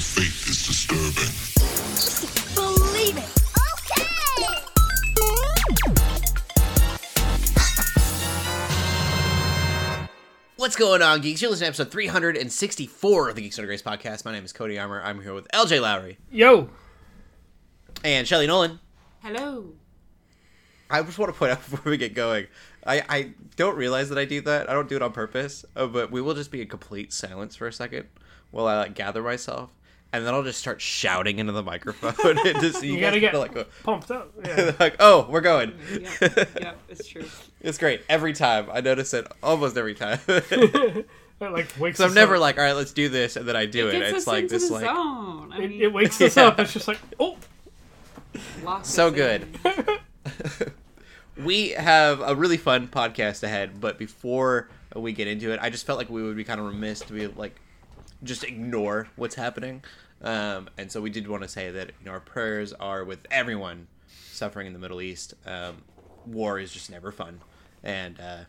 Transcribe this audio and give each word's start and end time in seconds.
The 0.00 0.06
faith 0.06 0.48
is 0.48 0.64
disturbing. 0.66 1.28
Believe 2.54 3.18
it. 3.18 3.28
Okay. 3.76 4.08
What's 10.56 10.76
going 10.76 11.02
on, 11.02 11.20
geeks? 11.20 11.42
You're 11.42 11.50
listening 11.50 11.66
to 11.66 11.82
episode 11.82 11.90
364 11.92 13.28
of 13.28 13.34
the 13.36 13.42
Geeks 13.42 13.58
Under 13.58 13.66
Grace 13.66 13.82
podcast. 13.82 14.24
My 14.24 14.32
name 14.32 14.42
is 14.42 14.54
Cody 14.54 14.78
Armour. 14.78 15.02
I'm 15.04 15.20
here 15.20 15.34
with 15.34 15.46
LJ 15.48 15.82
Lowry 15.82 16.16
Yo, 16.30 16.70
and 18.02 18.26
Shelly 18.26 18.46
Nolan. 18.46 18.80
Hello. 19.22 19.74
I 20.88 21.02
just 21.02 21.18
want 21.18 21.30
to 21.30 21.38
point 21.38 21.52
out 21.52 21.58
before 21.70 21.90
we 21.90 21.98
get 21.98 22.14
going, 22.14 22.46
I, 22.86 23.02
I 23.06 23.32
don't 23.56 23.76
realize 23.76 24.08
that 24.08 24.16
I 24.16 24.24
do 24.24 24.40
that. 24.40 24.70
I 24.70 24.72
don't 24.72 24.88
do 24.88 24.96
it 24.96 25.02
on 25.02 25.12
purpose, 25.12 25.66
uh, 25.76 25.86
but 25.86 26.10
we 26.10 26.22
will 26.22 26.32
just 26.32 26.50
be 26.50 26.62
in 26.62 26.68
complete 26.68 27.12
silence 27.12 27.54
for 27.54 27.66
a 27.66 27.72
second 27.72 28.08
while 28.50 28.66
I 28.66 28.76
like 28.78 28.94
gather 28.94 29.22
myself, 29.22 29.70
and 30.12 30.26
then 30.26 30.34
I'll 30.34 30.42
just 30.42 30.58
start 30.58 30.80
shouting 30.80 31.38
into 31.38 31.52
the 31.52 31.62
microphone 31.62 32.38
and 32.46 32.60
just 32.60 32.82
you, 32.82 32.94
you 32.94 33.00
guys 33.00 33.10
gotta 33.10 33.20
get 33.20 33.34
like, 33.34 33.54
go- 33.54 33.64
pumped 33.84 34.10
up. 34.10 34.32
Yeah. 34.44 34.72
like, 34.80 34.96
oh, 35.00 35.26
we're 35.30 35.40
going. 35.40 35.72
Yep, 35.92 36.32
yep, 36.60 36.78
it's 36.88 37.06
true. 37.06 37.24
it's 37.60 37.78
great 37.78 38.02
every 38.08 38.32
time. 38.32 38.68
I 38.72 38.80
notice 38.80 39.14
it 39.14 39.26
almost 39.42 39.76
every 39.76 39.94
time. 39.94 40.18
That 40.26 41.52
like 41.52 41.68
wakes. 41.78 41.98
Up. 41.98 42.02
So 42.02 42.04
I'm 42.04 42.10
us 42.10 42.14
never 42.14 42.34
up. 42.34 42.40
like, 42.42 42.58
all 42.58 42.64
right, 42.64 42.74
let's 42.76 42.92
do 42.92 43.08
this, 43.08 43.36
and 43.36 43.48
then 43.48 43.56
I 43.56 43.64
do 43.66 43.88
it. 43.88 43.92
Gets 43.92 44.08
It's 44.10 44.18
us 44.18 44.26
like 44.26 44.42
into 44.42 44.54
this, 44.54 44.68
the 44.68 44.74
like 44.74 44.84
zone. 44.84 45.52
I 45.52 45.56
It, 45.62 45.70
mean, 45.70 45.80
it 45.82 45.92
wakes 45.92 46.20
us 46.20 46.36
up. 46.36 46.58
It's 46.60 46.72
just 46.74 46.86
like, 46.86 46.98
oh, 47.18 47.36
lock 48.62 48.84
so 48.84 49.10
good. 49.10 49.46
we 51.42 51.70
have 51.70 52.20
a 52.20 52.34
really 52.34 52.56
fun 52.58 52.88
podcast 52.88 53.42
ahead, 53.42 53.80
but 53.80 53.98
before 53.98 54.68
we 54.94 55.12
get 55.12 55.28
into 55.28 55.52
it, 55.52 55.60
I 55.62 55.70
just 55.70 55.86
felt 55.86 55.98
like 55.98 56.10
we 56.10 56.22
would 56.22 56.36
be 56.36 56.44
kind 56.44 56.60
of 56.60 56.66
remiss 56.66 57.00
to 57.00 57.12
be 57.12 57.26
like 57.28 57.54
just 58.22 58.44
ignore 58.44 59.08
what's 59.16 59.34
happening. 59.34 59.82
Um, 60.22 60.68
and 60.76 60.92
so 60.92 61.00
we 61.00 61.10
did 61.10 61.26
want 61.26 61.42
to 61.42 61.48
say 61.48 61.70
that 61.70 61.88
you 61.98 62.06
know 62.06 62.12
our 62.12 62.20
prayers 62.20 62.72
are 62.74 63.04
with 63.04 63.26
everyone 63.30 63.86
suffering 64.30 64.66
in 64.66 64.72
the 64.72 64.78
Middle 64.78 65.00
East. 65.00 65.34
Um, 65.46 65.82
war 66.26 66.58
is 66.58 66.72
just 66.72 66.90
never 66.90 67.10
fun, 67.10 67.40
and 67.82 68.20
uh, 68.20 68.40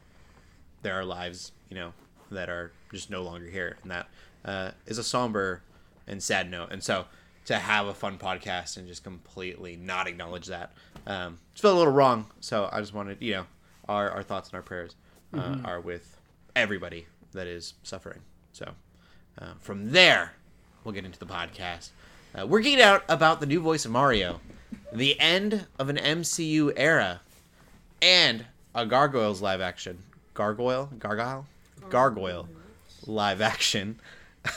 there 0.81 0.95
are 0.95 1.05
lives 1.05 1.51
you 1.69 1.75
know 1.75 1.93
that 2.29 2.49
are 2.49 2.71
just 2.91 3.09
no 3.09 3.23
longer 3.23 3.47
here, 3.47 3.77
and 3.83 3.91
that 3.91 4.07
uh, 4.43 4.71
is 4.85 4.97
a 4.97 5.03
somber 5.03 5.61
and 6.07 6.21
sad 6.21 6.51
note. 6.51 6.71
And 6.71 6.83
so 6.83 7.05
to 7.45 7.55
have 7.55 7.87
a 7.87 7.93
fun 7.93 8.17
podcast 8.17 8.77
and 8.77 8.87
just 8.87 9.03
completely 9.03 9.75
not 9.77 10.07
acknowledge 10.07 10.47
that, 10.47 10.73
um, 11.07 11.39
just 11.53 11.61
felt 11.61 11.75
a 11.75 11.77
little 11.77 11.93
wrong. 11.93 12.27
So 12.41 12.69
I 12.71 12.81
just 12.81 12.93
wanted 12.93 13.17
you 13.21 13.33
know 13.33 13.45
our 13.87 14.09
our 14.11 14.23
thoughts 14.23 14.49
and 14.49 14.55
our 14.55 14.61
prayers 14.61 14.95
uh, 15.33 15.57
are 15.63 15.79
with 15.79 16.19
everybody 16.53 17.07
that 17.31 17.47
is 17.47 17.75
suffering. 17.83 18.19
So 18.51 18.73
uh, 19.39 19.53
from 19.59 19.91
there, 19.91 20.33
we'll 20.83 20.93
get 20.93 21.05
into 21.05 21.19
the 21.19 21.25
podcast. 21.25 21.89
Uh, 22.37 22.47
we're 22.47 22.61
geeked 22.61 22.79
out 22.79 23.03
about 23.09 23.39
the 23.39 23.45
new 23.45 23.59
voice 23.59 23.85
of 23.85 23.91
Mario, 23.91 24.39
the 24.93 25.19
end 25.19 25.67
of 25.77 25.89
an 25.89 25.97
MCU 25.97 26.71
era, 26.75 27.21
and 28.01 28.45
a 28.73 28.85
Gargoyles 28.85 29.41
live 29.41 29.61
action. 29.61 29.97
Gargoyle? 30.33 30.89
Gargoyle? 30.97 31.45
Gargoyle 31.89 32.47
live 33.05 33.41
action. 33.41 33.99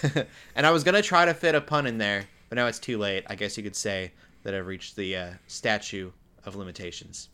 and 0.55 0.67
I 0.67 0.71
was 0.71 0.85
going 0.85 0.95
to 0.95 1.03
try 1.03 1.25
to 1.25 1.35
fit 1.35 1.55
a 1.55 1.61
pun 1.61 1.87
in 1.87 1.99
there, 1.99 2.27
but 2.49 2.57
now 2.57 2.67
it's 2.67 2.79
too 2.79 2.99
late. 2.99 3.25
I 3.29 3.35
guess 3.35 3.57
you 3.57 3.63
could 3.63 3.77
say 3.77 4.13
that 4.45 4.55
I've 4.55 4.67
reached 4.67 4.97
the 4.97 5.17
uh, 5.17 5.31
statue 5.47 6.11
of 6.45 6.57
limitations. 6.57 7.29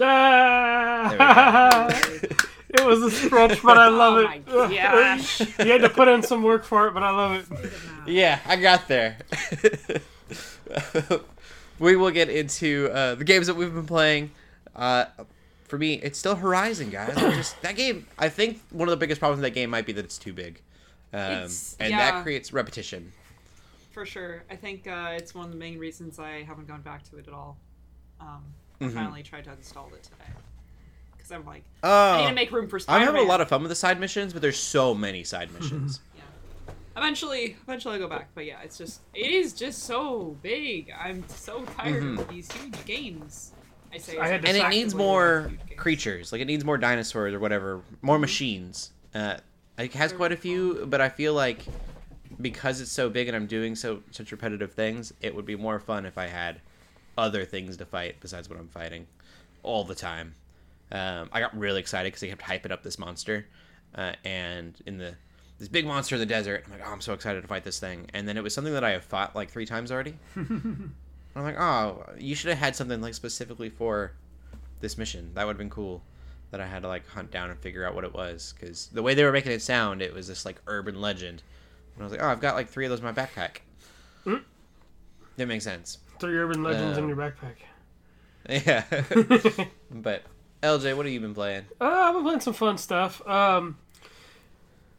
ah. 0.00 1.88
it 2.74 2.84
was 2.86 3.02
a 3.02 3.10
stretch, 3.10 3.62
but 3.62 3.78
I 3.78 3.88
love 3.88 4.14
Oh 4.48 4.64
it. 4.64 4.70
my 4.70 4.76
gosh. 4.76 5.40
you 5.40 5.46
had 5.72 5.80
to 5.82 5.88
put 5.88 6.08
in 6.08 6.22
some 6.22 6.42
work 6.42 6.64
for 6.64 6.88
it, 6.88 6.94
but 6.94 7.02
I 7.02 7.10
love 7.10 7.50
it. 7.52 7.72
Yeah, 8.06 8.40
I 8.46 8.56
got 8.56 8.88
there. 8.88 9.16
we 11.78 11.96
will 11.96 12.10
get 12.10 12.28
into 12.28 12.90
uh, 12.92 13.14
the 13.14 13.24
games 13.24 13.46
that 13.46 13.54
we've 13.54 13.72
been 13.72 13.86
playing. 13.86 14.30
Uh, 14.74 15.06
for 15.68 15.78
me, 15.78 15.94
it's 15.94 16.18
still 16.18 16.34
Horizon, 16.36 16.90
guys. 16.90 17.14
Just 17.16 17.60
that 17.62 17.76
game. 17.76 18.06
I 18.18 18.28
think 18.28 18.60
one 18.70 18.88
of 18.88 18.90
the 18.90 18.96
biggest 18.96 19.20
problems 19.20 19.40
with 19.40 19.52
that 19.52 19.58
game 19.58 19.70
might 19.70 19.86
be 19.86 19.92
that 19.92 20.04
it's 20.04 20.18
too 20.18 20.32
big, 20.32 20.60
um, 21.12 21.20
It's- 21.20 21.76
and 21.80 21.90
yeah. 21.90 22.10
that 22.12 22.22
creates 22.22 22.52
repetition. 22.52 23.12
For 23.92 24.04
sure. 24.04 24.42
I 24.50 24.56
think 24.56 24.88
uh, 24.88 25.10
it's 25.12 25.34
one 25.36 25.44
of 25.46 25.52
the 25.52 25.56
main 25.56 25.78
reasons 25.78 26.18
I 26.18 26.42
haven't 26.42 26.66
gone 26.66 26.82
back 26.82 27.08
to 27.10 27.16
it 27.18 27.28
at 27.28 27.34
all. 27.34 27.56
Um, 28.20 28.42
I 28.80 28.84
Mm-hmm. 28.86 28.94
finally 28.94 29.22
tried 29.22 29.44
to 29.44 29.52
install 29.52 29.88
it 29.94 30.02
today. 30.02 30.16
Because 31.24 31.40
I'm 31.40 31.46
like, 31.46 31.62
I 31.82 32.18
need 32.18 32.24
Oh, 32.26 32.28
to 32.28 32.34
make 32.34 32.52
room 32.52 32.68
for 32.68 32.78
I'm 32.86 33.00
having 33.00 33.22
a 33.22 33.24
lot 33.24 33.40
of 33.40 33.48
fun 33.48 33.62
with 33.62 33.70
the 33.70 33.74
side 33.74 33.98
missions, 33.98 34.34
but 34.34 34.42
there's 34.42 34.58
so 34.58 34.94
many 34.94 35.24
side 35.24 35.50
missions. 35.58 36.00
Yeah. 36.14 36.22
Eventually, 36.98 37.56
eventually 37.62 37.94
I'll 37.94 38.00
go 38.00 38.08
back. 38.08 38.28
But 38.34 38.44
yeah, 38.44 38.60
it's 38.62 38.76
just, 38.76 39.00
it 39.14 39.30
is 39.30 39.54
just 39.54 39.84
so 39.84 40.36
big. 40.42 40.92
I'm 40.98 41.26
so 41.28 41.64
tired 41.64 42.02
Mhm. 42.02 42.18
of 42.18 42.28
these 42.28 42.52
huge 42.52 42.84
games. 42.84 43.52
I 43.90 43.96
say, 43.96 44.18
I 44.18 44.28
had 44.28 44.44
and 44.44 44.54
it 44.54 44.68
needs 44.68 44.94
more 44.94 45.42
love 45.42 45.50
huge 45.52 45.66
games. 45.66 45.80
creatures. 45.80 46.32
Like 46.32 46.42
it 46.42 46.44
needs 46.46 46.62
more 46.62 46.76
dinosaurs 46.76 47.32
or 47.32 47.40
whatever, 47.40 47.80
more 48.02 48.18
machines. 48.18 48.92
Uh, 49.14 49.38
it 49.78 49.94
has 49.94 50.12
quite 50.12 50.32
a 50.32 50.36
few, 50.36 50.84
but 50.86 51.00
I 51.00 51.08
feel 51.08 51.32
like 51.32 51.64
because 52.38 52.82
it's 52.82 52.90
so 52.92 53.08
big 53.08 53.28
and 53.28 53.36
I'm 53.36 53.46
doing 53.46 53.74
so 53.76 54.02
such 54.10 54.30
repetitive 54.30 54.72
things, 54.74 55.14
it 55.22 55.34
would 55.34 55.46
be 55.46 55.56
more 55.56 55.80
fun 55.80 56.04
if 56.04 56.18
I 56.18 56.26
had 56.26 56.60
other 57.16 57.46
things 57.46 57.78
to 57.78 57.86
fight 57.86 58.16
besides 58.20 58.50
what 58.50 58.58
I'm 58.58 58.68
fighting 58.68 59.06
all 59.62 59.84
the 59.84 59.94
time. 59.94 60.34
Um, 60.92 61.28
I 61.32 61.40
got 61.40 61.56
really 61.56 61.80
excited 61.80 62.08
because 62.08 62.20
they 62.20 62.28
kept 62.28 62.42
hyping 62.42 62.70
up 62.70 62.82
this 62.82 62.98
monster, 62.98 63.46
uh, 63.94 64.12
and 64.24 64.74
in 64.86 64.98
the 64.98 65.14
this 65.58 65.68
big 65.68 65.86
monster 65.86 66.16
in 66.16 66.20
the 66.20 66.26
desert. 66.26 66.64
I'm 66.66 66.72
like, 66.72 66.82
oh, 66.86 66.90
I'm 66.92 67.00
so 67.00 67.12
excited 67.12 67.40
to 67.42 67.48
fight 67.48 67.64
this 67.64 67.78
thing, 67.80 68.10
and 68.14 68.26
then 68.28 68.36
it 68.36 68.42
was 68.42 68.52
something 68.54 68.72
that 68.74 68.84
I 68.84 68.90
have 68.90 69.04
fought 69.04 69.34
like 69.34 69.50
three 69.50 69.66
times 69.66 69.90
already. 69.92 70.14
I'm 70.36 71.42
like, 71.42 71.58
oh, 71.58 72.04
you 72.18 72.34
should 72.34 72.50
have 72.50 72.58
had 72.58 72.76
something 72.76 73.00
like 73.00 73.14
specifically 73.14 73.68
for 73.70 74.12
this 74.80 74.96
mission. 74.98 75.30
That 75.34 75.46
would 75.46 75.52
have 75.54 75.58
been 75.58 75.70
cool. 75.70 76.02
That 76.50 76.60
I 76.60 76.66
had 76.66 76.82
to 76.82 76.88
like 76.88 77.08
hunt 77.08 77.32
down 77.32 77.50
and 77.50 77.58
figure 77.58 77.84
out 77.84 77.96
what 77.96 78.04
it 78.04 78.14
was 78.14 78.54
because 78.56 78.86
the 78.92 79.02
way 79.02 79.14
they 79.14 79.24
were 79.24 79.32
making 79.32 79.50
it 79.50 79.60
sound, 79.62 80.00
it 80.02 80.14
was 80.14 80.28
this 80.28 80.44
like 80.44 80.60
urban 80.68 81.00
legend. 81.00 81.42
And 81.94 82.02
I 82.02 82.04
was 82.04 82.12
like, 82.12 82.22
oh, 82.22 82.28
I've 82.28 82.40
got 82.40 82.54
like 82.54 82.68
three 82.68 82.84
of 82.86 82.90
those 82.90 83.00
in 83.00 83.04
my 83.04 83.12
backpack. 83.12 83.56
Hmm. 84.22 84.36
That 85.36 85.46
makes 85.46 85.64
sense. 85.64 85.98
Three 86.20 86.36
urban 86.36 86.62
legends 86.62 86.96
in 86.96 87.04
Um, 87.04 87.08
your 87.10 87.18
backpack. 87.18 87.56
Yeah. 88.66 88.84
but 89.90 90.22
LJ, 90.64 90.96
what 90.96 91.04
have 91.04 91.12
you 91.12 91.20
been 91.20 91.34
playing? 91.34 91.66
Uh, 91.78 91.84
I've 91.84 92.14
been 92.14 92.22
playing 92.22 92.40
some 92.40 92.54
fun 92.54 92.78
stuff. 92.78 93.26
Um, 93.28 93.76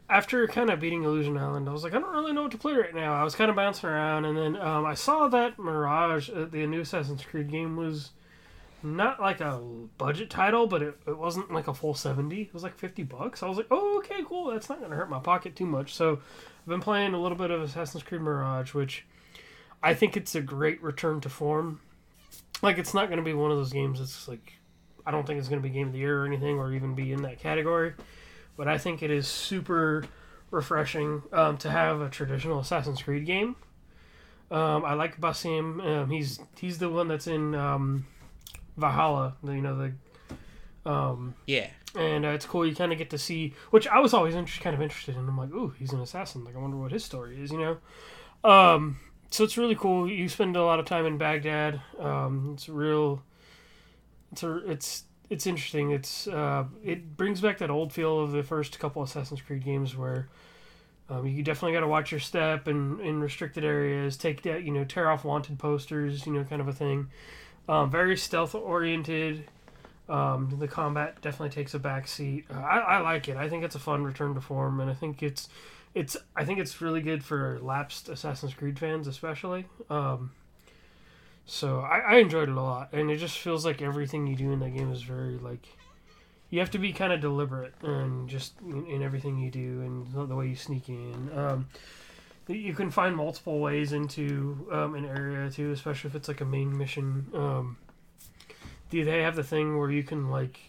after 0.07 0.45
kind 0.47 0.69
of 0.69 0.79
beating 0.79 1.03
Illusion 1.03 1.35
Island, 1.37 1.67
I 1.67 1.73
was 1.73 1.83
like, 1.83 1.95
I 1.95 1.99
don't 1.99 2.13
really 2.13 2.33
know 2.33 2.43
what 2.43 2.51
to 2.51 2.57
play 2.59 2.73
right 2.73 2.93
now. 2.93 3.15
I 3.15 3.23
was 3.23 3.33
kind 3.33 3.49
of 3.49 3.55
bouncing 3.55 3.89
around, 3.89 4.25
and 4.25 4.37
then 4.37 4.55
um, 4.57 4.85
I 4.85 4.93
saw 4.93 5.27
that 5.29 5.57
Mirage, 5.57 6.29
uh, 6.29 6.45
the 6.45 6.67
new 6.67 6.81
Assassin's 6.81 7.23
Creed 7.23 7.49
game, 7.49 7.75
was 7.75 8.11
not 8.83 9.19
like 9.19 9.41
a 9.41 9.59
budget 9.97 10.29
title, 10.29 10.67
but 10.67 10.83
it, 10.83 10.99
it 11.07 11.17
wasn't 11.17 11.51
like 11.51 11.67
a 11.67 11.73
full 11.73 11.95
70. 11.95 12.43
It 12.43 12.53
was 12.53 12.61
like 12.61 12.77
50 12.77 13.01
bucks. 13.01 13.41
I 13.41 13.47
was 13.47 13.57
like, 13.57 13.67
oh, 13.71 13.97
okay, 13.97 14.23
cool. 14.23 14.51
That's 14.51 14.69
not 14.69 14.77
going 14.77 14.91
to 14.91 14.97
hurt 14.97 15.09
my 15.09 15.17
pocket 15.17 15.55
too 15.55 15.65
much. 15.65 15.95
So 15.95 16.19
I've 16.59 16.67
been 16.67 16.79
playing 16.79 17.15
a 17.15 17.19
little 17.19 17.39
bit 17.39 17.49
of 17.49 17.63
Assassin's 17.63 18.03
Creed 18.03 18.21
Mirage, 18.21 18.75
which 18.75 19.03
I 19.81 19.95
think 19.95 20.15
it's 20.15 20.35
a 20.35 20.41
great 20.41 20.83
return 20.83 21.21
to 21.21 21.29
form. 21.29 21.81
Like, 22.61 22.77
it's 22.77 22.93
not 22.93 23.07
going 23.07 23.17
to 23.17 23.25
be 23.25 23.33
one 23.33 23.49
of 23.49 23.57
those 23.57 23.73
games 23.73 23.97
that's 23.97 24.27
like 24.27 24.53
I 25.05 25.11
don't 25.11 25.25
think 25.27 25.39
it's 25.39 25.47
going 25.49 25.61
to 25.61 25.67
be 25.67 25.73
game 25.73 25.87
of 25.87 25.93
the 25.93 25.99
year 25.99 26.23
or 26.23 26.25
anything, 26.25 26.57
or 26.57 26.73
even 26.73 26.95
be 26.95 27.11
in 27.13 27.21
that 27.23 27.39
category. 27.39 27.93
But 28.57 28.67
I 28.67 28.77
think 28.77 29.03
it 29.03 29.11
is 29.11 29.27
super 29.27 30.05
refreshing 30.51 31.23
um, 31.33 31.57
to 31.57 31.69
have 31.69 32.01
a 32.01 32.09
traditional 32.09 32.59
Assassin's 32.59 33.01
Creed 33.01 33.25
game. 33.25 33.55
Um, 34.51 34.85
I 34.85 34.93
like 34.93 35.19
Basim. 35.19 35.83
Um, 35.83 36.09
he's 36.11 36.39
he's 36.59 36.77
the 36.77 36.89
one 36.89 37.07
that's 37.07 37.27
in 37.27 37.55
um, 37.55 38.05
Valhalla. 38.77 39.35
You 39.43 39.61
know 39.61 39.75
the 39.75 40.89
um, 40.89 41.33
Yeah. 41.47 41.67
and 41.95 42.25
uh, 42.25 42.29
it's 42.29 42.45
cool. 42.45 42.65
You 42.65 42.75
kind 42.75 42.91
of 42.91 42.97
get 42.99 43.09
to 43.09 43.17
see, 43.17 43.53
which 43.71 43.87
I 43.87 43.99
was 43.99 44.13
always 44.13 44.35
inter- 44.35 44.61
kind 44.61 44.75
of 44.75 44.81
interested 44.81 45.15
in. 45.15 45.27
I'm 45.27 45.37
like, 45.37 45.51
ooh, 45.51 45.73
he's 45.79 45.91
an 45.93 45.99
assassin. 45.99 46.43
Like, 46.43 46.55
I 46.55 46.59
wonder 46.59 46.77
what 46.77 46.91
his 46.91 47.03
story 47.03 47.41
is, 47.41 47.51
you 47.51 47.57
know. 47.57 48.49
Um, 48.49 48.99
so 49.31 49.43
it's 49.43 49.57
really 49.57 49.73
cool. 49.75 50.07
You 50.07 50.29
spend 50.29 50.55
a 50.55 50.63
lot 50.63 50.79
of 50.79 50.85
time 50.85 51.07
in 51.07 51.17
Baghdad. 51.17 51.81
Um, 51.99 52.51
it's 52.53 52.69
real. 52.69 53.23
It's 54.31 54.43
a, 54.43 54.57
it's 54.69 55.04
it's 55.29 55.47
interesting. 55.47 55.91
It's 55.91 56.27
uh, 56.27 56.65
it 56.83 57.17
brings 57.17 57.41
back 57.41 57.57
that 57.59 57.69
old 57.69 57.93
feel 57.93 58.19
of 58.19 58.31
the 58.31 58.43
first 58.43 58.79
couple 58.79 59.03
Assassin's 59.03 59.41
Creed 59.41 59.63
games 59.63 59.95
where. 59.95 60.27
Um, 61.07 61.27
you 61.27 61.43
definitely 61.43 61.73
got 61.73 61.81
to 61.81 61.87
watch 61.87 62.09
your 62.09 62.19
step 62.19 62.65
and 62.65 62.99
in 62.99 63.21
restricted 63.21 63.63
areas. 63.63 64.17
Take 64.17 64.41
that, 64.41 64.63
you 64.63 64.71
know, 64.71 64.83
tear 64.83 65.07
off 65.07 65.23
wanted 65.23 65.59
posters, 65.59 66.25
you 66.25 66.33
know, 66.33 66.43
kind 66.43 66.59
of 66.59 66.67
a 66.67 66.73
thing. 66.73 67.11
Um, 67.69 67.91
very 67.91 68.17
stealth 68.17 68.55
oriented. 68.55 69.47
Um, 70.07 70.55
the 70.59 70.67
combat 70.67 71.21
definitely 71.21 71.49
takes 71.49 71.73
a 71.73 71.79
back 71.79 72.07
seat. 72.07 72.45
Uh, 72.53 72.59
I, 72.59 72.77
I 72.77 72.97
like 72.99 73.27
it. 73.27 73.37
I 73.37 73.49
think 73.49 73.63
it's 73.63 73.75
a 73.75 73.79
fun 73.79 74.03
return 74.03 74.35
to 74.35 74.41
form, 74.41 74.79
and 74.79 74.89
I 74.89 74.93
think 74.93 75.23
it's 75.23 75.49
it's 75.95 76.15
I 76.35 76.45
think 76.45 76.59
it's 76.59 76.81
really 76.81 77.01
good 77.01 77.23
for 77.23 77.59
lapsed 77.61 78.09
Assassin's 78.09 78.53
Creed 78.53 78.77
fans, 78.77 79.07
especially. 79.07 79.65
Um, 79.89 80.31
so 81.45 81.79
I, 81.79 81.99
I 81.99 82.15
enjoyed 82.17 82.49
it 82.49 82.55
a 82.55 82.61
lot, 82.61 82.89
and 82.93 83.11
it 83.11 83.17
just 83.17 83.37
feels 83.37 83.65
like 83.65 83.81
everything 83.81 84.27
you 84.27 84.35
do 84.35 84.51
in 84.51 84.59
that 84.59 84.71
game 84.71 84.91
is 84.91 85.01
very 85.01 85.37
like 85.37 85.67
you 86.49 86.59
have 86.59 86.71
to 86.71 86.79
be 86.79 86.93
kind 86.93 87.11
of 87.11 87.21
deliberate 87.21 87.73
and 87.81 88.29
just 88.29 88.53
in, 88.61 88.85
in 88.87 89.03
everything 89.03 89.37
you 89.39 89.51
do 89.51 89.81
and 89.81 90.29
the, 90.29 90.35
way 90.35 90.47
you 90.47 90.55
sneak 90.55 90.87
in. 90.89 91.29
Um, 91.35 91.67
you 92.47 92.73
can 92.73 92.91
find 92.91 93.15
multiple 93.15 93.59
ways 93.59 93.93
into 93.93 94.67
um, 94.71 94.95
an 94.95 95.05
area 95.05 95.49
too, 95.49 95.71
especially 95.71 96.09
if 96.09 96.15
it's 96.15 96.27
like 96.27 96.41
a 96.41 96.45
main 96.45 96.77
mission. 96.77 97.27
Um, 97.33 97.77
do 98.89 99.03
they 99.03 99.21
have 99.21 99.35
the 99.35 99.43
thing 99.43 99.77
where 99.77 99.89
you 99.89 100.03
can 100.03 100.29
like, 100.29 100.59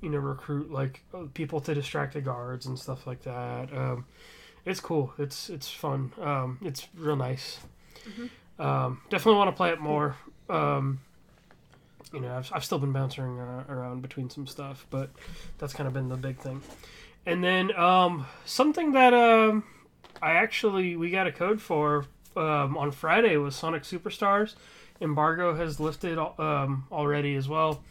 you 0.00 0.10
know, 0.10 0.18
recruit 0.18 0.70
like 0.70 1.02
uh, 1.14 1.24
people 1.32 1.60
to 1.62 1.74
distract 1.74 2.12
the 2.14 2.20
guards 2.20 2.66
and 2.66 2.78
stuff 2.78 3.06
like 3.06 3.22
that? 3.22 3.72
Um, 3.74 4.04
it's 4.64 4.80
cool. 4.80 5.12
It's 5.18 5.48
it's 5.48 5.70
fun. 5.70 6.12
Um, 6.20 6.58
it's 6.62 6.86
real 6.94 7.16
nice. 7.16 7.58
Um, 8.58 9.00
definitely 9.10 9.38
want 9.38 9.50
to 9.50 9.56
play 9.56 9.70
it 9.70 9.80
more. 9.80 10.16
Um, 10.48 11.00
you 12.12 12.20
know, 12.20 12.36
I've, 12.36 12.50
I've 12.54 12.64
still 12.64 12.78
been 12.78 12.92
bouncing 12.92 13.38
uh, 13.40 13.64
around 13.68 14.02
between 14.02 14.28
some 14.30 14.46
stuff, 14.46 14.86
but 14.90 15.10
that's 15.58 15.72
kind 15.72 15.86
of 15.86 15.94
been 15.94 16.08
the 16.08 16.16
big 16.16 16.38
thing. 16.38 16.60
And 17.24 17.42
then 17.42 17.74
um, 17.76 18.26
something 18.44 18.92
that 18.92 19.14
um, 19.14 19.64
I 20.20 20.32
actually 20.32 20.96
we 20.96 21.10
got 21.10 21.26
a 21.26 21.32
code 21.32 21.60
for 21.60 22.06
um, 22.36 22.76
on 22.76 22.90
Friday 22.90 23.36
was 23.36 23.54
Sonic 23.54 23.82
Superstars. 23.82 24.54
Embargo 25.00 25.54
has 25.54 25.80
lifted 25.80 26.18
um, 26.18 26.86
already 26.92 27.34
as 27.34 27.48
well, 27.48 27.82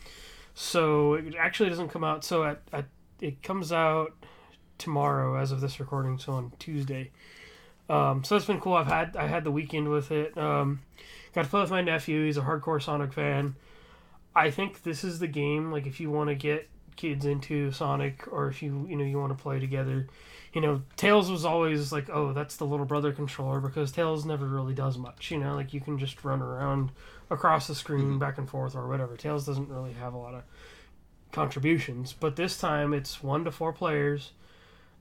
so 0.54 1.16
it 1.16 1.36
actually 1.38 1.70
doesn't 1.70 1.90
come 1.90 2.04
out. 2.04 2.24
So 2.24 2.44
at, 2.44 2.62
at 2.72 2.86
it 3.20 3.42
comes 3.44 3.72
out 3.72 4.14
tomorrow 4.78 5.36
as 5.36 5.52
of 5.52 5.62
this 5.62 5.80
recording, 5.80 6.18
so 6.18 6.34
on 6.34 6.52
Tuesday. 6.60 7.12
Um, 7.90 8.24
so 8.24 8.36
it's 8.36 8.46
been 8.46 8.62
cool. 8.62 8.74
I've 8.74 8.88
had 8.88 9.16
I 9.16 9.28
had 9.28 9.44
the 9.44 9.52
weekend 9.52 9.90
with 9.90 10.12
it. 10.12 10.38
Um, 10.38 10.82
got 11.34 11.44
to 11.44 11.50
play 11.50 11.62
with 11.62 11.72
my 11.72 11.82
nephew. 11.82 12.26
He's 12.26 12.38
a 12.38 12.42
hardcore 12.42 12.82
Sonic 12.82 13.14
fan. 13.14 13.56
I 14.36 14.50
think 14.50 14.84
this 14.84 15.04
is 15.04 15.20
the 15.20 15.28
game. 15.28 15.72
Like 15.72 15.86
if 15.86 16.00
you 16.00 16.10
want 16.10 16.30
to 16.30 16.36
get 16.36 16.70
kids 16.96 17.26
into 17.26 17.72
Sonic, 17.72 18.28
or 18.32 18.48
if 18.48 18.62
you 18.62 18.86
you 18.90 18.96
know 18.96 19.04
you 19.04 19.20
want 19.20 19.36
to 19.36 19.42
play 19.42 19.60
together, 19.60 20.08
you 20.54 20.62
know 20.62 20.82
Tails 20.96 21.30
was 21.30 21.46
always 21.46 21.92
like, 21.92 22.10
oh, 22.10 22.34
that's 22.34 22.58
the 22.58 22.66
little 22.66 22.86
brother 22.86 23.12
controller 23.12 23.60
because 23.60 23.92
Tails 23.92 24.26
never 24.26 24.46
really 24.46 24.74
does 24.74 24.98
much. 24.98 25.32
You 25.32 25.40
know, 25.40 25.56
like 25.56 25.74
you 25.74 25.82
can 25.82 25.98
just 25.98 26.24
run 26.24 26.42
around 26.42 26.92
across 27.30 27.68
the 27.68 27.76
screen 27.76 28.20
back 28.20 28.38
and 28.38 28.50
forth 28.50 28.76
or 28.76 28.88
whatever. 28.88 29.18
Tails 29.18 29.46
doesn't 29.46 29.70
really 29.70 29.94
have 29.94 30.14
a 30.14 30.18
lot 30.18 30.34
of 30.34 30.44
contributions, 31.32 32.14
but 32.14 32.36
this 32.36 32.58
time 32.58 32.94
it's 32.94 33.24
one 33.24 33.44
to 33.46 33.52
four 33.52 33.74
players. 33.74 34.32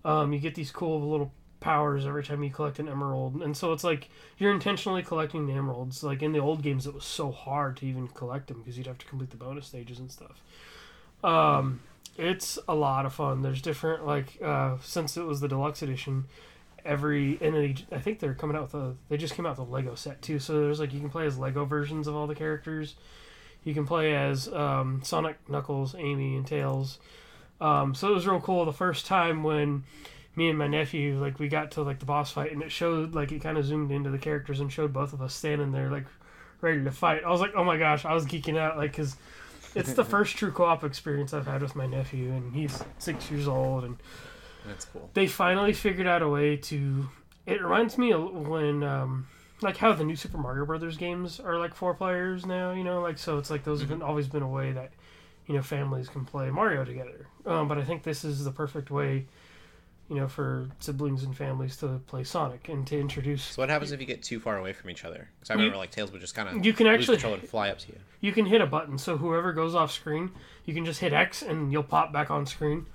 Um, 0.04 0.32
you 0.32 0.38
get 0.38 0.54
these 0.54 0.70
cool 0.70 1.00
little 1.10 1.32
powers 1.60 2.06
every 2.06 2.24
time 2.24 2.42
you 2.42 2.50
collect 2.50 2.78
an 2.78 2.88
emerald, 2.88 3.42
and 3.42 3.56
so 3.56 3.72
it's 3.72 3.84
like 3.84 4.08
you're 4.38 4.52
intentionally 4.52 5.02
collecting 5.02 5.46
the 5.46 5.52
emeralds. 5.52 6.02
Like 6.02 6.22
in 6.22 6.32
the 6.32 6.38
old 6.38 6.62
games, 6.62 6.86
it 6.86 6.94
was 6.94 7.04
so 7.04 7.30
hard 7.30 7.76
to 7.78 7.86
even 7.86 8.08
collect 8.08 8.48
them 8.48 8.58
because 8.58 8.76
you'd 8.76 8.86
have 8.86 8.98
to 8.98 9.06
complete 9.06 9.30
the 9.30 9.36
bonus 9.36 9.66
stages 9.66 9.98
and 9.98 10.10
stuff. 10.10 10.42
Um, 11.22 11.80
it's 12.16 12.58
a 12.68 12.74
lot 12.74 13.06
of 13.06 13.12
fun. 13.12 13.42
There's 13.42 13.62
different 13.62 14.06
like 14.06 14.40
uh, 14.42 14.76
since 14.82 15.16
it 15.16 15.24
was 15.24 15.40
the 15.40 15.48
deluxe 15.48 15.82
edition, 15.82 16.24
every 16.84 17.38
and 17.40 17.54
they, 17.54 17.76
I 17.92 17.98
think 17.98 18.18
they're 18.18 18.34
coming 18.34 18.56
out 18.56 18.62
with 18.62 18.74
a 18.74 18.94
they 19.08 19.16
just 19.16 19.34
came 19.34 19.46
out 19.46 19.58
with 19.58 19.68
a 19.68 19.70
Lego 19.70 19.94
set 19.94 20.22
too. 20.22 20.38
So 20.38 20.60
there's 20.60 20.80
like 20.80 20.92
you 20.92 21.00
can 21.00 21.10
play 21.10 21.26
as 21.26 21.38
Lego 21.38 21.64
versions 21.64 22.06
of 22.06 22.16
all 22.16 22.26
the 22.26 22.34
characters. 22.34 22.94
You 23.64 23.74
can 23.74 23.86
play 23.86 24.14
as 24.16 24.48
um, 24.48 25.02
Sonic, 25.04 25.36
Knuckles, 25.48 25.94
Amy, 25.94 26.36
and 26.36 26.46
Tails. 26.46 26.98
Um, 27.60 27.94
so 27.94 28.08
it 28.08 28.14
was 28.14 28.26
real 28.26 28.40
cool 28.40 28.64
the 28.64 28.72
first 28.72 29.04
time 29.04 29.42
when 29.42 29.84
me 30.36 30.48
and 30.48 30.58
my 30.58 30.66
nephew 30.68 31.20
like 31.20 31.38
we 31.38 31.48
got 31.48 31.72
to 31.72 31.82
like 31.82 31.98
the 31.98 32.04
boss 32.06 32.30
fight 32.32 32.52
and 32.52 32.62
it 32.62 32.70
showed 32.70 33.14
like 33.14 33.32
it 33.32 33.40
kind 33.42 33.58
of 33.58 33.64
zoomed 33.64 33.90
into 33.90 34.10
the 34.10 34.18
characters 34.18 34.60
and 34.60 34.72
showed 34.72 34.92
both 34.92 35.12
of 35.12 35.20
us 35.20 35.34
standing 35.34 35.72
there 35.72 35.90
like 35.90 36.06
ready 36.60 36.82
to 36.84 36.90
fight. 36.90 37.22
I 37.24 37.30
was 37.30 37.40
like, 37.40 37.52
oh 37.56 37.64
my 37.64 37.76
gosh, 37.78 38.04
I 38.04 38.12
was 38.14 38.26
geeking 38.26 38.58
out 38.58 38.76
like 38.76 38.92
because 38.92 39.16
it's 39.74 39.94
the 39.94 40.04
first 40.14 40.36
true 40.36 40.50
co-op 40.52 40.84
experience 40.84 41.32
I've 41.32 41.46
had 41.46 41.62
with 41.62 41.74
my 41.74 41.86
nephew 41.86 42.30
and 42.32 42.54
he's 42.54 42.82
six 42.98 43.30
years 43.30 43.48
old 43.48 43.84
and 43.84 43.96
That's 44.66 44.84
cool. 44.84 45.10
they 45.14 45.26
finally 45.26 45.72
figured 45.72 46.06
out 46.06 46.22
a 46.22 46.28
way 46.28 46.56
to. 46.56 47.08
It 47.46 47.62
reminds 47.62 47.96
me 47.98 48.12
of 48.12 48.48
when, 48.48 48.82
um, 48.82 49.26
like 49.62 49.76
how 49.78 49.92
the 49.92 50.04
new 50.04 50.16
Super 50.16 50.38
Mario 50.38 50.64
Brothers 50.66 50.96
games 50.96 51.40
are 51.40 51.58
like 51.58 51.74
four 51.74 51.94
players 51.94 52.46
now. 52.46 52.72
You 52.72 52.84
know, 52.84 53.00
like 53.00 53.18
so 53.18 53.38
it's 53.38 53.50
like 53.50 53.64
those 53.64 53.80
have 53.80 53.88
been, 53.88 54.02
always 54.02 54.28
been 54.28 54.42
a 54.42 54.48
way 54.48 54.72
that, 54.72 54.92
you 55.46 55.54
know, 55.54 55.62
families 55.62 56.08
can 56.08 56.24
play 56.24 56.50
Mario 56.50 56.84
together. 56.84 57.26
Um, 57.46 57.66
but 57.68 57.78
I 57.78 57.84
think 57.84 58.02
this 58.02 58.24
is 58.24 58.44
the 58.44 58.52
perfect 58.52 58.90
way, 58.90 59.26
you 60.10 60.16
know, 60.16 60.26
for 60.28 60.68
siblings 60.80 61.22
and 61.22 61.34
families 61.36 61.76
to 61.76 62.00
play 62.08 62.24
Sonic 62.24 62.68
and 62.68 62.84
to 62.88 62.98
introduce. 62.98 63.44
So 63.44 63.62
what 63.62 63.70
happens 63.70 63.92
if 63.92 64.00
you 64.00 64.06
get 64.06 64.22
too 64.24 64.40
far 64.40 64.58
away 64.58 64.72
from 64.72 64.90
each 64.90 65.04
other? 65.04 65.28
Because 65.38 65.50
I 65.50 65.54
remember 65.54 65.76
like 65.76 65.92
Tails 65.92 66.10
would 66.10 66.20
just 66.20 66.34
kind 66.34 66.48
of 66.48 66.64
You 66.66 66.72
can 66.72 66.88
actually- 66.88 67.16
control 67.16 67.34
and 67.34 67.48
fly 67.48 67.70
up 67.70 67.78
to 67.78 67.88
you. 67.92 67.98
You 68.20 68.32
can 68.32 68.44
hit 68.44 68.60
a 68.60 68.66
button, 68.66 68.98
so 68.98 69.16
whoever 69.16 69.52
goes 69.52 69.74
off 69.74 69.92
screen, 69.92 70.32
you 70.66 70.74
can 70.74 70.84
just 70.84 71.00
hit 71.00 71.12
X 71.12 71.40
and 71.42 71.72
you'll 71.72 71.84
pop 71.84 72.12
back 72.12 72.30
on 72.30 72.44
screen. 72.44 72.86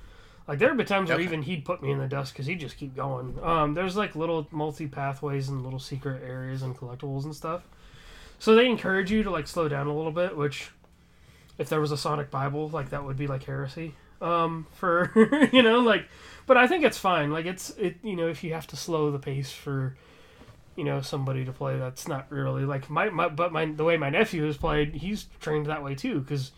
Like 0.47 0.59
there 0.59 0.67
have 0.67 0.77
been 0.77 0.85
times 0.85 1.09
where 1.09 1.19
even 1.21 1.41
he'd 1.41 1.65
put 1.65 1.81
me 1.81 1.89
in 1.89 1.97
the 1.97 2.07
dust 2.07 2.33
because 2.33 2.45
he'd 2.45 2.59
just 2.59 2.77
keep 2.77 2.95
going. 2.95 3.39
Um, 3.41 3.73
there's 3.73 3.95
like 3.95 4.15
little 4.15 4.45
multi 4.51 4.85
pathways 4.85 5.47
and 5.49 5.63
little 5.63 5.79
secret 5.79 6.21
areas 6.21 6.61
and 6.61 6.77
collectibles 6.77 7.23
and 7.23 7.33
stuff. 7.33 7.63
So 8.37 8.53
they 8.53 8.67
encourage 8.67 9.09
you 9.09 9.23
to 9.23 9.31
like 9.31 9.47
slow 9.47 9.67
down 9.69 9.87
a 9.87 9.95
little 9.95 10.11
bit, 10.11 10.35
which 10.37 10.69
if 11.57 11.69
there 11.69 11.79
was 11.79 11.91
a 11.91 11.97
Sonic 11.97 12.29
Bible, 12.29 12.67
like 12.69 12.89
that 12.89 13.03
would 13.05 13.17
be 13.17 13.25
like 13.25 13.45
heresy. 13.45 13.95
Um, 14.25 14.65
for 14.73 15.11
you 15.53 15.61
know, 15.61 15.79
like, 15.79 16.07
but 16.47 16.57
I 16.57 16.67
think 16.67 16.83
it's 16.83 16.97
fine. 16.97 17.31
Like 17.31 17.45
it's 17.45 17.69
it 17.71 17.97
you 18.03 18.15
know 18.15 18.27
if 18.27 18.43
you 18.43 18.53
have 18.53 18.67
to 18.67 18.75
slow 18.75 19.11
the 19.11 19.19
pace 19.19 19.51
for 19.51 19.95
you 20.75 20.83
know 20.83 21.01
somebody 21.01 21.45
to 21.45 21.51
play 21.51 21.77
that's 21.77 22.07
not 22.07 22.29
really 22.29 22.65
like 22.65 22.89
my, 22.89 23.09
my 23.09 23.29
but 23.29 23.51
my 23.53 23.65
the 23.65 23.83
way 23.83 23.97
my 23.97 24.09
nephew 24.09 24.45
has 24.45 24.57
played 24.57 24.93
he's 24.93 25.27
trained 25.39 25.67
that 25.67 25.83
way 25.83 25.95
too 25.95 26.19
because 26.19 26.51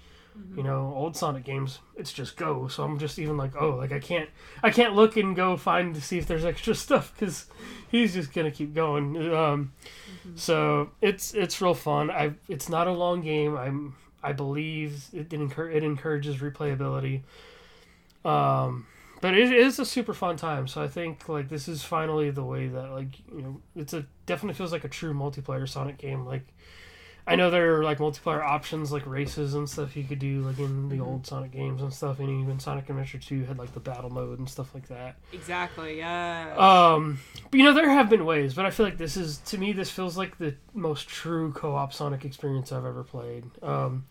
you 0.55 0.61
know 0.61 0.93
old 0.95 1.15
sonic 1.15 1.43
games 1.43 1.79
it's 1.95 2.13
just 2.13 2.37
go. 2.37 2.67
So 2.67 2.83
i'm 2.83 2.99
just 2.99 3.17
even 3.19 3.37
like 3.37 3.59
oh 3.59 3.71
like 3.71 3.91
i 3.91 3.99
can't 3.99 4.29
i 4.61 4.69
can't 4.69 4.95
look 4.95 5.17
and 5.17 5.35
go 5.35 5.57
find 5.57 5.95
to 5.95 6.01
see 6.01 6.17
if 6.17 6.27
there's 6.27 6.45
extra 6.45 6.75
stuff 6.75 7.13
because 7.13 7.47
he's 7.89 8.13
just 8.13 8.33
gonna 8.33 8.51
keep 8.51 8.73
going. 8.73 9.33
Um 9.33 9.73
so 10.35 10.91
it's 11.01 11.33
it's 11.33 11.61
real 11.61 11.73
fun. 11.73 12.11
I 12.11 12.33
it's 12.47 12.69
not 12.69 12.87
a 12.87 12.91
long 12.91 13.21
game. 13.21 13.55
I'm 13.57 13.95
i 14.23 14.31
believe 14.31 15.05
it, 15.13 15.31
it, 15.31 15.57
it 15.57 15.83
encourages 15.83 16.37
replayability 16.37 17.21
um 18.25 18.85
but 19.21 19.33
it 19.33 19.51
is 19.51 19.79
a 19.79 19.85
super 19.85 20.13
fun 20.13 20.35
time 20.35 20.67
so 20.67 20.81
i 20.81 20.87
think 20.87 21.27
like 21.27 21.49
this 21.49 21.67
is 21.67 21.83
finally 21.83 22.29
the 22.29 22.43
way 22.43 22.67
that 22.67 22.91
like 22.91 23.19
you 23.33 23.41
know 23.41 23.61
it's 23.75 23.93
a 23.93 24.05
definitely 24.25 24.53
feels 24.55 24.71
like 24.71 24.83
a 24.83 24.89
true 24.89 25.13
multiplayer 25.13 25.67
sonic 25.67 25.97
game 25.97 26.25
like 26.25 26.45
i 27.25 27.35
know 27.35 27.49
there 27.49 27.77
are 27.77 27.83
like 27.83 27.97
multiplayer 27.97 28.41
options 28.41 28.91
like 28.91 29.05
races 29.05 29.53
and 29.53 29.69
stuff 29.69 29.95
you 29.97 30.03
could 30.03 30.19
do 30.19 30.41
like 30.41 30.59
in 30.59 30.87
the 30.87 30.99
old 30.99 31.25
sonic 31.27 31.51
games 31.51 31.81
and 31.81 31.91
stuff 31.93 32.19
and 32.19 32.29
even 32.29 32.59
sonic 32.59 32.87
adventure 32.89 33.17
2 33.17 33.43
had 33.45 33.57
like 33.57 33.73
the 33.73 33.79
battle 33.79 34.09
mode 34.09 34.39
and 34.39 34.47
stuff 34.49 34.73
like 34.73 34.87
that 34.87 35.15
Exactly. 35.33 35.97
Yeah. 35.97 36.55
um, 36.57 37.19
but 37.51 37.57
you 37.57 37.63
know 37.65 37.73
there 37.73 37.89
have 37.89 38.09
been 38.09 38.25
ways, 38.25 38.53
but 38.53 38.65
I 38.65 38.69
feel 38.69 38.85
like 38.85 38.97
this 38.97 39.17
is 39.17 39.37
to 39.39 39.57
me 39.57 39.73
this 39.73 39.89
feels 39.89 40.17
like 40.17 40.37
the 40.37 40.55
most 40.73 41.07
true 41.09 41.51
co-op 41.51 41.91
Sonic 41.93 42.23
experience 42.23 42.71
I've 42.71 42.85
ever 42.85 43.03
played. 43.03 43.43
Um, 43.61 44.05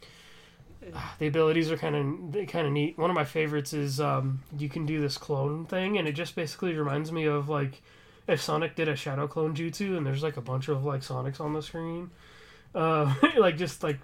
the 1.18 1.26
abilities 1.26 1.70
are 1.70 1.76
kind 1.76 1.96
of 2.34 2.48
kind 2.48 2.66
of 2.66 2.72
neat. 2.72 2.98
One 2.98 3.10
of 3.10 3.14
my 3.14 3.24
favorites 3.24 3.72
is 3.72 4.00
um, 4.00 4.42
you 4.58 4.68
can 4.68 4.86
do 4.86 5.00
this 5.00 5.18
clone 5.18 5.66
thing, 5.66 5.98
and 5.98 6.06
it 6.06 6.12
just 6.12 6.34
basically 6.34 6.74
reminds 6.74 7.12
me 7.12 7.24
of 7.24 7.48
like 7.48 7.82
if 8.26 8.40
Sonic 8.40 8.74
did 8.74 8.88
a 8.88 8.96
shadow 8.96 9.26
clone 9.26 9.54
jutsu, 9.54 9.96
and 9.96 10.06
there's 10.06 10.22
like 10.22 10.36
a 10.36 10.42
bunch 10.42 10.68
of 10.68 10.84
like 10.84 11.00
Sonics 11.02 11.40
on 11.40 11.52
the 11.52 11.62
screen, 11.62 12.10
uh, 12.74 13.14
like 13.38 13.56
just 13.56 13.82
like 13.82 13.98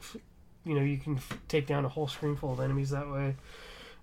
you 0.64 0.74
know 0.74 0.82
you 0.82 0.98
can 0.98 1.16
f- 1.16 1.38
take 1.48 1.66
down 1.66 1.84
a 1.84 1.88
whole 1.88 2.08
screen 2.08 2.36
full 2.36 2.52
of 2.52 2.60
enemies 2.60 2.90
that 2.90 3.10
way. 3.10 3.36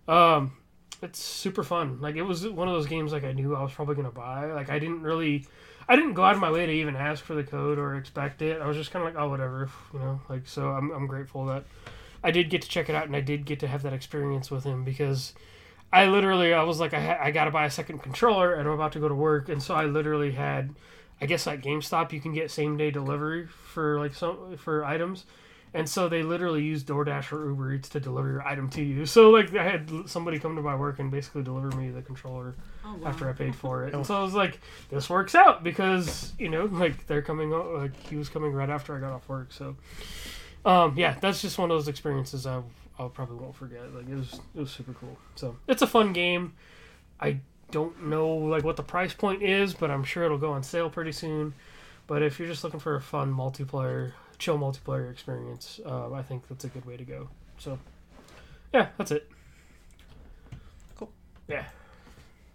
Um, 0.07 0.53
it's 1.01 1.19
super 1.19 1.63
fun. 1.63 2.01
Like 2.01 2.15
it 2.15 2.23
was 2.23 2.47
one 2.47 2.67
of 2.67 2.73
those 2.73 2.87
games 2.87 3.13
like 3.13 3.23
I 3.23 3.31
knew 3.31 3.55
I 3.55 3.63
was 3.63 3.73
probably 3.73 3.95
gonna 3.95 4.11
buy. 4.11 4.51
Like 4.51 4.69
I 4.69 4.79
didn't 4.79 5.01
really, 5.01 5.45
I 5.87 5.95
didn't 5.95 6.13
go 6.13 6.23
out 6.23 6.35
of 6.35 6.41
my 6.41 6.51
way 6.51 6.65
to 6.65 6.71
even 6.71 6.95
ask 6.95 7.23
for 7.23 7.35
the 7.35 7.43
code 7.43 7.77
or 7.77 7.95
expect 7.95 8.41
it. 8.41 8.61
I 8.61 8.67
was 8.67 8.75
just 8.75 8.91
kind 8.91 9.05
of 9.05 9.13
like, 9.13 9.21
oh 9.21 9.29
whatever, 9.29 9.69
you 9.93 9.99
know. 9.99 10.19
Like 10.27 10.47
so, 10.47 10.69
I'm 10.69 10.91
I'm 10.91 11.07
grateful 11.07 11.45
that 11.45 11.63
I 12.23 12.31
did 12.31 12.49
get 12.49 12.61
to 12.61 12.69
check 12.69 12.89
it 12.89 12.95
out 12.95 13.05
and 13.05 13.15
I 13.15 13.21
did 13.21 13.45
get 13.45 13.59
to 13.61 13.67
have 13.67 13.83
that 13.83 13.93
experience 13.93 14.51
with 14.51 14.63
him 14.63 14.83
because 14.83 15.33
I 15.91 16.05
literally 16.05 16.53
I 16.53 16.63
was 16.63 16.79
like 16.79 16.93
I 16.93 16.99
ha- 16.99 17.19
I 17.21 17.31
gotta 17.31 17.51
buy 17.51 17.65
a 17.65 17.71
second 17.71 17.99
controller 17.99 18.53
and 18.53 18.67
I'm 18.67 18.73
about 18.73 18.91
to 18.93 18.99
go 18.99 19.07
to 19.07 19.15
work 19.15 19.49
and 19.49 19.61
so 19.61 19.73
I 19.75 19.85
literally 19.85 20.31
had, 20.31 20.75
I 21.21 21.25
guess 21.25 21.47
at 21.47 21.61
GameStop 21.61 22.11
you 22.11 22.19
can 22.19 22.33
get 22.33 22.51
same 22.51 22.77
day 22.77 22.91
delivery 22.91 23.47
for 23.47 23.99
like 23.99 24.13
some 24.13 24.57
for 24.57 24.85
items. 24.85 25.25
And 25.71 25.87
so 25.87 26.09
they 26.09 26.23
literally 26.23 26.63
use 26.63 26.83
DoorDash 26.83 27.31
or 27.31 27.47
Uber 27.47 27.73
Eats 27.73 27.89
to 27.89 27.99
deliver 27.99 28.27
your 28.31 28.47
item 28.47 28.69
to 28.71 28.81
you. 28.81 29.05
So 29.09 29.29
like 29.29 29.55
I 29.55 29.63
had 29.63 29.91
somebody 30.07 30.39
come 30.39 30.55
to 30.55 30.61
my 30.61 30.75
work 30.75 30.99
and 30.99 31.11
basically 31.11 31.43
deliver 31.43 31.75
me 31.75 31.89
the 31.89 32.01
controller 32.01 32.55
oh, 32.85 32.95
wow. 32.95 33.07
after 33.07 33.29
I 33.29 33.33
paid 33.33 33.55
for 33.55 33.83
it. 33.83 33.93
And 33.93 34.01
oh. 34.01 34.03
so 34.03 34.15
I 34.15 34.23
was 34.23 34.33
like, 34.33 34.59
this 34.89 35.09
works 35.09 35.35
out 35.35 35.63
because 35.63 36.33
you 36.39 36.49
know 36.49 36.65
like 36.65 37.07
they're 37.07 37.21
coming 37.21 37.53
o- 37.53 37.77
like 37.77 37.95
he 38.07 38.15
was 38.15 38.29
coming 38.29 38.51
right 38.53 38.69
after 38.69 38.95
I 38.95 38.99
got 38.99 39.11
off 39.11 39.27
work. 39.29 39.51
So 39.51 39.75
um, 40.65 40.95
yeah, 40.97 41.17
that's 41.19 41.41
just 41.41 41.57
one 41.57 41.71
of 41.71 41.77
those 41.77 41.87
experiences 41.87 42.45
I 42.45 42.61
I 42.99 43.07
probably 43.07 43.37
won't 43.37 43.55
forget. 43.55 43.93
Like 43.93 44.09
it 44.09 44.15
was 44.15 44.33
it 44.55 44.59
was 44.59 44.71
super 44.71 44.93
cool. 44.93 45.17
So 45.35 45.55
it's 45.67 45.81
a 45.81 45.87
fun 45.87 46.13
game. 46.13 46.53
I 47.19 47.39
don't 47.71 48.07
know 48.07 48.27
like 48.29 48.63
what 48.63 48.75
the 48.75 48.83
price 48.83 49.13
point 49.13 49.41
is, 49.41 49.73
but 49.73 49.89
I'm 49.89 50.03
sure 50.03 50.23
it'll 50.23 50.37
go 50.37 50.51
on 50.51 50.63
sale 50.63 50.89
pretty 50.89 51.13
soon. 51.13 51.53
But 52.07 52.23
if 52.23 52.39
you're 52.39 52.47
just 52.47 52.63
looking 52.63 52.79
for 52.79 52.95
a 52.95 53.01
fun 53.01 53.33
multiplayer, 53.33 54.13
chill 54.39 54.57
multiplayer 54.57 55.11
experience, 55.11 55.79
uh, 55.85 56.11
I 56.11 56.23
think 56.23 56.47
that's 56.49 56.65
a 56.65 56.67
good 56.67 56.83
way 56.85 56.97
to 56.97 57.03
go. 57.03 57.29
So, 57.59 57.77
yeah, 58.73 58.87
that's 58.97 59.11
it. 59.11 59.29
Cool. 60.95 61.11
Yeah. 61.47 61.65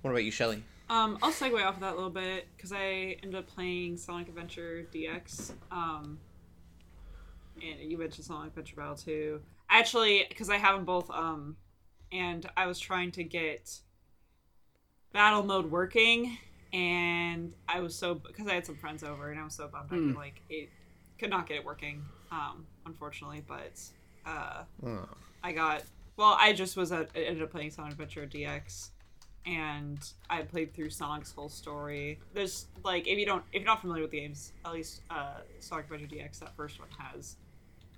What 0.03 0.11
about 0.11 0.25
you, 0.25 0.33
Shelly? 0.33 0.65
Um, 0.91 1.19
I'll 1.23 1.31
segue 1.31 1.65
off 1.65 1.77
of 1.77 1.81
that 1.81 1.93
a 1.93 1.95
little 1.95 2.11
bit 2.11 2.49
because 2.57 2.73
I 2.73 3.17
ended 3.23 3.37
up 3.37 3.47
playing 3.47 3.97
Sonic 3.97 4.29
Adventure 4.29 4.87
DX. 4.93 5.53
Um, 5.71 6.19
and 7.65 7.91
you 7.91 7.99
mentioned 7.99 8.25
something 8.27 8.41
Sonic 8.43 8.49
Adventure 8.51 8.77
Battle 8.77 8.97
too. 8.97 9.41
Actually, 9.71 10.27
because 10.29 10.51
I 10.51 10.57
have 10.59 10.77
them 10.77 10.85
both, 10.85 11.11
um, 11.11 11.57
and 12.13 12.49
I 12.57 12.67
was 12.67 12.79
trying 12.79 13.11
to 13.13 13.25
get 13.25 13.79
battle 15.13 15.43
mode 15.43 15.71
working, 15.71 16.39
and 16.73 17.53
I 17.69 17.81
was 17.81 17.95
so 17.95 18.15
because 18.15 18.47
I 18.47 18.55
had 18.55 18.67
some 18.67 18.77
friends 18.77 19.03
over, 19.03 19.31
and 19.31 19.41
I 19.41 19.45
was 19.45 19.55
so 19.55 19.69
bummed 19.69 19.91
I 19.91 19.95
could 19.97 20.17
like 20.17 20.41
it 20.49 20.69
could 21.19 21.31
not 21.31 21.47
get 21.49 21.57
it 21.59 21.65
working, 21.65 22.05
um, 22.31 22.67
unfortunately. 22.87 23.43
But 23.47 23.81
uh, 24.27 24.65
Oh. 24.85 25.09
I 25.43 25.53
got 25.53 25.83
well. 26.17 26.37
I 26.39 26.53
just 26.53 26.77
was 26.77 26.93
at, 26.93 27.11
I 27.15 27.21
ended 27.21 27.43
up 27.43 27.51
playing 27.51 27.71
Sonic 27.71 27.93
Adventure 27.93 28.27
DX, 28.27 28.91
and 29.47 29.99
I 30.31 30.43
played 30.43 30.75
through 30.75 30.91
Sonic's 30.91 31.33
whole 31.33 31.49
story. 31.49 32.19
There's 32.33 32.67
like 32.85 33.07
if 33.07 33.19
you 33.19 33.27
don't 33.27 33.45
if 33.53 33.61
you're 33.61 33.67
not 33.67 33.81
familiar 33.81 34.03
with 34.03 34.11
the 34.11 34.21
games, 34.21 34.53
at 34.65 34.73
least 34.73 35.01
uh, 35.11 35.39
Sonic 35.61 35.87
Adventure 35.91 36.15
DX, 36.17 36.39
that 36.41 36.57
first 36.57 36.79
one 36.79 36.89
has 36.99 37.37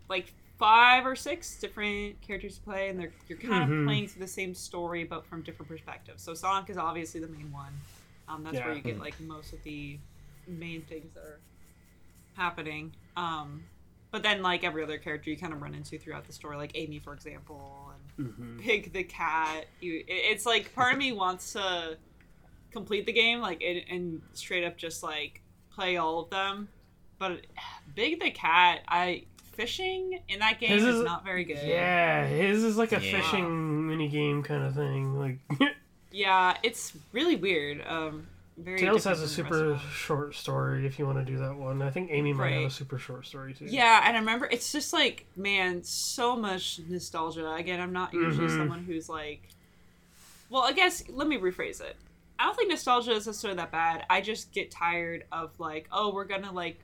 like 0.09 0.33
five 0.59 1.05
or 1.07 1.15
six 1.15 1.59
different 1.61 2.21
characters 2.23 2.57
to 2.57 2.63
play, 2.63 2.89
and 2.89 2.99
they're 2.99 3.13
you're 3.29 3.39
kind 3.39 3.69
Mhm. 3.71 3.81
of 3.83 3.87
playing 3.87 4.09
through 4.09 4.23
the 4.23 4.29
same 4.29 4.55
story 4.55 5.05
but 5.05 5.27
from 5.27 5.43
different 5.43 5.69
perspectives. 5.69 6.23
So 6.23 6.35
Sonic 6.35 6.71
is 6.71 6.79
obviously 6.79 7.21
the 7.21 7.29
main 7.29 7.53
one. 7.53 7.73
Um, 8.29 8.43
that's 8.43 8.59
where 8.59 8.73
you 8.75 8.81
get 8.81 8.99
like 8.99 9.19
most 9.21 9.53
of 9.53 9.63
the 9.63 9.99
main 10.49 10.83
things 10.83 11.13
that 11.15 11.21
are 11.21 11.41
happening. 12.35 12.93
Um, 13.17 13.65
but 14.11 14.23
then, 14.23 14.43
like 14.43 14.65
every 14.65 14.83
other 14.83 14.99
character, 14.99 15.31
you 15.31 15.37
kind 15.37 15.53
of 15.53 15.61
run 15.61 15.75
into 15.75 15.99
throughout 15.99 16.27
the 16.27 16.33
story, 16.33 16.57
like 16.57 16.73
Amy, 16.75 16.99
for 16.99 17.13
example, 17.13 17.93
and 17.93 18.03
Mm-hmm. 18.29 18.57
Big 18.67 18.93
the 18.95 19.05
cat. 19.05 19.67
You, 19.81 19.97
it- 19.99 20.05
it's 20.09 20.47
like 20.47 20.75
part 20.75 20.93
of 20.95 20.99
me 20.99 21.13
wants 21.13 21.53
to 21.53 21.99
complete 22.71 23.05
the 23.05 23.13
game, 23.13 23.41
like 23.41 23.63
and, 23.63 23.83
and 23.91 24.23
straight 24.33 24.65
up 24.65 24.79
just 24.79 25.03
like 25.03 25.43
play 25.71 25.99
all 25.99 26.21
of 26.21 26.31
them. 26.31 26.69
But 27.19 27.47
Big 27.95 28.21
the 28.21 28.31
cat, 28.31 28.81
I 28.89 29.25
fishing 29.57 30.21
in 30.29 30.39
that 30.41 30.61
game 30.61 30.71
His 30.71 30.85
is, 30.85 30.97
is- 30.97 31.05
not 31.05 31.25
very 31.25 31.45
good. 31.45 31.59
Yeah, 31.65 32.27
his 32.27 32.63
is 32.65 32.77
like 32.77 32.93
a 32.93 33.01
Yeah. 33.03 33.21
fishing 33.21 33.89
mini 33.89 34.09
game 34.09 34.43
kind 34.43 34.63
of 34.65 34.75
thing. 34.75 35.19
Like 35.19 35.39
yeah, 36.13 36.57
it's 36.63 36.93
really 37.13 37.37
weird. 37.37 37.85
Um, 37.87 38.27
very. 38.59 38.79
Tails 38.79 39.05
has 39.05 39.19
a 39.21 39.27
than 39.27 39.37
the 39.37 39.43
rest 39.51 39.63
of 39.75 39.81
super 39.81 39.91
short 39.93 40.35
story 40.35 40.87
if 40.87 40.99
you 40.99 41.05
want 41.07 41.19
to 41.19 41.25
do 41.31 41.39
that 41.41 41.55
one. 41.57 41.83
I 41.83 41.91
think 41.91 42.11
Amy 42.11 42.33
might 42.33 42.53
have 42.53 42.63
a 42.65 42.71
super 42.71 42.99
short 42.99 43.27
story 43.27 43.53
too. 43.53 43.67
Yeah, 43.67 44.03
and 44.07 44.17
I 44.17 44.21
remember 44.21 44.47
it's 44.51 44.73
just 44.73 44.93
like, 44.95 45.27
man, 45.37 45.83
so 45.85 46.37
much 46.37 46.81
nostalgia. 46.89 47.53
Again, 47.53 47.81
I'm 47.81 47.93
not 47.93 48.15
usually 48.15 48.49
Mhm. 48.49 48.57
someone 48.57 48.85
who's 48.85 49.09
like, 49.11 49.43
well, 50.49 50.63
I 50.63 50.73
guess 50.73 51.03
let 51.11 51.29
me 51.29 51.37
rephrase 51.39 51.81
it. 51.83 51.97
I 52.39 52.45
don't 52.45 52.55
think 52.57 52.71
nostalgia 52.71 53.13
is 53.13 53.27
necessarily 53.27 53.57
that 53.59 53.73
bad. 53.73 54.07
I 54.09 54.21
just 54.21 54.53
get 54.53 54.71
tired 54.71 55.25
of 55.33 55.59
like, 55.59 55.87
oh, 55.93 56.13
we're 56.15 56.25
gonna 56.25 56.53
like 56.53 56.79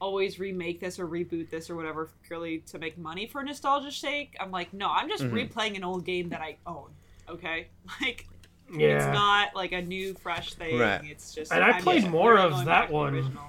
always 0.00 0.38
remake 0.38 0.80
this 0.80 0.98
or 0.98 1.06
reboot 1.06 1.50
this 1.50 1.70
or 1.70 1.76
whatever 1.76 2.10
purely 2.26 2.58
to 2.58 2.78
make 2.78 2.98
money 2.98 3.26
for 3.26 3.42
nostalgia's 3.42 3.96
sake. 3.96 4.36
I'm 4.40 4.50
like, 4.50 4.72
no, 4.74 4.88
I'm 4.90 5.08
just 5.08 5.22
Mhm. 5.24 5.48
replaying 5.48 5.76
an 5.76 5.84
old 5.84 6.04
game 6.04 6.28
that 6.30 6.40
I 6.40 6.56
own. 6.66 6.90
Okay, 7.28 7.68
like 8.00 8.26
yeah. 8.72 8.96
it's 8.96 9.06
not 9.06 9.54
like 9.54 9.72
a 9.72 9.80
new 9.82 10.14
fresh 10.14 10.54
thing. 10.54 10.78
Right. 10.78 11.00
It's 11.04 11.34
just. 11.34 11.52
And 11.52 11.62
I 11.64 11.70
I'm 11.70 11.82
played 11.82 12.02
just 12.02 12.10
more 12.12 12.36
of 12.38 12.52
that 12.58 12.66
back 12.66 12.82
to 12.86 12.88
the 12.92 12.94
one. 12.94 13.14
original. 13.14 13.42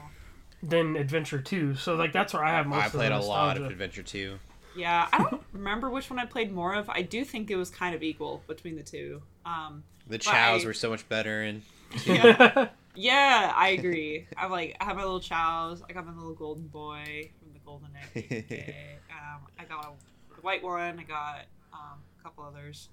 Then 0.63 0.95
Adventure 0.95 1.41
Two, 1.41 1.75
so 1.75 1.95
like 1.95 2.11
that's 2.13 2.33
where 2.33 2.43
I 2.43 2.51
have 2.51 2.65
most 2.67 2.81
I 2.83 2.85
of 2.87 2.91
played 2.93 3.11
the 3.11 3.17
a 3.17 3.19
lot 3.19 3.57
of. 3.57 3.65
Adventure 3.65 4.01
2. 4.03 4.39
Yeah, 4.75 5.07
I 5.13 5.17
don't 5.29 5.43
remember 5.53 5.89
which 5.89 6.09
one 6.09 6.19
I 6.19 6.25
played 6.25 6.51
more 6.51 6.73
of. 6.73 6.89
I 6.89 7.01
do 7.01 7.23
think 7.23 7.49
it 7.51 7.55
was 7.55 7.69
kind 7.69 7.93
of 7.95 8.01
equal 8.03 8.43
between 8.47 8.75
the 8.75 8.83
two. 8.83 9.21
Um, 9.45 9.83
The 10.07 10.17
But 10.17 10.21
Chaos 10.21 10.63
I- 10.63 10.67
were 10.67 10.73
so 10.73 10.89
much 10.89 11.07
better, 11.07 11.41
and 11.43 11.61
yeah, 12.05 12.69
yeah, 12.95 13.53
I 13.55 13.69
agree. 13.69 14.27
I'm 14.37 14.51
like, 14.51 14.75
I 14.79 14.85
have 14.85 14.95
my 14.97 15.03
little 15.03 15.19
Chaos. 15.19 15.81
I 15.89 15.93
got 15.93 16.05
my 16.05 16.13
little 16.13 16.33
golden 16.33 16.67
boy 16.67 17.29
from 17.39 17.53
the 17.53 17.59
golden 17.65 17.89
egg. 18.15 18.95
Um, 19.11 19.41
I 19.59 19.63
got 19.65 19.85
a 19.85 20.41
white 20.41 20.63
one. 20.63 20.99
I 20.99 21.03
got 21.03 21.45
um, 21.73 21.99
a 22.19 22.23
couple 22.23 22.43
others, 22.43 22.89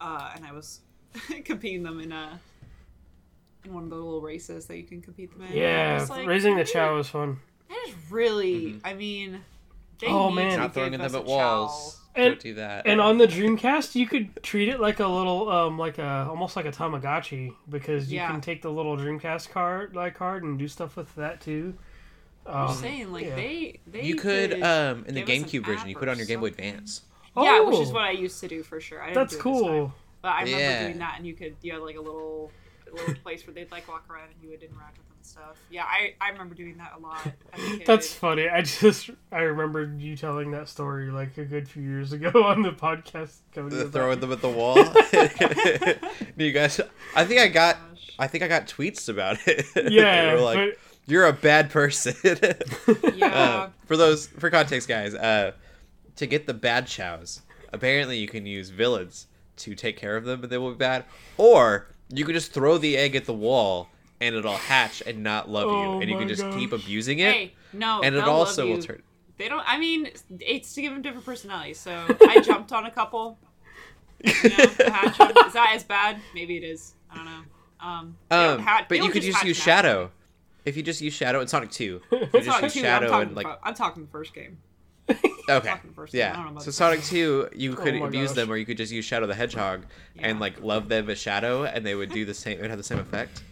uh, 0.00 0.32
and 0.34 0.44
I 0.46 0.52
was 0.52 0.80
competing 1.44 1.82
them 1.82 2.00
in 2.00 2.12
a 2.12 2.38
in 3.64 3.74
one 3.74 3.84
of 3.84 3.90
the 3.90 3.96
little 3.96 4.20
races 4.20 4.66
that 4.66 4.76
you 4.76 4.84
can 4.84 5.02
compete 5.02 5.32
them 5.32 5.42
in. 5.42 5.56
yeah, 5.56 6.06
like, 6.08 6.26
raising 6.26 6.56
the 6.56 6.64
Chao 6.64 6.94
was 6.96 7.08
fun. 7.08 7.38
That 7.68 7.84
is 7.88 7.94
really. 8.10 8.72
Mhm. 8.74 8.80
I 8.84 8.94
mean, 8.94 9.40
they 10.00 10.06
Oh, 10.06 10.28
need 10.30 10.36
man. 10.36 10.50
to 10.52 10.56
not 10.58 10.74
throwing 10.74 10.92
them 10.92 11.00
at 11.02 11.14
a 11.14 11.20
walls. 11.20 12.00
And- 12.18 12.32
Don't 12.34 12.40
do 12.40 12.54
that. 12.54 12.86
And 12.86 13.00
on 13.00 13.18
the 13.18 13.26
Dreamcast, 13.26 13.94
you 13.94 14.06
could 14.06 14.42
treat 14.42 14.68
it 14.68 14.80
like 14.80 14.98
a 15.00 15.06
little, 15.06 15.48
um, 15.50 15.78
like 15.78 15.98
a 15.98 16.26
almost 16.28 16.56
like 16.56 16.66
a 16.66 16.72
Tamagotchi 16.72 17.54
because 17.68 18.10
you 18.10 18.18
Yeah. 18.18 18.30
can 18.30 18.40
take 18.40 18.60
the 18.62 18.70
little 18.70 18.96
Dreamcast 18.96 19.50
card, 19.50 19.94
like 19.94 20.14
card, 20.16 20.42
and 20.42 20.58
do 20.58 20.66
stuff 20.68 20.96
with 20.96 21.14
that 21.14 21.40
too. 21.40 21.74
I'm 22.46 22.68
Um, 22.70 22.74
saying 22.76 23.12
like 23.12 23.26
yeah. 23.26 23.34
they 23.36 23.80
they 23.86 24.02
you 24.04 24.16
could, 24.16 24.62
um, 24.62 25.04
in 25.06 25.14
the 25.14 25.22
give 25.22 25.28
us 25.44 25.52
an 25.52 25.60
GameCube 25.60 25.66
version, 25.66 25.88
you 25.90 25.94
put 25.96 26.08
it 26.08 26.10
on 26.10 26.16
your 26.16 26.26
Game 26.26 26.40
Boy 26.40 26.48
something. 26.48 26.64
Advance. 26.66 27.02
Yeah, 27.36 27.60
which 27.60 27.78
is 27.78 27.90
Oh, 27.90 27.94
what 27.94 28.02
I 28.04 28.10
used 28.10 28.40
to 28.40 28.48
do 28.48 28.62
for 28.64 28.80
sure. 28.80 29.00
I 29.02 29.06
didn't 29.08 29.14
That's 29.16 29.36
do 29.36 29.38
it 29.38 29.52
this 29.52 29.60
time. 29.62 29.70
cool. 29.70 29.94
But 30.22 30.28
I 30.28 30.40
remember 30.42 30.58
Yeah. 30.60 30.82
doing 30.86 30.98
that, 30.98 31.14
and 31.18 31.26
you 31.26 31.34
could 31.34 31.56
you 31.62 31.72
had 31.72 31.82
like 31.82 31.96
a 31.96 32.00
little 32.00 32.50
a 32.90 32.94
little 32.96 33.14
place 33.22 33.46
where 33.46 33.54
they'd 33.54 33.70
like 33.70 33.86
walk 33.86 34.04
around 34.10 34.24
and 34.32 34.42
you 34.42 34.48
would 34.48 34.62
interact 34.62 34.96
with 34.98 35.06
them 35.06 35.07
and 35.07 35.07
stuff. 35.28 35.56
Yeah, 35.70 35.84
I, 35.84 36.14
I 36.20 36.30
remember 36.30 36.54
doing 36.54 36.76
that 36.78 36.94
a 36.96 37.00
lot. 37.00 37.20
As 37.52 37.60
a 37.62 37.66
kid. 37.78 37.86
That's 37.86 38.12
funny. 38.12 38.48
I 38.48 38.62
just 38.62 39.10
I 39.30 39.40
remembered 39.40 40.00
you 40.00 40.16
telling 40.16 40.50
that 40.52 40.68
story 40.68 41.10
like 41.10 41.36
a 41.38 41.44
good 41.44 41.68
few 41.68 41.82
years 41.82 42.12
ago 42.12 42.30
on 42.44 42.62
the 42.62 42.70
podcast. 42.72 43.36
Cody, 43.54 43.74
The 43.76 43.80
about- 43.82 43.92
throwing 43.92 44.20
them 44.20 44.32
at 44.32 44.40
the 44.40 44.48
wall. 44.48 44.76
Do 46.36 46.44
you 46.44 46.52
guys? 46.52 46.80
I 47.14 47.24
think 47.24 47.40
I 47.40 47.48
got. 47.48 47.76
Gosh. 47.90 48.10
I 48.18 48.26
think 48.26 48.42
I 48.44 48.48
got 48.48 48.66
tweets 48.66 49.08
about 49.08 49.38
it. 49.46 49.64
Yeah, 49.90 50.26
They 50.26 50.34
were 50.34 50.40
like, 50.40 50.78
"You're 51.06 51.26
a 51.26 51.32
bad 51.32 51.70
person." 51.70 52.14
Yeah. 53.14 53.26
Uh, 53.26 53.70
for 53.86 53.96
those 53.96 54.26
for 54.26 54.50
context, 54.50 54.88
guys, 54.88 55.14
uh, 55.14 55.52
to 56.16 56.26
get 56.26 56.46
the 56.46 56.54
bad 56.54 56.86
Chaos, 56.86 57.42
apparently 57.72 58.18
you 58.18 58.28
can 58.28 58.46
use 58.46 58.70
villains 58.70 59.26
to 59.58 59.74
take 59.74 59.96
care 59.96 60.16
of 60.16 60.24
them, 60.24 60.42
and 60.42 60.50
they 60.52 60.58
will 60.58 60.70
be 60.72 60.76
bad, 60.78 61.04
or 61.36 61.88
you 62.10 62.24
can 62.24 62.34
just 62.34 62.52
throw 62.52 62.78
the 62.78 62.96
egg 62.96 63.14
at 63.16 63.24
the 63.24 63.34
wall 63.34 63.88
and 64.20 64.34
it'll 64.34 64.56
hatch 64.56 65.02
and 65.06 65.22
not 65.22 65.48
love 65.48 65.68
Oh 65.68 65.94
you, 65.94 66.00
and 66.00 66.10
you 66.10 66.16
can 66.18 66.26
my 66.28 66.34
just 66.34 66.50
keep 66.58 66.72
abusing 66.72 67.18
it, 67.20 67.32
hey, 67.34 67.54
no, 67.72 68.00
and 68.02 68.14
it 68.14 68.24
also 68.24 68.66
will 68.68 68.80
turn. 68.82 69.02
They 69.36 69.48
don't. 69.48 69.62
I 69.66 69.78
mean, 69.78 70.08
it's 70.40 70.74
to 70.74 70.82
give 70.82 70.92
them 70.92 71.02
different 71.02 71.24
personalities. 71.24 71.78
So 71.78 72.04
I 72.28 72.40
jumped 72.44 72.72
on 72.72 72.86
a 72.86 72.90
couple. 72.90 73.38
You 74.24 74.32
know, 74.32 74.56
to 74.64 74.90
hatch. 74.90 75.20
Is 75.46 75.52
that 75.52 75.72
as 75.74 75.84
bad? 75.84 76.18
Maybe 76.34 76.56
it 76.56 76.64
is. 76.64 76.94
I 77.10 77.16
don't 77.16 77.24
know. 77.26 77.40
Um, 77.80 78.16
Um, 78.32 78.58
hatch- 78.58 78.86
but 78.88 78.98
you 78.98 79.10
could 79.10 79.22
just 79.22 79.36
just 79.38 79.44
use 79.46 79.58
naturally. 79.66 79.82
Shadow. 79.82 80.10
If 80.64 80.76
you 80.76 80.82
just 80.82 81.00
use 81.00 81.14
Shadow 81.14 81.40
in 81.40 81.46
Sonic 81.46 81.70
Two, 81.70 82.00
you 82.12 82.18
Sonic 82.18 82.42
just 82.42 82.46
use 82.46 82.72
2, 82.74 82.78
I'm 82.80 82.84
Shadow 82.84 83.08
talking 83.08 83.28
and 83.28 83.36
like 83.36 83.46
about- 83.46 83.60
I'm 83.62 83.74
talking 83.74 84.02
the 84.02 84.10
first 84.10 84.34
game. 84.34 84.58
okay, 85.08 85.20
talking 85.48 85.92
first 85.94 86.12
game. 86.12 86.22
I 86.32 86.34
don't 86.34 86.36
know 86.36 86.44
yeah. 86.46 86.50
about 86.50 86.62
So 86.64 86.70
Sonic 86.72 87.00
second 87.04 87.16
Two, 87.16 87.48
you 87.54 87.74
could 87.76 87.94
Oh 87.94 88.04
abuse 88.06 88.30
gosh. 88.30 88.36
them, 88.36 88.50
or 88.50 88.56
you 88.56 88.66
could 88.66 88.76
just 88.76 88.92
use 88.92 89.04
Shadow 89.04 89.26
the 89.26 89.34
Hedgehog 89.34 89.84
and 90.18 90.40
like 90.40 90.60
love 90.60 90.88
them 90.88 91.08
as 91.08 91.18
Shadow, 91.18 91.62
and 91.64 91.86
they 91.86 91.94
would 91.94 92.10
do 92.10 92.24
the 92.24 92.34
same. 92.34 92.58
It 92.58 92.62
would 92.62 92.70
have 92.70 92.78
the 92.78 92.82
same 92.84 92.98
effect. 92.98 93.42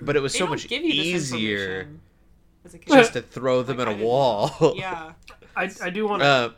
But 0.00 0.16
it 0.16 0.20
was 0.20 0.32
They 0.32 0.38
so 0.38 0.46
much 0.46 0.68
give 0.68 0.82
you 0.82 0.92
easier 0.92 1.88
a 2.64 2.78
just 2.78 3.12
to 3.14 3.22
throw 3.22 3.62
them 3.62 3.78
Like, 3.78 3.86
at 3.88 3.90
I 3.90 3.92
a 3.92 3.94
didn't 3.96 4.08
wall. 4.08 4.50
Yeah. 4.76 5.12
I 5.56 5.70
I 5.82 5.90
do 5.90 6.06
want 6.08 6.22
to. 6.22 6.26
Uh, 6.26 6.50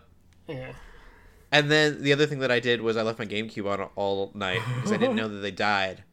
yeah. 0.48 0.72
and 1.52 1.70
then 1.70 2.02
the 2.02 2.12
other 2.12 2.26
thing 2.26 2.38
that 2.40 2.50
I 2.50 2.60
did 2.60 2.80
was 2.80 2.96
I 2.96 3.02
left 3.02 3.18
my 3.18 3.26
GameCube 3.26 3.66
on 3.66 3.88
all 3.96 4.30
night 4.34 4.60
because 4.76 4.92
I 4.92 4.96
didn't 4.96 5.16
know 5.20 5.28
that 5.28 5.38
they 5.38 5.50
died. 5.50 6.04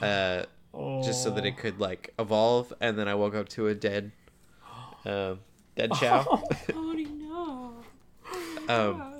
Uh, 0.00 0.44
Oh. 0.76 1.04
just 1.04 1.22
so 1.22 1.30
that 1.30 1.46
it 1.46 1.56
could 1.56 1.78
like 1.78 2.12
evolve, 2.18 2.72
and 2.80 2.98
then 2.98 3.06
I 3.06 3.14
woke 3.14 3.36
up 3.36 3.48
to 3.50 3.68
a 3.68 3.76
dead, 3.76 4.10
uh, 5.06 5.36
dead 5.76 5.92
Chao. 6.00 6.24
Cody, 6.68 7.04
no. 7.04 7.74
Oh, 8.68 8.90
Um, 8.90 8.98
gosh. 8.98 9.13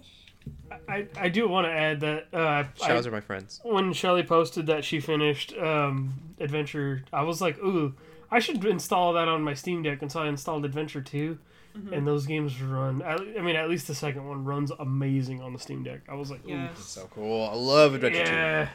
I 0.95 1.07
I 1.17 1.29
do 1.29 1.49
want 1.49 1.67
to 1.67 1.73
add 1.73 2.01
that 2.01 2.29
uh, 2.33 2.65
I, 2.83 2.93
are 2.93 3.11
my 3.11 3.21
friends. 3.21 3.61
when 3.65 3.93
Shelly 3.93 4.23
posted 4.23 4.67
that 4.67 4.85
she 4.85 5.01
finished 5.01 5.57
um, 5.57 6.15
Adventure, 6.39 7.05
I 7.13 7.23
was 7.23 7.41
like, 7.41 7.59
ooh, 7.59 7.95
I 8.31 8.39
should 8.39 8.65
install 8.65 9.13
that 9.15 9.29
on 9.29 9.43
my 9.43 9.55
Steam 9.55 9.83
Deck. 9.83 10.03
And 10.03 10.11
so 10.11 10.23
I 10.23 10.29
installed 10.29 10.65
Adventure 10.65 11.03
2. 11.03 11.39
Mm-hmm. 11.77 11.93
And 11.93 12.07
those 12.07 12.25
games 12.25 12.63
run, 12.63 13.03
I 13.03 13.15
I 13.15 13.43
mean, 13.43 13.57
at 13.57 13.69
least 13.69 13.89
the 13.89 13.97
second 13.97 14.29
one 14.29 14.45
runs 14.45 14.71
amazing 14.79 15.43
on 15.43 15.53
the 15.53 15.59
Steam 15.59 15.83
Deck. 15.83 16.03
I 16.09 16.15
was 16.15 16.31
like, 16.31 16.45
ooh. 16.47 16.51
Yes. 16.51 16.79
So 16.79 17.09
cool. 17.13 17.49
I 17.49 17.55
love 17.55 17.95
Adventure 17.95 18.19
Yeah. 18.19 18.69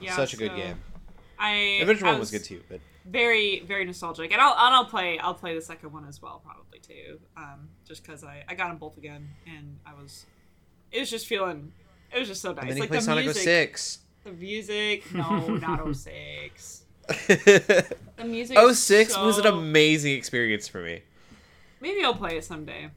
Yeah, 0.00 0.16
Such 0.16 0.34
a 0.34 0.36
good 0.36 0.54
game. 0.54 0.76
I 1.38 1.78
Adventure 1.80 2.06
I 2.06 2.10
One 2.12 2.20
was 2.20 2.30
good 2.30 2.44
too, 2.44 2.62
but 2.68 2.80
Very, 3.06 3.60
very 3.60 3.84
nostalgic, 3.84 4.32
and 4.32 4.40
I'll 4.40 4.52
and 4.52 4.74
I'll 4.74 4.84
play 4.84 5.18
I'll 5.18 5.34
play 5.34 5.54
the 5.54 5.62
second 5.62 5.92
one 5.92 6.06
as 6.06 6.22
well 6.22 6.42
probably 6.44 6.78
too. 6.78 7.18
Um, 7.36 7.68
just 7.84 8.04
because 8.04 8.22
I 8.22 8.44
I 8.48 8.54
got 8.54 8.68
them 8.68 8.78
both 8.78 8.98
again, 8.98 9.28
and 9.46 9.78
I 9.84 9.94
was 10.00 10.26
it 10.94 11.00
was 11.00 11.10
just 11.10 11.26
feeling 11.26 11.72
it 12.14 12.18
was 12.20 12.28
just 12.28 12.40
so 12.40 12.52
nice. 12.52 12.62
and 12.62 12.70
then 12.70 12.76
you 12.76 12.82
like 12.82 12.88
play 12.90 12.98
the 12.98 13.04
Sonic 13.04 13.24
music, 13.26 13.42
06. 13.42 13.98
the 14.24 14.32
music, 14.32 15.12
no, 15.14 15.46
not 15.56 15.94
06. 15.96 16.84
The 18.16 18.24
music. 18.24 18.56
06 18.56 19.16
was 19.18 19.38
an 19.38 19.46
amazing 19.46 20.14
experience 20.14 20.68
for 20.68 20.80
me 20.80 21.02
Maybe 21.80 22.02
I'll 22.02 22.14
play 22.14 22.38
it 22.38 22.44
someday. 22.44 22.88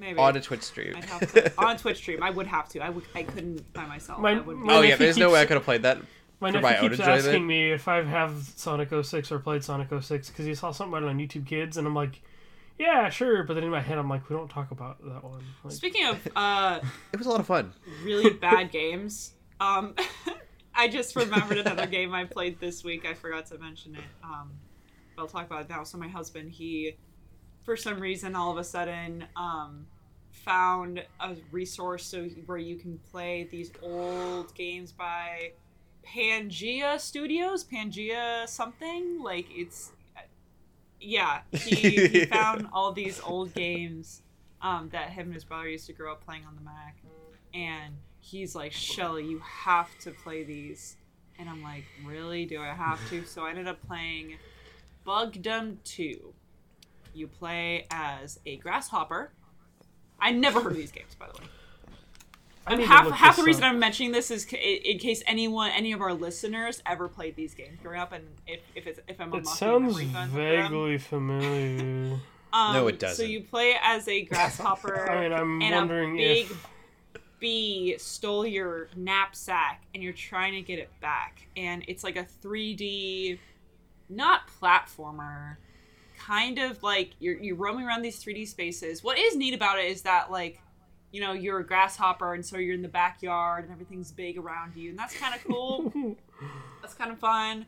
Maybe 0.00 0.18
on 0.18 0.36
a 0.36 0.40
Twitch 0.40 0.62
stream. 0.62 0.94
I'd 0.96 1.04
have 1.04 1.32
to 1.32 1.52
on 1.56 1.76
a 1.76 1.78
Twitch 1.82 1.98
stream. 1.98 2.20
I 2.22 2.30
would 2.30 2.46
have 2.48 2.68
to. 2.70 2.80
I 2.80 2.90
would. 2.90 3.04
I 3.14 3.22
couldn't 3.22 3.72
by 3.72 3.86
myself. 3.86 4.18
My- 4.20 4.32
I 4.32 4.34
my- 4.40 4.74
oh 4.74 4.80
yeah, 4.82 4.94
if 4.94 4.98
he 4.98 5.04
there's 5.04 5.16
no 5.16 5.30
way 5.30 5.40
I 5.40 5.46
could 5.46 5.54
have 5.54 5.64
played 5.64 5.82
that. 5.82 5.98
My 6.40 6.50
For 6.50 6.60
my 6.60 6.72
nephew 6.72 6.88
keeps 6.90 6.98
enjoyment? 7.00 7.26
asking 7.26 7.46
me 7.46 7.70
if 7.72 7.86
I 7.88 8.02
have 8.02 8.52
Sonic 8.56 8.88
06 8.90 9.30
or 9.32 9.38
played 9.38 9.62
Sonic 9.64 9.88
06 10.02 10.28
because 10.28 10.44
he 10.44 10.54
saw 10.54 10.70
something 10.72 10.92
about 10.92 11.06
it 11.06 11.08
on 11.10 11.18
YouTube 11.18 11.46
Kids, 11.46 11.76
and 11.76 11.86
I'm 11.86 11.94
like, 11.94 12.20
yeah, 12.78 13.08
sure. 13.08 13.42
But 13.44 13.54
then 13.54 13.64
in 13.64 13.70
my 13.70 13.80
head, 13.80 13.98
I'm 13.98 14.08
like, 14.08 14.28
we 14.28 14.36
don't 14.36 14.48
talk 14.48 14.70
about 14.70 15.02
that 15.04 15.24
one. 15.24 15.42
Like, 15.64 15.72
Speaking 15.74 16.06
of 16.06 16.28
uh, 16.36 16.80
It 17.12 17.18
was 17.18 17.26
a 17.26 17.30
lot 17.30 17.40
of 17.40 17.46
fun. 17.46 17.72
really 18.02 18.30
bad 18.34 18.70
games, 18.70 19.32
um, 19.60 19.94
I 20.74 20.88
just 20.88 21.16
remembered 21.16 21.58
another 21.58 21.86
game 21.86 22.14
I 22.14 22.24
played 22.24 22.60
this 22.60 22.84
week. 22.84 23.06
I 23.06 23.14
forgot 23.14 23.46
to 23.46 23.58
mention 23.58 23.94
it. 23.94 24.04
Um, 24.22 24.52
but 25.14 25.22
I'll 25.22 25.28
talk 25.28 25.46
about 25.46 25.62
it 25.62 25.70
now. 25.70 25.84
So 25.84 25.96
my 25.96 26.08
husband, 26.08 26.50
he, 26.52 26.96
for 27.64 27.76
some 27.76 27.98
reason, 27.98 28.36
all 28.36 28.50
of 28.52 28.58
a 28.58 28.64
sudden, 28.64 29.24
um, 29.36 29.86
found 30.30 31.02
a 31.18 31.34
resource 31.50 32.04
so 32.04 32.24
where 32.44 32.58
you 32.58 32.76
can 32.76 32.98
play 33.10 33.48
these 33.50 33.72
old 33.82 34.54
games 34.54 34.92
by 34.92 35.52
Pangea 36.06 37.00
Studios, 37.00 37.64
Pangea 37.64 38.46
something 38.46 39.22
like 39.22 39.46
it's. 39.50 39.92
Yeah, 41.00 41.40
he, 41.52 42.06
he 42.06 42.24
found 42.26 42.68
all 42.72 42.92
these 42.92 43.20
old 43.20 43.54
games 43.54 44.22
um, 44.62 44.88
that 44.92 45.10
him 45.10 45.26
and 45.26 45.34
his 45.34 45.44
brother 45.44 45.68
used 45.68 45.86
to 45.86 45.92
grow 45.92 46.12
up 46.12 46.24
playing 46.24 46.44
on 46.46 46.54
the 46.54 46.62
Mac, 46.62 46.96
and 47.54 47.94
he's 48.20 48.54
like, 48.54 48.72
Shelly, 48.72 49.24
you 49.24 49.40
have 49.40 49.88
to 50.00 50.10
play 50.10 50.42
these. 50.44 50.96
And 51.38 51.48
I'm 51.48 51.62
like, 51.62 51.84
really? 52.04 52.46
Do 52.46 52.60
I 52.60 52.72
have 52.72 52.98
to? 53.10 53.24
So 53.26 53.44
I 53.44 53.50
ended 53.50 53.68
up 53.68 53.86
playing 53.86 54.36
Bugdom 55.06 55.76
2. 55.84 56.32
You 57.14 57.26
play 57.28 57.86
as 57.90 58.40
a 58.46 58.56
grasshopper. 58.56 59.32
I 60.18 60.32
never 60.32 60.60
heard 60.62 60.72
of 60.72 60.78
these 60.78 60.92
games, 60.92 61.14
by 61.14 61.26
the 61.26 61.42
way. 61.42 61.48
I 62.66 62.72
And 62.74 62.82
half 62.82 63.10
half 63.12 63.36
the 63.36 63.42
reason 63.44 63.62
up. 63.64 63.70
I'm 63.72 63.78
mentioning 63.78 64.10
this 64.12 64.30
is 64.30 64.44
ca- 64.44 64.56
in 64.56 64.98
case 64.98 65.22
anyone, 65.26 65.70
any 65.70 65.92
of 65.92 66.00
our 66.00 66.12
listeners, 66.12 66.82
ever 66.84 67.08
played 67.08 67.36
these 67.36 67.54
games 67.54 67.78
growing 67.82 68.00
up, 68.00 68.12
and 68.12 68.24
if 68.46 68.60
if, 68.74 68.86
it's, 68.86 69.00
if 69.06 69.20
I'm 69.20 69.32
a 69.32 69.36
It 69.36 69.42
a 69.44 69.46
sounds 69.46 69.96
refund 69.96 70.32
them. 70.32 70.36
vaguely 70.36 70.98
familiar. 70.98 72.18
Um, 72.52 72.72
No, 72.74 72.86
it 72.86 72.98
doesn't. 72.98 73.16
So 73.22 73.28
you 73.28 73.42
play 73.42 73.74
as 73.82 74.08
a 74.08 74.22
grasshopper. 74.30 75.10
I 75.10 75.20
mean, 75.22 75.32
I'm 75.32 75.60
and 75.60 75.74
wondering 75.74 76.14
a 76.18 76.44
big 76.44 76.46
if 76.46 76.66
bee 77.38 77.96
stole 77.98 78.46
your 78.46 78.88
knapsack, 78.96 79.82
and 79.92 80.02
you're 80.02 80.12
trying 80.14 80.54
to 80.54 80.62
get 80.62 80.78
it 80.78 80.88
back. 81.00 81.48
And 81.56 81.84
it's 81.86 82.02
like 82.02 82.16
a 82.16 82.24
3D, 82.42 83.38
not 84.08 84.42
platformer, 84.60 85.56
kind 86.18 86.58
of 86.58 86.82
like 86.82 87.10
you're 87.18 87.36
you're 87.36 87.56
roaming 87.56 87.84
around 87.86 88.02
these 88.02 88.22
3D 88.24 88.46
spaces. 88.48 89.04
What 89.04 89.18
is 89.18 89.36
neat 89.36 89.52
about 89.54 89.78
it 89.78 89.86
is 89.90 90.02
that 90.02 90.30
like. 90.30 90.60
You 91.16 91.22
know, 91.22 91.32
you're 91.32 91.60
a 91.60 91.66
grasshopper, 91.66 92.34
and 92.34 92.44
so 92.44 92.58
you're 92.58 92.74
in 92.74 92.82
the 92.82 92.88
backyard, 92.88 93.64
and 93.64 93.72
everything's 93.72 94.12
big 94.12 94.36
around 94.36 94.76
you, 94.76 94.90
and 94.90 94.98
that's 94.98 95.16
kind 95.16 95.34
of 95.34 95.42
cool. 95.44 95.90
that's 96.82 96.92
kind 96.92 97.10
of 97.10 97.18
fun. 97.18 97.64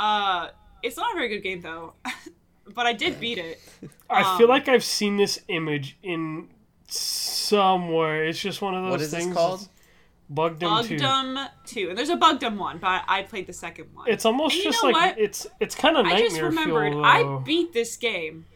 Uh, 0.00 0.48
it's 0.82 0.96
not 0.96 1.12
a 1.12 1.14
very 1.14 1.28
good 1.28 1.44
game 1.44 1.60
though, 1.60 1.92
but 2.74 2.86
I 2.86 2.92
did 2.94 3.20
beat 3.20 3.38
it. 3.38 3.60
I 4.10 4.22
um, 4.22 4.36
feel 4.36 4.48
like 4.48 4.66
I've 4.66 4.82
seen 4.82 5.16
this 5.16 5.38
image 5.46 5.96
in 6.02 6.48
somewhere. 6.88 8.24
It's 8.24 8.40
just 8.40 8.60
one 8.60 8.74
of 8.74 8.82
those 8.82 8.90
What 8.90 9.00
is 9.00 9.10
things. 9.12 9.26
this 9.26 9.34
called? 9.34 9.60
that's 9.60 9.70
Bugdom 10.28 10.88
2. 10.88 10.96
Bugdom 10.96 11.48
2. 11.66 11.90
And 11.90 11.96
there's 11.96 12.08
a 12.08 12.16
Bugdom 12.16 12.58
one, 12.58 12.78
but 12.78 13.04
I 13.06 13.22
played 13.22 13.46
the 13.46 13.52
second 13.52 13.94
one. 13.94 14.08
It's 14.08 14.24
almost 14.24 14.56
And 14.56 14.64
you 14.64 14.70
just 14.72 14.82
know 14.82 14.90
like 14.90 15.16
what? 15.16 15.20
it's 15.20 15.46
it's 15.60 15.76
kind 15.76 15.96
of 15.96 16.04
nightmare 16.04 16.24
I 16.24 16.28
just 16.28 16.40
remembered 16.40 16.94
feel. 16.94 17.04
I 17.04 17.42
beat 17.44 17.72
this 17.72 17.96
game 17.96 18.46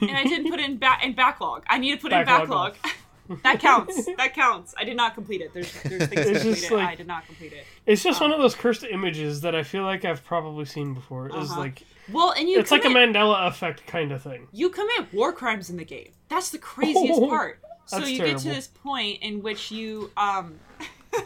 and 0.00 0.12
I 0.16 0.22
didn't 0.22 0.50
put 0.50 0.60
it 0.60 0.70
in 0.70 0.78
ba- 0.78 0.98
in 1.02 1.14
backlog. 1.14 1.64
I 1.68 1.78
need 1.78 1.96
to 1.96 1.98
put 1.98 2.12
it 2.12 2.20
in 2.20 2.24
Backlog 2.26 2.74
backlog. 2.74 2.92
that 3.42 3.60
counts. 3.60 4.08
That 4.16 4.34
counts. 4.34 4.74
I 4.78 4.84
did 4.84 4.96
not 4.96 5.14
complete 5.14 5.40
it. 5.40 5.52
There's 5.54 5.72
there's 5.82 6.06
things 6.06 6.26
to 6.26 6.40
complete 6.40 6.70
like- 6.70 6.88
I 6.88 6.94
did 6.94 7.06
not 7.06 7.26
complete 7.26 7.52
it. 7.52 7.64
It's 7.86 8.02
just 8.02 8.20
one 8.20 8.32
of 8.32 8.38
those 8.40 8.54
cursed 8.54 8.84
images 8.84 9.40
that 9.42 9.54
I 9.54 9.62
feel 9.62 9.82
like 9.84 10.04
I've 10.04 10.24
probably 10.24 10.64
seen 10.64 10.94
before. 10.94 11.26
It's 11.28 11.36
Uh-huh. 11.36 11.60
like 11.60 11.82
Well, 12.12 12.32
and 12.32 12.48
you 12.48 12.58
it's 12.58 12.70
like 12.70 12.84
a 12.84 12.88
Mandela 12.88 13.46
effect 13.48 13.86
kind 13.86 14.12
of 14.12 14.22
thing. 14.22 14.48
you 14.52 14.70
commit 14.70 15.12
war 15.12 15.32
crimes 15.32 15.70
in 15.70 15.76
the 15.76 15.84
game. 15.84 16.10
That's 16.28 16.50
the 16.50 16.58
craziest 16.58 17.20
Oh, 17.20 17.28
part. 17.30 17.60
So 17.86 17.98
you 18.04 18.18
get 18.18 18.38
to 18.38 18.48
this 18.48 18.66
point 18.66 19.22
in 19.22 19.42
which 19.42 19.70
you 19.70 20.10
um 20.16 20.58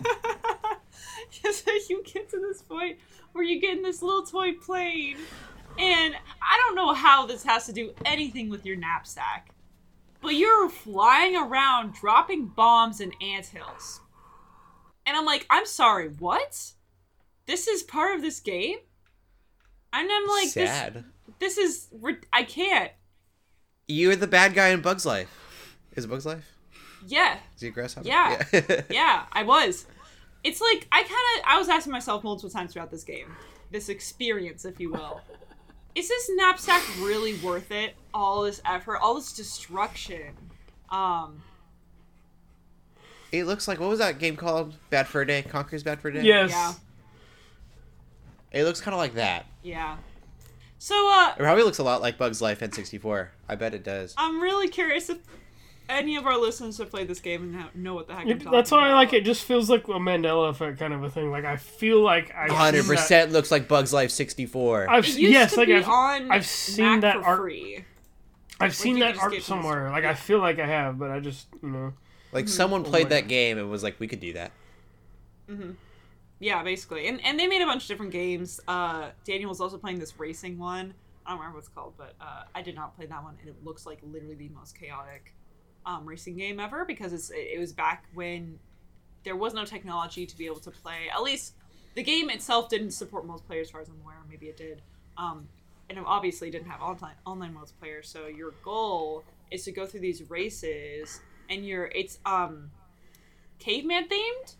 so 1.53 1.73
you 1.89 2.03
get 2.05 2.29
to 2.31 2.39
this 2.41 2.63
point 2.63 2.99
where 3.33 3.45
you 3.45 3.61
get 3.61 3.77
in 3.77 3.83
this 3.83 4.03
little 4.03 4.25
toy 4.25 4.53
plane 4.55 5.17
and 5.79 6.15
I 6.15 6.61
don't 6.67 6.75
know 6.77 6.93
how 6.93 7.27
this 7.27 7.43
has 7.45 7.67
to 7.67 7.73
do 7.73 7.93
anything 8.05 8.51
with 8.51 8.67
your 8.67 8.77
knapsack. 8.77 9.49
But 10.23 10.35
you're 10.37 10.69
flying 10.69 11.37
around 11.37 11.95
dropping 11.95 12.47
bombs 12.47 13.01
in 13.01 13.13
anthills. 13.21 14.01
And 15.05 15.17
I'm 15.17 15.27
like, 15.27 15.47
I'm 15.51 15.67
sorry, 15.67 16.09
what? 16.09 16.73
This 17.47 17.67
is 17.67 17.83
part 17.83 18.15
of 18.15 18.23
this 18.23 18.39
game? 18.39 18.79
And 19.93 20.09
I'm 20.11 20.27
like, 20.29 20.53
this, 20.53 20.71
Sad. 20.71 21.05
this 21.41 21.59
is 21.59 21.89
I 22.33 22.45
can't. 22.45 22.93
You're 23.89 24.17
the 24.17 24.29
bad 24.29 24.55
guy 24.55 24.69
in 24.69 24.81
Bug's 24.81 25.05
Life. 25.05 25.29
Is 25.95 26.05
it 26.05 26.09
Bug's 26.09 26.25
Life? 26.25 26.49
Yeah, 27.07 27.39
Is 27.57 27.63
he 27.63 27.69
a 27.69 27.71
grasshopper? 27.73 28.07
Yeah. 28.07 28.43
Yeah. 28.53 28.83
yeah, 28.91 29.25
I 29.33 29.43
was. 29.43 29.87
It's 30.45 30.61
like 30.61 30.87
I 30.93 31.03
kind 31.03 31.11
of 31.11 31.45
I 31.47 31.59
was 31.59 31.69
asking 31.69 31.93
myself 31.93 32.25
multiple 32.25 32.51
times 32.51 32.73
throughout 32.73 32.91
this 32.91 33.05
game, 33.05 33.35
this 33.71 33.89
experience, 33.89 34.65
if 34.65 34.79
you 34.81 34.93
will. 34.93 35.21
Is 35.95 36.09
this 36.09 36.31
knapsack 36.35 36.83
really 37.01 37.35
worth 37.39 37.71
it? 37.71 37.95
All 38.15 38.43
this 38.43 38.61
effort, 38.65 38.99
all 38.99 39.15
this 39.15 39.33
destruction. 39.33 40.33
Um, 40.91 41.43
it 43.31 43.45
looks 43.45 43.67
like 43.69 43.81
what 43.81 43.89
was 43.89 43.99
that 43.99 44.19
game 44.19 44.37
called? 44.37 44.75
Bad 44.91 45.07
Fur 45.09 45.25
Day. 45.25 45.43
Conker's 45.43 45.83
Bad 45.83 46.01
Fur 46.01 46.11
Day. 46.11 46.23
Yes. 46.23 46.51
yeah, 46.51 46.73
It 48.53 48.65
looks 48.65 48.81
kind 48.81 48.95
of 48.95 48.99
like 48.99 49.15
that. 49.15 49.47
yeah. 49.63 49.97
So 50.79 50.95
uh, 51.13 51.33
It 51.37 51.39
probably 51.39 51.63
looks 51.63 51.79
a 51.79 51.85
lot 51.85 52.01
like 52.03 52.19
Bug's 52.19 52.43
Life 52.43 52.59
N64. 52.61 53.29
I 53.49 53.55
bet 53.55 53.73
it 53.73 53.85
does. 53.85 54.15
I'm 54.19 54.41
really 54.41 54.67
curious 54.69 55.09
if 55.09 55.19
any 55.93 56.17
of 56.17 56.27
our 56.27 56.39
listeners 56.39 56.79
have 56.79 56.91
played 56.91 57.09
this 57.09 57.21
game 57.21 57.55
and 57.55 57.75
know 57.75 57.95
what 57.95 58.07
the 58.07 58.15
heck 58.15 58.27
I'm 58.27 58.39
talking 58.39 58.53
that's 58.53 58.71
why 58.71 58.89
I 58.89 58.95
like 58.95 59.13
it. 59.13 59.25
Just 59.25 59.45
feels 59.45 59.71
like 59.71 59.89
a 59.89 59.93
Mandela 59.93 60.51
effect 60.51 60.79
kind 60.79 60.93
of 60.93 61.03
a 61.05 61.11
thing. 61.11 61.31
Like 61.31 61.45
I 61.45 61.57
feel 61.57 62.01
like 62.01 62.35
I 62.35 62.49
Hundred 62.53 62.87
percent 62.87 63.33
looks 63.33 63.51
like 63.51 63.69
Bug's 63.69 63.93
Life 63.93 64.11
64. 64.11 64.91
I've 64.91 65.05
It 65.05 65.09
used 65.09 65.19
yes, 65.21 65.53
to 65.53 65.61
like 65.61 65.69
be 65.69 65.75
I've, 65.75 65.89
on 65.89 66.31
I've 66.31 66.47
seen 66.47 66.87
Mac 66.87 67.01
that 67.03 67.15
for 67.17 67.25
art. 67.25 67.39
free. 67.41 67.85
I've 68.61 68.75
seen 68.75 68.97
you 68.97 69.05
that 69.05 69.19
art 69.19 69.43
somewhere. 69.43 69.91
Like. 69.91 70.05
I 70.05 70.15
feel 70.15 70.39
like 70.39 70.59
I 70.59 70.67
have, 70.67 70.99
but 70.99 71.11
I 71.11 71.21
just 71.21 71.49
you 71.63 71.69
know. 71.71 71.93
Like 72.33 72.49
someone 72.49 72.83
played 72.85 73.05
my 73.07 73.11
that 73.11 73.21
God. 73.23 73.29
game 73.29 73.59
and 73.59 73.71
was 73.71 73.83
like, 73.83 74.01
"We 74.01 74.09
could 74.09 74.21
do 74.21 74.33
that." 74.35 74.53
Yeah, 76.39 76.63
basically. 76.63 77.07
And 77.09 77.25
and 77.25 77.39
they 77.39 77.47
made 77.47 77.63
a 77.63 77.67
bunch 77.67 77.83
of 77.83 77.89
different 77.89 78.13
games. 78.13 78.61
Uh, 78.67 79.11
Daniel 79.25 79.49
was 79.49 79.61
also 79.61 79.79
playing 79.79 79.99
this 79.99 80.19
racing 80.19 80.59
one. 80.59 80.95
I 81.25 81.31
don't 81.31 81.39
remember 81.39 81.59
what 81.59 81.65
it's 81.65 81.69
called, 81.69 81.95
but 81.97 82.15
uh, 82.21 82.45
I 82.55 82.63
did 82.63 82.75
not 82.75 82.97
play 82.97 83.07
that 83.07 83.23
one, 83.23 83.37
and 83.41 83.49
it 83.49 83.57
looks 83.63 83.87
like 83.87 84.01
literally 84.03 84.35
the 84.35 84.49
most 84.49 84.77
chaotic 84.79 85.35
um, 85.87 86.07
racing 86.07 86.37
game 86.37 86.61
ever 86.61 86.85
because 86.85 87.13
it's 87.13 87.31
it 87.35 87.59
was 87.59 87.73
back 87.73 88.05
when 88.15 88.59
there 89.25 89.37
was 89.37 89.55
no 89.55 89.65
technology 89.65 90.27
to 90.27 90.37
be 90.37 90.47
able 90.47 90.61
to 90.61 90.71
play. 90.71 91.09
At 91.13 91.23
least 91.23 91.55
the 91.95 92.03
game 92.03 92.31
itself 92.31 92.69
didn't 92.69 92.93
support 92.93 93.27
multiplayer, 93.27 93.61
as 93.61 93.71
far 93.71 93.81
as 93.81 93.89
I'm 93.89 94.01
aware. 94.03 94.17
Maybe 94.29 94.47
it 94.47 94.57
did. 94.57 94.83
Um, 95.17 95.49
and 95.89 95.99
it 95.99 96.05
obviously 96.07 96.51
didn't 96.51 96.69
have 96.69 96.81
online 96.81 97.15
online 97.27 97.55
multiplayer. 97.55 98.05
So 98.05 98.27
your 98.27 98.53
goal 98.65 99.25
is 99.51 99.65
to 99.65 99.73
go 99.73 99.87
through 99.87 100.01
these 100.01 100.29
races, 100.31 101.21
and 101.51 101.67
you're 101.67 101.87
it's 101.87 102.19
um 102.25 102.71
caveman 103.59 104.09
themed. 104.09 104.55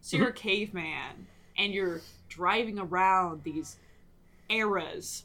So 0.00 0.18
you're 0.18 0.28
a 0.28 0.32
caveman, 0.32 1.26
and 1.56 1.72
you're 1.72 2.02
driving 2.28 2.78
around 2.78 3.42
these 3.44 3.76
eras 4.50 5.24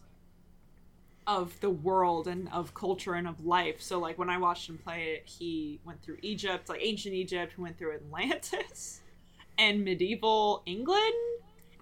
of 1.29 1.57
the 1.59 1.69
world 1.69 2.27
and 2.27 2.49
of 2.51 2.73
culture 2.73 3.13
and 3.13 3.27
of 3.27 3.45
life. 3.45 3.79
So 3.79 3.99
like 3.99 4.17
when 4.17 4.31
I 4.31 4.39
watched 4.39 4.67
him 4.67 4.79
play 4.79 5.13
it, 5.13 5.29
he 5.29 5.79
went 5.85 6.01
through 6.01 6.17
Egypt, 6.23 6.67
like 6.69 6.81
ancient 6.81 7.13
Egypt, 7.13 7.53
he 7.55 7.61
went 7.61 7.77
through 7.77 7.93
Atlantis 7.93 9.01
and 9.59 9.85
medieval 9.85 10.63
England. 10.65 11.13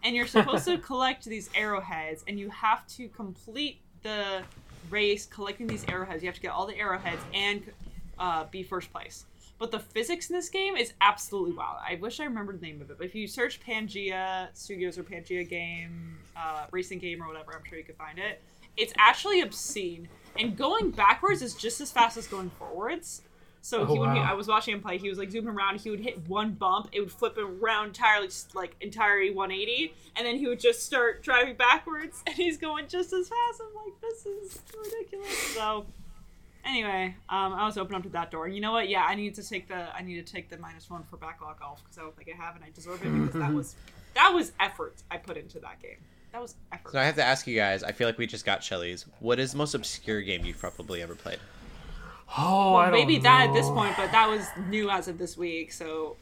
And 0.03 0.13
you're 0.17 0.27
supposed 0.27 0.65
to 0.65 0.77
collect 0.89 1.23
these 1.23 1.49
arrowheads 1.55 2.25
and 2.27 2.37
you 2.37 2.49
have 2.49 2.85
to 2.87 3.07
complete 3.07 3.79
the 4.03 4.43
race 4.89 5.25
collecting 5.25 5.65
these 5.65 5.85
arrowheads. 5.87 6.21
You 6.21 6.27
have 6.27 6.35
to 6.35 6.41
get 6.41 6.51
all 6.51 6.67
the 6.67 6.77
arrowheads 6.77 7.21
and 7.33 7.63
uh, 8.19 8.43
be 8.51 8.63
first 8.63 8.91
place. 8.91 9.23
But 9.59 9.71
the 9.71 9.79
physics 9.79 10.29
in 10.29 10.35
this 10.35 10.49
game 10.49 10.75
is 10.75 10.91
absolutely 10.99 11.53
wild. 11.53 11.77
I 11.87 11.95
wish 11.95 12.19
I 12.19 12.25
remembered 12.25 12.59
the 12.59 12.65
name 12.65 12.81
of 12.81 12.91
it. 12.91 12.97
But 12.97 13.05
if 13.05 13.15
you 13.15 13.27
search 13.27 13.61
Pangea 13.61 14.49
Studios 14.53 14.97
or 14.97 15.03
Pangea 15.03 15.47
game, 15.47 16.17
uh, 16.35 16.65
racing 16.71 16.99
game 16.99 17.23
or 17.23 17.27
whatever, 17.27 17.53
I'm 17.55 17.63
sure 17.63 17.77
you 17.77 17.85
could 17.85 17.95
find 17.95 18.19
it. 18.19 18.41
It's 18.77 18.93
actually 18.97 19.41
obscene. 19.41 20.07
And 20.39 20.55
going 20.55 20.91
backwards 20.91 21.41
is 21.41 21.55
just 21.55 21.81
as 21.81 21.91
fast 21.91 22.15
as 22.15 22.27
going 22.27 22.51
forwards. 22.51 23.23
So 23.61 23.81
Oh, 23.81 23.85
he 23.85 23.99
would 23.99 24.13
be, 24.13 24.19
wow. 24.19 24.31
I 24.31 24.33
was 24.33 24.47
watching 24.47 24.75
him 24.75 24.81
play. 24.81 24.97
He 24.97 25.09
was 25.09 25.17
like 25.17 25.31
zooming 25.31 25.49
around. 25.53 25.81
He 25.81 25.89
would 25.89 25.99
hit 25.99 26.27
one 26.29 26.51
bump. 26.53 26.89
It 26.93 26.99
would 27.01 27.11
flip 27.11 27.37
him 27.37 27.57
around 27.61 27.87
entirely, 27.87 28.29
like 28.53 28.75
entirely 28.79 29.31
180, 29.31 29.93
and 30.15 30.25
then 30.25 30.37
he 30.37 30.47
would 30.47 30.59
just 30.59 30.83
start 30.85 31.21
driving 31.23 31.55
backwards. 31.55 32.23
And 32.27 32.35
he's 32.35 32.57
going 32.57 32.87
just 32.87 33.11
as 33.11 33.27
fast. 33.27 33.61
I'm 33.61 33.83
like, 33.83 33.99
this 33.99 34.25
is 34.25 34.59
ridiculous. 34.77 35.37
So 35.53 35.85
anyway, 36.63 37.15
um, 37.29 37.53
I 37.53 37.65
was 37.65 37.77
open 37.77 37.95
up 37.95 38.03
to 38.03 38.09
that 38.09 38.31
door. 38.31 38.47
You 38.47 38.61
know 38.61 38.71
what? 38.71 38.89
Yeah, 38.89 39.03
I 39.03 39.15
need 39.15 39.35
to 39.35 39.43
take 39.43 39.67
the 39.67 39.93
I 39.95 40.01
need 40.01 40.25
to 40.25 40.31
take 40.33 40.49
the 40.49 40.57
minus 40.57 40.89
one 40.89 41.03
for 41.03 41.17
backlog 41.17 41.61
off 41.61 41.83
because 41.83 41.97
I 41.97 42.01
don't 42.03 42.15
think 42.15 42.29
I 42.33 42.41
have, 42.41 42.55
and 42.55 42.63
I 42.63 42.69
deserve 42.69 43.03
it 43.05 43.09
because 43.09 43.41
that 43.41 43.53
was 43.59 43.75
that 44.13 44.29
was 44.33 44.51
effort 44.59 45.01
I 45.09 45.17
put 45.17 45.35
into 45.35 45.59
that 45.59 45.81
game. 45.81 45.97
That 46.33 46.41
was 46.41 46.55
effort. 46.71 46.91
So 46.91 46.99
I 46.99 47.03
have 47.05 47.15
to 47.15 47.23
ask 47.23 47.47
you 47.47 47.55
guys. 47.55 47.83
I 47.83 47.91
feel 47.91 48.07
like 48.07 48.17
we 48.17 48.27
just 48.27 48.45
got 48.45 48.63
Shelly's. 48.63 49.05
What 49.19 49.39
is 49.39 49.51
the 49.53 49.57
most 49.57 49.73
obscure 49.73 50.21
game 50.21 50.45
you've 50.45 50.59
probably 50.59 51.01
ever 51.01 51.15
played? 51.15 51.39
Oh, 52.37 52.73
well, 52.73 52.75
I 52.75 52.85
don't 52.89 52.93
maybe 52.99 53.17
that 53.19 53.47
at 53.49 53.53
this 53.53 53.67
point, 53.69 53.95
but 53.97 54.11
that 54.11 54.29
was 54.29 54.45
new 54.69 54.89
as 54.89 55.07
of 55.07 55.17
this 55.17 55.37
week. 55.37 55.71
So 55.71 56.17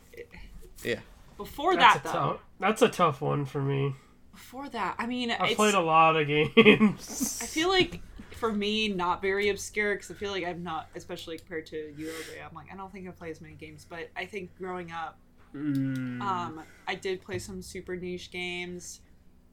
Yeah. 0.84 1.00
before 1.38 1.76
That's 1.76 1.96
that 1.96 2.04
though, 2.04 2.12
tough. 2.12 2.40
That's 2.60 2.82
a 2.84 2.90
tough 2.90 3.22
one 3.22 3.46
for 3.46 3.62
me. 3.62 3.96
before 4.32 4.70
that, 4.70 4.96
I 5.00 5.08
mean, 5.08 5.32
I've 5.32 5.56
played 5.56 5.74
a 5.74 5.80
lot 5.80 6.16
of 6.16 6.28
games. 6.28 7.40
I 7.44 7.46
feel 7.48 7.70
like 7.70 8.02
for 8.32 8.52
me, 8.54 8.90
not 8.90 9.22
very 9.22 9.50
obscure 9.50 9.96
because 9.96 10.12
I 10.12 10.14
feel 10.14 10.32
like 10.32 10.46
I'm 10.46 10.62
not, 10.62 10.90
especially 10.96 11.38
compared 11.40 11.66
to 11.68 11.94
you, 11.98 12.08
OJ. 12.08 12.46
I'm 12.48 12.54
like, 12.54 12.68
I 12.72 12.76
don't 12.76 12.92
think 12.92 13.08
I 13.08 13.12
play 13.12 13.32
as 13.32 13.42
many 13.42 13.56
games, 13.56 13.86
but 13.90 14.10
I 14.16 14.26
think 14.26 14.56
growing 14.58 14.92
up, 14.92 15.18
Mm. 15.56 16.22
um, 16.22 16.64
I 16.86 16.96
did 16.96 17.22
play 17.22 17.40
some 17.40 17.62
super 17.62 17.96
niche 17.96 18.30
games. 18.30 19.00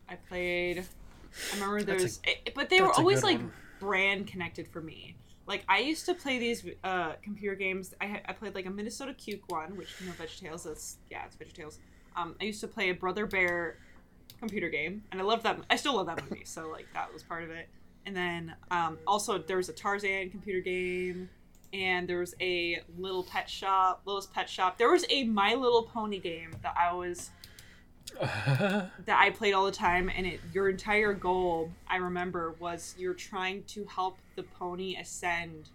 I 0.09 0.17
played. 0.17 0.85
I 1.51 1.55
remember 1.55 1.79
a- 1.79 1.85
there's, 1.85 2.21
but 2.55 2.69
they 2.69 2.81
were 2.81 2.93
always 2.93 3.23
like 3.23 3.39
one. 3.39 3.53
brand 3.81 4.27
connected 4.27 4.69
for 4.69 4.81
me. 4.81 5.17
Like 5.47 5.65
I 5.69 5.79
used 5.79 6.07
to 6.07 6.15
play 6.15 6.39
these 6.39 6.65
uh, 6.85 7.13
computer 7.23 7.57
games. 7.57 7.95
I, 8.01 8.23
I 8.27 8.33
played 8.33 8.55
like 8.55 8.67
a 8.67 8.71
Minnesota 8.71 9.13
Cuke 9.13 9.43
one, 9.49 9.77
which 9.77 9.89
you 10.01 10.07
know 10.07 10.13
VeggieTales. 10.13 10.65
That's 10.65 10.99
yeah, 11.11 11.25
it's 11.27 11.37
VeggieTales. 11.37 11.79
Um, 12.17 12.37
I 12.41 12.45
used 12.45 12.61
to 12.61 12.69
play 12.69 12.91
a 12.91 12.95
Brother 12.95 13.27
Bear 13.27 13.79
computer 14.39 14.69
game, 14.69 15.03
and 15.11 15.21
I 15.21 15.25
loved 15.25 15.43
that. 15.45 15.59
I 15.71 15.77
still 15.77 15.97
love 15.97 16.07
that 16.07 16.23
movie, 16.23 16.45
so 16.45 16.69
like 16.69 16.87
that 16.95 17.13
was 17.13 17.23
part 17.23 17.43
of 17.43 17.51
it. 17.51 17.69
And 18.07 18.17
then 18.17 18.55
um, 18.71 18.99
also 19.07 19.39
there 19.39 19.57
was 19.57 19.69
a 19.69 19.73
Tarzan 19.73 20.31
computer 20.31 20.61
game, 20.61 21.29
and 21.73 22.09
there 22.09 22.19
was 22.19 22.35
a 22.41 22.81
Little 22.99 23.23
Pet 23.23 23.49
Shop, 23.49 24.03
Littlest 24.05 24.33
Pet 24.33 24.49
Shop. 24.49 24.79
There 24.79 24.91
was 24.91 25.05
a 25.11 25.25
My 25.25 25.55
Little 25.55 25.85
Pony 25.85 26.19
game 26.19 26.51
that 26.63 26.75
I 26.79 26.93
was 26.93 27.31
that 28.21 28.91
I 29.09 29.31
played 29.31 29.53
all 29.53 29.65
the 29.65 29.73
time, 29.73 30.11
and 30.15 30.27
it 30.27 30.41
your 30.53 30.69
entire 30.69 31.13
goal 31.13 31.71
I 31.89 31.97
remember 31.97 32.55
was 32.59 32.95
you're 32.99 33.15
trying 33.15 33.65
to 33.65 33.85
help 33.85 34.19
the 34.37 34.43
pony 34.43 34.97
ascend 34.97 35.71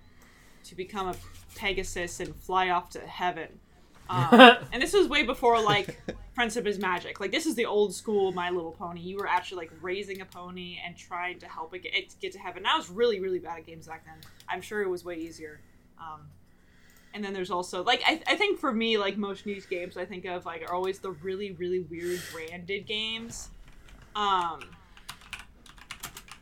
to 0.66 0.76
become 0.76 1.08
a 1.08 1.16
Pegasus 1.56 2.20
and 2.20 2.36
fly 2.36 2.70
off 2.70 2.90
to 2.92 3.00
heaven. 3.00 3.48
Um, 4.10 4.58
and 4.72 4.82
this 4.82 4.94
was 4.94 5.08
way 5.08 5.24
before 5.24 5.62
like 5.62 6.00
Friendship 6.34 6.68
is 6.68 6.80
Magic. 6.80 7.20
Like 7.20 7.32
this 7.32 7.46
is 7.46 7.56
the 7.56 7.66
old 7.66 7.94
school 7.94 8.32
My 8.32 8.50
Little 8.50 8.72
Pony. 8.72 9.02
You 9.02 9.18
were 9.18 9.28
actually 9.28 9.66
like 9.66 9.72
raising 9.82 10.22
a 10.22 10.26
pony 10.26 10.78
and 10.86 10.96
trying 10.96 11.40
to 11.40 11.48
help 11.48 11.74
it 11.74 11.84
get, 11.84 11.96
it 11.96 12.16
get 12.22 12.32
to 12.34 12.40
heaven. 12.40 12.60
And 12.60 12.68
I 12.68 12.78
was 12.78 12.90
really 12.90 13.20
really 13.20 13.40
bad 13.40 13.60
at 13.60 13.66
games 13.66 13.88
back 13.88 14.06
then. 14.06 14.18
I'm 14.48 14.62
sure 14.62 14.82
it 14.82 14.90
was 14.90 15.04
way 15.04 15.16
easier. 15.16 15.62
Um, 16.00 16.22
and 17.14 17.24
then 17.24 17.34
there's 17.34 17.52
also 17.52 17.84
like 17.84 18.02
I, 18.06 18.22
I 18.28 18.36
think 18.36 18.60
for 18.60 18.72
me 18.74 18.98
like 18.98 19.18
most 19.18 19.46
niche 19.46 19.70
games 19.70 19.98
I 19.98 20.06
think 20.06 20.26
of 20.26 20.46
like 20.46 20.62
are 20.70 20.74
always 20.74 21.00
the 21.00 21.12
really 21.12 21.52
really 21.52 21.80
weird 21.82 22.22
branded 22.34 22.86
games. 22.86 23.50
Um, 24.16 24.60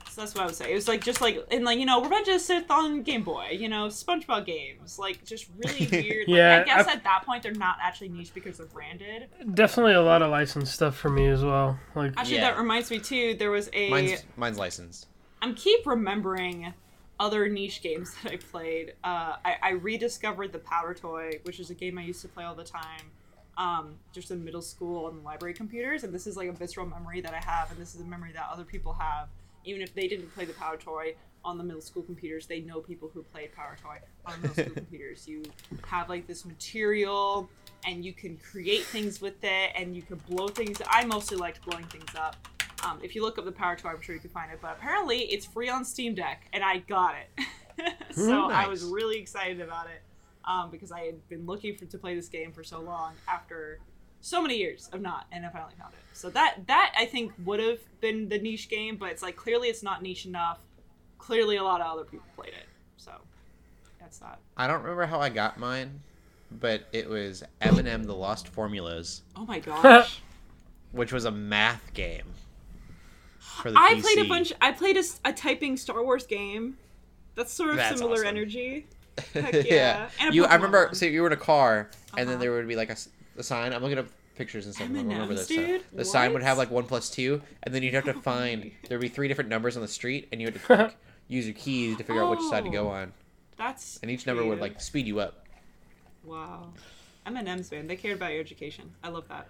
so 0.10 0.22
that's 0.22 0.34
what 0.34 0.44
I 0.44 0.46
would 0.46 0.56
say. 0.56 0.72
It 0.72 0.76
was 0.76 0.88
like 0.88 1.04
just 1.04 1.20
like 1.20 1.46
and 1.52 1.66
like 1.66 1.78
you 1.78 1.86
know 1.86 2.02
Revenge 2.02 2.30
of 2.30 2.36
the 2.36 2.40
Sith 2.40 2.72
on 2.72 3.04
Game 3.04 3.24
Boy, 3.24 3.50
you 3.60 3.68
know 3.68 3.88
SpongeBob 3.88 4.46
games, 4.46 4.98
like 4.98 5.26
just 5.26 5.48
really 5.58 5.88
weird. 5.92 6.28
Yeah, 6.30 6.58
like, 6.60 6.62
I 6.62 6.64
guess 6.64 6.88
I've- 6.88 6.98
at 6.98 7.04
that 7.04 7.24
point 7.26 7.44
they're 7.44 7.52
not 7.54 7.78
actually 7.82 8.08
niche 8.10 8.34
because 8.34 8.58
they're 8.58 8.66
branded. 8.68 9.28
Definitely 9.54 9.94
a 9.96 10.02
lot 10.02 10.22
of 10.22 10.32
licensed 10.32 10.74
stuff 10.74 10.96
for 10.96 11.10
me 11.10 11.28
as 11.28 11.44
well. 11.44 11.78
Like, 11.96 12.14
Actually, 12.16 12.36
Yeah. 12.38 12.52
that 12.52 12.58
reminds 12.58 12.90
me 12.92 13.00
too. 13.00 13.36
There 13.36 13.52
was 13.52 13.70
a 13.74 13.90
Mine's 13.90 14.24
mine's 14.38 14.58
licensed. 14.58 15.08
I'm 15.42 15.54
keep 15.54 15.86
remembering 15.86 16.74
other 17.20 17.48
niche 17.48 17.82
games 17.82 18.16
that 18.24 18.34
I 18.34 18.38
played. 18.38 18.94
Uh, 19.04 19.36
I, 19.44 19.56
I 19.62 19.70
rediscovered 19.72 20.52
the 20.52 20.60
Powder 20.60 20.94
Toy, 20.94 21.40
which 21.44 21.60
is 21.60 21.70
a 21.70 21.74
game 21.74 21.98
I 21.98 22.04
used 22.04 22.22
to 22.22 22.28
play 22.28 22.44
all 22.44 22.56
the 22.56 22.64
time, 22.64 23.02
um, 23.58 23.96
just 24.12 24.32
in 24.32 24.44
middle 24.44 24.62
school 24.62 25.06
on 25.06 25.24
library 25.24 25.54
computers. 25.54 26.04
And 26.04 26.14
this 26.14 26.28
is 26.28 26.38
like 26.38 26.50
a 26.50 26.54
visceral 26.54 26.86
memory 26.86 27.22
that 27.22 27.34
I 27.34 27.44
have, 27.44 27.72
and 27.72 27.80
this 27.80 27.96
is 27.96 28.02
a 28.02 28.06
memory 28.06 28.32
that 28.34 28.48
other 28.52 28.64
people 28.64 28.94
have. 28.94 29.30
Even 29.64 29.82
if 29.82 29.94
they 29.96 30.08
didn't 30.08 30.34
play 30.36 30.46
the 30.46 30.54
Powder 30.54 30.78
Toy 30.78 31.16
on 31.44 31.58
the 31.58 31.64
middle 31.64 31.82
school 31.82 32.04
computers, 32.04 32.48
they 32.48 32.60
know 32.60 32.80
people 32.80 33.10
who 33.14 33.24
played 33.24 33.54
Powder 33.54 33.78
Toy 33.82 33.98
on 34.26 34.42
middle 34.42 34.56
school 34.56 34.74
computers. 34.76 35.28
You 35.28 35.44
have 35.88 36.10
like 36.10 36.28
this 36.28 36.46
material, 36.46 37.50
and 37.86 38.04
you 38.04 38.14
can 38.14 38.38
create 38.38 38.84
things 38.84 39.22
with 39.22 39.44
it, 39.44 39.72
and 39.76 39.96
you 39.96 40.02
can 40.02 40.18
blow 40.30 40.48
things. 40.48 40.82
I 40.88 41.06
mostly 41.06 41.38
liked 41.38 41.66
blowing 41.66 41.86
things 41.86 42.14
up. 42.16 42.36
Um, 42.84 43.00
if 43.04 43.16
you 43.16 43.22
look 43.22 43.38
up 43.38 43.46
the 43.46 43.52
Power 43.52 43.78
I'm 43.86 44.02
sure 44.02 44.16
you 44.16 44.22
can 44.22 44.30
find 44.30 44.52
it. 44.52 44.60
But 44.62 44.78
apparently, 44.78 45.20
it's 45.20 45.46
free 45.46 45.70
on 45.70 45.86
Steam 45.86 46.16
Deck, 46.16 46.48
and 46.54 46.64
I 46.64 46.80
got 46.80 47.16
it. 47.16 47.46
so 48.12 48.50
I 48.50 48.68
was 48.68 48.84
really 48.84 49.18
excited 49.18 49.62
about 49.62 49.88
it 49.88 50.02
um, 50.46 50.70
because 50.72 50.92
I 50.92 51.02
had 51.02 51.28
been 51.30 51.46
looking 51.46 51.76
for 51.76 51.86
to 51.86 51.98
play 51.98 52.16
this 52.16 52.30
game 52.30 52.52
for 52.52 52.64
so 52.64 52.80
long 52.80 53.14
after 53.28 53.80
so 54.22 54.42
many 54.42 54.58
years 54.58 54.90
of 54.92 55.02
not, 55.02 55.28
and 55.32 55.46
I 55.46 55.50
finally 55.50 55.74
found 55.80 55.94
it. 55.94 56.00
So 56.14 56.30
that 56.32 56.68
that 56.68 56.94
I 56.98 57.06
think 57.06 57.32
would 57.44 57.60
have 57.60 57.80
been 58.02 58.30
the 58.30 58.40
niche 58.40 58.70
game, 58.70 58.98
but 58.98 59.10
it's 59.10 59.22
like 59.22 59.36
clearly 59.36 59.68
it's 59.68 59.84
not 59.84 60.02
niche 60.02 60.26
enough. 60.26 60.60
Clearly, 61.18 61.58
a 61.58 61.64
lot 61.64 61.82
of 61.82 61.88
other 61.88 62.04
people 62.04 62.26
played 62.36 62.54
it. 62.54 62.68
So 62.98 63.12
that's 64.00 64.20
that. 64.20 64.40
I 64.58 64.68
don't 64.68 64.82
remember 64.82 65.06
how 65.06 65.20
I 65.20 65.30
got 65.30 65.60
mine, 65.60 66.02
but 66.52 66.88
it 66.92 67.10
was 67.10 67.44
M&M: 67.62 68.04
The 68.04 68.16
Lost 68.16 68.48
Formulas, 68.48 69.22
Oh 69.36 69.46
my 69.46 69.60
gosh. 69.62 70.22
which 70.92 71.12
was 71.12 71.26
a 71.26 71.32
math 71.32 71.94
game. 71.94 72.26
For 73.62 73.72
the 73.72 73.80
I 73.80 73.96
PC. 73.96 74.02
played 74.02 74.18
a 74.20 74.26
bunch. 74.28 74.54
I 74.62 74.72
played 74.72 74.98
a 75.26 75.34
typing 75.34 75.78
Star 75.78 76.04
Wars 76.04 76.26
game. 76.26 76.78
That's 77.36 77.54
sort 77.54 77.72
of 77.72 77.76
That's 77.78 77.98
similar 77.98 78.18
awesome. 78.18 78.28
energy. 78.28 78.88
Heck 79.34 79.66
yeah. 79.66 80.10
And 80.20 80.32
a 80.32 80.36
You, 80.36 80.46
I 80.46 80.56
remember. 80.56 80.86
one. 80.88 80.96
So 80.96 81.06
you 81.06 81.22
were 81.22 81.28
in 81.28 81.34
a 81.34 81.38
car, 81.38 81.90
and 82.18 82.22
Uh-huh. 82.22 82.26
then 82.32 82.40
there 82.40 82.52
would 82.52 82.68
be 82.68 82.76
like 82.76 82.90
a 82.90 83.44
sign. 83.44 83.74
I'm 83.74 83.82
looking 83.82 83.98
up 83.98 84.08
pictures 84.36 84.66
and 84.66 84.76
stuff. 84.76 84.90
I 84.90 84.94
don't 84.94 85.04
remember 85.04 85.24
M&Ms, 85.34 85.48
this. 85.48 85.58
stuff. 85.58 85.66
dude? 85.68 85.84
The 85.94 86.06
sign 86.06 86.34
would 86.34 86.44
have 86.44 86.58
like 86.58 86.70
one 86.72 86.86
plus 86.86 87.10
two, 87.10 87.42
and 87.64 87.74
then 87.74 87.84
you'd 87.84 87.94
have 87.94 88.06
to 88.06 88.14
find. 88.22 88.72
There'd 88.88 89.00
be 89.02 89.08
three 89.10 89.28
different 89.28 89.50
numbers 89.50 89.76
on 89.78 89.82
the 89.82 89.88
street, 89.88 90.28
and 90.32 90.42
you 90.42 90.48
had 90.48 90.62
to 90.62 90.76
like, 90.84 90.98
use 91.28 91.46
your 91.46 91.56
keys 91.56 91.98
to 91.98 92.04
figure 92.04 92.22
out 92.24 92.30
which 92.32 92.42
side 92.50 92.66
to 92.66 92.70
go 92.70 92.88
Oh. 92.88 92.92
on. 92.92 93.14
That's 93.58 94.00
And 94.02 94.12
each 94.12 94.26
number 94.28 94.44
would 94.46 94.60
like 94.60 94.82
speed 94.82 95.08
you 95.08 95.20
up. 95.22 95.46
Wow. 96.24 96.74
M&M's 97.26 97.72
man, 97.72 97.88
they 97.88 97.96
cared 97.96 98.18
about 98.18 98.32
your 98.32 98.42
education. 98.42 98.92
I 99.04 99.10
love 99.10 99.28
that. 99.30 99.48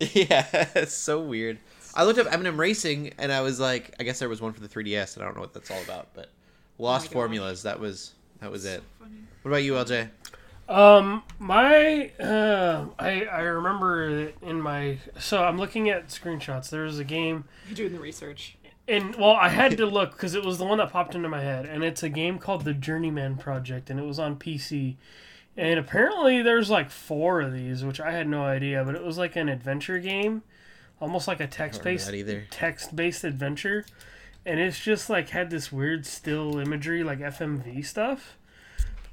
yeah, 0.00 0.46
it's 0.74 0.94
so 0.94 1.20
weird. 1.22 1.58
I 1.94 2.04
looked 2.04 2.18
up 2.18 2.32
M&M 2.32 2.58
Racing, 2.58 3.12
and 3.18 3.30
I 3.32 3.40
was 3.42 3.60
like, 3.60 3.94
I 4.00 4.02
guess 4.04 4.18
there 4.18 4.28
was 4.28 4.40
one 4.40 4.52
for 4.52 4.60
the 4.60 4.68
3DS, 4.68 5.14
and 5.16 5.22
I 5.22 5.26
don't 5.26 5.34
know 5.34 5.42
what 5.42 5.52
that's 5.52 5.70
all 5.70 5.82
about. 5.82 6.08
But 6.14 6.30
Lost 6.78 7.06
gosh. 7.06 7.12
Formulas, 7.12 7.62
that 7.64 7.78
was 7.80 8.12
that 8.40 8.50
was 8.50 8.64
it. 8.64 8.82
Funny. 8.98 9.12
What 9.42 9.50
about 9.50 9.62
you, 9.62 9.72
LJ? 9.74 10.08
Um, 10.68 11.22
my 11.38 12.10
uh, 12.18 12.86
I 12.98 13.24
I 13.24 13.40
remember 13.40 14.24
that 14.24 14.34
in 14.42 14.60
my 14.60 14.98
so 15.18 15.44
I'm 15.44 15.58
looking 15.58 15.90
at 15.90 16.08
screenshots. 16.08 16.70
There 16.70 16.84
was 16.84 16.98
a 16.98 17.04
game, 17.04 17.44
You're 17.68 17.76
doing 17.76 17.92
the 17.92 17.98
research. 18.00 18.56
and 18.88 19.14
well, 19.16 19.32
I 19.32 19.48
had 19.48 19.76
to 19.76 19.86
look 19.86 20.12
because 20.12 20.34
it 20.34 20.44
was 20.44 20.58
the 20.58 20.64
one 20.64 20.78
that 20.78 20.90
popped 20.90 21.14
into 21.14 21.28
my 21.28 21.42
head, 21.42 21.66
and 21.66 21.84
it's 21.84 22.02
a 22.02 22.08
game 22.08 22.38
called 22.38 22.64
the 22.64 22.72
Journeyman 22.74 23.36
Project, 23.36 23.90
and 23.90 24.00
it 24.00 24.04
was 24.06 24.18
on 24.18 24.36
PC. 24.36 24.96
And 25.56 25.78
apparently, 25.78 26.40
there's 26.40 26.70
like 26.70 26.90
four 26.90 27.42
of 27.42 27.52
these, 27.52 27.84
which 27.84 28.00
I 28.00 28.12
had 28.12 28.26
no 28.26 28.44
idea, 28.44 28.82
but 28.84 28.94
it 28.94 29.04
was 29.04 29.18
like 29.18 29.36
an 29.36 29.50
adventure 29.50 29.98
game, 29.98 30.42
almost 31.02 31.26
like 31.26 31.40
a 31.40 31.46
text-based 31.48 32.06
text-based 32.50 33.24
adventure, 33.24 33.84
and 34.46 34.60
it's 34.60 34.78
just 34.78 35.10
like 35.10 35.30
had 35.30 35.50
this 35.50 35.72
weird 35.72 36.06
still 36.06 36.58
imagery, 36.58 37.02
like 37.02 37.18
FMV 37.18 37.84
stuff. 37.84 38.38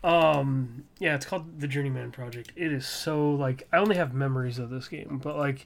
Um, 0.03 0.85
yeah, 0.99 1.15
it's 1.15 1.25
called 1.25 1.59
the 1.59 1.67
Journeyman 1.67 2.11
Project. 2.11 2.53
It 2.55 2.71
is 2.71 2.87
so 2.87 3.31
like 3.31 3.67
I 3.73 3.77
only 3.77 3.95
have 3.95 4.13
memories 4.13 4.59
of 4.59 4.69
this 4.69 4.87
game, 4.87 5.19
but 5.21 5.35
like 5.35 5.65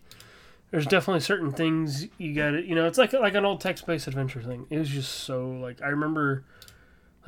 there's 0.71 0.87
definitely 0.87 1.19
certain 1.19 1.51
things 1.51 2.07
you 2.17 2.33
got 2.33 2.51
to 2.51 2.65
you 2.65 2.73
know, 2.73 2.87
it's 2.87 2.97
like 2.97 3.11
like 3.13 3.35
an 3.35 3.45
old 3.45 3.59
text-based 3.59 4.07
adventure 4.07 4.41
thing. 4.41 4.65
It 4.69 4.79
was 4.79 4.89
just 4.89 5.11
so 5.11 5.49
like 5.51 5.81
I 5.81 5.89
remember 5.89 6.45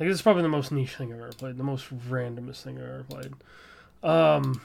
like 0.00 0.08
this 0.08 0.16
is 0.16 0.22
probably 0.22 0.42
the 0.42 0.48
most 0.48 0.72
niche 0.72 0.96
thing 0.96 1.12
I've 1.12 1.20
ever 1.20 1.32
played, 1.32 1.58
the 1.58 1.62
most 1.62 1.86
randomest 2.08 2.62
thing 2.62 2.78
I've 2.78 2.84
ever 2.84 3.04
played. 3.04 3.32
Um 4.02 4.60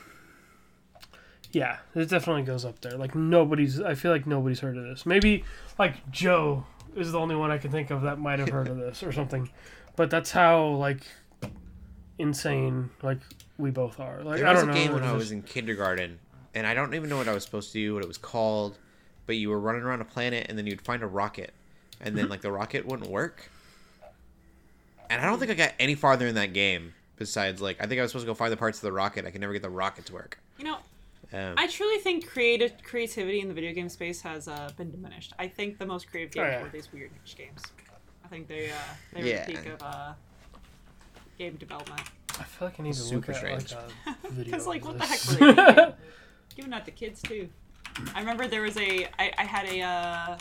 yeah, 1.51 1.77
it 1.95 2.09
definitely 2.09 2.43
goes 2.43 2.65
up 2.65 2.81
there. 2.81 2.97
Like 2.97 3.15
nobody's 3.15 3.81
I 3.81 3.95
feel 3.95 4.11
like 4.11 4.25
nobody's 4.27 4.59
heard 4.59 4.77
of 4.77 4.83
this. 4.83 5.05
Maybe 5.05 5.43
like 5.77 6.09
Joe 6.11 6.65
is 6.95 7.11
the 7.11 7.19
only 7.19 7.35
one 7.35 7.51
I 7.51 7.57
can 7.57 7.71
think 7.71 7.91
of 7.91 8.01
that 8.03 8.19
might 8.19 8.39
have 8.39 8.49
heard 8.49 8.67
of 8.67 8.77
this 8.77 9.03
or 9.03 9.11
something. 9.11 9.49
But 9.95 10.09
that's 10.09 10.31
how 10.31 10.67
like 10.67 11.01
insane 12.17 12.89
like 13.01 13.19
we 13.57 13.71
both 13.71 13.99
are. 13.99 14.23
Like 14.23 14.39
There 14.39 14.47
I 14.47 14.51
was 14.51 14.61
don't 14.61 14.69
was 14.69 14.77
a 14.77 14.79
know. 14.79 14.85
game 14.85 14.93
when 14.93 15.03
it's 15.03 15.09
I 15.09 15.13
just- 15.13 15.19
was 15.19 15.31
in 15.31 15.41
kindergarten, 15.43 16.19
and 16.53 16.65
I 16.67 16.73
don't 16.73 16.93
even 16.93 17.09
know 17.09 17.17
what 17.17 17.27
I 17.27 17.33
was 17.33 17.43
supposed 17.43 17.71
to 17.73 17.79
do, 17.79 17.93
what 17.93 18.03
it 18.03 18.07
was 18.07 18.17
called, 18.17 18.77
but 19.25 19.35
you 19.35 19.49
were 19.49 19.59
running 19.59 19.81
around 19.81 20.01
a 20.01 20.05
planet, 20.05 20.47
and 20.49 20.57
then 20.57 20.67
you'd 20.67 20.81
find 20.81 21.03
a 21.03 21.07
rocket, 21.07 21.53
and 21.99 22.15
then 22.15 22.25
mm-hmm. 22.25 22.31
like 22.31 22.41
the 22.41 22.51
rocket 22.51 22.85
wouldn't 22.85 23.09
work. 23.09 23.49
And 25.09 25.21
I 25.21 25.25
don't 25.25 25.39
think 25.39 25.51
I 25.51 25.55
got 25.55 25.73
any 25.77 25.95
farther 25.95 26.27
in 26.27 26.35
that 26.35 26.53
game. 26.53 26.93
Besides, 27.17 27.61
like 27.61 27.77
I 27.79 27.85
think 27.85 27.99
I 27.99 28.01
was 28.01 28.11
supposed 28.11 28.25
to 28.25 28.31
go 28.31 28.33
find 28.33 28.51
the 28.51 28.57
parts 28.57 28.79
of 28.79 28.81
the 28.81 28.91
rocket. 28.91 29.25
I 29.25 29.31
could 29.31 29.41
never 29.41 29.53
get 29.53 29.61
the 29.61 29.69
rocket 29.69 30.05
to 30.07 30.13
work. 30.13 30.39
You 30.57 30.63
know, 30.65 30.77
Um, 31.33 31.53
I 31.57 31.67
truly 31.67 31.97
think 31.99 32.27
creative 32.27 32.73
creativity 32.83 33.39
in 33.39 33.47
the 33.47 33.53
video 33.53 33.73
game 33.73 33.87
space 33.89 34.21
has 34.21 34.47
uh, 34.47 34.69
been 34.77 34.91
diminished. 34.91 35.33
I 35.39 35.47
think 35.47 35.77
the 35.77 35.85
most 35.85 36.09
creative 36.11 36.33
games 36.33 36.47
Oh, 36.49 36.51
yeah. 36.57 36.63
were 36.63 36.69
these 36.69 36.91
weird 36.91 37.11
niche 37.13 37.37
games. 37.37 37.63
I 38.25 38.27
think 38.27 38.47
they 38.47 38.69
uh, 38.69 38.73
they 39.13 39.21
were 39.21 39.27
Yeah. 39.27 39.45
the 39.45 39.53
peak 39.53 39.65
of 39.67 39.81
uh, 39.81 40.13
game 41.37 41.55
development. 41.55 42.01
I 42.39 42.43
feel 42.43 42.67
like 42.67 42.79
I 42.79 42.83
need 42.83 42.93
to 42.93 42.99
Super 42.99 43.15
look 43.15 43.29
at 43.29 43.35
strange. 43.37 43.73
like 44.05 44.15
a 44.25 44.27
video. 44.31 44.43
Because 44.51 44.67
like, 44.67 44.81
of 44.81 44.87
what 44.89 44.97
the 44.99 45.05
heck 45.05 45.19
this. 45.19 45.39
were 45.39 45.53
they 45.53 45.63
thinking? 45.73 45.93
Giving 46.55 46.71
that 46.71 46.85
to 46.85 46.91
kids 46.91 47.21
too. 47.21 47.47
I 48.15 48.19
remember 48.19 48.47
there 48.47 48.61
was 48.61 48.77
a 48.77 49.05
I, 49.19 49.31
I 49.37 49.43
had 49.45 49.65
a 49.67 49.81
uh, 49.81 50.37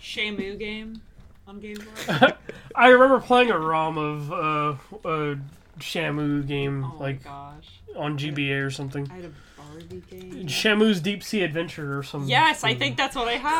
Shamu 0.00 0.58
game 0.58 1.00
on 1.46 1.60
Game 1.60 1.76
Boy. 1.76 2.28
I 2.74 2.88
remember 2.88 3.20
playing 3.20 3.50
a 3.50 3.58
ROM 3.58 3.96
of 3.98 4.32
uh, 4.32 5.08
a 5.08 5.38
Shamu 5.78 6.46
game 6.46 6.84
Oh 6.84 6.96
like 6.98 7.22
gosh, 7.24 7.66
on 7.96 8.18
GBA 8.18 8.64
or 8.64 8.70
something. 8.70 9.08
I 9.10 9.16
had 9.16 9.24
a 9.26 9.30
Barbie 9.56 10.02
game. 10.10 10.46
Shamu's 10.46 11.00
Deep 11.00 11.22
Sea 11.22 11.42
Adventure 11.42 11.98
or 11.98 12.02
something. 12.02 12.28
Yes, 12.30 12.64
I 12.64 12.74
think 12.74 12.96
that's 12.96 13.14
what 13.16 13.28
I 13.28 13.32
had. 13.34 13.58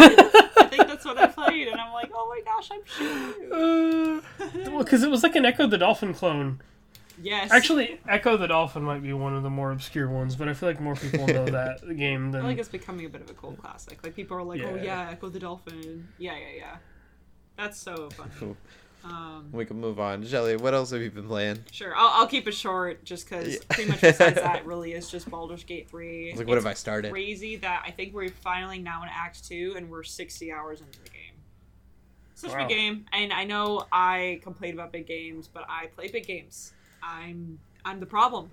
I 0.59 0.66
think 0.68 0.87
that's 0.88 1.05
what 1.05 1.18
I 1.18 1.26
played, 1.38 1.68
and 1.68 1.81
I'm 1.81 1.92
like, 1.92 2.11
oh 2.14 2.29
my 2.29 2.40
gosh, 2.44 2.70
I'm 2.72 2.81
Shamu. 2.83 4.20
Uh, 4.66 4.70
well, 4.70 4.85
because 4.85 5.02
it 5.02 5.11
was 5.11 5.22
like 5.22 5.37
an 5.37 5.44
Ecco 5.44 5.66
the 5.68 5.79
Dolphin 5.79 6.14
clone. 6.14 6.61
Yes, 7.22 7.50
Actually, 7.50 7.98
Ecco 8.07 8.37
the 8.38 8.46
Dolphin 8.46 8.83
might 8.83 9.02
be 9.02 9.14
one 9.14 9.35
of 9.35 9.42
the 9.42 9.48
more 9.48 9.72
obscure 9.72 10.07
ones, 10.09 10.37
but 10.37 10.50
I 10.50 10.52
feel 10.52 10.68
like 10.68 10.81
more 10.83 10.94
people 10.94 11.26
know 11.26 11.46
that 11.46 11.81
game 11.96 12.29
I 12.29 12.31
than. 12.33 12.40
feel 12.42 12.42
like 12.50 12.59
it's 12.59 12.68
becoming 12.68 13.07
a 13.07 13.09
bit 13.09 13.22
of 13.22 13.31
a 13.31 13.33
cult 13.33 13.57
classic. 13.59 14.00
Like 14.05 14.14
people 14.14 14.37
are 14.37 14.42
like, 14.42 14.61
oh 14.62 14.74
Yeah. 14.74 14.83
yeah, 15.09 15.14
Ecco 15.14 15.33
the 15.33 15.38
Dolphin. 15.38 16.09
Yeah, 16.18 16.35
yeah, 16.37 16.57
yeah. 16.59 16.76
That's 17.57 17.79
so 17.81 18.11
funny. 18.11 18.55
Um, 19.08 19.48
We 19.52 19.64
can 19.64 19.80
move 19.80 20.00
on. 20.00 20.24
Shelly, 20.26 20.56
what 20.56 20.74
else 20.74 20.90
have 20.90 21.00
you 21.00 21.10
been 21.10 21.28
playing? 21.28 21.64
sure, 21.70 21.94
I'll, 21.96 22.22
I'll 22.22 22.26
keep 22.26 22.48
it 22.48 22.54
short, 22.54 23.04
just 23.04 23.28
because 23.28 23.54
Yeah. 23.54 23.58
pretty 23.70 23.90
much 23.90 24.00
besides 24.00 24.34
that, 24.36 24.66
really 24.66 24.92
is 24.94 25.08
just 25.10 25.30
Baldur's 25.30 25.64
Gate 25.64 25.88
three. 25.88 26.32
Like, 26.36 26.46
what 26.46 26.56
It's 26.56 26.64
have 26.64 26.70
I 26.70 26.74
started? 26.74 27.12
Crazy 27.12 27.56
that 27.56 27.84
I 27.86 27.90
think 27.92 28.14
we're 28.14 28.28
finally 28.30 28.78
now 28.78 29.02
in 29.02 29.08
Act 29.12 29.46
two, 29.46 29.74
and 29.76 29.88
we're 29.90 30.02
sixty 30.02 30.50
hours 30.52 30.80
into 30.80 30.98
the 31.00 31.08
game. 31.10 31.34
Such 32.34 32.52
a 32.52 32.56
big 32.58 32.68
game, 32.68 33.06
and 33.12 33.32
I 33.32 33.44
know 33.44 33.86
I 33.92 34.40
complain 34.42 34.74
about 34.74 34.92
big 34.92 35.06
games, 35.06 35.48
but 35.48 35.64
I 35.68 35.86
play 35.86 36.08
big 36.08 36.26
games. 36.26 36.72
I'm 37.02 37.58
I'm 37.84 38.00
the 38.00 38.06
problem. 38.06 38.50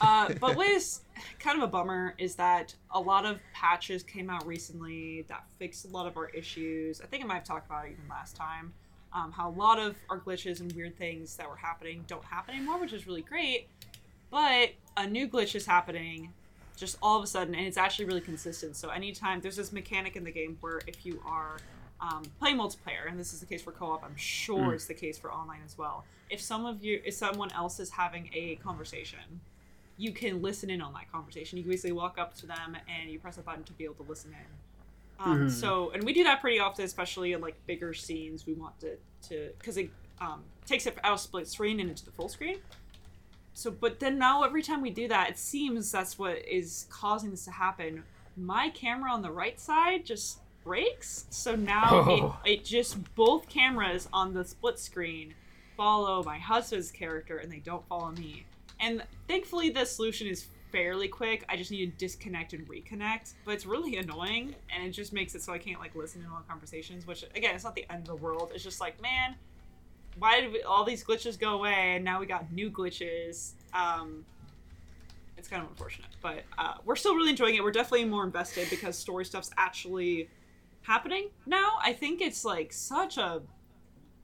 Uh, 0.00 0.32
but 0.40 0.56
what 0.56 0.66
is 0.68 1.00
kind 1.38 1.58
of 1.58 1.64
a 1.64 1.70
bummer 1.70 2.14
is 2.18 2.36
that 2.36 2.74
a 2.90 2.98
lot 3.00 3.26
of 3.26 3.38
patches 3.52 4.02
came 4.02 4.30
out 4.30 4.46
recently 4.46 5.24
that 5.28 5.44
fixed 5.58 5.84
a 5.84 5.88
lot 5.88 6.06
of 6.06 6.16
our 6.16 6.28
issues. 6.30 7.00
I 7.00 7.06
think 7.06 7.22
I 7.22 7.26
might 7.26 7.34
have 7.34 7.44
talked 7.44 7.66
about 7.66 7.84
it 7.86 7.92
even 7.92 8.08
last 8.08 8.34
time. 8.34 8.72
Um, 9.14 9.30
how 9.30 9.50
a 9.50 9.52
lot 9.52 9.78
of 9.78 9.96
our 10.08 10.18
glitches 10.18 10.60
and 10.60 10.72
weird 10.72 10.96
things 10.96 11.36
that 11.36 11.48
were 11.48 11.56
happening 11.56 12.04
don't 12.06 12.24
happen 12.24 12.54
anymore, 12.54 12.80
which 12.80 12.92
is 12.92 13.06
really 13.06 13.22
great. 13.22 13.68
But 14.30 14.70
a 14.96 15.06
new 15.06 15.28
glitch 15.28 15.54
is 15.54 15.66
happening 15.66 16.32
just 16.76 16.96
all 17.02 17.18
of 17.18 17.24
a 17.24 17.26
sudden, 17.26 17.54
and 17.54 17.66
it's 17.66 17.76
actually 17.76 18.06
really 18.06 18.20
consistent. 18.20 18.76
So 18.76 18.88
anytime 18.88 19.40
there's 19.40 19.56
this 19.56 19.72
mechanic 19.72 20.16
in 20.16 20.24
the 20.24 20.32
game 20.32 20.56
where 20.60 20.80
if 20.86 21.04
you 21.04 21.22
are 21.26 21.58
um, 22.00 22.22
playing 22.40 22.56
multiplayer, 22.56 23.08
and 23.08 23.18
this 23.18 23.32
is 23.32 23.40
the 23.40 23.46
case 23.46 23.62
for 23.62 23.72
co-op, 23.72 24.02
I'm 24.02 24.16
sure 24.16 24.74
it's 24.74 24.86
the 24.86 24.94
case 24.94 25.18
for 25.18 25.32
online 25.32 25.60
as 25.64 25.78
well. 25.78 26.04
If 26.30 26.40
some 26.40 26.66
of 26.66 26.82
you, 26.82 27.00
if 27.04 27.14
someone 27.14 27.52
else 27.52 27.78
is 27.78 27.90
having 27.90 28.30
a 28.34 28.56
conversation, 28.56 29.40
you 29.96 30.12
can 30.12 30.42
listen 30.42 30.70
in 30.70 30.80
on 30.80 30.92
that 30.94 31.12
conversation. 31.12 31.58
You 31.58 31.64
can 31.64 31.70
basically 31.70 31.92
walk 31.92 32.18
up 32.18 32.34
to 32.38 32.46
them 32.46 32.76
and 32.88 33.10
you 33.10 33.18
press 33.18 33.38
a 33.38 33.42
button 33.42 33.62
to 33.64 33.72
be 33.74 33.84
able 33.84 33.94
to 33.96 34.04
listen 34.04 34.30
in. 34.30 34.61
Um, 35.20 35.46
Mhm. 35.46 35.50
So, 35.50 35.90
and 35.90 36.02
we 36.04 36.12
do 36.12 36.24
that 36.24 36.40
pretty 36.40 36.58
often, 36.58 36.84
especially 36.84 37.32
in 37.32 37.40
like 37.40 37.54
bigger 37.66 37.94
scenes. 37.94 38.46
We 38.46 38.54
want 38.54 38.78
to 38.80 38.96
to 39.28 39.50
because 39.58 39.76
it 39.76 39.90
um, 40.20 40.42
takes 40.66 40.86
it 40.86 40.96
out 41.04 41.12
of 41.14 41.20
split 41.20 41.48
screen 41.48 41.80
and 41.80 41.90
into 41.90 42.04
the 42.04 42.10
full 42.12 42.28
screen. 42.28 42.58
So, 43.54 43.70
but 43.70 44.00
then 44.00 44.18
now 44.18 44.42
every 44.44 44.62
time 44.62 44.80
we 44.80 44.90
do 44.90 45.08
that, 45.08 45.30
it 45.30 45.38
seems 45.38 45.90
that's 45.92 46.18
what 46.18 46.38
is 46.46 46.86
causing 46.90 47.30
this 47.30 47.44
to 47.44 47.50
happen. 47.50 48.02
My 48.36 48.70
camera 48.70 49.12
on 49.12 49.20
the 49.22 49.30
right 49.30 49.60
side 49.60 50.06
just 50.06 50.38
breaks, 50.64 51.26
so 51.30 51.54
now 51.54 51.88
Oh. 51.90 52.38
it, 52.44 52.52
it 52.60 52.64
just 52.64 53.14
both 53.14 53.48
cameras 53.48 54.08
on 54.12 54.32
the 54.32 54.44
split 54.44 54.78
screen 54.78 55.34
follow 55.76 56.22
my 56.22 56.38
husband's 56.38 56.90
character 56.90 57.38
and 57.38 57.50
they 57.52 57.58
don't 57.58 57.86
follow 57.88 58.10
me. 58.12 58.46
And 58.80 59.04
thankfully, 59.28 59.70
the 59.70 59.84
solution 59.84 60.26
is 60.28 60.46
fairly 60.72 61.06
quick. 61.06 61.44
I 61.48 61.56
just 61.56 61.70
need 61.70 61.86
to 61.86 61.98
disconnect 61.98 62.54
and 62.54 62.66
reconnect, 62.68 63.34
but 63.44 63.52
it's 63.52 63.66
really 63.66 63.96
annoying, 63.96 64.54
and 64.74 64.84
it 64.84 64.90
just 64.90 65.12
makes 65.12 65.34
it 65.34 65.42
so 65.42 65.52
I 65.52 65.58
can't 65.58 65.78
like 65.78 65.94
listen 65.94 66.22
in 66.22 66.26
all 66.28 66.42
conversations. 66.48 67.06
Which 67.06 67.24
again, 67.36 67.54
it's 67.54 67.64
not 67.64 67.74
the 67.74 67.86
end 67.90 68.02
of 68.02 68.08
the 68.08 68.16
world. 68.16 68.50
It's 68.54 68.64
just 68.64 68.80
like, 68.80 69.00
man, 69.00 69.36
why 70.18 70.40
did 70.40 70.52
we, 70.52 70.62
all 70.62 70.84
these 70.84 71.04
glitches 71.04 71.38
go 71.38 71.54
away, 71.54 71.96
and 71.96 72.04
now 72.04 72.18
we 72.18 72.26
got 72.26 72.50
new 72.52 72.70
glitches? 72.70 73.52
Um, 73.74 74.24
it's 75.36 75.48
kind 75.48 75.62
of 75.62 75.68
unfortunate, 75.70 76.10
but 76.20 76.44
uh, 76.58 76.74
we're 76.84 76.96
still 76.96 77.14
really 77.14 77.30
enjoying 77.30 77.56
it. 77.56 77.62
We're 77.62 77.72
definitely 77.72 78.04
more 78.04 78.24
invested 78.24 78.68
because 78.70 78.96
story 78.96 79.24
stuff's 79.24 79.50
actually 79.56 80.28
happening 80.82 81.30
now. 81.46 81.78
I 81.82 81.92
think 81.92 82.20
it's 82.20 82.44
like 82.44 82.72
such 82.72 83.18
a 83.18 83.42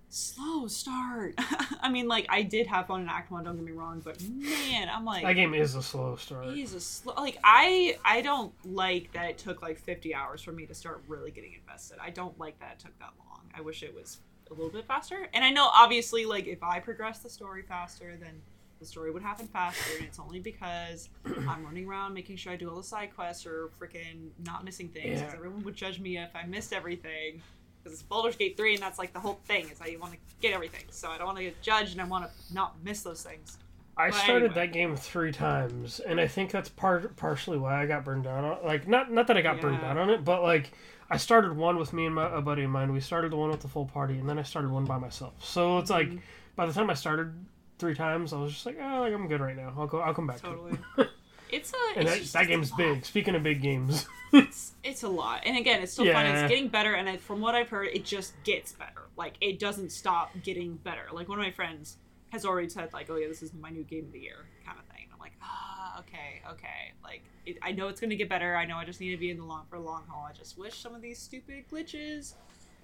slow 0.09 0.66
start. 0.66 1.35
I 1.83 1.90
mean, 1.90 2.09
like 2.09 2.27
I 2.29 2.42
did 2.42 2.66
have 2.66 2.87
fun 2.87 3.03
in 3.03 3.09
Act 3.09 3.31
One. 3.31 3.44
Don't 3.44 3.57
get 3.57 3.64
me 3.64 3.73
wrong, 3.73 4.01
but 4.05 4.21
man, 4.23 4.88
I'm 4.88 5.05
like 5.05 5.23
that 5.23 5.35
game 5.35 5.55
is 5.55 5.75
a 5.75 5.83
slow 5.83 6.16
start. 6.16 6.47
He's 6.47 6.75
a 6.75 6.81
slow. 6.81 7.14
Like 7.16 7.38
I, 7.44 7.99
I 8.05 8.23
don't 8.23 8.53
like 8.64 9.12
that 9.12 9.31
it 9.31 9.38
took 9.38 9.62
like 9.62 9.79
50 9.79 10.14
hours 10.14 10.42
for 10.42 10.53
me 10.53 10.66
to 10.66 10.75
start 10.75 11.03
really 11.09 11.31
getting 11.31 11.53
invested. 11.55 11.99
I 12.03 12.11
don't 12.11 12.38
like 12.38 12.59
that 12.61 12.75
it 12.75 12.79
took 12.85 12.99
that 12.99 13.11
long. 13.18 13.40
I 13.55 13.61
wish 13.61 13.83
it 13.83 13.94
was 13.94 14.18
a 14.51 14.55
little 14.55 14.71
bit 14.71 14.87
faster. 14.87 15.29
And 15.35 15.44
I 15.44 15.51
know 15.51 15.68
obviously, 15.75 16.25
like 16.25 16.47
if 16.47 16.62
I 16.62 16.81
progress 16.81 17.18
the 17.18 17.29
story 17.31 17.62
faster, 17.62 18.16
then 18.21 18.40
the 18.81 18.87
story 18.87 19.11
would 19.11 19.23
happen 19.23 19.47
faster. 19.49 19.97
And 19.99 20.07
it's 20.07 20.18
only 20.21 20.38
because 20.40 21.09
I'm 21.49 21.64
running 21.64 21.87
around 21.87 22.14
making 22.14 22.37
sure 22.37 22.53
I 22.53 22.57
do 22.57 22.71
all 22.71 22.77
the 22.77 22.83
side 22.83 23.14
quests 23.14 23.44
or 23.44 23.71
freaking 23.79 24.29
not 24.47 24.64
missing 24.64 24.88
things. 24.88 25.18
Because 25.21 25.33
Yeah. 25.33 25.37
everyone 25.37 25.64
would 25.64 25.75
judge 25.75 25.99
me 26.01 26.16
if 26.16 26.31
I 26.35 26.47
missed 26.47 26.73
everything. 26.73 27.42
Because 27.88 28.01
it's 28.01 28.09
Baldur's 28.09 28.37
Gate 28.37 28.57
3, 28.57 28.74
and 28.74 28.83
that's 28.83 28.98
like 28.98 29.12
the 29.12 29.20
whole 29.20 29.40
thing 29.46 29.68
is 29.70 29.81
I 29.81 29.96
want 30.01 30.12
to 30.12 30.18
get 30.40 30.53
everything. 30.53 30.85
So 30.90 31.09
I 31.11 31.16
don't 31.18 31.27
want 31.27 31.38
to 31.38 31.44
get 31.44 31.61
judged, 31.62 31.92
and 31.92 32.01
I 32.01 32.05
want 32.05 32.24
to 32.27 32.55
not 32.55 32.77
miss 32.85 33.03
those 33.03 33.22
things. 33.22 33.59
I 33.96 34.11
But 34.11 34.16
started 34.18 34.37
anyway. 34.51 34.55
that 34.55 34.72
game 34.72 34.96
three 34.96 35.33
times, 35.33 36.01
and 36.01 36.20
I 36.20 36.29
think 36.29 36.51
that's 36.51 36.68
part 36.68 37.16
partially 37.16 37.59
why 37.59 37.83
I 37.83 37.87
got 37.87 38.05
burned 38.05 38.27
out 38.27 38.44
on. 38.44 38.64
Like 38.64 38.87
not 38.87 39.11
not 39.11 39.27
that 39.27 39.37
I 39.37 39.40
got 39.42 39.61
burned 39.61 39.79
Yeah. 39.83 39.90
out 39.90 39.96
on 39.98 40.11
it, 40.11 40.24
but 40.24 40.42
like 40.42 40.70
I 41.11 41.16
started 41.16 41.57
one 41.57 41.79
with 41.79 41.92
me 41.92 42.07
and 42.07 42.14
my, 42.14 42.33
a 42.37 42.40
buddy 42.40 42.62
of 42.64 42.70
mine. 42.70 42.92
We 42.92 43.01
started 43.01 43.33
the 43.33 43.37
one 43.37 43.51
with 43.51 43.61
the 43.61 43.68
full 43.68 43.87
party, 43.87 44.18
and 44.18 44.29
then 44.29 44.38
I 44.38 44.42
started 44.42 44.70
one 44.70 44.85
by 44.85 44.98
myself. 44.98 45.33
So 45.44 45.79
it's 45.79 45.90
like 45.90 46.09
Mm-hmm. 46.09 46.18
by 46.55 46.66
the 46.66 46.72
time 46.72 46.90
I 46.90 46.94
started 46.94 47.33
three 47.81 47.94
times, 47.94 48.33
I 48.33 48.37
was 48.38 48.53
just 48.53 48.66
like, 48.66 48.77
oh, 48.81 49.01
like, 49.01 49.12
I'm 49.14 49.27
good 49.29 49.40
right 49.40 49.57
now. 49.57 49.72
I'll 49.77 49.87
go. 49.87 49.98
I'll 50.01 50.14
come 50.14 50.27
back. 50.29 50.40
To 50.42 50.46
it. 50.48 50.51
Totally. 50.51 50.79
It's 51.50 51.72
a. 51.72 51.98
And 51.98 52.08
it's 52.08 52.32
that, 52.32 52.40
that 52.40 52.48
game's 52.48 52.70
big. 52.70 53.04
Speaking 53.04 53.34
of 53.34 53.42
big 53.42 53.62
games, 53.62 54.06
It's, 54.32 54.72
it's 54.84 55.02
a 55.02 55.08
lot, 55.08 55.42
and 55.44 55.56
again, 55.56 55.82
it's 55.82 55.92
still 55.92 56.12
fun. 56.12 56.26
It's 56.26 56.48
getting 56.48 56.68
better, 56.68 56.94
and 56.94 57.08
it, 57.08 57.20
from 57.20 57.40
what 57.40 57.54
I've 57.54 57.68
heard, 57.68 57.88
it 57.92 58.04
just 58.04 58.34
gets 58.44 58.72
better. 58.72 59.08
Like 59.16 59.34
it 59.40 59.58
doesn't 59.58 59.90
stop 59.90 60.30
getting 60.42 60.74
better. 60.76 61.06
Like 61.12 61.28
one 61.28 61.38
of 61.38 61.44
my 61.44 61.50
friends 61.50 61.96
has 62.30 62.44
already 62.44 62.68
said, 62.68 62.92
like, 62.92 63.08
"Oh 63.11 63.16
yeah, 63.16 63.28
this 63.28 63.42
is 63.42 63.52
my 63.54 63.70
new 63.70 63.84
game 63.84 64.04
of 64.04 64.12
the 64.12 64.20
year," 64.20 64.46
kind 64.66 64.78
of 64.78 64.84
thing. 64.94 65.06
I'm 65.12 65.18
like, 65.18 65.32
ah, 65.42 66.00
okay, 66.00 66.42
okay. 66.52 66.92
Like 67.02 67.22
it, 67.46 67.58
I 67.62 67.72
know 67.72 67.88
it's 67.88 68.00
gonna 68.00 68.16
get 68.16 68.28
better. 68.28 68.54
I 68.54 68.64
know 68.64 68.76
I 68.76 68.84
just 68.84 69.00
need 69.00 69.11
to 69.11 69.16
be 69.16 69.30
in 69.30 69.38
the 69.38 69.44
long 69.44 69.64
for 69.68 69.76
a 69.76 69.80
long 69.80 70.04
haul. 70.08 70.26
I 70.28 70.32
just 70.32 70.58
wish 70.58 70.78
some 70.78 70.94
of 70.94 71.02
these 71.02 71.18
stupid 71.18 71.64
glitches 71.72 72.34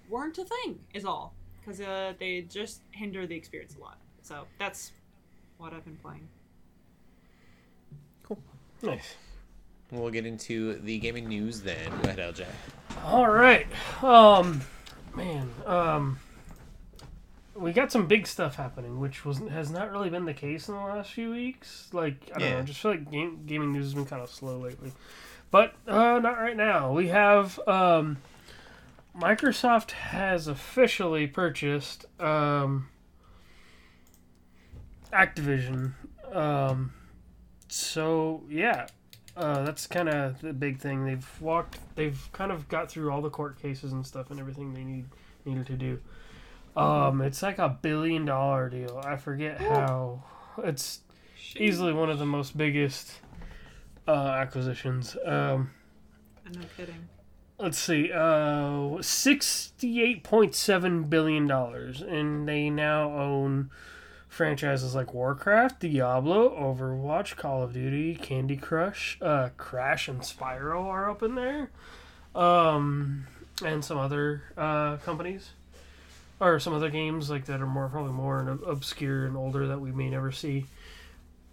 weren't 0.09 0.37
a 0.37 0.45
thing. 0.45 0.79
Is 0.93 1.05
all 1.05 1.33
because 1.59 1.81
uh, 1.81 2.13
they 2.19 2.41
just 2.41 2.81
hinder 2.91 3.25
the 3.25 3.35
experience 3.35 3.75
a 3.75 3.79
lot. 3.79 3.97
So 4.21 4.45
that's 4.59 4.91
what 5.57 5.73
I've 5.73 5.85
been 5.85 5.97
playing. 5.97 6.27
Nice. 8.85 9.15
We'll 9.91 10.11
get 10.11 10.25
into 10.25 10.79
the 10.79 10.97
gaming 10.99 11.27
news 11.27 11.61
then. 11.61 11.89
Go 12.01 12.09
ahead, 12.09 12.35
LJ. 12.35 12.45
All 13.03 13.29
right. 13.29 13.67
Um, 14.03 14.61
man. 15.15 15.49
Um, 15.65 16.19
we 17.55 17.71
got 17.71 17.91
some 17.91 18.07
big 18.07 18.27
stuff 18.27 18.55
happening, 18.55 18.99
which 18.99 19.23
was 19.23 19.39
has 19.49 19.69
not 19.69 19.91
really 19.91 20.09
been 20.09 20.25
the 20.25 20.33
case 20.33 20.67
in 20.67 20.75
the 20.75 20.81
last 20.81 21.11
few 21.11 21.31
weeks. 21.31 21.89
Like 21.93 22.31
I 22.35 22.39
don't 22.39 22.51
know, 22.51 22.59
I 22.59 22.61
just 22.63 22.81
feel 22.81 22.91
like 22.91 23.09
game, 23.09 23.43
gaming 23.45 23.71
news 23.71 23.85
has 23.85 23.93
been 23.93 24.05
kind 24.05 24.21
of 24.21 24.29
slow 24.29 24.59
lately. 24.59 24.91
But 25.51 25.73
uh, 25.87 26.19
not 26.19 26.37
right 26.37 26.57
now. 26.57 26.91
We 26.91 27.07
have 27.07 27.59
um, 27.67 28.17
Microsoft 29.17 29.91
has 29.91 30.47
officially 30.47 31.27
purchased 31.27 32.05
um, 32.19 32.89
Activision. 35.13 35.93
Um, 36.33 36.91
so 37.75 38.43
yeah, 38.49 38.87
uh, 39.35 39.63
that's 39.63 39.85
kind 39.85 40.07
of 40.07 40.39
the 40.39 40.53
big 40.53 40.79
thing. 40.79 41.05
They've 41.05 41.41
walked. 41.41 41.77
They've 41.95 42.29
kind 42.31 42.51
of 42.51 42.69
got 42.69 42.89
through 42.89 43.11
all 43.11 43.21
the 43.21 43.29
court 43.29 43.61
cases 43.61 43.91
and 43.91 44.05
stuff 44.05 44.31
and 44.31 44.39
everything 44.39 44.73
they 44.73 44.83
need 44.83 45.05
needed 45.43 45.67
to 45.67 45.73
do. 45.73 45.99
Um, 46.77 47.21
it's 47.21 47.41
like 47.41 47.57
a 47.59 47.69
billion 47.69 48.25
dollar 48.25 48.69
deal. 48.69 49.01
I 49.03 49.17
forget 49.17 49.59
how. 49.59 50.23
It's 50.63 51.01
easily 51.57 51.91
one 51.91 52.09
of 52.09 52.17
the 52.17 52.25
most 52.25 52.55
biggest 52.57 53.19
uh, 54.07 54.11
acquisitions. 54.39 55.17
Um, 55.25 55.71
I'm 56.45 56.53
not 56.53 56.77
kidding. 56.77 57.09
let's 57.59 57.77
see, 57.77 58.09
uh, 58.13 59.01
sixty-eight 59.01 60.23
point 60.23 60.55
seven 60.55 61.03
billion 61.03 61.45
dollars, 61.45 62.01
and 62.01 62.47
they 62.47 62.69
now 62.69 63.11
own 63.11 63.69
franchises 64.35 64.93
like 64.93 65.13
Warcraft, 65.13 65.79
Diablo, 65.79 66.49
Overwatch, 66.49 67.37
Call 67.37 67.63
of 67.63 67.71
Duty, 67.71 68.15
Candy 68.15 68.57
Crush, 68.57 69.17
uh, 69.21 69.47
Crash, 69.55 70.09
and 70.09 70.19
Spyro 70.19 70.83
are 70.83 71.09
up 71.09 71.23
in 71.23 71.35
there, 71.35 71.69
um, 72.35 73.27
and 73.63 73.83
some 73.83 73.97
other 73.97 74.43
uh, 74.57 74.97
companies. 74.97 75.51
Or 76.41 76.59
some 76.59 76.73
other 76.73 76.89
games 76.89 77.29
like 77.29 77.45
that 77.45 77.61
are 77.61 77.65
more 77.65 77.87
probably 77.87 78.11
more 78.11 78.41
ob- 78.41 78.63
obscure 78.67 79.25
and 79.25 79.37
older 79.37 79.67
that 79.67 79.79
we 79.79 79.93
may 79.93 80.09
never 80.09 80.33
see, 80.33 80.65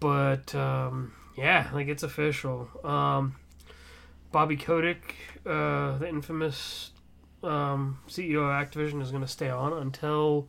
but 0.01 0.53
um, 0.57 1.13
yeah, 1.37 1.71
like 1.73 1.87
it's 1.87 2.03
official. 2.03 2.69
Um, 2.83 3.37
Bobby 4.33 4.57
Kotick, 4.57 5.15
uh, 5.47 5.99
the 5.99 6.09
infamous 6.09 6.91
um, 7.45 7.99
CEO 8.09 8.39
of 8.39 8.69
Activision, 8.69 9.01
is 9.01 9.13
going 9.13 9.23
to 9.23 9.29
stay 9.29 9.51
on 9.51 9.73
until 9.73 10.49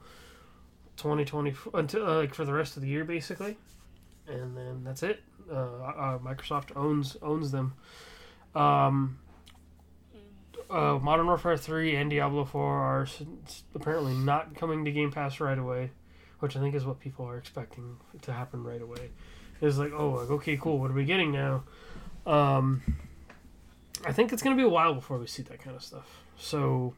2020, 0.97 1.53
until 1.73 2.07
uh, 2.07 2.15
like 2.17 2.33
for 2.33 2.45
the 2.45 2.53
rest 2.53 2.75
of 2.75 2.81
the 2.81 2.89
year, 2.89 3.03
basically, 3.03 3.57
and 4.27 4.55
then 4.55 4.83
that's 4.83 5.03
it. 5.03 5.21
Uh, 5.51 5.55
uh, 5.55 6.17
Microsoft 6.19 6.75
owns 6.75 7.17
owns 7.21 7.51
them. 7.51 7.73
Um, 8.55 9.19
uh, 10.69 10.97
Modern 11.01 11.27
Warfare 11.27 11.57
3 11.57 11.95
and 11.95 12.09
Diablo 12.09 12.45
4 12.45 12.63
are 12.63 13.07
apparently 13.75 14.13
not 14.13 14.55
coming 14.55 14.85
to 14.85 14.91
Game 14.91 15.11
Pass 15.11 15.39
right 15.39 15.57
away, 15.57 15.91
which 16.39 16.55
I 16.55 16.59
think 16.59 16.73
is 16.73 16.85
what 16.85 16.99
people 16.99 17.27
are 17.27 17.37
expecting 17.37 17.97
to 18.21 18.33
happen 18.33 18.63
right 18.63 18.81
away. 18.81 19.11
It's 19.61 19.77
like, 19.77 19.91
oh, 19.93 20.09
like, 20.11 20.29
okay, 20.29 20.57
cool. 20.57 20.79
What 20.79 20.91
are 20.91 20.95
we 20.95 21.05
getting 21.05 21.31
now? 21.31 21.63
Um, 22.25 22.81
I 24.05 24.11
think 24.11 24.33
it's 24.33 24.41
going 24.41 24.55
to 24.55 24.61
be 24.61 24.65
a 24.65 24.69
while 24.69 24.93
before 24.93 25.17
we 25.17 25.27
see 25.27 25.43
that 25.43 25.59
kind 25.59 25.75
of 25.75 25.83
stuff. 25.83 26.23
So 26.37 26.95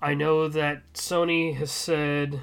I 0.00 0.14
know 0.14 0.48
that 0.48 0.92
Sony 0.94 1.54
has 1.56 1.70
said 1.70 2.40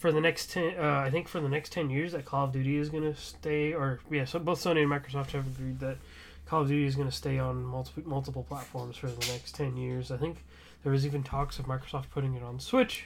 for 0.00 0.10
the 0.10 0.20
next 0.20 0.50
10 0.52 0.78
uh, 0.78 1.02
I 1.06 1.10
think 1.10 1.28
for 1.28 1.40
the 1.40 1.48
next 1.48 1.72
10 1.72 1.90
years 1.90 2.12
that 2.12 2.24
Call 2.24 2.46
of 2.46 2.52
Duty 2.52 2.78
is 2.78 2.88
going 2.88 3.02
to 3.02 3.14
stay 3.14 3.74
or 3.74 4.00
yeah, 4.10 4.24
so 4.24 4.38
both 4.38 4.64
Sony 4.64 4.82
and 4.82 4.90
Microsoft 4.90 5.32
have 5.32 5.46
agreed 5.46 5.78
that 5.80 5.98
Call 6.46 6.62
of 6.62 6.68
Duty 6.68 6.86
is 6.86 6.96
going 6.96 7.08
to 7.08 7.14
stay 7.14 7.38
on 7.38 7.62
multiple 7.62 8.02
multiple 8.06 8.42
platforms 8.42 8.96
for 8.96 9.08
the 9.08 9.26
next 9.30 9.54
10 9.54 9.76
years. 9.76 10.10
I 10.10 10.16
think 10.16 10.38
there 10.82 10.90
was 10.90 11.04
even 11.04 11.22
talks 11.22 11.58
of 11.58 11.66
Microsoft 11.66 12.06
putting 12.10 12.34
it 12.34 12.42
on 12.42 12.58
Switch, 12.58 13.04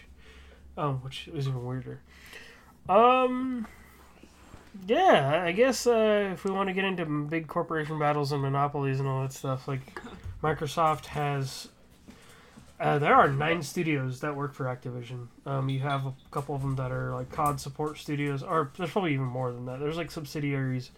um, 0.78 0.98
which 1.02 1.28
was 1.34 1.48
even 1.48 1.64
weirder. 1.64 2.00
Um 2.88 3.66
yeah, 4.86 5.42
I 5.44 5.52
guess 5.52 5.86
uh, 5.86 6.30
if 6.32 6.44
we 6.44 6.50
want 6.50 6.68
to 6.68 6.72
get 6.72 6.84
into 6.84 7.04
big 7.06 7.46
corporation 7.46 7.98
battles 7.98 8.32
and 8.32 8.42
monopolies 8.42 9.00
and 9.00 9.08
all 9.08 9.22
that 9.22 9.32
stuff, 9.32 9.68
like 9.68 10.00
Microsoft 10.42 11.06
has. 11.06 11.68
Uh, 12.80 12.98
there 12.98 13.14
are 13.14 13.28
nine 13.28 13.62
studios 13.62 14.20
that 14.20 14.34
work 14.34 14.52
for 14.52 14.64
Activision. 14.64 15.28
Um, 15.46 15.68
you 15.68 15.80
have 15.80 16.06
a 16.06 16.14
couple 16.30 16.54
of 16.54 16.62
them 16.62 16.74
that 16.76 16.90
are 16.90 17.14
like 17.14 17.30
COD 17.30 17.60
support 17.60 17.98
studios, 17.98 18.42
or 18.42 18.72
there's 18.76 18.90
probably 18.90 19.14
even 19.14 19.26
more 19.26 19.52
than 19.52 19.66
that. 19.66 19.78
There's 19.80 19.96
like 19.96 20.10
subsidiaries. 20.10 20.90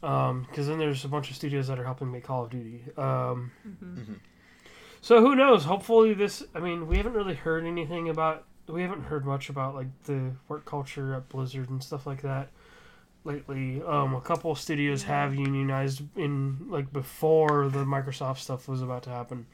Because 0.00 0.66
then 0.68 0.78
there's 0.78 1.04
a 1.04 1.08
bunch 1.08 1.30
of 1.30 1.36
studios 1.36 1.66
that 1.68 1.78
are 1.78 1.84
helping 1.84 2.10
make 2.12 2.24
Call 2.24 2.44
of 2.44 2.50
Duty. 2.50 2.82
Um, 2.96 3.50
So 5.00 5.20
who 5.20 5.36
knows? 5.36 5.64
Hopefully 5.64 6.12
this. 6.14 6.42
I 6.54 6.60
mean, 6.60 6.88
we 6.88 6.96
haven't 6.96 7.12
really 7.14 7.34
heard 7.34 7.64
anything 7.64 8.08
about. 8.08 8.44
We 8.66 8.82
haven't 8.82 9.04
heard 9.04 9.24
much 9.24 9.48
about 9.48 9.74
like 9.74 9.86
the 10.04 10.32
work 10.48 10.64
culture 10.64 11.14
at 11.14 11.28
Blizzard 11.28 11.70
and 11.70 11.82
stuff 11.82 12.06
like 12.06 12.22
that 12.22 12.50
lately. 13.24 13.80
Um, 13.82 14.14
a 14.14 14.20
couple 14.20 14.50
of 14.50 14.58
studios 14.58 15.04
have 15.04 15.34
unionized 15.34 16.02
in 16.16 16.66
like 16.68 16.92
before 16.92 17.68
the 17.68 17.84
Microsoft 17.84 18.38
stuff 18.38 18.68
was 18.68 18.82
about 18.82 19.04
to 19.04 19.10
happen. 19.10 19.46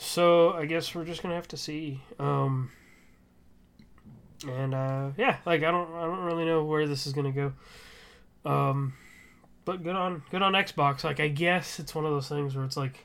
So 0.00 0.52
I 0.52 0.64
guess 0.64 0.94
we're 0.94 1.04
just 1.04 1.22
gonna 1.22 1.34
have 1.34 1.48
to 1.48 1.56
see. 1.56 2.00
Um, 2.20 2.70
and 4.46 4.72
uh, 4.72 5.10
yeah, 5.18 5.38
like 5.44 5.62
I 5.64 5.70
don't, 5.72 5.92
I 5.92 6.06
don't 6.06 6.20
really 6.24 6.44
know 6.44 6.64
where 6.64 6.86
this 6.86 7.06
is 7.06 7.12
gonna 7.12 7.32
go. 7.32 7.52
Um, 8.44 8.94
but 9.64 9.82
good 9.82 9.96
on, 9.96 10.22
good 10.30 10.40
on 10.40 10.52
Xbox. 10.52 11.02
Like 11.02 11.18
I 11.18 11.26
guess 11.28 11.80
it's 11.80 11.94
one 11.96 12.04
of 12.06 12.12
those 12.12 12.28
things 12.28 12.54
where 12.54 12.64
it's 12.64 12.76
like, 12.76 13.04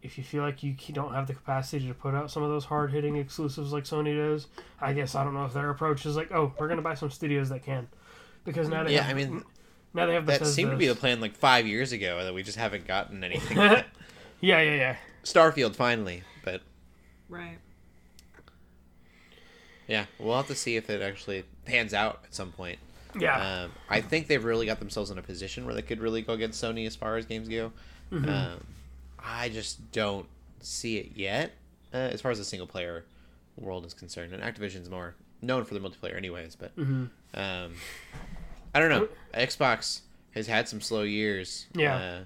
if 0.00 0.16
you 0.16 0.22
feel 0.22 0.44
like 0.44 0.62
you 0.62 0.74
don't 0.92 1.12
have 1.12 1.26
the 1.26 1.34
capacity 1.34 1.88
to 1.88 1.92
put 1.94 2.14
out 2.14 2.30
some 2.30 2.44
of 2.44 2.50
those 2.50 2.64
hard 2.64 2.92
hitting 2.92 3.16
exclusives 3.16 3.72
like 3.72 3.84
Sony 3.84 4.16
does, 4.16 4.46
I 4.80 4.92
guess 4.92 5.16
I 5.16 5.24
don't 5.24 5.34
know 5.34 5.44
if 5.44 5.52
their 5.52 5.70
approach 5.70 6.06
is 6.06 6.16
like, 6.16 6.30
oh, 6.30 6.54
we're 6.56 6.68
gonna 6.68 6.82
buy 6.82 6.94
some 6.94 7.10
studios 7.10 7.48
that 7.48 7.64
can, 7.64 7.88
because 8.44 8.68
now 8.68 8.84
they 8.84 8.94
Yeah, 8.94 9.02
have, 9.02 9.10
I 9.10 9.14
mean, 9.14 9.42
now 9.92 10.06
they 10.06 10.14
have 10.14 10.26
that 10.26 10.46
seemed 10.46 10.70
to 10.70 10.76
be 10.76 10.86
the 10.86 10.94
plan 10.94 11.20
like 11.20 11.34
five 11.34 11.66
years 11.66 11.90
ago 11.90 12.22
that 12.24 12.32
we 12.32 12.44
just 12.44 12.56
haven't 12.58 12.86
gotten 12.86 13.24
anything. 13.24 13.56
yeah, 13.58 13.82
yeah, 14.40 14.62
yeah. 14.62 14.96
Starfield 15.24 15.74
finally, 15.76 16.22
but 16.44 16.62
Right. 17.28 17.58
yeah, 19.86 20.06
we'll 20.18 20.36
have 20.36 20.46
to 20.48 20.54
see 20.54 20.76
if 20.76 20.88
it 20.88 21.02
actually 21.02 21.44
pans 21.64 21.92
out 21.94 22.20
at 22.24 22.34
some 22.34 22.52
point. 22.52 22.78
Yeah. 23.18 23.64
Um, 23.64 23.72
I 23.88 24.00
think 24.00 24.28
they've 24.28 24.42
really 24.44 24.66
got 24.66 24.78
themselves 24.78 25.10
in 25.10 25.18
a 25.18 25.22
position 25.22 25.64
where 25.66 25.74
they 25.74 25.82
could 25.82 25.98
really 26.00 26.22
go 26.22 26.32
against 26.34 26.62
Sony 26.62 26.86
as 26.86 26.94
far 26.94 27.16
as 27.16 27.26
games 27.26 27.48
go. 27.48 27.72
Um, 28.12 28.64
I 29.18 29.48
just 29.48 29.90
don't 29.92 30.26
see 30.60 30.98
it 30.98 31.12
yet, 31.16 31.52
uh, 31.92 31.96
as 31.96 32.20
far 32.20 32.30
as 32.30 32.38
the 32.38 32.44
single 32.44 32.66
player 32.66 33.04
world 33.56 33.84
is 33.84 33.94
concerned. 33.94 34.32
And 34.32 34.42
Activision's 34.42 34.88
more 34.88 35.14
known 35.42 35.64
for 35.64 35.74
the 35.74 35.80
multiplayer, 35.80 36.16
anyways. 36.16 36.56
But 36.56 36.72
um, 36.76 37.74
I 38.74 38.78
don't 38.80 38.90
know. 38.90 39.08
Xbox 39.34 40.00
has 40.32 40.46
had 40.46 40.68
some 40.68 40.80
slow 40.80 41.02
years. 41.02 41.66
Yeah. 41.74 41.94
Uh, 41.96 42.24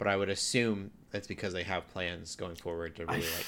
but 0.00 0.08
I 0.08 0.16
would 0.16 0.30
assume 0.30 0.90
that's 1.10 1.26
because 1.28 1.52
they 1.52 1.62
have 1.64 1.86
plans 1.92 2.34
going 2.34 2.56
forward 2.56 2.96
to 2.96 3.04
really 3.04 3.20
like 3.20 3.46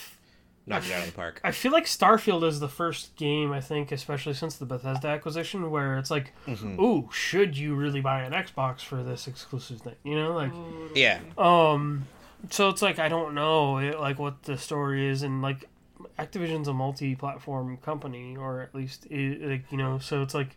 knock 0.66 0.84
it 0.86 0.92
out 0.92 1.00
of 1.00 1.06
the 1.06 1.12
park. 1.12 1.40
I 1.42 1.50
feel 1.50 1.72
like 1.72 1.86
Starfield 1.86 2.44
is 2.44 2.60
the 2.60 2.68
first 2.68 3.16
game 3.16 3.50
I 3.52 3.60
think, 3.62 3.90
especially 3.90 4.34
since 4.34 4.56
the 4.56 4.66
Bethesda 4.66 5.08
acquisition, 5.08 5.70
where 5.70 5.96
it's 5.96 6.10
like, 6.10 6.32
ooh, 6.62 7.08
should 7.10 7.56
you 7.56 7.74
really 7.74 8.02
buy 8.02 8.20
an 8.22 8.32
Xbox 8.32 8.82
for 8.82 9.02
this 9.02 9.26
exclusive 9.26 9.80
thing? 9.80 9.94
You 10.04 10.16
know, 10.16 10.34
like, 10.34 10.52
Yeah. 10.94 11.20
um, 11.38 12.06
so 12.50 12.68
it's 12.68 12.82
like 12.82 12.98
I 12.98 13.08
don't 13.08 13.34
know, 13.34 13.78
it, 13.78 13.98
like 13.98 14.18
what 14.18 14.42
the 14.42 14.58
story 14.58 15.08
is, 15.08 15.22
and 15.22 15.40
like 15.40 15.70
Activision's 16.18 16.68
a 16.68 16.74
multi-platform 16.74 17.78
company, 17.78 18.36
or 18.36 18.60
at 18.60 18.74
least 18.74 19.06
it, 19.06 19.40
like 19.48 19.64
you 19.72 19.78
know, 19.78 19.98
so 19.98 20.20
it's 20.22 20.34
like, 20.34 20.56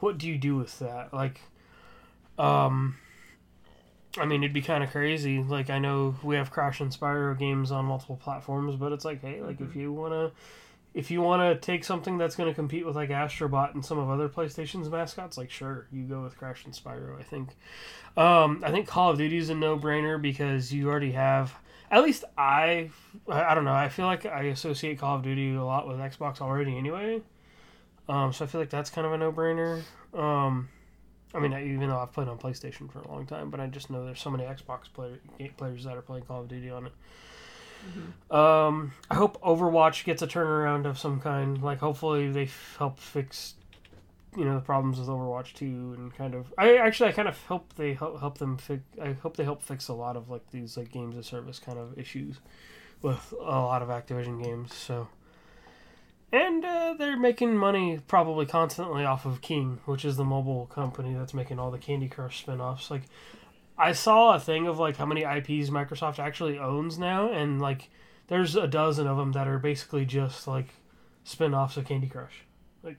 what 0.00 0.18
do 0.18 0.26
you 0.28 0.38
do 0.38 0.56
with 0.56 0.76
that? 0.80 1.14
Like, 1.14 1.40
um. 2.36 2.96
I 4.18 4.24
mean, 4.24 4.42
it'd 4.42 4.52
be 4.52 4.62
kind 4.62 4.82
of 4.82 4.90
crazy. 4.90 5.42
Like, 5.42 5.70
I 5.70 5.78
know 5.78 6.16
we 6.22 6.36
have 6.36 6.50
Crash 6.50 6.80
and 6.80 6.90
Spyro 6.90 7.38
games 7.38 7.70
on 7.70 7.84
multiple 7.84 8.16
platforms, 8.16 8.76
but 8.76 8.92
it's 8.92 9.04
like, 9.04 9.20
hey, 9.22 9.40
like 9.40 9.60
if 9.60 9.76
you 9.76 9.92
wanna, 9.92 10.32
if 10.94 11.10
you 11.10 11.22
wanna 11.22 11.56
take 11.56 11.84
something 11.84 12.18
that's 12.18 12.34
gonna 12.34 12.54
compete 12.54 12.84
with 12.84 12.96
like 12.96 13.10
Astrobot 13.10 13.74
and 13.74 13.84
some 13.84 13.98
of 13.98 14.10
other 14.10 14.28
PlayStation's 14.28 14.88
mascots, 14.88 15.38
like 15.38 15.50
sure, 15.50 15.86
you 15.92 16.04
go 16.04 16.22
with 16.22 16.36
Crash 16.36 16.64
and 16.64 16.74
Spyro. 16.74 17.18
I 17.18 17.22
think. 17.22 17.50
Um, 18.16 18.62
I 18.64 18.72
think 18.72 18.88
Call 18.88 19.10
of 19.10 19.18
Duty 19.18 19.36
is 19.36 19.50
a 19.50 19.54
no-brainer 19.54 20.20
because 20.20 20.72
you 20.72 20.88
already 20.88 21.12
have. 21.12 21.54
At 21.92 22.02
least 22.02 22.24
I, 22.36 22.90
I 23.28 23.42
I 23.42 23.54
don't 23.54 23.64
know. 23.64 23.72
I 23.72 23.88
feel 23.88 24.06
like 24.06 24.26
I 24.26 24.42
associate 24.44 24.98
Call 24.98 25.16
of 25.16 25.22
Duty 25.22 25.54
a 25.54 25.64
lot 25.64 25.86
with 25.86 25.98
Xbox 25.98 26.40
already, 26.40 26.76
anyway. 26.76 27.22
Um, 28.08 28.32
so 28.32 28.44
I 28.44 28.48
feel 28.48 28.60
like 28.60 28.70
that's 28.70 28.90
kind 28.90 29.06
of 29.06 29.12
a 29.12 29.18
no-brainer. 29.18 29.82
Um, 30.12 30.68
I 31.34 31.38
mean, 31.38 31.52
even 31.52 31.88
though 31.88 31.98
I've 31.98 32.12
played 32.12 32.28
on 32.28 32.38
PlayStation 32.38 32.90
for 32.90 33.00
a 33.00 33.08
long 33.08 33.26
time, 33.26 33.50
but 33.50 33.60
I 33.60 33.66
just 33.66 33.88
know 33.90 34.04
there's 34.04 34.20
so 34.20 34.30
many 34.30 34.44
Xbox 34.44 34.92
player, 34.92 35.18
players 35.56 35.84
that 35.84 35.96
are 35.96 36.02
playing 36.02 36.24
Call 36.24 36.40
of 36.42 36.48
Duty 36.48 36.70
on 36.70 36.86
it. 36.86 36.92
Um, 38.30 38.92
I 39.10 39.14
hope 39.14 39.40
Overwatch 39.40 40.04
gets 40.04 40.22
a 40.22 40.26
turnaround 40.26 40.86
of 40.86 40.98
some 40.98 41.20
kind. 41.20 41.62
Like, 41.62 41.78
hopefully, 41.78 42.30
they 42.30 42.44
f- 42.44 42.76
help 42.78 42.98
fix, 42.98 43.54
you 44.36 44.44
know, 44.44 44.56
the 44.56 44.60
problems 44.60 44.98
with 44.98 45.08
Overwatch 45.08 45.54
2 45.54 45.94
and 45.96 46.14
kind 46.14 46.34
of. 46.34 46.52
I 46.58 46.76
actually, 46.76 47.08
I 47.10 47.12
kind 47.12 47.28
of 47.28 47.42
hope 47.44 47.74
they 47.76 47.94
help, 47.94 48.20
help 48.20 48.38
them 48.38 48.58
fix. 48.58 48.82
I 49.00 49.12
hope 49.12 49.36
they 49.36 49.44
help 49.44 49.62
fix 49.62 49.88
a 49.88 49.94
lot 49.94 50.16
of 50.16 50.28
like 50.30 50.50
these 50.50 50.76
like 50.76 50.92
games 50.92 51.16
of 51.16 51.24
service 51.24 51.58
kind 51.58 51.78
of 51.78 51.98
issues 51.98 52.38
with 53.02 53.32
a 53.40 53.44
lot 53.44 53.82
of 53.82 53.88
Activision 53.88 54.42
games. 54.42 54.74
So. 54.74 55.08
And 56.32 56.64
uh, 56.64 56.94
they're 56.96 57.18
making 57.18 57.56
money 57.56 58.00
probably 58.06 58.46
constantly 58.46 59.04
off 59.04 59.26
of 59.26 59.40
King, 59.40 59.80
which 59.84 60.04
is 60.04 60.16
the 60.16 60.24
mobile 60.24 60.66
company 60.66 61.14
that's 61.14 61.34
making 61.34 61.58
all 61.58 61.70
the 61.70 61.78
Candy 61.78 62.08
Crush 62.08 62.40
spin-offs. 62.40 62.90
Like 62.90 63.02
I 63.76 63.92
saw 63.92 64.34
a 64.34 64.40
thing 64.40 64.68
of 64.68 64.78
like 64.78 64.96
how 64.96 65.06
many 65.06 65.22
IPs 65.22 65.70
Microsoft 65.70 66.18
actually 66.18 66.58
owns 66.58 66.98
now 66.98 67.32
and 67.32 67.60
like 67.60 67.88
there's 68.28 68.54
a 68.54 68.68
dozen 68.68 69.08
of 69.08 69.16
them 69.16 69.32
that 69.32 69.48
are 69.48 69.58
basically 69.58 70.04
just 70.04 70.46
like 70.46 70.68
spin-offs 71.24 71.76
of 71.76 71.86
Candy 71.86 72.06
Crush. 72.06 72.44
Like 72.82 72.98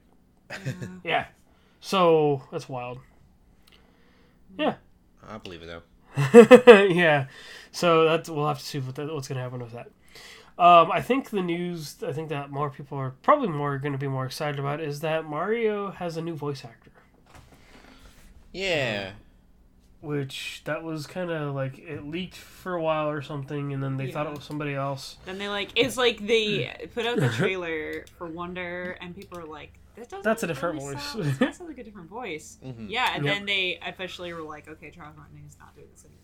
yeah. 1.03 1.27
So, 1.79 2.43
that's 2.51 2.69
wild. 2.69 2.99
Yeah. 4.57 4.75
I 5.27 5.37
believe 5.37 5.63
it 5.63 5.67
though. 5.67 6.83
yeah. 6.89 7.27
So 7.71 8.05
that's 8.05 8.29
we'll 8.29 8.47
have 8.47 8.59
to 8.59 8.65
see 8.65 8.79
what 8.79 8.95
that, 8.95 9.13
what's 9.13 9.27
going 9.27 9.37
to 9.37 9.43
happen 9.43 9.61
with 9.61 9.71
that. 9.71 9.89
Um, 10.59 10.91
I 10.91 11.01
think 11.01 11.29
the 11.31 11.41
news. 11.41 11.95
I 12.05 12.11
think 12.11 12.29
that 12.29 12.51
more 12.51 12.69
people 12.69 12.97
are 12.97 13.11
probably 13.23 13.47
more 13.49 13.77
going 13.79 13.93
to 13.93 13.97
be 13.97 14.07
more 14.07 14.25
excited 14.25 14.59
about 14.59 14.79
is 14.79 14.99
that 14.99 15.25
Mario 15.25 15.91
has 15.91 16.17
a 16.17 16.21
new 16.21 16.35
voice 16.35 16.63
actor, 16.63 16.91
Yeah. 18.51 19.13
which 20.01 20.61
that 20.65 20.83
was 20.83 21.07
kind 21.07 21.31
of 21.31 21.55
like 21.55 21.79
it 21.79 22.03
leaked 22.05 22.35
for 22.35 22.73
a 22.75 22.81
while 22.81 23.09
or 23.09 23.21
something, 23.21 23.73
and 23.73 23.81
then 23.81 23.97
they 23.97 24.11
thought 24.11 24.27
it 24.27 24.33
was 24.35 24.43
somebody 24.43 24.73
else. 24.73 25.17
Then 25.25 25.37
they 25.37 25.47
like 25.47 25.69
it's 25.75 25.97
like 25.97 26.25
they 26.25 26.89
put 26.93 27.05
out 27.05 27.17
the 27.19 27.29
trailer 27.29 28.05
for 28.17 28.27
Wonder, 28.27 28.97
and 29.01 29.15
people 29.15 29.39
are 29.39 29.45
like, 29.45 29.73
"That 29.95 30.09
doesn't." 30.09 30.23
That's 30.23 30.43
a 30.43 30.47
different 30.47 30.79
really 30.79 30.93
voice. 30.95 31.03
Sound, 31.03 31.23
that 31.25 31.55
sounds 31.55 31.69
like 31.69 31.77
a 31.79 31.83
different 31.83 32.09
voice. 32.19 32.57
Mhm. 32.63 32.87
Yeah, 32.89 33.13
and 33.15 33.23
Yep. 33.25 33.35
then 33.35 33.45
they 33.45 33.79
officially 33.85 34.33
were 34.33 34.41
like, 34.41 34.67
"Okay, 34.67 34.91
Charles 34.91 35.15
Martin 35.15 35.41
is 35.47 35.57
not 35.59 35.73
doing 35.75 35.87
this 35.91 36.03
anymore. 36.05 36.20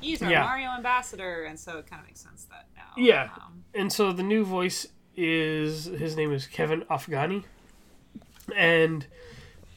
He's 0.00 0.22
our 0.22 0.30
Yeah. 0.30 0.44
Mario 0.44 0.68
ambassador," 0.70 1.44
and 1.44 1.58
so 1.58 1.78
it 1.78 1.86
kind 1.86 2.00
of 2.00 2.06
makes 2.06 2.20
sense 2.20 2.44
that 2.50 2.66
now. 2.76 2.92
Yeah. 2.96 3.28
Um, 3.36 3.64
And 3.74 3.92
so 3.92 4.12
the 4.12 4.22
new 4.22 4.44
voice 4.44 4.86
is 5.16 5.86
his 5.86 6.16
name 6.16 6.32
is 6.32 6.46
Kevin 6.46 6.82
Afghani, 6.82 7.44
and 8.56 9.06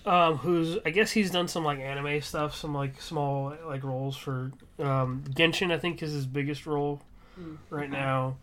um, 0.05 0.37
who's 0.37 0.77
I 0.85 0.89
guess 0.89 1.11
he's 1.11 1.29
done 1.31 1.47
some 1.47 1.63
like 1.63 1.79
anime 1.79 2.21
stuff, 2.21 2.55
some 2.55 2.73
like 2.73 3.01
small 3.01 3.55
like 3.65 3.83
roles 3.83 4.17
for 4.17 4.51
um, 4.79 5.23
Genshin. 5.29 5.71
I 5.71 5.77
think 5.77 6.01
is 6.01 6.11
his 6.13 6.25
biggest 6.25 6.65
role 6.65 7.01
right 7.69 7.89
now. 7.89 8.37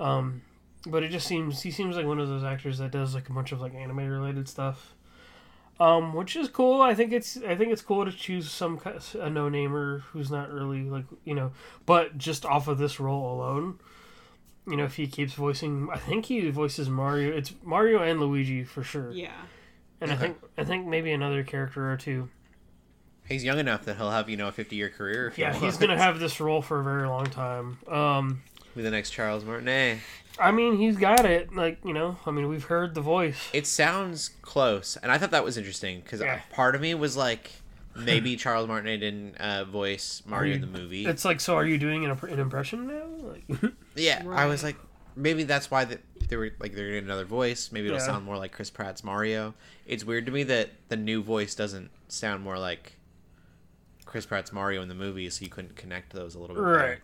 Um, 0.00 0.42
but 0.86 1.02
it 1.02 1.10
just 1.10 1.26
seems 1.26 1.62
he 1.62 1.70
seems 1.70 1.96
like 1.96 2.06
one 2.06 2.20
of 2.20 2.28
those 2.28 2.44
actors 2.44 2.78
that 2.78 2.90
does 2.90 3.14
like 3.14 3.28
a 3.28 3.32
bunch 3.32 3.52
of 3.52 3.60
like 3.60 3.74
anime 3.74 4.06
related 4.08 4.48
stuff. 4.48 4.93
Um, 5.80 6.14
which 6.14 6.36
is 6.36 6.48
cool. 6.48 6.80
I 6.80 6.94
think 6.94 7.12
it's 7.12 7.36
I 7.36 7.56
think 7.56 7.72
it's 7.72 7.82
cool 7.82 8.04
to 8.04 8.12
choose 8.12 8.50
some 8.50 8.78
ki- 8.78 9.18
a 9.18 9.28
no 9.28 9.48
namer 9.48 10.04
who's 10.12 10.30
not 10.30 10.52
really 10.52 10.82
like 10.82 11.06
you 11.24 11.34
know, 11.34 11.52
but 11.84 12.16
just 12.16 12.44
off 12.46 12.68
of 12.68 12.78
this 12.78 13.00
role 13.00 13.34
alone. 13.34 13.80
You 14.66 14.76
know, 14.76 14.84
if 14.84 14.94
he 14.96 15.06
keeps 15.06 15.34
voicing, 15.34 15.88
I 15.92 15.98
think 15.98 16.26
he 16.26 16.48
voices 16.50 16.88
Mario. 16.88 17.36
It's 17.36 17.52
Mario 17.62 18.02
and 18.02 18.20
Luigi 18.20 18.62
for 18.64 18.82
sure. 18.84 19.10
Yeah. 19.12 19.32
And 20.00 20.12
I 20.12 20.16
think 20.16 20.38
I 20.56 20.64
think 20.64 20.86
maybe 20.86 21.10
another 21.12 21.42
character 21.42 21.90
or 21.90 21.96
two. 21.96 22.28
He's 23.26 23.42
young 23.42 23.58
enough 23.58 23.84
that 23.86 23.96
he'll 23.96 24.10
have 24.10 24.28
you 24.28 24.36
know 24.36 24.48
a 24.48 24.52
fifty 24.52 24.76
year 24.76 24.90
career. 24.90 25.28
If 25.28 25.38
Yeah, 25.38 25.54
he's 25.54 25.76
gonna 25.76 25.98
have 25.98 26.20
this 26.20 26.40
role 26.40 26.62
for 26.62 26.80
a 26.80 26.84
very 26.84 27.08
long 27.08 27.26
time. 27.26 27.78
Um, 27.88 28.42
be 28.76 28.82
the 28.82 28.90
next 28.90 29.10
Charles 29.10 29.44
Martinet. 29.44 29.98
I 30.38 30.50
mean, 30.50 30.76
he's 30.78 30.96
got 30.96 31.24
it. 31.24 31.54
Like 31.54 31.78
you 31.84 31.92
know, 31.94 32.16
I 32.26 32.30
mean, 32.30 32.48
we've 32.48 32.64
heard 32.64 32.94
the 32.94 33.00
voice. 33.00 33.48
It 33.52 33.66
sounds 33.66 34.30
close, 34.42 34.96
and 35.02 35.10
I 35.12 35.18
thought 35.18 35.30
that 35.30 35.44
was 35.44 35.56
interesting 35.56 36.00
because 36.00 36.20
Yeah. 36.20 36.40
part 36.50 36.74
of 36.74 36.80
me 36.80 36.94
was 36.94 37.16
like, 37.16 37.50
maybe 37.94 38.34
Charles 38.44 38.66
Martinet 38.66 39.00
didn't 39.00 39.36
uh, 39.38 39.64
voice 39.64 40.22
Mario 40.26 40.54
in 40.54 40.60
the 40.60 40.66
movie. 40.66 41.06
It's 41.06 41.24
like, 41.24 41.40
so 41.40 41.54
are 41.56 41.64
you 41.66 41.78
doing 41.78 42.04
an, 42.04 42.10
an 42.28 42.38
impression 42.40 42.86
now? 42.88 43.04
Like, 43.18 43.72
Yeah, 43.94 44.24
I 44.30 44.46
was 44.46 44.64
like, 44.64 44.76
maybe 45.14 45.44
that's 45.44 45.70
why 45.70 45.84
that 45.84 46.00
they 46.28 46.36
were 46.36 46.50
like 46.58 46.74
they're 46.74 46.88
getting 46.88 47.04
another 47.04 47.24
voice. 47.26 47.70
Maybe 47.70 47.86
it'll 47.86 47.98
Yeah. 48.00 48.06
sound 48.06 48.24
more 48.24 48.36
like 48.36 48.50
Chris 48.50 48.70
Pratt's 48.70 49.04
Mario. 49.04 49.54
It's 49.86 50.04
weird 50.04 50.26
to 50.26 50.32
me 50.32 50.42
that 50.44 50.70
the 50.88 50.96
new 50.96 51.22
voice 51.22 51.54
doesn't 51.54 51.90
sound 52.08 52.42
more 52.42 52.58
like 52.58 52.94
Chris 54.04 54.26
Pratt's 54.26 54.52
Mario 54.52 54.82
in 54.82 54.88
the 54.88 54.94
movie, 54.94 55.28
so 55.30 55.44
you 55.44 55.50
couldn't 55.50 55.76
connect 55.76 56.12
those 56.12 56.34
a 56.34 56.38
little 56.40 56.56
bit. 56.56 56.62
right. 56.62 56.98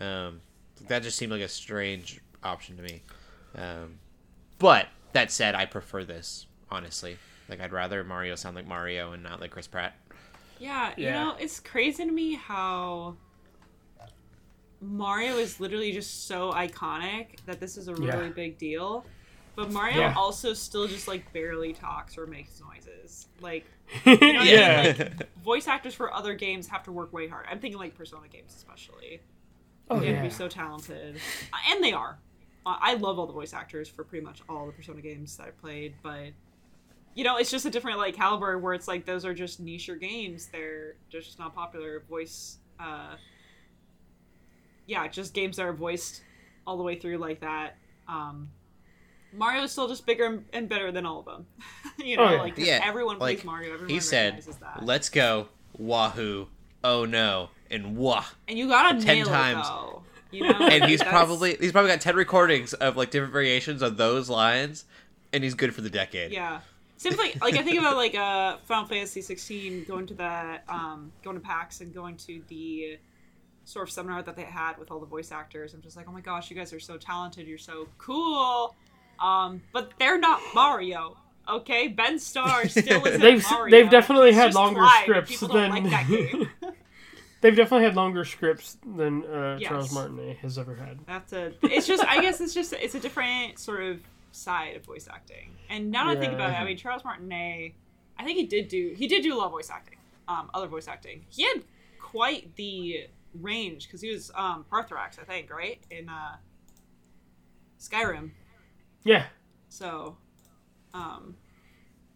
Um, 0.00 0.40
that 0.88 1.02
just 1.02 1.16
seemed 1.18 1.32
like 1.32 1.40
a 1.42 1.48
strange 1.48 2.20
option 2.42 2.76
to 2.76 2.82
me. 2.82 3.02
Um, 3.54 3.98
but 4.58 4.88
that 5.12 5.30
said, 5.30 5.54
I 5.54 5.64
prefer 5.66 6.04
this 6.04 6.46
honestly. 6.70 7.16
Like 7.48 7.60
I'd 7.60 7.72
rather 7.72 8.02
Mario 8.04 8.34
sound 8.34 8.56
like 8.56 8.66
Mario 8.66 9.12
and 9.12 9.22
not 9.22 9.40
like 9.40 9.50
Chris 9.50 9.66
Pratt. 9.66 9.94
Yeah, 10.58 10.92
you 10.96 11.04
Yeah. 11.04 11.12
know, 11.24 11.36
it's 11.38 11.60
crazy 11.60 12.04
to 12.04 12.10
me 12.10 12.34
how 12.34 13.16
Mario 14.80 15.36
is 15.36 15.58
literally 15.60 15.92
just 15.92 16.26
so 16.26 16.52
iconic 16.52 17.38
that 17.46 17.60
this 17.60 17.76
is 17.76 17.88
a 17.88 17.94
really 17.94 18.26
Yeah. 18.26 18.32
big 18.32 18.58
deal. 18.58 19.06
But 19.54 19.72
Mario 19.72 20.00
Yeah. 20.00 20.14
also 20.16 20.52
still 20.52 20.86
just 20.86 21.08
like 21.08 21.32
barely 21.32 21.72
talks 21.72 22.18
or 22.18 22.26
makes 22.26 22.60
noises. 22.60 23.28
Like 23.40 23.64
know 24.04 24.12
what 24.16 24.22
I 24.24 24.38
mean? 24.38 24.46
yeah. 24.46 25.08
voice 25.42 25.66
actors 25.68 25.94
for 25.94 26.12
other 26.12 26.34
games 26.34 26.66
have 26.68 26.82
to 26.84 26.92
work 26.92 27.12
way 27.12 27.28
hard. 27.28 27.46
I'm 27.48 27.58
thinking 27.60 27.78
like 27.78 27.94
Persona 27.96 28.28
games 28.28 28.54
especially. 28.54 29.20
Oh 29.90 30.00
They 30.00 30.06
have 30.06 30.16
yeah. 30.16 30.22
to 30.22 30.28
be 30.28 30.34
so 30.34 30.48
talented, 30.48 31.16
Uh, 31.52 31.56
and 31.70 31.82
they 31.84 31.92
are. 31.92 32.18
Uh, 32.64 32.76
I 32.80 32.94
love 32.94 33.18
all 33.18 33.26
the 33.26 33.32
voice 33.32 33.54
actors 33.54 33.88
for 33.88 34.02
pretty 34.04 34.24
much 34.24 34.40
all 34.48 34.66
the 34.66 34.72
Persona 34.72 35.00
games 35.00 35.36
that 35.36 35.46
I 35.46 35.50
played, 35.50 35.94
but 36.02 36.28
you 37.14 37.24
know, 37.24 37.36
it's 37.38 37.50
just 37.50 37.64
a 37.64 37.70
different 37.70 37.98
like 37.98 38.14
caliber 38.14 38.58
where 38.58 38.74
it's 38.74 38.88
like 38.88 39.06
those 39.06 39.24
are 39.24 39.32
just 39.32 39.60
niche 39.60 39.88
games. 40.00 40.48
They're 40.48 40.96
they're 41.12 41.20
just 41.20 41.38
not 41.38 41.54
popular 41.54 42.00
voice. 42.08 42.58
Uh, 42.80 43.14
yeah, 44.86 45.06
just 45.08 45.34
games 45.34 45.56
that 45.56 45.66
are 45.66 45.72
voiced 45.72 46.22
all 46.66 46.76
the 46.76 46.82
way 46.82 46.96
through 46.98 47.18
like 47.18 47.40
that. 47.40 47.76
Um, 48.08 48.50
Mario's 49.32 49.72
still 49.72 49.88
just 49.88 50.06
bigger 50.06 50.24
and- 50.26 50.44
and 50.52 50.68
better 50.68 50.92
than 50.92 51.04
all 51.06 51.20
of 51.20 51.24
them. 51.26 51.46
you 51.98 52.16
know, 52.16 52.24
Oh, 52.24 52.30
yeah. 52.34 52.40
like 52.42 52.56
'cause 52.56 52.66
Yeah, 52.66 52.80
everyone 52.84 53.18
like, 53.18 53.38
plays 53.38 53.44
Mario. 53.44 53.72
Everyone 53.74 53.90
he 53.90 54.00
said, 54.00 54.42
that. 54.60 54.84
"Let's 54.84 55.08
go, 55.08 55.48
Wahoo! 55.78 56.48
Oh 56.84 57.04
no!" 57.04 57.50
And 57.70 57.96
Wah. 57.96 58.24
and 58.48 58.58
you 58.58 58.68
gotta 58.68 59.00
10 59.00 59.16
nail 59.16 59.26
times. 59.26 59.66
it 59.66 59.70
though. 59.70 60.02
You 60.32 60.42
know, 60.42 60.66
and 60.66 60.84
he's 60.84 60.98
That's- 60.98 61.12
probably 61.12 61.56
he's 61.60 61.72
probably 61.72 61.90
got 61.90 62.00
10 62.00 62.16
recordings 62.16 62.74
of 62.74 62.96
like 62.96 63.10
different 63.10 63.32
variations 63.32 63.80
of 63.82 63.96
those 63.96 64.28
lines 64.28 64.84
and 65.32 65.42
he's 65.44 65.54
good 65.54 65.74
for 65.74 65.80
the 65.80 65.90
decade 65.90 66.32
Yeah. 66.32 66.60
Seems 66.98 67.16
like 67.18 67.40
like 67.42 67.54
I 67.56 67.62
think 67.62 67.78
about 67.78 67.96
like 67.96 68.14
uh 68.14 68.56
Final 68.64 68.86
Fantasy 68.86 69.20
16 69.22 69.84
going 69.84 70.06
to 70.06 70.14
the 70.14 70.60
um 70.68 71.12
going 71.22 71.36
to 71.36 71.42
PAX 71.42 71.80
and 71.80 71.94
going 71.94 72.16
to 72.18 72.42
the 72.48 72.98
sort 73.64 73.86
of 73.88 73.92
seminar 73.92 74.22
that 74.22 74.34
they 74.36 74.42
had 74.44 74.78
with 74.78 74.90
all 74.90 74.98
the 75.00 75.06
voice 75.06 75.30
actors. 75.32 75.74
I'm 75.74 75.82
just 75.82 75.96
like, 75.96 76.06
oh 76.08 76.12
my 76.12 76.20
gosh, 76.20 76.50
you 76.50 76.56
guys 76.56 76.72
are 76.72 76.80
so 76.80 76.96
talented. 76.96 77.46
You're 77.46 77.58
so 77.58 77.88
cool. 77.98 78.74
Um, 79.20 79.62
but 79.72 79.92
they're 79.98 80.18
not 80.18 80.40
Mario. 80.54 81.16
Okay, 81.48 81.88
Ben 81.88 82.18
Starr 82.18 82.68
still 82.68 83.04
isn't 83.06 83.20
They've- 83.22 83.44
Mario. 83.50 83.70
they've 83.70 83.90
definitely 83.90 84.28
He's 84.32 84.36
had 84.40 84.54
longer 84.54 84.80
Clyde, 84.80 85.02
scripts 85.02 85.40
than- 85.40 85.70
like 85.70 85.84
that 85.90 86.08
game. 86.08 86.48
They've 87.42 87.54
definitely 87.54 87.84
had 87.84 87.96
longer 87.96 88.24
scripts 88.24 88.78
than 88.96 89.24
uh, 89.24 89.58
Yes. 89.60 89.68
Charles 89.68 89.92
Martinet 89.92 90.38
has 90.38 90.58
ever 90.58 90.74
had. 90.74 90.98
That's 91.06 91.32
a. 91.32 91.52
It's 91.62 91.86
just. 91.86 92.04
I 92.04 92.20
guess 92.20 92.40
it's 92.40 92.54
just. 92.54 92.72
It's 92.72 92.94
a 92.94 93.00
different 93.00 93.58
sort 93.58 93.82
of 93.82 94.00
side 94.32 94.76
of 94.76 94.84
voice 94.84 95.06
acting. 95.10 95.50
And 95.68 95.90
now 95.90 96.06
that 96.08 96.16
I 96.16 96.20
think 96.20 96.32
about 96.32 96.50
it, 96.50 96.54
I 96.54 96.64
mean, 96.64 96.76
Charles 96.76 97.04
Martinet. 97.04 97.72
I 98.18 98.24
think 98.24 98.38
he 98.38 98.46
did 98.46 98.68
do. 98.68 98.94
He 98.96 99.06
did 99.06 99.22
do 99.22 99.34
a 99.34 99.36
lot 99.36 99.46
of 99.46 99.52
voice 99.52 99.68
acting. 99.70 99.98
Um, 100.28 100.50
other 100.54 100.66
voice 100.66 100.88
acting. 100.88 101.24
He 101.28 101.42
had 101.44 101.62
quite 102.00 102.56
the 102.56 103.06
range 103.40 103.86
because 103.86 104.00
he 104.00 104.10
was 104.10 104.30
um 104.34 104.64
Paarthurnax, 104.72 105.18
I 105.20 105.24
think, 105.24 105.52
right 105.52 105.78
in 105.90 106.08
uh 106.08 106.36
Skyrim. 107.78 108.30
Yeah. 109.04 109.26
So, 109.68 110.16
um, 110.94 111.36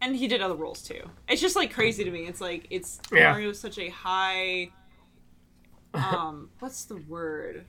and 0.01 0.15
he 0.15 0.27
did 0.27 0.41
other 0.41 0.55
roles 0.55 0.81
too. 0.81 1.01
It's 1.29 1.41
just 1.41 1.55
like 1.55 1.71
crazy 1.73 2.03
to 2.03 2.11
me. 2.11 2.25
It's 2.27 2.41
like 2.41 2.67
it's 2.69 2.99
Yeah. 3.13 3.31
Mario's 3.31 3.59
such 3.59 3.77
a 3.77 3.89
high. 3.89 4.71
Um, 5.93 6.49
what's 6.59 6.85
the 6.85 6.97
word? 6.97 7.65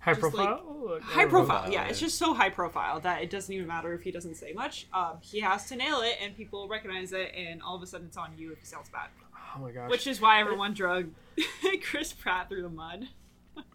High 0.00 0.12
Just, 0.12 0.20
profile. 0.20 0.62
Like, 0.92 1.02
high 1.02 1.24
profile 1.26 1.58
profile, 1.60 1.72
yeah 1.72 1.82
yeah. 1.84 1.88
it's 1.88 1.98
just 2.00 2.18
so 2.18 2.34
high 2.34 2.50
profile 2.50 3.00
that 3.00 3.22
it 3.22 3.30
doesn't 3.30 3.52
even 3.54 3.66
matter 3.66 3.94
if 3.94 4.02
he 4.02 4.10
doesn't 4.10 4.34
say 4.34 4.52
much 4.52 4.86
um, 4.92 5.16
he 5.22 5.40
has 5.40 5.66
to 5.70 5.76
nail 5.76 6.02
it 6.02 6.16
and 6.20 6.36
people 6.36 6.68
recognize 6.68 7.12
it 7.14 7.32
and 7.34 7.62
all 7.62 7.74
of 7.74 7.82
a 7.82 7.86
sudden 7.86 8.06
it's 8.08 8.16
on 8.18 8.30
you 8.36 8.52
if 8.52 8.58
he 8.58 8.66
sounds 8.66 8.90
bad 8.90 9.08
Oh 9.56 9.60
my 9.60 9.70
gosh. 9.70 9.88
which 9.90 10.06
is 10.06 10.20
why 10.20 10.40
everyone 10.40 10.74
drug 10.74 11.08
chris 11.82 12.12
pratt 12.12 12.50
through 12.50 12.60
the 12.62 12.68
mud 12.68 13.08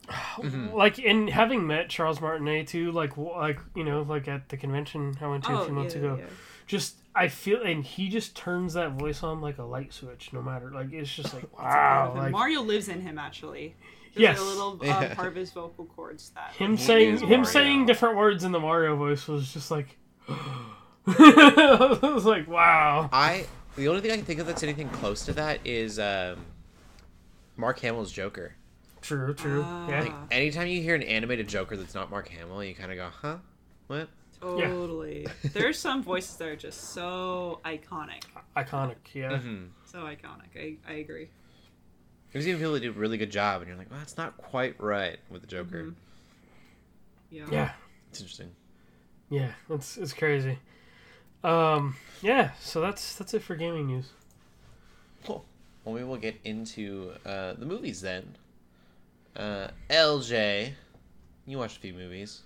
like 0.74 1.00
in 1.00 1.28
having 1.30 1.66
met 1.66 1.90
Charles 1.90 2.20
Martinet 2.22 2.68
too, 2.68 2.92
like 2.92 3.16
like 3.18 3.60
you 3.76 3.84
know, 3.84 4.02
like 4.02 4.28
at 4.28 4.50
the 4.50 4.58
convention 4.58 5.16
I 5.22 5.28
went 5.28 5.44
to 5.46 5.58
a 5.58 5.66
few 5.66 5.74
months 5.74 5.96
Oh, 5.96 6.00
yeah, 6.00 6.06
ago. 6.06 6.16
yeah. 6.20 6.26
Just 6.70 6.96
I 7.16 7.28
feel, 7.28 7.64
and 7.64 7.84
he 7.84 8.08
just 8.10 8.36
turns 8.36 8.76
that 8.76 8.92
voice 8.92 9.24
on 9.24 9.42
like 9.42 9.58
a 9.58 9.64
light 9.64 9.92
switch. 9.92 10.32
No 10.32 10.42
matter, 10.44 10.70
like 10.72 10.94
it's 10.94 11.14
just 11.14 11.34
like 11.34 11.46
wow, 11.60 12.14
like 12.16 12.32
mario 12.32 12.62
lives 12.62 12.88
in 12.88 13.02
him 13.02 13.18
actually 13.18 13.76
there's 14.14 14.22
Yes. 14.22 14.40
like 14.40 14.46
a 14.48 14.50
little 14.50 14.80
Yeah. 14.84 14.98
uh, 15.00 15.16
part 15.16 15.28
of 15.30 15.36
his 15.36 15.52
vocal 15.52 15.86
cords 15.86 16.30
that 16.36 16.54
him 16.54 16.78
He 16.78 16.84
saying 16.84 17.18
him 17.22 17.30
Mario. 17.30 17.44
saying 17.44 17.86
different 17.88 18.18
words 18.18 18.44
in 18.44 18.52
the 18.52 18.60
Mario 18.60 18.96
voice 18.96 19.28
was 19.28 19.52
just 19.52 19.72
like. 19.72 19.98
I 21.08 22.00
was 22.14 22.26
like, 22.26 22.48
wow. 22.48 23.10
i 23.12 23.46
the 23.76 23.88
only 23.88 24.02
thing 24.02 24.12
i 24.12 24.16
can 24.16 24.26
think 24.26 24.40
of 24.40 24.46
that's 24.48 24.62
anything 24.64 24.90
close 24.90 25.26
to 25.26 25.34
that 25.34 25.60
is 25.66 25.98
um 26.00 26.38
mark 27.58 27.80
hamill's 27.80 28.12
joker 28.12 28.54
True, 29.02 29.34
true. 29.34 29.62
yeah. 29.88 30.02
like 30.02 30.14
anytime 30.32 30.68
you 30.68 30.82
hear 30.82 30.94
an 30.94 31.02
animated 31.04 31.48
joker 31.48 31.78
that's 31.78 31.96
not 31.96 32.12
mark 32.12 32.28
hamill 32.30 32.64
you 32.64 32.76
kind 32.76 32.92
of 32.92 32.98
go 32.98 33.08
huh 33.22 33.38
what 33.88 34.10
totally 34.42 35.28
there's 35.54 35.78
some 35.78 36.02
voices 36.04 36.36
that 36.38 36.48
are 36.48 36.56
just 36.56 36.92
so 36.94 37.60
iconic 37.66 38.24
Iconic, 38.56 38.96
yeah. 39.14 39.38
hmm 39.40 39.66
so 39.86 40.00
iconic 40.00 40.56
i, 40.56 40.76
I 40.88 40.94
agree 40.98 41.30
there's 42.32 42.48
even 42.48 42.60
people 42.60 42.74
that 42.74 42.82
do 42.82 42.90
a 42.90 42.94
really 42.94 43.18
good 43.18 43.32
job 43.32 43.62
and 43.62 43.68
you're 43.70 43.78
like 43.78 43.90
well 43.90 44.00
that's 44.00 44.18
not 44.18 44.38
quite 44.38 44.80
right 44.80 45.18
with 45.30 45.42
the 45.42 45.48
joker 45.48 45.84
Mhm. 45.84 45.96
yeah 47.32 47.46
Yeah. 47.52 47.72
it's 48.10 48.20
interesting 48.22 48.52
Yeah, 49.30 49.52
it's 49.70 49.98
it's 49.98 50.14
crazy. 50.14 50.58
Um, 51.44 51.96
yeah, 52.24 52.52
so 52.60 52.82
that's 52.82 53.16
that's 53.16 53.34
it 53.36 53.44
for 53.44 53.56
gaming 53.56 53.86
news. 53.86 54.10
Cool. 55.24 55.46
Well, 55.86 55.94
we 55.94 56.04
will 56.04 56.18
get 56.18 56.36
into 56.44 57.12
uh, 57.26 57.54
the 57.54 57.66
movies 57.68 58.02
then. 58.02 58.36
Uh, 59.36 59.68
LJ, 59.90 60.74
you 61.46 61.58
watched 61.60 61.78
a 61.78 61.80
few 61.80 61.94
movies. 61.94 62.42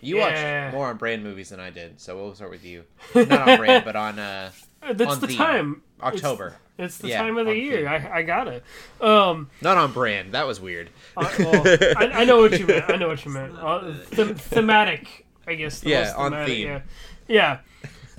You 0.00 0.16
Yeah. 0.18 0.64
watched 0.66 0.74
more 0.74 0.86
on 0.88 0.96
brand 0.96 1.22
movies 1.24 1.48
than 1.50 1.60
I 1.60 1.70
did, 1.70 2.00
so 2.00 2.16
we'll 2.16 2.34
start 2.34 2.50
with 2.50 2.64
you. 2.64 2.84
Not 3.14 3.48
on 3.48 3.58
brand, 3.58 3.84
but 3.84 3.96
on 3.96 4.18
uh, 4.18 4.50
Uh, 4.82 4.92
That's 4.92 5.12
On 5.14 5.20
the 5.20 5.26
theme. 5.28 5.36
time. 5.36 5.82
October. 6.02 6.56
It's 6.78 6.98
the 6.98 7.08
Yeah, 7.08 7.22
time 7.22 7.38
of 7.38 7.46
the 7.46 7.56
year. 7.56 7.78
theme. 7.78 7.88
I 7.88 8.18
I 8.18 8.22
got 8.22 8.48
it. 8.48 8.62
Um, 9.00 9.48
Not 9.62 9.78
on 9.78 9.92
brand. 9.92 10.32
That 10.34 10.46
was 10.46 10.60
weird. 10.60 10.90
I, 11.16 11.22
well, 11.38 11.62
I, 11.96 12.20
I 12.22 12.24
know 12.24 12.38
what 12.40 12.58
you 12.58 12.66
meant. 12.66 12.84
I 12.90 12.96
know 12.96 13.08
what 13.08 13.24
you 13.24 13.30
meant. 13.30 13.54
Uh, 13.58 13.94
thematic, 14.34 15.26
I 15.46 15.54
guess. 15.54 15.80
the 15.80 15.90
Yeah, 15.90 16.12
on 16.16 16.32
thematic, 16.32 16.54
theme. 16.54 16.66
Yeah. 16.68 16.80
yeah. 17.28 17.58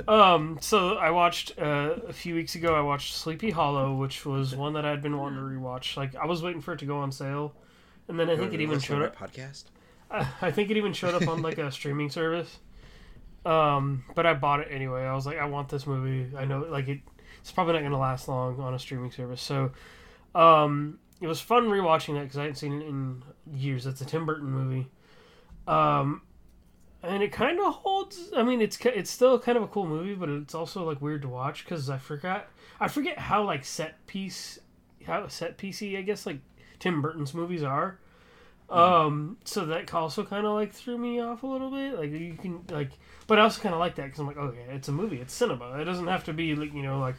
Um, 0.08 0.58
so 0.62 0.96
I 0.96 1.10
watched 1.12 1.58
uh, 1.60 1.96
a 2.08 2.14
few 2.14 2.36
weeks 2.36 2.56
ago. 2.56 2.76
I 2.76 2.82
watched 2.82 3.14
Sleepy 3.16 3.52
Hollow, 3.52 3.96
which 3.96 4.26
was 4.26 4.56
one 4.56 4.74
that 4.74 4.86
I'd 4.86 5.02
been 5.02 5.18
wanting 5.18 5.40
to 5.40 5.46
rewatch. 5.46 5.96
Like 5.98 6.16
I 6.16 6.26
was 6.26 6.42
waiting 6.44 6.62
for 6.62 6.74
it 6.74 6.80
to 6.80 6.86
go 6.86 6.98
on 6.98 7.12
sale, 7.12 7.54
and 8.08 8.20
then 8.20 8.30
I 8.30 8.36
think 8.38 8.54
it 8.54 8.62
even 8.62 8.80
showed 8.80 9.02
up. 9.04 9.16
Podcast. 9.18 9.66
I 10.42 10.52
think 10.52 10.72
it 10.72 10.78
even 10.78 10.94
showed 10.94 11.16
up 11.16 11.28
on 11.28 11.42
like 11.42 11.58
a 11.58 11.72
streaming 11.80 12.10
service. 12.10 12.60
Um, 13.46 14.04
but 14.14 14.26
I 14.26 14.34
bought 14.34 14.60
it 14.60 14.68
anyway. 14.72 15.04
I 15.04 15.14
was 15.14 15.26
like, 15.26 15.38
I 15.38 15.46
want 15.46 15.70
this 15.70 15.88
movie. 15.88 16.36
I 16.36 16.46
know, 16.46 16.66
like 16.70 16.88
it. 16.88 17.00
it's 17.40 17.52
probably 17.52 17.74
not 17.74 17.80
going 17.80 17.92
to 17.92 17.98
last 17.98 18.28
long 18.28 18.60
on 18.60 18.74
a 18.74 18.80
streaming 18.80 19.12
service. 19.12 19.42
So, 19.42 19.72
um, 20.36 21.00
it 21.22 21.28
was 21.28 21.40
fun 21.40 21.66
rewatching 21.66 22.16
that 22.16 22.24
because 22.24 22.38
I 22.38 22.42
hadn't 22.42 22.56
seen 22.56 22.82
it 22.82 22.86
in 22.86 23.24
years. 23.52 23.86
It's 23.86 24.02
a 24.02 24.06
Tim 24.06 24.26
Burton 24.26 24.52
movie, 24.52 24.88
um, 25.68 26.22
and 27.02 27.24
it 27.24 27.32
kind 27.32 27.60
of 27.60 27.74
holds. 27.74 28.32
I 28.36 28.44
mean, 28.44 28.62
it's 28.62 28.78
it's 28.86 29.10
still 29.10 29.40
kind 29.40 29.58
of 29.58 29.64
a 29.64 29.68
cool 29.68 29.88
movie, 29.88 30.14
but 30.14 30.30
it's 30.30 30.54
also 30.54 30.84
like 30.86 31.02
weird 31.02 31.24
to 31.24 31.30
watch 31.30 31.64
because 31.64 31.90
I 31.90 31.98
forgot 31.98 32.50
I 32.80 32.88
forget 32.88 33.18
how 33.18 33.44
like 33.44 33.66
set 33.66 34.06
piece 34.08 34.60
how 35.06 35.28
set 35.28 35.58
piecey 35.58 35.98
I 35.98 36.02
guess 36.02 36.26
like 36.26 36.40
Tim 36.80 37.02
Burton's 37.02 37.34
movies 37.34 37.64
are. 37.64 38.00
Um, 38.70 39.38
so 39.46 39.66
that 39.66 39.94
also 39.94 40.26
kind 40.26 40.46
of 40.46 40.54
like 40.54 40.74
threw 40.74 40.98
me 40.98 41.22
off 41.22 41.44
a 41.44 41.48
little 41.48 41.72
bit. 41.72 41.98
Like 41.98 42.12
you 42.12 42.34
can 42.34 42.64
like, 42.70 42.92
but 43.26 43.40
I 43.40 43.44
also 43.44 43.62
kind 43.62 43.74
of 43.74 43.80
like 43.80 43.96
that 43.96 44.06
because 44.06 44.20
I'm 44.20 44.28
like, 44.28 44.38
okay, 44.38 44.66
it's 44.70 44.90
a 44.90 44.92
movie, 44.92 45.22
it's 45.22 45.34
cinema. 45.34 45.80
It 45.80 45.86
doesn't 45.86 46.08
have 46.08 46.26
to 46.26 46.34
be 46.34 46.56
like 46.56 46.74
you 46.74 46.84
know 46.84 47.00
like 47.00 47.16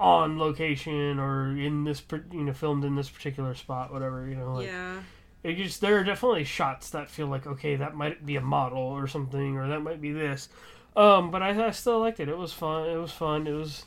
on 0.00 0.38
location 0.38 1.18
or 1.18 1.56
in 1.56 1.84
this 1.84 2.02
you 2.32 2.44
know 2.44 2.52
filmed 2.52 2.84
in 2.84 2.96
this 2.96 3.10
particular 3.10 3.54
spot, 3.54 3.92
whatever 3.92 4.26
you 4.26 4.34
know. 4.34 4.54
Like, 4.54 4.66
yeah. 4.66 5.00
it 5.42 5.56
just 5.56 5.82
there 5.82 5.98
are 5.98 6.04
definitely 6.04 6.44
shots 6.44 6.90
that 6.90 7.10
feel 7.10 7.26
like 7.26 7.46
okay, 7.46 7.76
that 7.76 7.94
might 7.94 8.24
be 8.24 8.36
a 8.36 8.40
model 8.40 8.78
or 8.78 9.06
something, 9.06 9.58
or 9.58 9.68
that 9.68 9.80
might 9.80 10.00
be 10.00 10.12
this. 10.12 10.48
Um, 10.96 11.30
but 11.30 11.42
I, 11.42 11.66
I 11.66 11.70
still 11.70 12.00
liked 12.00 12.20
it. 12.20 12.28
It 12.28 12.36
was 12.36 12.52
fun. 12.52 12.88
It 12.88 12.96
was 12.96 13.12
fun. 13.12 13.46
It 13.46 13.52
was. 13.52 13.84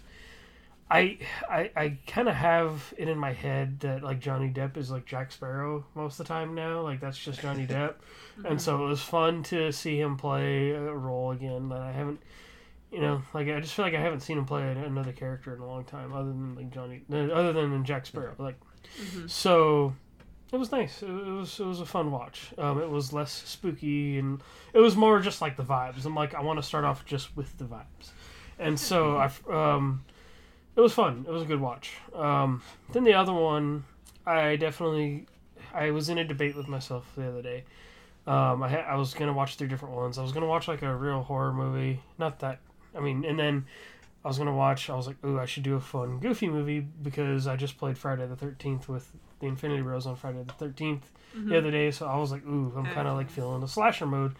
I 0.89 1.17
I, 1.49 1.71
I 1.75 1.97
kind 2.05 2.29
of 2.29 2.36
have 2.36 2.93
it 2.97 3.07
in 3.07 3.17
my 3.17 3.33
head 3.33 3.79
that 3.79 4.03
like 4.03 4.19
Johnny 4.19 4.49
Depp 4.49 4.77
is 4.77 4.91
like 4.91 5.05
Jack 5.05 5.31
Sparrow 5.31 5.86
most 5.95 6.19
of 6.19 6.27
the 6.27 6.33
time 6.33 6.53
now. 6.53 6.81
Like 6.81 6.99
that's 6.99 7.17
just 7.17 7.41
Johnny 7.41 7.65
Depp, 7.67 7.95
and 8.43 8.61
so 8.61 8.86
it 8.86 8.88
was 8.88 9.01
fun 9.01 9.43
to 9.43 9.71
see 9.71 9.99
him 9.99 10.17
play 10.17 10.71
a 10.71 10.93
role 10.93 11.31
again 11.31 11.69
that 11.69 11.81
I 11.81 11.91
haven't. 11.91 12.21
You 12.91 13.01
know, 13.01 13.23
like 13.33 13.49
I 13.49 13.59
just 13.59 13.73
feel 13.73 13.83
like 13.83 13.95
I 13.95 13.99
haven't 13.99 14.21
seen 14.21 14.38
him 14.38 14.45
play 14.45 14.71
another 14.71 15.11
character 15.11 15.53
in 15.53 15.59
a 15.59 15.65
long 15.65 15.83
time, 15.86 16.13
other 16.13 16.29
than 16.29 16.55
like 16.55 16.69
Johnny, 16.71 17.01
other 17.11 17.51
than 17.51 17.83
Jack 17.83 18.05
Sparrow. 18.05 18.36
Like, 18.38 18.59
so 19.27 19.95
it 20.53 20.57
was 20.57 20.71
nice. 20.71 21.01
It, 21.01 21.09
it 21.09 21.31
was 21.31 21.59
it 21.59 21.65
was 21.65 21.81
a 21.81 21.86
fun 21.86 22.11
watch. 22.11 22.53
Um, 22.57 22.79
it 22.79 22.89
was 22.89 23.11
less 23.11 23.31
spooky 23.31 24.19
and 24.19 24.41
it 24.73 24.79
was 24.79 24.95
more 24.95 25.19
just 25.19 25.41
like 25.41 25.57
the 25.57 25.63
vibes. 25.63 26.05
I'm 26.05 26.15
like 26.15 26.36
I 26.36 26.41
want 26.41 26.59
to 26.59 26.63
start 26.63 26.86
off 26.86 27.05
just 27.05 27.36
with 27.36 27.57
the 27.57 27.65
vibes, 27.65 28.11
and 28.59 28.79
so 28.79 29.17
I 29.17 29.31
um, 29.51 30.05
it 30.76 30.82
was 30.82 30.93
fun. 30.93 31.26
It 31.28 31.32
was 31.32 31.43
a 31.43 31.45
good 31.45 31.59
watch. 31.61 31.93
Um, 32.13 32.61
then 32.91 33.03
the 33.03 33.13
other 33.13 33.34
one, 33.34 33.84
I 34.26 34.55
definitely 34.55 35.26
I 35.73 35.91
was 35.91 36.09
in 36.09 36.17
a 36.17 36.23
debate 36.23 36.55
with 36.55 36.67
myself 36.67 37.11
the 37.15 37.28
other 37.28 37.41
day. 37.41 37.63
Um, 38.28 38.63
I 38.63 38.69
ha- 38.69 38.86
I 38.89 38.95
was 38.95 39.13
gonna 39.13 39.34
watch 39.34 39.55
three 39.55 39.67
different 39.67 39.95
ones. 39.95 40.17
I 40.17 40.21
was 40.23 40.32
gonna 40.32 40.47
watch 40.47 40.67
like 40.67 40.82
a 40.82 40.95
real 40.95 41.21
horror 41.21 41.53
movie, 41.53 42.01
not 42.17 42.39
that. 42.39 42.59
I 42.95 42.99
mean, 42.99 43.23
and 43.26 43.38
then 43.38 43.65
I 44.23 44.28
was 44.28 44.38
gonna 44.38 44.55
watch. 44.55 44.89
I 44.89 44.95
was 44.95 45.05
like, 45.07 45.17
ooh, 45.23 45.39
I 45.39 45.45
should 45.45 45.63
do 45.63 45.76
a 45.76 45.80
fun, 45.82 46.19
goofy 46.19 46.47
movie 46.49 46.80
because 46.80 47.45
I 47.45 47.55
just 47.55 47.78
played 47.78 47.97
Friday 47.97 48.26
the 48.26 48.36
Thirteenth 48.36 48.89
with 48.89 49.11
the 49.39 49.47
Infinity 49.47 49.82
Bros 49.84 50.07
on 50.07 50.15
Friday 50.15 50.43
the 50.43 50.53
13th 50.65 51.01
the 51.49 51.57
other 51.57 51.69
day. 51.69 51.91
So 51.91 52.05
I 52.07 52.15
was 52.17 52.32
like, 52.32 52.45
ooh, 52.47 52.71
I'm 52.78 52.86
kind 52.86 53.07
of 53.07 53.15
like 53.17 53.30
feeling 53.30 53.59
the 53.61 53.67
slasher 53.67 54.05
mode. 54.07 54.36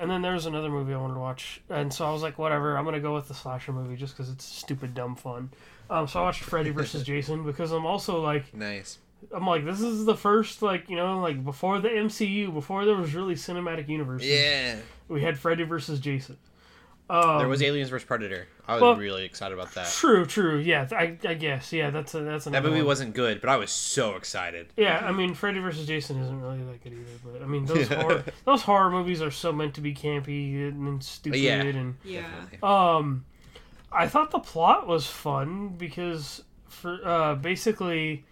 And 0.00 0.10
then 0.10 0.22
there 0.22 0.32
was 0.32 0.46
another 0.46 0.70
movie 0.70 0.94
I 0.94 0.96
wanted 0.96 1.14
to 1.14 1.20
watch, 1.20 1.60
and 1.68 1.92
so 1.92 2.06
I 2.06 2.10
was 2.12 2.22
like, 2.22 2.38
whatever, 2.38 2.76
I'm 2.76 2.84
gonna 2.86 3.00
go 3.00 3.14
with 3.14 3.28
the 3.28 3.34
slasher 3.34 3.70
movie 3.72 3.96
just 3.96 4.16
because 4.16 4.32
it's 4.32 4.44
stupid, 4.46 4.94
dumb 4.94 5.14
fun. 5.14 5.50
Um, 5.90 6.08
so 6.08 6.20
I 6.20 6.22
watched 6.22 6.42
Freddy 6.42 6.70
versus 6.70 7.02
Jason 7.10 7.44
because 7.44 7.70
I'm 7.70 7.84
also 7.84 8.22
like, 8.22 8.54
Nice. 8.54 8.98
I'm 9.34 9.46
like, 9.46 9.66
this 9.66 9.82
is 9.82 10.06
the 10.06 10.16
first 10.16 10.62
like 10.62 10.88
you 10.88 10.96
know 10.96 11.20
like 11.20 11.44
before 11.44 11.80
the 11.80 11.90
MCU, 11.90 12.52
before 12.54 12.86
there 12.86 12.96
was 12.96 13.14
really 13.14 13.34
cinematic 13.34 13.88
universe. 13.90 14.24
Yeah. 14.24 14.76
we 15.08 15.20
had 15.22 15.38
Freddy 15.38 15.64
versus 15.64 16.00
Jason. 16.00 16.38
Um, 17.10 17.38
There 17.38 17.48
was 17.48 17.60
Aliens 17.62 17.90
vs 17.90 18.06
Predator. 18.06 18.46
I 18.68 18.74
was 18.74 18.82
well- 18.82 18.96
really 18.96 19.24
excited 19.24 19.52
about 19.58 19.74
that. 19.74 19.88
True, 19.88 20.24
true. 20.24 20.58
Yeah, 20.58 20.86
I, 20.92 21.18
I 21.26 21.34
guess. 21.34 21.72
Yeah, 21.72 21.90
that's 21.90 22.14
a, 22.14 22.20
that's 22.20 22.44
That 22.44 22.62
movie 22.62 22.76
one. 22.76 22.86
wasn't 22.86 23.14
good, 23.14 23.40
but 23.40 23.50
I 23.50 23.56
was 23.56 23.70
so 23.72 24.14
excited. 24.14 24.68
Yeah, 24.76 25.04
I 25.04 25.10
mean, 25.10 25.34
Freddy 25.34 25.58
vs. 25.58 25.86
Jason 25.86 26.20
isn't 26.22 26.40
really 26.40 26.58
that 26.62 26.82
good 26.84 26.92
either. 26.92 27.02
But 27.32 27.42
I 27.42 27.46
mean, 27.46 27.64
those 27.66 27.88
horror, 27.88 28.24
those 28.44 28.62
horror 28.62 28.90
movies 28.90 29.20
are 29.22 29.32
so 29.32 29.52
meant 29.52 29.74
to 29.74 29.80
be 29.80 29.92
campy 29.94 30.68
and, 30.68 30.86
and 30.86 31.02
stupid. 31.02 31.40
Yeah. 31.40 31.62
And 31.62 31.96
Yeah. 32.04 32.26
um, 32.62 33.24
I 33.90 34.06
thought 34.06 34.30
the 34.30 34.38
plot 34.38 34.86
was 34.86 35.06
fun 35.06 35.70
because 35.70 36.44
for 36.68 37.00
uh, 37.04 37.34
basically, 37.34 38.24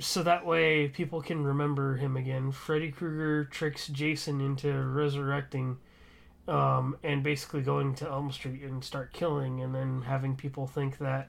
so 0.00 0.24
that 0.24 0.44
way 0.44 0.88
people 0.88 1.22
can 1.22 1.44
remember 1.44 1.94
him 1.96 2.16
again. 2.16 2.50
Freddy 2.50 2.90
Krueger 2.90 3.44
tricks 3.44 3.86
Jason 3.86 4.40
into 4.40 4.72
resurrecting. 4.72 5.78
Um, 6.48 6.96
and 7.04 7.22
basically 7.22 7.62
going 7.62 7.94
to 7.96 8.08
Elm 8.08 8.32
Street 8.32 8.62
and 8.62 8.82
start 8.82 9.12
killing, 9.12 9.60
and 9.60 9.72
then 9.74 10.02
having 10.02 10.34
people 10.34 10.66
think 10.66 10.98
that 10.98 11.28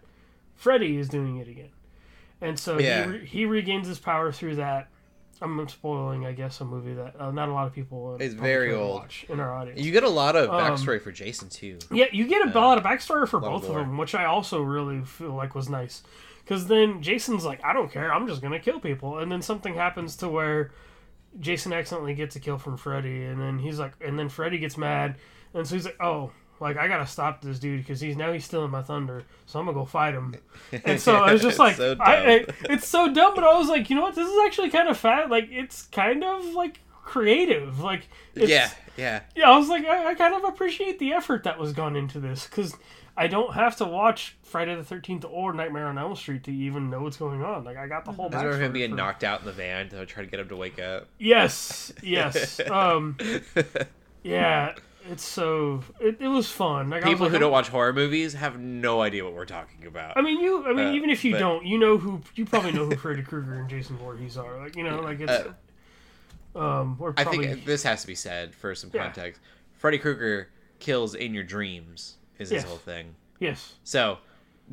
Freddy 0.55 0.97
is 0.97 1.07
doing 1.07 1.37
it 1.37 1.47
again. 1.47 1.69
And 2.41 2.57
so 2.57 2.79
Yeah. 2.79 3.05
he, 3.05 3.09
re- 3.11 3.25
he 3.25 3.45
regains 3.45 3.87
his 3.87 3.99
power 3.99 4.31
through 4.31 4.55
that. 4.55 4.87
I'm 5.41 5.67
spoiling, 5.67 6.25
I 6.25 6.31
guess, 6.31 6.61
a 6.61 6.65
movie 6.65 6.93
that 6.93 7.15
uh, 7.19 7.29
not 7.31 7.49
a 7.49 7.53
lot 7.53 7.67
of 7.67 7.73
people 7.73 8.17
It's 8.19 8.33
very 8.33 8.73
old. 8.73 9.01
watch 9.01 9.25
in 9.29 9.39
our 9.39 9.53
audience. 9.53 9.81
You 9.81 9.91
get 9.91 10.03
a 10.03 10.09
lot 10.09 10.35
of 10.35 10.49
Um, 10.49 10.59
backstory 10.59 11.01
for 11.01 11.11
Jason 11.11 11.49
too. 11.49 11.77
Yeah, 11.91 12.05
you 12.11 12.27
get 12.27 12.47
a 12.47 12.49
Uh, 12.57 12.61
lot 12.61 12.77
of 12.77 12.83
backstory 12.83 13.27
for 13.27 13.37
of 13.37 13.43
both 13.43 13.67
of 13.69 13.75
them, 13.75 13.97
which 13.97 14.15
I 14.15 14.25
also 14.25 14.61
really 14.61 15.01
feel 15.01 15.33
like 15.33 15.53
was 15.53 15.69
nice. 15.69 16.01
Because 16.43 16.67
then 16.67 17.01
Jason's 17.03 17.45
like, 17.45 17.63
I 17.63 17.71
don't 17.73 17.91
care, 17.91 18.13
I'm 18.13 18.27
just 18.27 18.41
gonna 18.41 18.59
kill 18.59 18.79
people, 18.79 19.19
and 19.19 19.31
then 19.31 19.41
something 19.41 19.75
happens 19.75 20.15
to 20.17 20.27
where 20.29 20.71
Jason 21.39 21.73
accidentally 21.73 22.13
gets 22.13 22.35
a 22.35 22.39
kill 22.39 22.57
from 22.57 22.77
Freddy, 22.77 23.23
and 23.23 23.39
then 23.39 23.59
he's 23.59 23.79
like, 23.79 23.93
and 24.01 24.17
then 24.17 24.29
Freddy 24.29 24.57
gets 24.57 24.77
mad, 24.77 25.15
and 25.53 25.67
so 25.67 25.75
he's 25.75 25.85
like, 25.85 26.01
oh. 26.01 26.31
Like 26.59 26.77
I 26.77 26.87
gotta 26.87 27.07
stop 27.07 27.41
this 27.41 27.59
dude 27.59 27.81
because 27.81 27.99
he's 27.99 28.15
now 28.15 28.31
he's 28.31 28.45
stealing 28.45 28.69
my 28.69 28.81
thunder, 28.81 29.25
so 29.47 29.59
I'm 29.59 29.65
gonna 29.65 29.75
go 29.75 29.83
fight 29.83 30.13
him. 30.13 30.33
And 30.85 31.01
so 31.01 31.15
I 31.15 31.33
was 31.33 31.41
just 31.41 31.59
like, 31.59 31.75
so 31.75 31.97
I, 31.99 32.15
I, 32.15 32.45
it's 32.69 32.87
so 32.87 33.11
dumb, 33.11 33.33
but 33.35 33.43
I 33.43 33.57
was 33.57 33.67
like, 33.67 33.89
you 33.89 33.97
know 33.97 34.03
what? 34.03 34.15
This 34.15 34.29
is 34.29 34.37
actually 34.45 34.69
kind 34.69 34.87
of 34.87 34.95
fat. 34.97 35.29
Like 35.29 35.49
it's 35.51 35.87
kind 35.87 36.23
of 36.23 36.45
like 36.53 36.79
creative. 37.03 37.79
Like 37.79 38.07
it's, 38.33 38.49
yeah, 38.49 38.69
yeah. 38.95 39.21
yeah, 39.35 39.51
I 39.51 39.57
was 39.57 39.67
like, 39.67 39.85
I, 39.85 40.11
I 40.11 40.13
kind 40.13 40.33
of 40.35 40.43
appreciate 40.45 40.99
the 40.99 41.11
effort 41.11 41.43
that 41.43 41.59
was 41.59 41.73
gone 41.73 41.95
into 41.95 42.19
this 42.19 42.47
because 42.47 42.77
I 43.15 43.27
don't 43.27 43.53
have 43.53 43.75
to 43.77 43.85
watch 43.85 44.35
Friday 44.41 44.73
the 44.75 44.83
Thirteenth 44.83 45.23
or 45.29 45.53
Nightmare 45.53 45.85
on 45.85 45.97
Elm 45.99 46.15
Street 46.15 46.43
to 46.45 46.51
even 46.51 46.89
know 46.89 47.01
what's 47.03 47.17
going 47.17 47.43
on. 47.43 47.63
Like, 47.63 47.77
I 47.77 47.85
got 47.87 48.05
the 48.05 48.11
whole. 48.11 48.25
I 48.33 48.37
remember 48.43 48.57
him 48.63 48.73
being 48.73 48.89
for- 48.91 48.95
knocked 48.97 49.23
out 49.23 49.41
in 49.41 49.45
the 49.45 49.51
van 49.51 49.89
to 49.89 50.05
try 50.05 50.23
to 50.23 50.29
get 50.29 50.39
him 50.39 50.49
to 50.49 50.55
wake 50.55 50.79
up. 50.79 51.07
Yes, 51.19 51.93
yes. 52.03 52.59
um, 52.71 53.15
yeah, 54.23 54.73
it's 55.11 55.23
so 55.23 55.83
it, 55.99 56.17
it 56.19 56.27
was 56.27 56.49
fun. 56.49 56.89
Like, 56.89 57.03
I 57.03 57.09
was 57.09 57.13
People 57.13 57.25
like, 57.25 57.31
who 57.31 57.35
I'm- 57.35 57.41
don't 57.41 57.51
watch 57.51 57.69
horror 57.69 57.93
movies 57.93 58.33
have 58.33 58.59
no 58.59 59.01
idea 59.01 59.23
what 59.23 59.33
we're 59.33 59.45
talking 59.45 59.85
about. 59.85 60.17
I 60.17 60.21
mean, 60.21 60.39
you. 60.39 60.65
I 60.65 60.73
mean, 60.73 60.87
Uh, 60.87 60.93
even 60.93 61.09
if 61.09 61.23
you 61.23 61.33
but- 61.33 61.39
don't, 61.39 61.65
you 61.65 61.77
know 61.77 61.97
who. 61.97 62.21
You 62.35 62.45
probably 62.45 62.71
know 62.71 62.85
who 62.85 62.95
Freddy 62.95 63.21
Krueger 63.21 63.55
and 63.59 63.69
Jason 63.69 63.97
Voorhees 63.97 64.37
are. 64.37 64.57
Like, 64.59 64.75
you 64.75 64.83
know, 64.83 64.99
like 65.01 65.19
it's. 65.19 65.31
Uh, 65.31 65.53
um, 66.55 66.97
we're 66.99 67.13
I 67.17 67.23
think 67.23 67.65
this 67.65 67.83
has 67.83 68.01
to 68.01 68.07
be 68.07 68.15
said 68.15 68.53
for 68.53 68.73
some 68.75 68.91
Yeah. 68.93 69.03
context. 69.05 69.41
Freddy 69.73 69.97
Krueger 69.97 70.49
kills 70.79 71.15
in 71.15 71.33
your 71.33 71.43
dreams 71.43 72.17
is 72.39 72.49
his 72.49 72.63
whole 72.63 72.77
thing. 72.77 73.15
yes. 73.39 73.73
So 73.83 74.17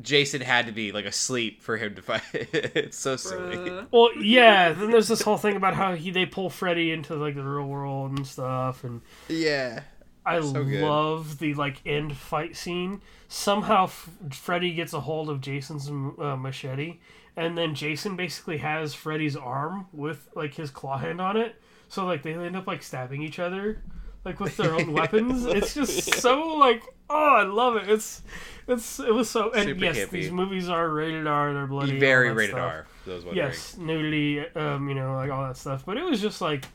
Jason 0.01 0.41
had 0.41 0.65
to 0.67 0.71
be 0.71 0.91
like 0.91 1.05
asleep 1.05 1.61
for 1.61 1.77
him 1.77 1.95
to 1.95 2.01
fight. 2.01 2.21
it's 2.33 2.97
so 2.97 3.15
silly. 3.17 3.57
Bruh. 3.57 3.87
Well, 3.91 4.09
yeah. 4.21 4.71
Then 4.73 4.91
there's 4.91 5.07
this 5.07 5.21
whole 5.21 5.37
thing 5.37 5.55
about 5.55 5.73
how 5.75 5.95
he 5.95 6.11
they 6.11 6.25
pull 6.25 6.49
Freddy 6.49 6.91
into 6.91 7.15
like 7.15 7.35
the 7.35 7.43
real 7.43 7.67
world 7.67 8.11
and 8.17 8.25
stuff, 8.25 8.83
and 8.83 9.01
Yeah. 9.27 9.81
I 10.25 10.39
So 10.39 10.61
love 10.61 11.39
the 11.39 11.53
like 11.55 11.81
end 11.85 12.15
fight 12.15 12.55
scene. 12.55 13.01
Somehow 13.27 13.85
F- 13.85 14.09
Freddy 14.31 14.73
gets 14.73 14.93
a 14.93 14.99
hold 14.99 15.29
of 15.29 15.41
Jason's 15.41 15.89
uh, 15.89 16.35
machete, 16.35 16.99
and 17.35 17.57
then 17.57 17.73
Jason 17.75 18.15
basically 18.15 18.57
has 18.57 18.93
Freddy's 18.93 19.35
arm 19.35 19.87
with 19.91 20.29
like 20.35 20.53
his 20.53 20.69
claw 20.69 20.97
hand 20.99 21.19
on 21.19 21.37
it. 21.37 21.55
So 21.89 22.05
like 22.05 22.21
they 22.23 22.33
end 22.33 22.55
up 22.55 22.67
like 22.67 22.83
stabbing 22.83 23.23
each 23.23 23.39
other, 23.39 23.81
like 24.23 24.39
with 24.39 24.55
their 24.57 24.75
own 24.75 24.93
weapons. 24.99 25.45
It's 25.45 25.73
just 25.73 26.13
so 26.21 26.55
like 26.55 26.83
oh 27.11 27.35
I 27.35 27.43
love 27.43 27.75
it. 27.75 27.89
It's 27.89 28.21
it's 28.67 28.99
it 28.99 29.13
was 29.13 29.29
so 29.29 29.51
and 29.51 29.65
Super 29.65 29.83
yes 29.85 29.97
campy. 29.97 30.09
these 30.11 30.31
movies 30.31 30.69
are 30.69 30.89
rated 30.89 31.27
R. 31.27 31.53
They're 31.53 31.67
bloody. 31.67 31.99
Very 31.99 32.31
rated 32.31 32.55
stuff. 32.55 32.71
R. 32.71 32.87
Those. 33.05 33.25
Yes, 33.33 33.77
nudity, 33.77 34.39
um, 34.55 34.87
you 34.87 34.95
know, 34.95 35.15
like 35.15 35.31
all 35.31 35.43
that 35.47 35.57
stuff. 35.57 35.85
But 35.85 35.97
it 35.97 36.03
was 36.03 36.21
just 36.21 36.39
like 36.41 36.65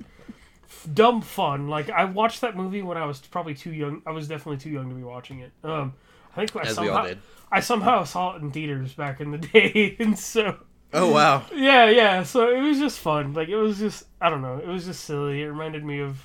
f- 0.64 0.86
dumb 0.92 1.22
fun. 1.22 1.68
Like 1.68 1.88
I 1.90 2.04
watched 2.04 2.40
that 2.40 2.56
movie 2.56 2.82
when 2.82 2.96
I 2.98 3.06
was 3.06 3.20
probably 3.20 3.54
too 3.54 3.72
young. 3.72 4.02
I 4.06 4.10
was 4.10 4.28
definitely 4.28 4.58
too 4.58 4.70
young 4.70 4.88
to 4.88 4.94
be 4.94 5.02
watching 5.04 5.40
it. 5.40 5.52
Um, 5.62 5.94
I 6.36 6.44
think 6.46 6.56
I 6.56 6.60
As 6.62 6.68
we 6.68 6.74
somehow 6.74 6.96
all 6.98 7.06
did. 7.06 7.18
I 7.50 7.60
somehow 7.60 8.04
saw 8.04 8.34
it 8.36 8.42
in 8.42 8.50
theaters 8.50 8.92
back 8.94 9.20
in 9.20 9.30
the 9.30 9.38
day, 9.52 9.96
and 10.00 10.18
so 10.18 10.56
Oh 10.92 11.12
wow. 11.12 11.44
yeah, 11.54 11.88
yeah. 11.90 12.22
So 12.24 12.50
it 12.50 12.60
was 12.60 12.78
just 12.78 12.98
fun. 12.98 13.32
Like 13.32 13.48
it 13.48 13.56
was 13.56 13.78
just 13.78 14.04
I 14.20 14.28
don't 14.28 14.42
know. 14.42 14.58
It 14.58 14.66
was 14.66 14.84
just 14.84 15.04
silly. 15.04 15.42
It 15.42 15.46
reminded 15.46 15.84
me 15.84 16.00
of 16.00 16.20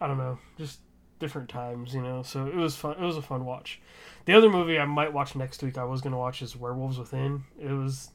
I 0.00 0.06
don't 0.06 0.18
know, 0.18 0.38
just 0.58 0.80
different 1.18 1.48
times, 1.48 1.94
you 1.94 2.02
know. 2.02 2.22
So 2.22 2.46
it 2.46 2.54
was 2.54 2.76
fun. 2.76 2.92
It 2.92 3.04
was 3.04 3.16
a 3.16 3.22
fun 3.22 3.44
watch. 3.44 3.80
The 4.24 4.34
other 4.34 4.50
movie 4.50 4.78
I 4.78 4.84
might 4.84 5.12
watch 5.12 5.36
next 5.36 5.62
week, 5.62 5.78
I 5.78 5.84
was 5.84 6.00
gonna 6.00 6.18
watch 6.18 6.42
is 6.42 6.56
Werewolves 6.56 6.98
Within. 6.98 7.44
It 7.60 7.70
was. 7.70 8.10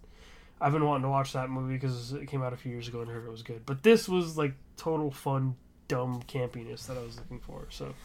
I've 0.59 0.73
been 0.73 0.85
wanting 0.85 1.03
to 1.03 1.09
watch 1.09 1.33
that 1.33 1.49
movie 1.49 1.73
because 1.73 2.13
it 2.13 2.27
came 2.27 2.43
out 2.43 2.53
a 2.53 2.57
few 2.57 2.71
years 2.71 2.87
ago 2.87 3.01
and 3.01 3.09
heard 3.09 3.25
it 3.25 3.31
was 3.31 3.41
good. 3.41 3.65
But 3.65 3.81
this 3.81 4.07
was 4.07 4.37
like 4.37 4.53
total 4.77 5.09
fun, 5.09 5.55
dumb 5.87 6.21
campiness 6.27 6.85
that 6.85 6.97
I 6.97 7.01
was 7.01 7.17
looking 7.17 7.39
for. 7.39 7.65
So 7.69 7.95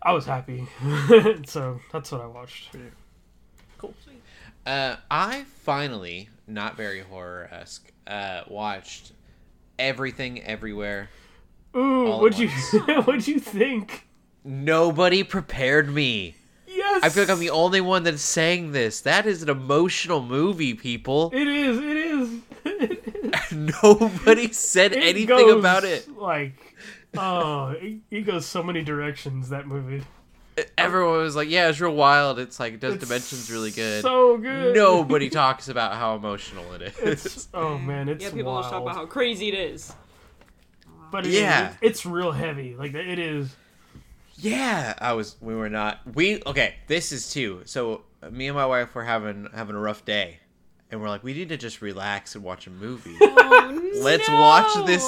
I 0.00 0.12
was 0.12 0.26
happy. 0.26 0.66
so 1.46 1.80
that's 1.92 2.12
what 2.12 2.20
I 2.20 2.26
watched. 2.26 2.76
Cool. 3.78 3.94
Uh, 4.64 4.96
I 5.10 5.44
finally, 5.64 6.28
not 6.46 6.76
very 6.76 7.00
horror 7.00 7.48
esque, 7.50 7.90
uh, 8.06 8.42
watched 8.48 9.12
everything 9.78 10.42
everywhere. 10.42 11.08
Ooh, 11.76 12.06
All 12.06 12.20
what'd 12.22 12.38
you 12.38 12.48
what'd 13.02 13.28
you 13.28 13.38
think? 13.38 14.06
Nobody 14.44 15.22
prepared 15.22 15.92
me. 15.92 16.36
Yes, 16.66 17.02
I 17.04 17.08
feel 17.08 17.24
like 17.24 17.30
I'm 17.30 17.40
the 17.40 17.50
only 17.50 17.80
one 17.80 18.02
that's 18.04 18.22
saying 18.22 18.72
this. 18.72 19.00
That 19.00 19.26
is 19.26 19.42
an 19.42 19.48
emotional 19.48 20.22
movie, 20.22 20.74
people. 20.74 21.30
It 21.34 21.46
is. 21.48 21.78
It 21.78 21.96
is. 21.96 23.52
Nobody 23.82 24.52
said 24.52 24.92
It 24.92 25.02
anything 25.02 25.26
goes, 25.26 25.58
about 25.58 25.84
it. 25.84 26.08
Like, 26.16 26.74
oh, 27.16 27.70
it, 27.70 27.98
it 28.10 28.20
goes 28.22 28.46
so 28.46 28.62
many 28.62 28.82
directions. 28.82 29.48
That 29.48 29.66
movie. 29.66 30.04
Everyone 30.78 31.18
was 31.18 31.36
like, 31.36 31.50
"Yeah, 31.50 31.68
it's 31.68 31.80
real 31.80 31.94
wild." 31.94 32.38
It's 32.38 32.58
like 32.58 32.74
it 32.74 32.80
does 32.80 32.94
It's 32.94 33.04
dimensions 33.04 33.50
really 33.50 33.70
good. 33.70 34.02
So 34.02 34.38
good. 34.38 34.74
Nobody 34.74 35.28
talks 35.42 35.68
about 35.68 35.94
how 35.94 36.14
emotional 36.16 36.72
it 36.74 36.82
is. 36.82 37.26
It's 37.26 37.48
oh 37.52 37.76
man, 37.78 38.08
it's 38.08 38.24
yeah, 38.24 38.30
people 38.30 38.52
wild. 38.52 38.64
always 38.64 38.70
talk 38.70 38.82
about 38.82 38.94
how 38.96 39.06
crazy 39.06 39.48
it 39.48 39.54
is. 39.54 39.92
But 41.10 41.26
it 41.26 41.32
Yeah. 41.32 41.70
is- 41.70 41.76
it's 41.82 42.06
real 42.06 42.32
heavy. 42.32 42.74
Like 42.76 42.94
it 42.94 43.18
is. 43.18 43.54
Yeah, 44.38 44.94
I 44.98 45.12
was. 45.14 45.36
We 45.40 45.54
were 45.54 45.70
not. 45.70 46.00
We 46.14 46.42
okay. 46.44 46.74
This 46.88 47.10
is 47.12 47.32
too. 47.32 47.62
So 47.64 48.02
me 48.30 48.48
and 48.48 48.56
my 48.56 48.66
wife 48.66 48.94
were 48.94 49.04
having 49.04 49.48
having 49.54 49.74
a 49.76 49.78
rough 49.80 50.04
day, 50.04 50.40
and 50.90 51.00
we're 51.00 51.08
like, 51.08 51.24
we 51.24 51.32
need 51.32 51.48
to 51.48 51.56
just 51.56 51.80
relax 51.80 52.34
and 52.34 52.44
watch 52.44 52.66
a 52.66 52.70
movie. 52.70 53.16
Oh, 53.20 53.90
Let's 54.02 54.28
no! 54.28 54.38
watch 54.38 54.86
this 54.86 55.02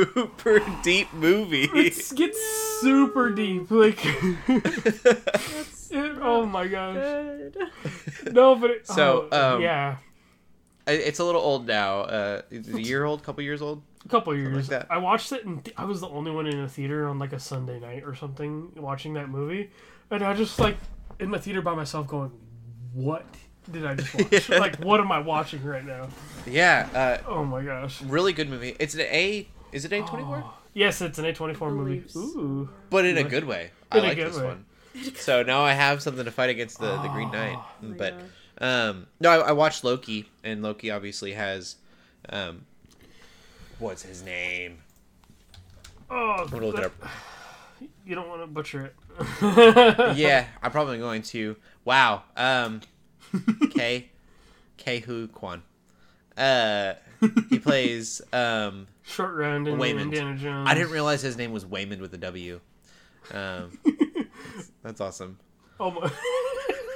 super 0.00 0.60
deep 0.82 1.12
movie. 1.14 1.68
It 1.72 1.94
gets 2.16 2.38
super 2.80 3.30
deep. 3.30 3.70
Like, 3.70 4.00
it, 4.48 6.18
oh 6.20 6.44
my 6.46 6.66
gosh. 6.66 6.94
good. 6.94 7.56
No, 8.32 8.56
but 8.56 8.70
it, 8.70 8.86
So, 8.88 9.28
oh, 9.30 9.54
um, 9.56 9.62
yeah, 9.62 9.96
it's 10.88 11.20
a 11.20 11.24
little 11.24 11.40
old 11.40 11.66
now. 11.68 12.00
Uh, 12.00 12.42
is 12.50 12.68
it 12.68 12.74
a 12.74 12.82
year 12.82 13.04
old, 13.04 13.22
couple 13.22 13.42
years 13.44 13.62
old. 13.62 13.82
A 14.04 14.08
couple 14.08 14.34
years. 14.36 14.68
that. 14.68 14.86
I 14.90 14.98
watched 14.98 15.32
it, 15.32 15.44
and 15.44 15.66
I 15.76 15.84
was 15.84 16.00
the 16.00 16.08
only 16.08 16.30
one 16.30 16.46
in 16.46 16.58
a 16.60 16.68
theater 16.68 17.08
on 17.08 17.18
like 17.18 17.32
a 17.32 17.40
Sunday 17.40 17.78
night 17.80 18.02
or 18.04 18.14
something 18.14 18.72
watching 18.76 19.14
that 19.14 19.28
movie, 19.28 19.70
and 20.10 20.22
I 20.22 20.34
just 20.34 20.58
like 20.58 20.76
in 21.18 21.30
my 21.30 21.38
theater 21.38 21.62
by 21.62 21.74
myself 21.74 22.06
going, 22.06 22.30
"What 22.92 23.24
did 23.70 23.84
I 23.86 23.94
just 23.94 24.14
watch? 24.32 24.48
Yeah. 24.48 24.58
Like, 24.58 24.76
what 24.84 25.00
am 25.00 25.10
I 25.12 25.18
watching 25.20 25.62
right 25.64 25.84
now? 25.84 26.08
Yeah, 26.46 26.88
uh, 27.26 27.28
Oh 27.30 27.44
my 27.44 27.62
gosh." 27.64 28.02
really 28.02 28.32
good 28.32 28.48
movie. 28.50 28.76
It's 28.78 28.94
an 28.94 29.00
A. 29.00 29.48
Is 29.72 29.84
it 29.84 29.92
A 29.92 30.02
twenty 30.02 30.24
four? 30.24 30.44
Yes, 30.76 31.00
it's 31.00 31.20
an 31.20 31.24
A24 31.24 31.72
movie. 31.72 32.04
Ooh. 32.16 32.68
But 32.90 33.04
in 33.04 33.16
a 33.16 33.22
good 33.22 33.44
way. 33.44 33.70
I 33.92 33.98
In 33.98 34.04
a 34.04 34.08
like 34.08 34.16
good 34.16 34.26
this 34.32 34.38
way. 34.38 34.44
one. 34.46 34.64
So 35.14 35.44
now 35.44 35.62
I 35.62 35.72
have 35.72 36.02
something 36.02 36.24
to 36.24 36.32
fight 36.32 36.50
against 36.50 36.80
the, 36.80 36.96
the 37.00 37.08
Green 37.08 37.30
Knight. 37.30 37.56
Oh 37.58 37.94
but 37.96 38.18
gosh. 38.18 38.28
um, 38.88 39.06
no, 39.20 39.30
I, 39.30 39.48
I 39.50 39.52
watched 39.52 39.84
Loki, 39.84 40.28
and 40.42 40.62
Loki 40.62 40.90
obviously 40.90 41.32
has 41.34 41.76
um, 42.28 42.64
what's 43.78 44.02
his 44.02 44.22
name? 44.22 44.78
Oh, 46.10 46.36
I'm 46.38 46.48
gonna 46.48 46.66
look 46.66 46.78
it 46.78 46.84
up. 46.84 46.92
you 48.06 48.14
don't 48.14 48.28
want 48.28 48.42
to 48.42 48.46
butcher 48.46 48.84
it. 48.86 48.94
yeah, 50.16 50.46
I'm 50.62 50.70
probably 50.70 50.98
going 50.98 51.22
to. 51.22 51.56
Wow. 51.84 52.22
Um, 52.36 52.80
K, 53.70 54.10
Ke 54.78 55.04
Huy 55.04 55.28
Quan. 55.28 55.62
Uh, 56.36 56.94
he 57.50 57.58
plays. 57.58 58.20
Um, 58.32 58.86
Short 59.02 59.34
round 59.34 59.68
in 59.68 59.78
Waymond. 59.78 60.02
Indiana 60.02 60.36
Jones. 60.36 60.68
I 60.68 60.74
didn't 60.74 60.90
realize 60.90 61.22
his 61.22 61.36
name 61.36 61.52
was 61.52 61.64
Waymond 61.64 62.00
with 62.00 62.14
a 62.14 62.18
W. 62.18 62.60
Um, 63.32 63.78
that's, 63.84 64.70
that's 64.82 65.00
awesome. 65.00 65.38
Oh 65.80 65.90
my. 65.90 66.10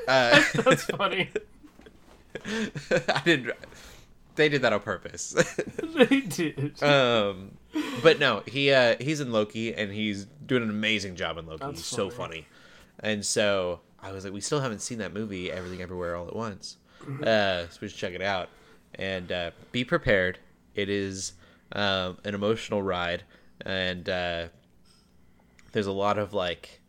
Uh, 0.07 0.43
That's 0.55 0.85
funny. 0.85 1.29
I 2.47 3.23
didn't. 3.27 3.55
They 4.39 4.49
did 4.49 4.63
that 4.63 4.73
on 4.73 4.81
purpose. 4.81 5.35
they 5.83 6.21
did. 6.21 6.81
um, 6.81 7.59
but 8.05 8.21
no, 8.21 8.45
he 8.47 8.71
uh, 8.71 8.95
he's 9.01 9.19
in 9.19 9.33
Loki, 9.33 9.75
and 9.75 9.93
he's 9.93 10.27
doing 10.47 10.63
an 10.63 10.71
amazing 10.71 11.17
job 11.17 11.39
in 11.39 11.47
Loki. 11.47 11.65
That's 11.65 11.81
he's 11.81 11.87
so 11.87 12.09
funny. 12.09 12.47
funny, 12.47 12.47
and 13.01 13.27
so 13.27 13.81
I 14.01 14.13
was 14.13 14.23
like, 14.23 14.33
we 14.33 14.41
still 14.41 14.61
haven't 14.61 14.81
seen 14.81 14.99
that 14.99 15.13
movie, 15.13 15.51
Everything 15.51 15.83
Everywhere 15.83 16.15
All 16.15 16.29
at 16.29 16.37
Once. 16.37 16.77
Mm-hmm. 17.03 17.25
Uh, 17.25 17.69
so 17.69 17.79
we 17.83 17.89
should 17.89 17.99
check 17.99 18.15
it 18.15 18.23
out, 18.23 18.49
and 18.95 19.33
uh, 19.33 19.51
be 19.73 19.83
prepared. 19.83 20.39
It 20.77 20.89
is 20.89 21.33
um, 21.73 22.19
an 22.25 22.37
emotional 22.37 22.81
ride, 22.81 23.25
and 23.63 24.09
uh, 24.09 24.47
there's 25.73 25.89
a 25.89 25.93
lot 25.93 26.17
of 26.17 26.33
like 26.33 26.81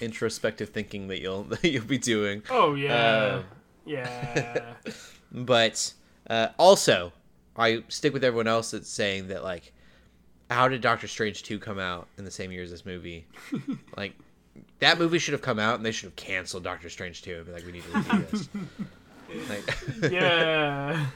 introspective 0.00 0.68
thinking 0.68 1.08
that 1.08 1.20
you'll 1.20 1.42
that 1.62 1.64
you'll 1.64 1.84
be 1.84 1.98
doing. 1.98 2.44
oh 2.48 2.74
yeah. 2.74 2.94
uh, 2.94 3.42
yeah. 3.84 4.74
But 5.34 5.94
uh, 6.28 6.48
also, 6.58 7.12
I 7.56 7.82
stick 7.88 8.12
with 8.12 8.24
everyone 8.24 8.46
else 8.48 8.70
that's 8.70 8.88
saying 8.88 9.28
that 9.28 9.42
like, 9.44 9.72
how 10.50 10.68
did 10.68 10.80
Doctor 10.80 11.08
Strange 11.08 11.42
two 11.42 11.58
come 11.58 11.78
out 11.78 12.08
in 12.18 12.24
the 12.24 12.30
same 12.30 12.52
year 12.52 12.62
as 12.62 12.70
this 12.70 12.84
movie? 12.84 13.26
like, 13.96 14.14
that 14.80 14.98
movie 14.98 15.18
should 15.18 15.32
have 15.32 15.42
come 15.42 15.58
out 15.58 15.76
and 15.76 15.84
they 15.84 15.92
should 15.92 16.06
have 16.06 16.16
canceled 16.16 16.64
Doctor 16.64 16.88
Strange 16.90 17.22
two 17.22 17.36
and 17.36 17.46
be 17.46 17.52
like, 17.52 17.64
we 17.66 17.72
need 17.72 17.84
to 17.84 18.02
do 18.02 18.26
this. 18.30 18.48
like, 20.02 20.12
Yeah. 20.12 21.06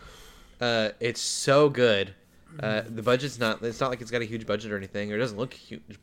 uh, 0.60 0.90
it's 1.00 1.20
so 1.20 1.68
good. 1.68 2.14
Uh, 2.60 2.82
the 2.88 3.02
budget's 3.02 3.38
not. 3.38 3.62
It's 3.62 3.78
not 3.78 3.90
like 3.90 4.00
it's 4.00 4.10
got 4.10 4.22
a 4.22 4.24
huge 4.24 4.46
budget 4.46 4.72
or 4.72 4.76
anything, 4.76 5.12
or 5.12 5.16
it 5.16 5.18
doesn't 5.18 5.36
look 5.36 5.52
hugely 5.52 5.96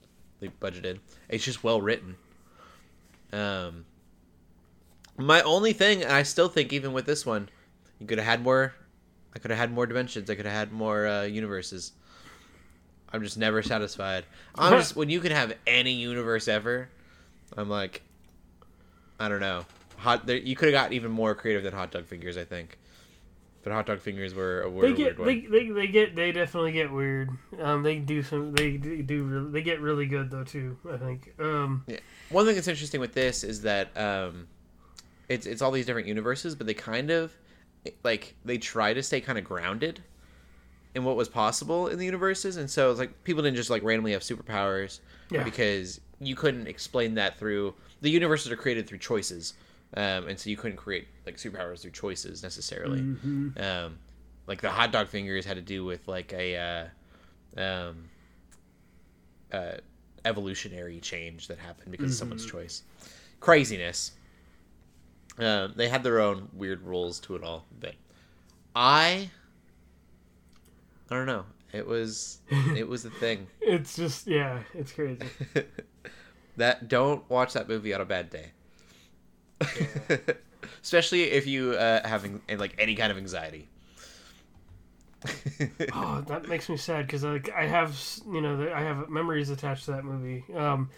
budgeted. 0.61 0.99
It's 1.27 1.43
just 1.43 1.63
well 1.63 1.81
written. 1.81 2.15
Um, 3.33 3.85
my 5.17 5.41
only 5.41 5.73
thing, 5.73 6.03
and 6.03 6.11
I 6.11 6.23
still 6.23 6.47
think 6.47 6.71
even 6.71 6.93
with 6.93 7.05
this 7.05 7.25
one, 7.25 7.49
you 7.99 8.07
could 8.07 8.17
have 8.17 8.27
had 8.27 8.43
more. 8.43 8.73
I 9.35 9.39
could 9.39 9.51
have 9.51 9.59
had 9.59 9.71
more 9.71 9.85
dimensions. 9.85 10.29
I 10.29 10.35
could 10.35 10.45
have 10.45 10.55
had 10.55 10.71
more 10.71 11.07
uh, 11.07 11.23
universes. 11.23 11.91
I'm 13.11 13.21
just 13.21 13.37
never 13.37 13.61
satisfied. 13.61 14.25
I'm 14.55 14.73
just 14.79 14.95
when 14.95 15.09
you 15.09 15.19
can 15.19 15.31
have 15.31 15.53
any 15.67 15.91
universe 15.91 16.47
ever. 16.47 16.89
I'm 17.55 17.69
like, 17.69 18.01
I 19.19 19.29
don't 19.29 19.39
know. 19.39 19.65
Hot. 19.97 20.25
There, 20.25 20.37
you 20.37 20.55
could 20.55 20.73
have 20.73 20.73
got 20.73 20.93
even 20.93 21.11
more 21.11 21.35
creative 21.35 21.63
than 21.63 21.73
hot 21.73 21.91
dog 21.91 22.05
fingers. 22.05 22.37
I 22.37 22.43
think. 22.43 22.77
But 23.63 23.73
hot 23.73 23.87
dog 23.87 23.99
fingers 23.99 24.35
were 24.35 24.61
a, 24.61 24.69
were 24.69 24.83
They 24.83 24.93
get 24.93 25.17
weird 25.17 25.19
one. 25.19 25.27
they, 25.27 25.39
they 25.47 25.69
they 25.71 25.87
get 25.87 26.15
they 26.15 26.31
definitely 26.31 26.71
get 26.73 26.91
weird. 26.91 27.29
Um, 27.59 27.81
they 27.81 27.97
do 27.97 28.21
some 28.21 28.51
they 28.53 28.77
do, 28.77 29.01
do 29.01 29.49
they 29.49 29.63
get 29.63 29.81
really 29.81 30.05
good 30.05 30.29
though 30.29 30.43
too. 30.43 30.77
I 30.91 30.97
think. 30.97 31.33
Um, 31.39 31.83
Yeah. 31.87 31.97
One 32.29 32.45
thing 32.45 32.55
that's 32.55 32.67
interesting 32.67 33.01
with 33.01 33.13
this 33.13 33.43
is 33.43 33.61
that 33.61 33.95
um, 33.97 34.47
it's 35.29 35.47
it's 35.47 35.61
all 35.61 35.71
these 35.71 35.85
different 35.85 36.07
universes, 36.07 36.53
but 36.55 36.67
they 36.67 36.73
kind 36.75 37.09
of 37.09 37.35
like 38.03 38.35
they 38.45 38.57
try 38.57 38.93
to 38.93 39.03
stay 39.03 39.21
kind 39.21 39.37
of 39.37 39.43
grounded 39.43 40.01
in 40.93 41.03
what 41.03 41.15
was 41.15 41.27
possible 41.27 41.87
in 41.87 41.99
the 41.99 42.05
universes, 42.05 42.57
and 42.57 42.69
so 42.69 42.89
it's 42.91 42.99
like 42.99 43.23
people 43.23 43.43
didn't 43.43 43.57
just 43.57 43.69
like 43.69 43.83
randomly 43.83 44.13
have 44.13 44.21
superpowers 44.21 44.99
Yeah. 45.29 45.43
because 45.43 45.99
you 46.19 46.35
couldn't 46.35 46.67
explain 46.67 47.15
that 47.15 47.37
through 47.37 47.73
the 48.01 48.09
universes 48.09 48.51
are 48.51 48.55
created 48.55 48.87
through 48.87 48.99
choices, 48.99 49.53
um, 49.95 50.27
and 50.27 50.39
so 50.39 50.49
you 50.49 50.55
couldn't 50.57 50.77
create 50.77 51.07
like 51.25 51.35
superpowers 51.37 51.81
through 51.81 51.91
choices 51.91 52.41
necessarily. 52.43 52.99
Um, 53.57 53.97
like 54.47 54.61
the 54.61 54.69
hot 54.69 54.91
dog 54.91 55.07
fingers 55.09 55.43
had 55.45 55.55
to 55.57 55.61
do 55.61 55.83
with 55.83 56.07
like 56.07 56.31
a 56.33 56.89
uh, 57.57 57.61
um, 57.61 58.05
uh, 59.51 59.73
evolutionary 60.23 60.99
change 60.99 61.47
that 61.47 61.57
happened 61.59 61.91
because 61.91 62.11
of 62.11 62.17
someone's 62.17 62.45
choice. 62.45 62.83
Craziness. 63.39 64.11
Um, 65.37 65.73
they 65.75 65.89
had 65.89 66.03
their 66.03 66.19
own 66.19 66.49
weird 66.53 66.81
rules 66.81 67.19
to 67.21 67.35
it 67.35 67.43
all, 67.43 67.65
but 67.79 67.95
I, 68.75 69.29
I 71.09 71.15
don't 71.15 71.25
know. 71.25 71.45
It 71.73 71.85
was 71.85 72.39
it 72.49 72.87
was 72.87 73.03
a 73.03 73.09
thing. 73.09 73.47
it's 73.59 73.95
just 73.95 74.27
yeah, 74.27 74.59
it's 74.73 74.93
crazy. 74.93 75.25
that 76.57 76.87
don't 76.87 77.29
watch 77.29 77.53
that 77.53 77.67
movie 77.67 77.93
on 77.93 77.99
a 77.99 78.05
bad 78.05 78.29
day. 78.29 78.51
Especially 80.81 81.23
if 81.23 81.47
you 81.47 81.71
uh, 81.71 82.07
having 82.07 82.41
like 82.57 82.75
any 82.77 82.95
kind 82.95 83.11
of 83.11 83.17
anxiety. 83.17 83.67
oh, 85.91 86.23
that 86.27 86.47
makes 86.47 86.69
me 86.69 86.77
sad 86.77 87.07
because 87.07 87.25
like 87.25 87.49
I 87.49 87.65
have 87.65 87.99
you 88.31 88.39
know 88.39 88.71
I 88.73 88.81
have 88.81 89.09
memories 89.09 89.49
attached 89.49 89.85
to 89.85 89.91
that 89.91 90.05
movie. 90.05 90.45
Um, 90.55 90.89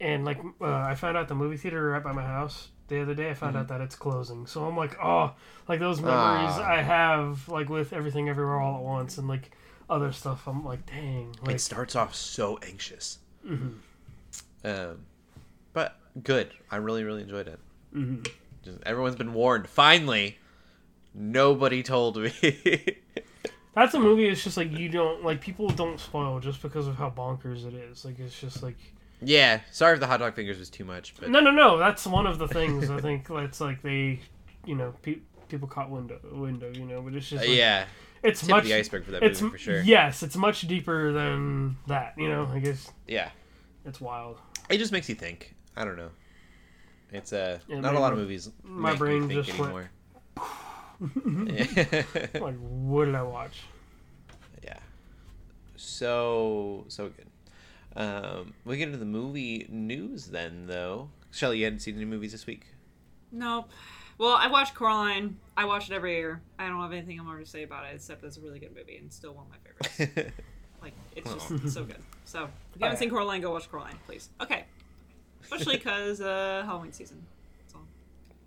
and 0.00 0.24
like 0.24 0.38
uh, 0.62 0.66
I 0.66 0.94
found 0.94 1.18
out 1.18 1.28
the 1.28 1.34
movie 1.34 1.58
theater 1.58 1.90
right 1.90 2.02
by 2.02 2.12
my 2.12 2.24
house 2.24 2.68
the 2.88 3.00
other 3.02 3.14
day. 3.14 3.30
I 3.30 3.34
found 3.34 3.56
out 3.56 3.68
that 3.68 3.80
it's 3.80 3.94
closing, 3.96 4.46
so 4.46 4.64
I'm 4.64 4.76
like, 4.76 4.96
oh, 5.02 5.32
like 5.68 5.80
those 5.80 6.00
memories 6.00 6.52
Ah. 6.54 6.70
I 6.70 6.82
have 6.82 7.48
like 7.48 7.68
with 7.68 7.92
everything 7.92 8.28
everywhere 8.28 8.60
all 8.60 8.76
at 8.76 8.82
once 8.82 9.18
and 9.18 9.28
like 9.28 9.50
other 9.90 10.12
stuff. 10.12 10.46
I'm 10.46 10.64
like, 10.64 10.86
dang, 10.86 11.34
like 11.44 11.56
it 11.56 11.60
starts 11.60 11.96
off 11.96 12.14
so 12.14 12.58
anxious. 12.66 13.18
Mhm. 13.46 13.74
Um, 14.64 14.98
but 15.72 15.96
good. 16.22 16.50
I 16.70 16.76
really, 16.76 17.04
really 17.04 17.22
enjoyed 17.22 17.48
it. 17.48 17.58
Mhm. 17.94 18.26
Just, 18.64 18.78
everyone's 18.84 19.16
been 19.16 19.32
warned. 19.34 19.68
Finally, 19.68 20.38
nobody 21.14 21.82
told 21.82 22.16
me. 22.16 22.32
that's 23.74 23.94
a 23.94 24.00
movie. 24.00 24.26
It's 24.28 24.42
just 24.42 24.56
like 24.56 24.72
you 24.76 24.88
don't 24.88 25.22
like 25.24 25.40
people 25.40 25.68
don't 25.68 26.00
spoil 26.00 26.40
just 26.40 26.62
because 26.62 26.86
of 26.88 26.96
how 26.96 27.10
bonkers 27.10 27.66
it 27.66 27.74
is. 27.74 28.04
Like 28.04 28.18
it's 28.18 28.38
just 28.40 28.62
like 28.62 28.76
yeah, 29.22 29.60
sorry 29.70 29.94
if 29.94 30.00
the 30.00 30.06
hot 30.06 30.18
dog 30.20 30.34
fingers 30.34 30.58
was 30.58 30.70
too 30.70 30.84
much, 30.84 31.14
but 31.18 31.30
no, 31.30 31.40
no, 31.40 31.50
no. 31.50 31.78
That's 31.78 32.06
one 32.06 32.26
of 32.26 32.38
the 32.38 32.48
things 32.48 32.90
I 32.90 33.00
think. 33.00 33.26
It's 33.30 33.60
like 33.60 33.82
they, 33.82 34.20
you 34.64 34.74
know, 34.74 34.94
pe- 35.02 35.20
people 35.48 35.68
caught 35.68 35.90
window 35.90 36.18
window, 36.32 36.70
you 36.72 36.84
know. 36.84 37.00
But 37.02 37.14
it's 37.14 37.26
Uh, 37.32 37.36
just 37.36 37.46
like, 37.48 37.56
yeah, 37.56 37.84
it's 38.22 38.40
tip 38.40 38.50
much 38.50 38.64
the 38.64 38.74
iceberg 38.74 39.04
for 39.04 39.12
that 39.12 39.22
it's 39.22 39.40
movie 39.40 39.52
for 39.52 39.58
sure. 39.58 39.82
yes, 39.82 40.22
it's 40.22 40.36
much 40.36 40.62
deeper 40.62 41.12
than 41.12 41.76
that. 41.86 42.14
You 42.18 42.28
know, 42.28 42.50
I 42.52 42.58
guess 42.58 42.90
Yeah, 43.06 43.30
it's 43.84 44.00
wild. 44.00 44.38
it 44.68 44.78
just 44.78 44.92
makes 44.92 45.08
you 45.08 45.14
think. 45.14 45.54
I 45.76 45.84
don't 45.84 45.96
know. 45.96 46.10
It's 47.12 47.32
uh, 47.32 47.58
Yeah, 47.68 47.80
not 47.80 47.94
a 47.94 48.00
lot 48.00 48.12
of 48.12 48.18
movies. 48.18 48.50
my 48.64 48.94
brain 48.94 49.28
just 49.30 49.48
went- 49.58 49.60
anymore. 49.72 49.90
Like, 51.00 52.56
what 52.58 53.04
did 53.04 53.14
I 53.14 53.22
watch? 53.22 53.60
yeah. 54.64 54.78
So 55.76 56.84
so 56.88 57.08
good. 57.10 57.26
Um, 57.96 58.54
we 58.64 58.76
get 58.76 58.88
into 58.88 58.98
the 58.98 59.04
movie 59.04 59.66
news 59.68 60.26
then, 60.26 60.66
though. 60.66 61.10
Shelly, 61.30 61.58
you 61.58 61.64
hadn't 61.64 61.80
seen 61.80 61.96
any 61.96 62.04
movies 62.04 62.32
this 62.32 62.46
week. 62.46 62.66
Nope. 63.32 63.70
Well, 64.18 64.36
I 64.38 64.48
watched 64.48 64.74
Coraline. 64.74 65.38
I 65.56 65.64
watch 65.64 65.90
it 65.90 65.94
every 65.94 66.16
year. 66.16 66.40
I 66.58 66.68
don't 66.68 66.80
have 66.80 66.92
anything 66.92 67.18
more 67.18 67.38
to 67.38 67.46
say 67.46 67.62
about 67.62 67.84
it 67.84 67.94
except 67.94 68.24
it's 68.24 68.36
a 68.36 68.40
really 68.40 68.58
good 68.58 68.74
movie 68.74 68.96
and 68.96 69.12
still 69.12 69.34
one 69.34 69.46
of 69.46 69.50
my 69.50 69.96
favorites. 69.98 70.32
Like 70.82 70.92
it's 71.16 71.32
just 71.32 71.50
it's 71.50 71.72
so 71.72 71.84
good. 71.84 71.96
So 72.26 72.44
if 72.44 72.50
you 72.74 72.84
haven't 72.84 72.96
yeah. 72.96 73.00
seen 73.00 73.10
Coraline, 73.10 73.40
go 73.40 73.50
watch 73.50 73.68
Coraline, 73.70 73.98
please. 74.06 74.28
Okay. 74.42 74.66
Especially 75.42 75.76
because 75.78 76.20
uh, 76.20 76.62
Halloween 76.66 76.92
season. 76.92 77.24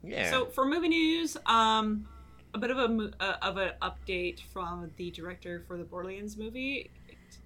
Yeah. 0.03 0.29
So 0.29 0.45
for 0.45 0.65
movie 0.65 0.89
news, 0.89 1.35
um, 1.45 2.07
a 2.53 2.57
bit 2.57 2.71
of 2.71 2.77
a 2.77 3.11
uh, 3.19 3.37
of 3.41 3.57
an 3.57 3.71
update 3.81 4.39
from 4.53 4.89
the 4.97 5.11
director 5.11 5.63
for 5.67 5.77
the 5.77 5.83
Borderlands 5.83 6.37
movie. 6.37 6.89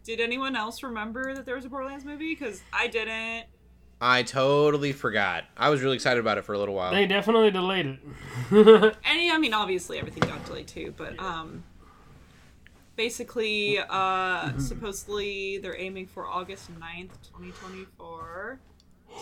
Did 0.04 0.20
anyone 0.20 0.56
else 0.56 0.84
remember 0.84 1.34
that 1.34 1.45
there 1.45 1.56
was 1.56 1.66
a 1.66 1.70
Borderlands 1.70 2.04
movie? 2.04 2.36
Because 2.36 2.62
I 2.74 2.88
didn't. 2.88 3.45
I 4.01 4.24
totally 4.24 4.91
forgot. 4.91 5.45
I 5.56 5.70
was 5.70 5.82
really 5.82 5.95
excited 5.95 6.20
about 6.20 6.38
it 6.38 6.43
for 6.43 6.54
a 6.54 6.60
little 6.60 6.76
while. 6.76 6.91
They 6.91 7.06
definitely 7.08 7.51
delayed 7.51 7.86
it. 8.51 8.97
Any, 9.06 9.32
I 9.32 9.38
mean, 9.38 9.54
obviously 9.54 9.97
everything 9.97 10.28
got 10.28 10.43
delayed 10.45 10.68
too, 10.68 10.93
but 10.97 11.18
um, 11.20 11.64
basically, 12.97 13.80
uh, 13.80 14.51
supposedly 14.58 15.58
they're 15.60 15.80
aiming 15.80 16.08
for 16.08 16.28
August 16.28 16.70
9th, 16.78 17.12
2024. 17.24 18.60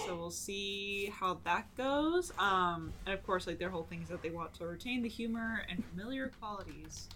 So 0.07 0.15
we'll 0.15 0.31
see 0.31 1.13
how 1.13 1.37
that 1.43 1.67
goes. 1.77 2.31
Um, 2.39 2.91
and 3.05 3.13
of 3.13 3.23
course, 3.23 3.45
like 3.45 3.59
their 3.59 3.69
whole 3.69 3.83
thing 3.83 4.01
is 4.01 4.09
that 4.09 4.23
they 4.23 4.31
want 4.31 4.53
to 4.55 4.65
retain 4.65 5.03
the 5.03 5.09
humor 5.09 5.63
and 5.69 5.83
familiar 5.85 6.31
qualities, 6.39 7.07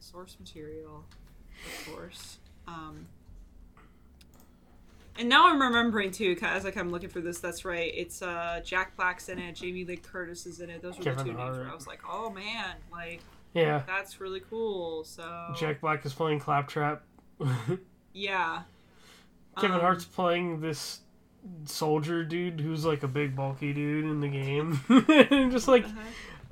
source 0.00 0.36
material, 0.40 1.04
of 1.64 1.94
course. 1.94 2.38
Um, 2.66 3.06
and 5.18 5.28
now 5.28 5.48
I'm 5.48 5.60
remembering 5.60 6.10
too, 6.10 6.36
'cause 6.36 6.48
as 6.50 6.64
like 6.64 6.76
I'm 6.76 6.90
looking 6.90 7.08
for 7.08 7.20
this. 7.20 7.38
That's 7.38 7.64
right. 7.64 7.90
It's 7.94 8.20
uh, 8.22 8.60
Jack 8.64 8.96
Black's 8.96 9.28
in 9.28 9.38
it. 9.38 9.54
Jamie 9.56 9.84
Lee 9.84 9.96
Curtis 9.96 10.46
is 10.46 10.60
in 10.60 10.68
it. 10.70 10.82
Those 10.82 10.98
were 10.98 11.04
the 11.04 11.10
Kevin 11.10 11.26
two 11.26 11.32
names 11.32 11.56
where 11.58 11.70
I 11.70 11.74
was 11.74 11.86
like, 11.86 12.00
oh 12.08 12.30
man, 12.30 12.76
like 12.92 13.20
yeah, 13.54 13.82
that's 13.86 14.20
really 14.20 14.40
cool. 14.40 15.04
So 15.04 15.54
Jack 15.58 15.80
Black 15.80 16.04
is 16.04 16.12
playing 16.12 16.40
Claptrap. 16.40 17.02
yeah, 18.12 18.62
Kevin 19.58 19.76
Um, 19.76 19.80
Hart's 19.80 20.04
playing 20.04 20.60
this 20.60 21.00
soldier 21.64 22.24
dude 22.24 22.60
who's 22.60 22.84
like 22.84 23.02
a 23.02 23.08
big 23.08 23.34
bulky 23.34 23.72
dude 23.72 24.04
in 24.04 24.20
the 24.20 24.28
game. 24.28 24.80
just 25.50 25.68
like 25.68 25.84
uh-huh. 25.84 26.00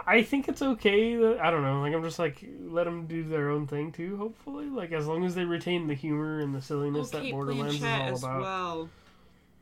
I 0.06 0.22
think 0.22 0.48
it's 0.48 0.60
okay 0.62 1.16
that 1.16 1.40
I 1.40 1.50
don't 1.50 1.62
know, 1.62 1.80
like 1.80 1.94
I'm 1.94 2.02
just 2.02 2.18
like 2.18 2.44
let 2.60 2.84
them 2.84 3.06
do 3.06 3.22
their 3.24 3.50
own 3.50 3.66
thing 3.66 3.90
too, 3.92 4.16
hopefully. 4.16 4.66
Like 4.66 4.92
as 4.92 5.06
long 5.06 5.24
as 5.24 5.34
they 5.34 5.44
retain 5.44 5.86
the 5.86 5.94
humor 5.94 6.40
and 6.40 6.54
the 6.54 6.60
silliness 6.60 7.10
that 7.10 7.30
Borderlands 7.30 7.76
is 7.76 7.82
all 7.82 8.16
about. 8.16 8.42
well. 8.42 8.88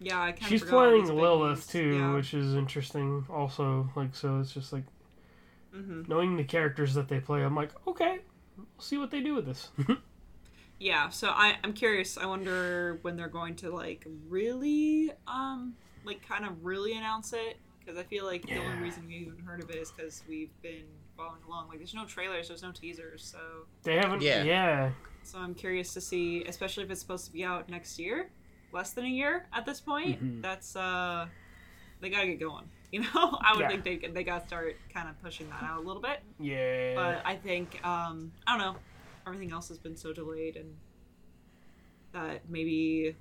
Yeah, 0.01 0.21
I 0.21 0.33
kind 0.33 0.51
She's 0.51 0.63
of 0.63 0.69
forgot 0.69 0.85
all 0.85 0.91
playing 0.91 1.17
Lilith 1.17 1.71
too, 1.71 1.95
Yeah. 1.97 2.15
which 2.15 2.35
is 2.35 2.55
interesting 2.55 3.25
also. 3.31 3.89
Like 3.95 4.15
so 4.17 4.41
it's 4.41 4.53
just 4.53 4.73
like 4.73 4.85
Mhm. 5.75 6.09
knowing 6.09 6.37
the 6.37 6.45
characters 6.45 6.95
that 6.95 7.09
they 7.09 7.21
play, 7.21 7.43
I'm 7.45 7.55
like, 7.55 7.71
okay, 7.87 8.19
we'll 8.57 8.67
see 8.79 8.99
what 8.99 9.11
they 9.11 9.21
do 9.21 9.35
with 9.35 9.47
this. 9.47 9.71
Yeah, 10.79 11.11
so 11.11 11.29
I, 11.29 11.59
I'm 11.63 11.75
curious. 11.75 12.19
I 12.19 12.27
wonder 12.27 12.99
when 13.03 13.17
they're 13.17 13.29
going 13.29 13.55
to 13.57 13.71
like 13.71 14.05
really, 14.29 15.13
um, 15.29 15.75
like 16.05 16.27
kind 16.27 16.45
of 16.45 16.65
really 16.65 16.93
announce 16.97 17.33
it 17.33 17.57
because 17.85 17.99
I 17.99 18.03
feel 18.05 18.25
like 18.25 18.47
the 18.47 18.59
only 18.59 18.83
reason 18.83 19.07
we 19.07 19.15
even 19.17 19.39
heard 19.45 19.63
of 19.63 19.71
it 19.71 19.77
is 19.77 19.91
because 19.91 20.23
we've 20.29 20.51
been 20.63 20.85
following 21.17 21.43
along. 21.47 21.69
Like, 21.69 21.79
there's 21.79 21.95
no 21.95 22.05
trailers, 22.05 22.49
there's 22.49 22.63
no 22.63 22.73
teasers, 22.73 23.25
so 23.25 23.39
they 23.83 23.97
haven't 23.97 24.23
Yeah. 24.23 24.43
yeah. 24.45 24.91
so 25.25 25.39
I'm 25.39 25.55
curious 25.55 25.93
to 25.95 26.01
see, 26.01 26.45
especially 26.45 26.85
if 26.85 26.91
it's 26.91 27.01
supposed 27.01 27.27
to 27.27 27.33
be 27.33 27.45
out 27.45 27.69
next 27.69 27.99
year, 27.99 28.31
less 28.73 28.93
than 28.93 29.05
a 29.05 29.09
year 29.09 29.47
at 29.53 29.65
this 29.67 29.81
point. 29.81 30.23
Mhm. 30.23 30.43
That's 30.43 30.75
uh, 30.77 31.27
they 32.01 32.11
gotta 32.11 32.27
get 32.27 32.41
going. 32.41 32.69
You 32.93 33.01
know, 33.01 33.39
I 33.41 33.53
would 33.55 33.61
Yeah. 33.63 33.69
think 33.81 33.85
they 34.03 34.09
they 34.09 34.23
gotta 34.23 34.47
start 34.47 34.77
kind 34.93 35.09
of 35.09 35.19
pushing 35.23 35.49
that 35.49 35.63
out 35.63 35.79
a 35.79 35.81
little 35.81 36.03
bit. 36.03 36.21
Yeah. 36.39 36.95
But 36.95 37.23
I 37.25 37.37
think 37.37 37.83
um, 37.87 38.33
I 38.47 38.59
don't 38.59 38.75
know. 38.75 38.79
Everything 39.27 39.51
else 39.51 39.69
has 39.69 39.79
been 39.79 39.97
so 39.97 40.13
delayed, 40.13 40.57
and 40.57 40.77
that 42.13 42.43
maybe 42.51 43.17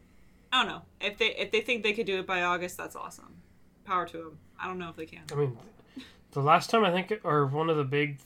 I 0.51 0.62
don't 0.64 0.72
know 0.74 0.82
if 0.99 1.18
they 1.18 1.28
if 1.38 1.51
they 1.51 1.62
think 1.62 1.84
they 1.84 1.93
could 1.93 2.05
do 2.05 2.20
it 2.20 2.28
by 2.28 2.41
August. 2.41 2.76
That's 2.76 2.97
awesome. 2.97 3.41
Power 3.92 4.06
to 4.08 4.18
them. 4.18 4.38
I 4.58 4.68
don't 4.68 4.80
know 4.80 4.88
if 4.89 4.96
they 4.96 5.06
can. 5.06 5.24
I 5.34 5.36
mean, 5.36 5.58
the 6.32 6.39
last 6.42 6.70
time 6.70 6.86
I 6.86 6.92
think, 6.92 7.20
or 7.26 7.46
one 7.46 7.70
of 7.70 7.76
the 7.76 7.84
big 7.84 8.20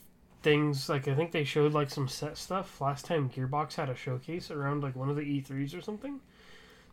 things, 0.43 0.89
like 0.89 1.07
I 1.07 1.15
think 1.15 1.31
they 1.31 1.43
showed 1.43 1.73
like 1.73 1.89
some 1.89 2.07
set 2.07 2.37
stuff. 2.37 2.79
Last 2.79 3.05
time 3.05 3.31
Gearbox 3.31 3.73
had 3.73 3.89
a 3.89 3.95
showcase 3.95 4.51
around 4.51 4.83
like 4.83 4.95
one 4.95 5.09
of 5.09 5.15
the 5.15 5.23
E3s 5.23 5.73
or 5.73 5.81
something. 5.81 6.19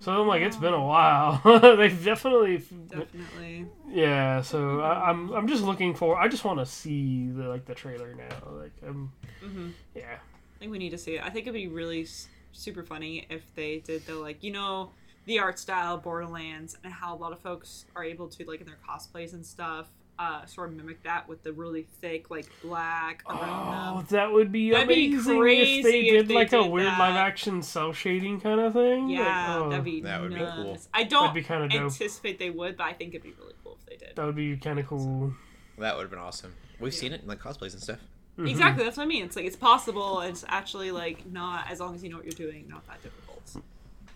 So 0.01 0.23
I'm 0.23 0.27
like, 0.27 0.41
it's 0.41 0.57
been 0.57 0.73
a 0.73 0.83
while. 0.83 1.43
They've 1.77 2.03
definitely, 2.03 2.65
Definitely. 2.89 3.67
yeah. 3.91 4.41
So 4.41 4.81
I, 4.81 5.11
I'm, 5.11 5.31
I'm 5.33 5.47
just 5.47 5.63
looking 5.65 5.95
for. 5.95 6.19
I 6.19 6.29
just 6.29 6.45
want 6.45 6.59
to 6.59 6.65
see 6.67 7.27
the 7.29 7.45
like 7.49 7.67
the 7.67 7.75
trailer 7.75 8.15
now. 8.15 8.51
Like, 8.53 8.73
I'm, 8.89 9.13
hmm 9.41 9.69
yeah. 9.95 10.17
I 10.17 10.59
think 10.59 10.73
we 10.73 10.79
need 10.79 10.91
to 10.91 10.99
see 10.99 11.17
it. 11.17 11.23
I 11.23 11.29
think 11.29 11.47
it'd 11.47 11.53
be 11.53 11.69
really 11.69 12.05
s- 12.05 12.27
super 12.53 12.83
funny 12.83 13.27
if 13.29 13.55
they 13.55 13.81
did 13.81 14.07
the 14.07 14.15
like 14.15 14.43
you 14.43 14.51
know 14.51 14.93
the 15.27 15.39
art 15.39 15.59
style 15.59 15.99
Borderlands 15.99 16.77
and 16.85 16.93
how 16.93 17.15
a 17.15 17.19
lot 17.19 17.33
of 17.33 17.41
folks 17.41 17.85
are 17.97 18.05
able 18.05 18.29
to 18.29 18.45
like 18.45 18.61
in 18.61 18.67
their 18.67 18.79
cosplays 18.89 19.33
and 19.35 19.45
stuff 19.47 19.89
uh 20.19 20.45
sort 20.45 20.69
of 20.69 20.77
mimic 20.77 21.03
that 21.05 21.27
with 21.27 21.43
the 21.43 21.53
really 21.53 21.87
thick 22.03 22.29
like 22.31 22.47
black 22.63 23.23
around 23.29 23.95
Oh, 23.95 23.97
them. 23.99 24.07
that 24.11 24.31
would 24.33 24.53
be 24.53 24.71
That'd 24.71 24.89
be 24.89 25.07
amazing 25.07 25.33
if 25.35 25.39
crazy 25.41 25.83
they 25.83 26.01
if 26.01 26.13
did 26.23 26.29
they 26.29 26.35
like 26.35 26.53
a 26.53 26.67
weird 26.67 26.87
that. 26.89 26.99
live 26.99 27.17
action 27.17 27.63
cell 27.63 27.93
shading 27.95 28.39
kind 28.41 28.61
of 28.61 28.75
thing. 28.75 29.09
Like, 29.09 29.17
Yeah, 29.19 29.57
oh, 29.59 29.71
that'd 29.71 29.85
be 29.85 30.03
That 30.03 30.21
would 30.21 30.35
be 30.35 30.41
nuts. 30.41 30.55
cool. 30.57 30.79
I 30.93 31.05
don't 31.05 31.33
be 31.33 31.43
kinda 31.43 31.69
dope. 31.69 31.81
anticipate 31.85 32.39
they 32.39 32.51
would, 32.51 32.77
but 32.77 32.85
I 32.85 32.93
think 32.93 33.15
it'd 33.15 33.23
be 33.23 33.33
really 33.41 33.55
cool 33.65 33.79
if 33.81 33.87
they 33.89 33.97
did. 34.05 34.15
that 34.17 34.27
would 34.27 34.37
be 34.37 34.55
kind 34.59 34.79
of 34.79 34.87
cool. 34.87 35.33
That 35.79 35.97
would 35.97 36.03
have 36.03 36.11
been 36.11 36.19
awesome. 36.21 36.55
We've 36.79 36.93
seen 36.93 37.13
it 37.13 37.23
in 37.23 37.27
like 37.29 37.41
cosplays 37.41 37.73
and 37.73 37.83
stuff. 37.83 37.99
Mhm. 38.39 38.51
Exactly, 38.51 38.85
that's 38.85 38.99
what 38.99 39.05
I 39.05 39.07
mean. 39.07 39.25
It's 39.25 39.37
like 39.37 39.47
it's 39.47 39.57
possible. 39.57 40.21
It's 40.21 40.45
actually 40.49 40.91
like 40.91 41.25
not 41.31 41.71
as 41.71 41.81
long 41.81 41.95
as 41.95 42.03
you 42.05 42.11
know 42.11 42.17
what 42.17 42.27
you're 42.27 42.33
doing, 42.33 42.67
not 42.69 42.87
that 42.87 43.03
difficult. 43.03 43.32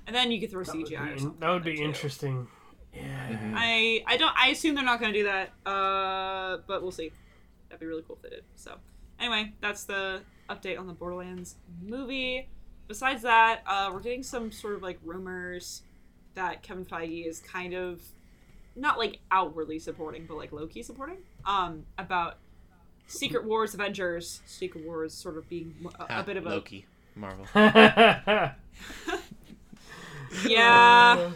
And 0.06 0.14
then 0.14 0.30
you 0.30 0.40
could 0.40 0.50
throw 0.50 0.62
That 0.64 0.76
would 0.76 0.86
CGI. 0.86 1.12
or 1.12 1.14
be, 1.14 1.20
that 1.40 1.48
would 1.50 1.56
in 1.58 1.62
there, 1.64 1.72
be 1.72 1.76
too. 1.76 1.84
interesting. 1.84 2.46
Yeah. 2.94 3.52
I 3.54 4.02
I 4.06 4.16
don't 4.16 4.32
I 4.38 4.48
assume 4.48 4.74
they're 4.74 4.84
not 4.84 5.00
going 5.00 5.12
to 5.12 5.18
do 5.18 5.24
that, 5.24 5.52
uh, 5.70 6.58
but 6.66 6.82
we'll 6.82 6.92
see. 6.92 7.12
That'd 7.68 7.80
be 7.80 7.86
really 7.86 8.02
cool 8.06 8.16
if 8.16 8.22
they 8.22 8.30
did. 8.36 8.44
So 8.54 8.76
anyway, 9.20 9.52
that's 9.60 9.84
the 9.84 10.22
update 10.48 10.78
on 10.78 10.86
the 10.86 10.92
Borderlands 10.94 11.56
movie. 11.82 12.48
Besides 12.88 13.22
that, 13.22 13.62
uh, 13.66 13.90
we're 13.92 14.00
getting 14.00 14.22
some 14.22 14.50
sort 14.52 14.74
of 14.76 14.82
like 14.82 14.98
rumors 15.04 15.82
that 16.34 16.62
Kevin 16.62 16.84
Feige 16.84 17.26
is 17.26 17.40
kind 17.40 17.74
of 17.74 18.00
not 18.76 18.96
like 18.98 19.18
outwardly 19.30 19.78
supporting, 19.78 20.24
but 20.26 20.36
like 20.36 20.52
low 20.52 20.66
key 20.66 20.82
supporting 20.82 21.16
um, 21.44 21.84
about 21.98 22.36
Secret 23.08 23.44
Wars 23.44 23.74
Avengers. 23.74 24.40
Secret 24.46 24.86
Wars 24.86 25.12
sort 25.12 25.36
of 25.36 25.48
being 25.48 25.74
a, 25.98 26.20
a 26.20 26.22
bit 26.22 26.36
of 26.36 26.46
a 26.46 26.48
Loki, 26.50 26.86
Marvel. 27.14 27.44
yeah. 30.46 31.30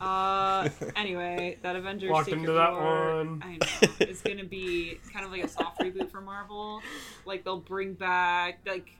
Uh, 0.00 0.68
anyway, 0.96 1.58
that 1.62 1.76
Avengers 1.76 2.10
Walked 2.10 2.24
Secret 2.26 2.40
into 2.40 2.52
that 2.54 2.72
War, 2.72 3.16
one. 3.18 3.42
I 3.44 3.52
know 3.52 4.06
is 4.06 4.20
gonna 4.20 4.44
be 4.44 4.98
kind 5.12 5.24
of 5.24 5.30
like 5.30 5.44
a 5.44 5.48
soft 5.48 5.78
reboot 5.80 6.10
for 6.10 6.20
Marvel. 6.20 6.80
Like 7.24 7.44
they'll 7.44 7.60
bring 7.60 7.94
back 7.94 8.58
like 8.66 8.90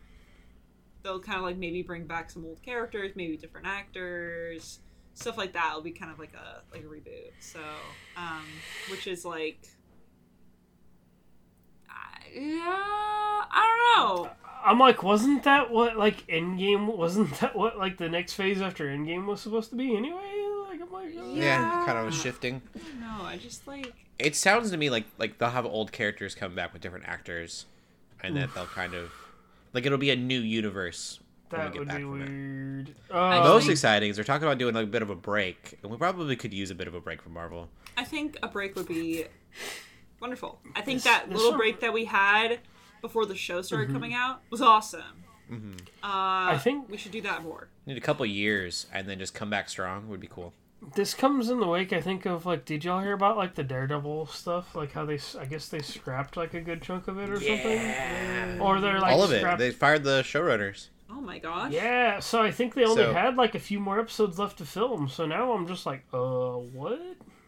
they'll 1.02 1.18
kind 1.18 1.38
of 1.38 1.44
like 1.44 1.56
maybe 1.56 1.82
bring 1.82 2.06
back 2.06 2.30
some 2.30 2.44
old 2.44 2.62
characters, 2.62 3.12
maybe 3.16 3.36
different 3.36 3.66
actors, 3.66 4.78
stuff 5.14 5.36
like 5.36 5.52
that. 5.54 5.70
It'll 5.70 5.82
be 5.82 5.90
kind 5.90 6.12
of 6.12 6.20
like 6.20 6.34
a 6.34 6.62
like 6.72 6.82
a 6.84 6.86
reboot. 6.86 7.32
So, 7.40 7.58
um, 8.16 8.44
which 8.88 9.08
is 9.08 9.24
like, 9.24 9.58
I- 11.90 12.28
yeah, 12.32 12.62
I 13.50 13.92
don't 13.96 14.24
know. 14.24 14.30
I'm 14.64 14.78
like, 14.78 15.02
wasn't 15.02 15.44
that 15.44 15.70
what 15.70 15.96
like 15.96 16.26
Endgame? 16.26 16.96
Wasn't 16.96 17.34
that 17.40 17.54
what 17.56 17.78
like 17.78 17.98
the 17.98 18.08
next 18.08 18.34
phase 18.34 18.60
after 18.60 18.86
Endgame 18.88 19.26
was 19.26 19.40
supposed 19.40 19.70
to 19.70 19.76
be 19.76 19.96
anyway? 19.96 20.20
Like 20.68 20.80
I'm 20.80 20.92
like, 20.92 21.08
uh, 21.16 21.24
yeah, 21.32 21.42
Yeah. 21.80 21.82
kind 21.86 21.98
of 21.98 22.06
was 22.06 22.14
shifting. 22.20 22.62
No, 23.00 23.24
I 23.24 23.36
just 23.36 23.66
like 23.66 23.92
It 24.18 24.36
sounds 24.36 24.70
to 24.70 24.76
me 24.76 24.88
like 24.90 25.04
like 25.18 25.38
they'll 25.38 25.50
have 25.50 25.66
old 25.66 25.92
characters 25.92 26.34
come 26.34 26.54
back 26.54 26.72
with 26.72 26.80
different 26.82 27.06
actors, 27.06 27.66
and 28.22 28.36
that 28.36 28.54
they'll 28.54 28.66
kind 28.66 28.94
of 28.94 29.10
like 29.72 29.84
it'll 29.86 29.98
be 29.98 30.10
a 30.10 30.16
new 30.16 30.40
universe 30.40 31.18
when 31.50 31.60
that 31.60 31.66
we 31.68 31.72
get 31.72 31.78
would 31.80 31.88
back 31.88 31.96
be 31.98 32.02
from 32.04 32.12
weird. 32.12 32.94
I 33.10 33.38
Uh, 33.38 33.44
Most 33.44 33.62
think- 33.64 33.72
exciting 33.72 34.10
is 34.10 34.16
they're 34.16 34.24
talking 34.24 34.46
about 34.46 34.58
doing 34.58 34.74
like 34.74 34.84
a 34.84 34.86
bit 34.90 35.02
of 35.02 35.10
a 35.10 35.14
break, 35.16 35.78
and 35.82 35.90
we 35.90 35.98
probably 35.98 36.36
could 36.36 36.54
use 36.54 36.70
a 36.70 36.74
bit 36.74 36.88
of 36.88 36.94
a 36.94 37.00
break 37.00 37.20
from 37.20 37.34
Marvel. 37.34 37.68
I 37.96 38.04
think 38.04 38.38
a 38.42 38.48
break 38.48 38.74
would 38.76 38.88
be 38.88 39.24
wonderful. 40.20 40.60
I 40.74 40.80
think 40.82 40.98
This- 40.98 41.04
that 41.04 41.26
this 41.28 41.36
little 41.36 41.50
one- 41.52 41.58
break 41.58 41.80
that 41.80 41.92
we 41.92 42.04
had 42.06 42.60
before 43.02 43.26
the 43.26 43.34
show 43.36 43.60
started 43.60 43.92
coming 43.92 44.14
out 44.14 44.40
was 44.48 44.62
awesome. 44.62 45.02
Mm-hmm. 45.50 45.72
Uh, 46.02 46.52
I 46.54 46.58
think- 46.62 46.88
we 46.88 46.96
should 46.96 47.12
do 47.12 47.20
that 47.22 47.42
more. 47.42 47.68
Need 47.84 47.98
a 47.98 48.00
couple 48.00 48.24
years 48.24 48.86
and 48.94 49.06
then 49.06 49.18
just 49.18 49.34
come 49.34 49.50
back 49.50 49.68
strong 49.68 50.08
would 50.08 50.20
be 50.20 50.28
cool. 50.28 50.54
This 50.96 51.14
comes 51.14 51.48
in 51.48 51.60
the 51.60 51.66
wake, 51.66 51.92
I 51.92 52.00
think, 52.00 52.26
of 52.26 52.44
like, 52.46 52.64
did 52.64 52.84
y'all 52.84 53.00
hear 53.02 53.12
about 53.12 53.36
like 53.36 53.54
the 53.54 53.62
Daredevil 53.62 54.26
stuff? 54.26 54.74
Like 54.74 54.92
how 54.92 55.04
they, 55.04 55.18
I 55.38 55.44
guess 55.44 55.68
they 55.68 55.80
scrapped 55.80 56.36
like 56.36 56.54
a 56.54 56.60
good 56.60 56.82
chunk 56.82 57.06
of 57.06 57.18
it 57.18 57.28
or 57.30 57.36
something, 57.36 58.60
or 58.60 58.80
they're 58.80 58.98
like 58.98 59.12
All 59.12 59.22
of 59.22 59.30
it. 59.32 59.58
They 59.58 59.70
fired 59.70 60.02
the 60.04 60.22
showrunners. 60.22 60.88
Oh 61.08 61.20
my 61.20 61.38
gosh. 61.38 61.70
Yeah, 61.72 62.18
so 62.18 62.42
I 62.42 62.50
think 62.50 62.74
they 62.74 62.84
only 62.84 63.04
So- 63.04 63.12
had 63.12 63.36
like 63.36 63.54
a 63.54 63.60
few 63.60 63.78
more 63.78 64.00
episodes 64.00 64.38
left 64.40 64.58
to 64.58 64.64
film. 64.64 65.08
So 65.08 65.24
now 65.26 65.52
I'm 65.52 65.66
just 65.68 65.86
like, 65.86 66.04
uh, 66.12 66.18
what? 66.18 67.00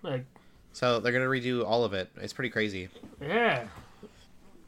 Like, 0.03 0.27
So 0.73 1.01
they're 1.01 1.13
gonna 1.13 1.25
redo 1.25 1.65
all 1.67 1.83
of 1.85 1.93
it. 1.93 2.11
It's 2.17 2.33
pretty 2.33 2.51
crazy. 2.51 2.89
yeah. 3.21 3.67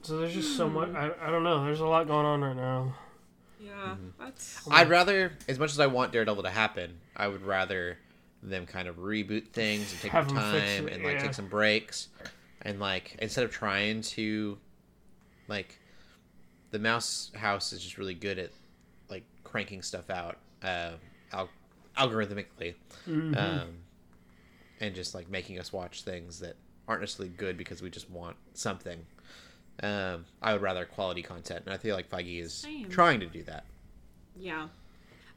So 0.06 0.18
there's 0.18 0.34
just 0.34 0.56
so 0.56 0.68
much. 0.68 0.90
I, 0.94 1.10
I 1.20 1.30
don't 1.30 1.42
know. 1.42 1.64
There's 1.64 1.80
a 1.80 1.86
lot 1.86 2.06
going 2.06 2.26
on 2.26 2.40
right 2.42 2.56
now. 2.56 2.94
Yeah, 3.60 3.70
Mm-hmm. 3.72 4.22
that's 4.24 4.60
I'd 4.70 4.88
rather, 4.88 5.32
as 5.48 5.58
much 5.58 5.70
as 5.72 5.80
I 5.80 5.86
want 5.86 6.12
Daredevil 6.12 6.42
to 6.44 6.50
happen, 6.50 6.98
I 7.16 7.26
would 7.28 7.42
rather 7.42 7.98
them 8.42 8.66
kind 8.66 8.86
of 8.86 8.96
reboot 8.96 9.48
things 9.48 9.90
and 9.92 10.00
take 10.00 10.12
Have 10.12 10.28
their 10.28 10.36
'em 10.36 10.42
time 10.52 10.88
it, 10.88 10.94
and 10.94 11.02
like 11.04 11.14
yeah. 11.14 11.22
take 11.22 11.34
some 11.34 11.48
breaks, 11.48 12.08
and 12.62 12.78
like 12.78 13.16
instead 13.20 13.44
of 13.44 13.50
trying 13.50 14.02
to, 14.02 14.58
like, 15.48 15.78
the 16.70 16.78
Mouse 16.78 17.32
House 17.34 17.72
is 17.72 17.82
just 17.82 17.98
really 17.98 18.14
good 18.14 18.38
at 18.38 18.50
like 19.08 19.24
cranking 19.42 19.82
stuff 19.82 20.10
out, 20.10 20.36
uh, 20.62 20.92
al- 21.32 21.48
algorithmically, 21.96 22.74
Mm-hmm. 23.08 23.34
um, 23.36 23.68
and 24.80 24.94
just 24.94 25.14
like 25.14 25.28
making 25.30 25.58
us 25.58 25.72
watch 25.72 26.02
things 26.02 26.38
that 26.40 26.54
aren't 26.86 27.00
necessarily 27.00 27.34
good 27.36 27.56
because 27.56 27.82
we 27.82 27.90
just 27.90 28.08
want 28.10 28.36
something. 28.54 29.04
Um, 29.82 30.24
I 30.40 30.52
would 30.52 30.62
rather 30.62 30.84
quality 30.86 31.22
content, 31.22 31.62
and 31.66 31.74
I 31.74 31.76
feel 31.76 31.94
like 31.94 32.08
Feige 32.08 32.40
is 32.40 32.54
Same. 32.54 32.88
trying 32.88 33.20
to 33.20 33.26
do 33.26 33.42
that. 33.44 33.64
yeah. 34.38 34.68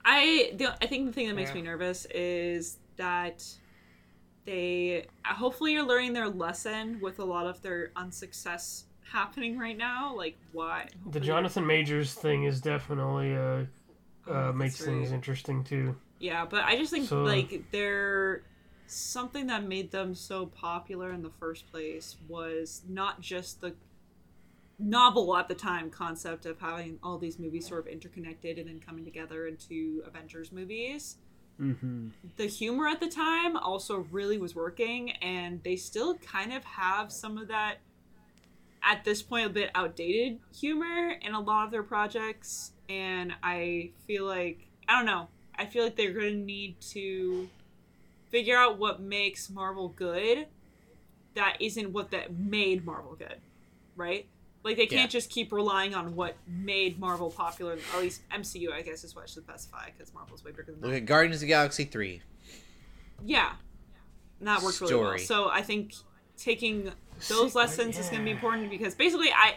I 0.05 0.53
the, 0.55 0.73
I 0.81 0.87
think 0.87 1.07
the 1.07 1.11
thing 1.13 1.27
that 1.27 1.35
makes 1.35 1.49
Yeah. 1.49 1.55
me 1.55 1.61
nervous 1.63 2.05
is 2.05 2.77
that 2.95 3.43
they 4.45 5.05
hopefully 5.25 5.75
are 5.75 5.83
learning 5.83 6.13
their 6.13 6.29
lesson 6.29 6.99
with 7.01 7.19
a 7.19 7.25
lot 7.25 7.45
of 7.45 7.61
their 7.61 7.91
unsuccess 7.97 8.85
happening 9.11 9.57
right 9.59 9.77
now. 9.77 10.15
Like 10.15 10.37
why 10.53 10.87
The 11.11 11.19
Jonathan 11.19 11.65
Majors 11.67 12.13
thing 12.13 12.45
is 12.45 12.61
definitely 12.61 13.35
uh, 13.35 13.39
uh 13.39 13.65
that's 14.27 14.55
makes 14.55 14.81
things 14.81 15.11
interesting 15.11 15.63
too. 15.65 15.95
Yeah, 16.19 16.45
but 16.45 16.63
I 16.63 16.77
just 16.77 16.91
think 16.91 17.07
So- 17.07 17.23
like 17.23 17.69
they're 17.71 18.43
something 18.87 19.47
that 19.47 19.63
made 19.65 19.91
them 19.91 20.15
so 20.15 20.45
popular 20.47 21.11
in 21.11 21.21
the 21.21 21.29
first 21.29 21.69
place 21.71 22.15
was 22.27 22.81
not 22.87 23.21
just 23.21 23.61
the 23.61 23.73
novel 24.79 25.35
at 25.35 25.47
the 25.47 25.55
time 25.55 25.89
concept 25.89 26.45
of 26.45 26.59
having 26.59 26.97
all 27.03 27.17
these 27.17 27.37
movies 27.37 27.67
sort 27.67 27.81
of 27.81 27.87
interconnected 27.87 28.57
and 28.57 28.67
then 28.67 28.79
coming 28.79 29.03
together 29.03 29.47
into 29.47 30.01
Avengers 30.05 30.51
movies. 30.51 31.17
Mm-hmm. 31.59 32.07
The 32.37 32.45
humor 32.45 32.87
at 32.87 33.01
the 33.01 33.09
time 33.09 33.57
also 33.57 34.07
really 34.11 34.37
was 34.37 34.55
working, 34.55 35.11
and 35.21 35.61
they 35.63 35.75
still 35.75 36.15
kind 36.15 36.53
of 36.53 36.63
have 36.63 37.11
some 37.11 37.37
of 37.37 37.49
that 37.49 37.79
at 38.83 39.03
this 39.03 39.21
point 39.21 39.45
a 39.45 39.49
bit 39.49 39.69
outdated 39.75 40.39
humor 40.57 41.13
in 41.21 41.33
a 41.33 41.39
lot 41.39 41.65
of 41.65 41.71
their 41.71 41.83
projects 41.83 42.71
and 42.87 43.33
i 43.43 43.91
feel 44.07 44.25
like 44.25 44.67
i 44.87 44.95
don't 44.95 45.05
know 45.05 45.27
i 45.55 45.65
feel 45.65 45.83
like 45.83 45.95
they're 45.95 46.13
going 46.13 46.33
to 46.33 46.45
need 46.45 46.79
to 46.79 47.49
figure 48.29 48.57
out 48.57 48.77
what 48.77 49.01
makes 49.01 49.49
marvel 49.49 49.89
good 49.89 50.47
that 51.35 51.57
isn't 51.59 51.91
what 51.91 52.11
that 52.11 52.37
made 52.37 52.85
marvel 52.85 53.15
good 53.15 53.39
right 53.95 54.27
like 54.63 54.75
they 54.77 54.85
can't 54.85 55.01
Yeah. 55.03 55.07
just 55.07 55.29
keep 55.29 55.51
relying 55.51 55.93
on 55.95 56.15
what 56.15 56.35
made 56.47 56.99
marvel 56.99 57.31
popular 57.31 57.73
at 57.93 57.99
least 58.01 58.21
mcu 58.29 58.71
i 58.71 58.81
guess 58.81 59.03
is 59.03 59.15
what 59.15 59.23
I 59.23 59.27
should 59.27 59.43
specify 59.43 59.89
because 59.95 60.13
marvel's 60.13 60.43
way 60.43 60.51
bigger 60.51 60.71
than 60.71 60.81
Look 60.81 60.91
that 60.91 60.97
at 60.97 61.05
Guardians 61.05 61.37
of 61.37 61.41
the 61.41 61.47
Galaxy 61.47 61.85
3. 61.85 62.21
yeah. 63.23 63.53
And 64.39 64.47
that 64.47 64.61
worked 64.61 64.79
really 64.81 64.95
well. 64.95 65.03
Story. 65.05 65.19
so 65.19 65.49
i 65.49 65.61
think 65.61 65.93
taking 66.37 66.91
those 67.27 67.51
See, 67.53 67.57
lessons 67.59 67.97
is 67.97 68.07
going 68.09 68.19
to 68.21 68.25
be 68.25 68.31
important 68.31 68.69
because 68.69 68.95
basically 68.95 69.29
i 69.31 69.55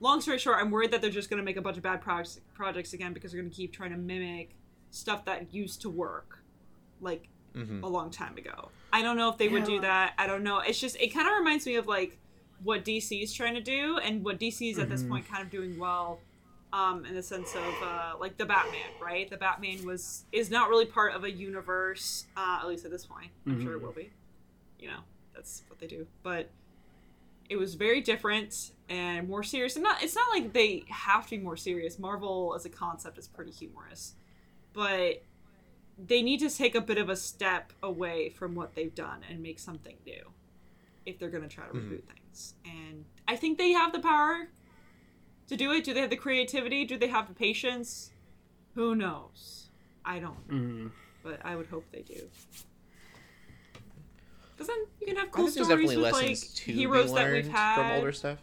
long 0.00 0.20
story 0.20 0.38
short 0.38 0.58
i'm 0.60 0.70
worried 0.70 0.90
that 0.92 1.00
they're 1.00 1.10
just 1.10 1.28
going 1.30 1.38
to 1.38 1.44
make 1.44 1.56
a 1.56 1.62
bunch 1.62 1.76
of 1.76 1.82
bad 1.82 2.00
projects 2.00 2.40
projects 2.54 2.92
again 2.92 3.12
because 3.12 3.32
they're 3.32 3.40
going 3.40 3.50
to 3.50 3.56
keep 3.56 3.72
trying 3.72 3.90
to 3.90 3.96
mimic 3.96 4.54
stuff 4.90 5.24
that 5.24 5.52
used 5.54 5.80
to 5.82 5.88
work 5.90 6.38
like 7.00 7.28
hmm 7.54 7.82
a 7.84 7.88
long 7.88 8.10
time 8.10 8.36
ago. 8.38 8.70
I 8.94 9.02
don't 9.02 9.16
know 9.18 9.28
if 9.28 9.36
they 9.36 9.48
would 9.48 9.64
do 9.64 9.80
that. 9.82 10.14
I 10.16 10.26
don't 10.26 10.42
know. 10.42 10.60
It's 10.60 10.80
just 10.80 10.96
it 10.96 11.08
kind 11.08 11.28
of 11.28 11.34
reminds 11.36 11.66
me 11.66 11.74
of 11.76 11.86
like 11.86 12.18
what 12.62 12.84
dc 12.84 13.22
is 13.22 13.32
trying 13.32 13.54
to 13.54 13.60
do 13.60 13.98
and 13.98 14.24
what 14.24 14.38
dc 14.38 14.70
is 14.70 14.78
at 14.78 14.88
this 14.88 15.02
Mhm. 15.02 15.08
point 15.08 15.28
kind 15.28 15.42
of 15.42 15.50
doing 15.50 15.78
well 15.78 16.20
um, 16.72 17.04
in 17.04 17.14
the 17.14 17.22
sense 17.22 17.54
of 17.54 17.82
uh, 17.82 18.14
like 18.18 18.38
the 18.38 18.46
Batman, 18.46 18.80
right? 18.98 19.28
The 19.28 19.36
Batman 19.36 19.84
was 19.84 20.24
is 20.32 20.50
not 20.50 20.70
really 20.70 20.86
part 20.86 21.12
of 21.12 21.22
a 21.22 21.30
universe, 21.30 22.24
uh, 22.34 22.60
at 22.62 22.66
least 22.66 22.86
at 22.86 22.90
this 22.90 23.04
point. 23.04 23.30
I'm 23.46 23.60
sure 23.62 23.74
it 23.74 23.78
Mhm. 23.80 23.82
will 23.82 23.92
be. 23.92 24.10
You 24.78 24.88
know, 24.88 25.00
that's 25.34 25.64
what 25.68 25.78
they 25.80 25.86
do. 25.86 26.06
But 26.22 26.48
it 27.50 27.56
was 27.56 27.74
very 27.74 28.00
different 28.00 28.70
and 28.88 29.28
more 29.28 29.42
serious. 29.42 29.76
And 29.76 29.82
not 29.82 30.02
it's 30.02 30.14
not 30.14 30.30
like 30.30 30.54
they 30.54 30.84
have 30.88 31.24
to 31.26 31.30
be 31.36 31.42
more 31.42 31.58
serious. 31.58 31.98
Marvel 31.98 32.54
as 32.56 32.64
a 32.64 32.70
concept 32.70 33.18
is 33.18 33.28
pretty 33.28 33.50
humorous, 33.50 34.14
but 34.72 35.22
they 35.98 36.22
need 36.22 36.38
to 36.40 36.48
take 36.48 36.74
a 36.74 36.80
bit 36.80 36.96
of 36.96 37.10
a 37.10 37.16
step 37.16 37.74
away 37.82 38.30
from 38.30 38.54
what 38.54 38.74
they've 38.74 38.94
done 38.94 39.20
and 39.28 39.42
make 39.42 39.58
something 39.58 39.98
new 40.06 40.32
if 41.04 41.18
they're 41.18 41.28
going 41.28 41.46
to 41.46 41.54
try 41.54 41.66
to 41.66 41.74
Mhm. 41.74 41.90
reboot 41.90 42.04
things. 42.04 42.18
And 42.64 43.04
I 43.28 43.36
think 43.36 43.58
they 43.58 43.70
have 43.72 43.92
the 43.92 43.98
power 44.00 44.48
to 45.48 45.56
do 45.56 45.72
it. 45.72 45.84
Do 45.84 45.92
they 45.94 46.00
have 46.00 46.10
the 46.10 46.16
creativity? 46.16 46.84
Do 46.84 46.96
they 46.98 47.08
have 47.08 47.28
the 47.28 47.34
patience? 47.34 48.10
Who 48.74 48.94
knows? 48.94 49.68
I 50.04 50.18
don't, 50.18 50.48
Mm-hmm. 50.48 50.86
but 51.22 51.40
I 51.44 51.54
would 51.56 51.66
hope 51.66 51.84
they 51.92 52.02
do. 52.02 52.28
Because 54.52 54.66
then 54.68 54.78
you 55.00 55.06
can 55.06 55.16
have 55.16 55.30
cool 55.30 55.48
stories 55.48 55.68
definitely 55.68 55.96
with 55.96 56.12
like 56.12 56.38
to 56.38 56.72
heroes 56.72 57.12
that 57.14 57.30
we've 57.32 57.48
had. 57.48 57.74
from 57.76 57.90
older 57.98 58.12
stuff. 58.12 58.38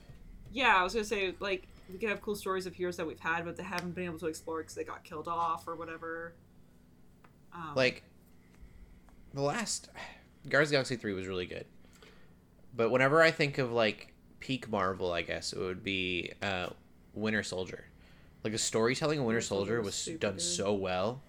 Yeah, 0.52 0.76
I 0.76 0.84
was 0.84 0.94
gonna 0.94 1.06
say 1.06 1.34
like 1.40 1.68
we 1.92 1.98
could 1.98 2.10
have 2.10 2.22
cool 2.22 2.36
stories 2.36 2.66
of 2.66 2.74
heroes 2.74 2.98
that 2.98 3.08
we've 3.08 3.20
had, 3.20 3.46
but 3.46 3.56
they 3.58 3.64
haven't 3.64 3.96
been 3.96 4.06
able 4.06 4.20
to 4.20 4.28
explore 4.28 4.60
because 4.60 4.76
they 4.76 4.84
got 4.84 5.04
killed 5.04 5.28
off 5.28 5.68
or 5.68 5.76
whatever. 5.76 6.34
Um, 7.54 7.74
Like, 7.76 8.04
the 9.34 9.42
last 9.42 9.90
Guardians 10.48 10.68
of 10.68 10.70
the 10.70 10.76
Galaxy 10.76 10.96
3 10.98 11.14
was 11.14 11.26
really 11.28 11.46
good. 11.48 11.66
But 12.76 12.90
whenever 12.92 13.22
I 13.22 13.32
think 13.32 13.58
of, 13.58 13.72
like, 13.72 14.14
peak 14.40 14.70
Marvel, 14.70 15.12
I 15.12 15.22
guess, 15.22 15.54
it 15.54 15.60
would 15.60 15.84
be 15.84 16.32
uh, 16.42 16.68
Winter 17.14 17.44
Soldier. 17.44 17.86
Like, 18.44 18.54
the 18.54 18.60
storytelling 18.60 19.20
of 19.20 19.26
Winter 19.26 19.38
Winter 19.38 19.48
Soldier 19.48 19.66
Soldier 19.78 19.82
was 19.82 20.08
was 20.08 20.20
done 20.20 20.34
good. 20.34 20.42
so 20.42 20.74
well. 20.74 21.22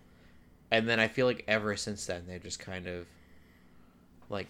And 0.71 0.89
then 0.89 1.01
I 1.01 1.09
feel 1.09 1.27
like 1.27 1.45
ever 1.49 1.77
since 1.77 2.07
then, 2.07 2.25
they've 2.29 2.43
just 2.43 2.61
kind 2.61 2.87
of, 2.87 3.07
like, 4.29 4.47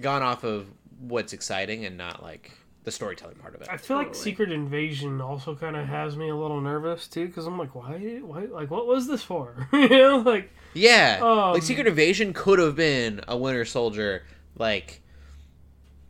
gone 0.00 0.22
off 0.22 0.44
of 0.44 0.66
what's 1.00 1.32
exciting 1.32 1.84
and 1.84 1.96
not, 1.96 2.22
like, 2.22 2.50
the 2.82 2.90
storytelling 2.90 3.36
part 3.36 3.54
of 3.54 3.60
it. 3.62 3.68
I 3.70 3.76
feel 3.76 3.96
like 3.98 4.14
Secret 4.14 4.50
Invasion 4.50 5.20
also 5.20 5.54
kind 5.54 5.76
of 5.76 5.86
has 5.86 6.16
me 6.16 6.30
a 6.30 6.34
little 6.34 6.60
nervous 6.60 7.06
too, 7.06 7.26
because 7.26 7.46
I'm 7.46 7.58
like, 7.58 7.74
why, 7.74 8.20
why, 8.22 8.46
like, 8.46 8.70
what 8.70 8.86
was 8.86 9.06
this 9.06 9.22
for? 9.22 9.68
you 9.72 9.88
know, 9.90 10.18
like, 10.18 10.50
Yeah, 10.72 11.18
Um, 11.22 11.52
like 11.52 11.62
Secret 11.62 11.86
Invasion 11.86 12.32
could 12.32 12.58
have 12.58 12.76
been 12.76 13.20
a 13.28 13.36
Winter 13.36 13.64
Soldier 13.64 14.22
like 14.56 15.00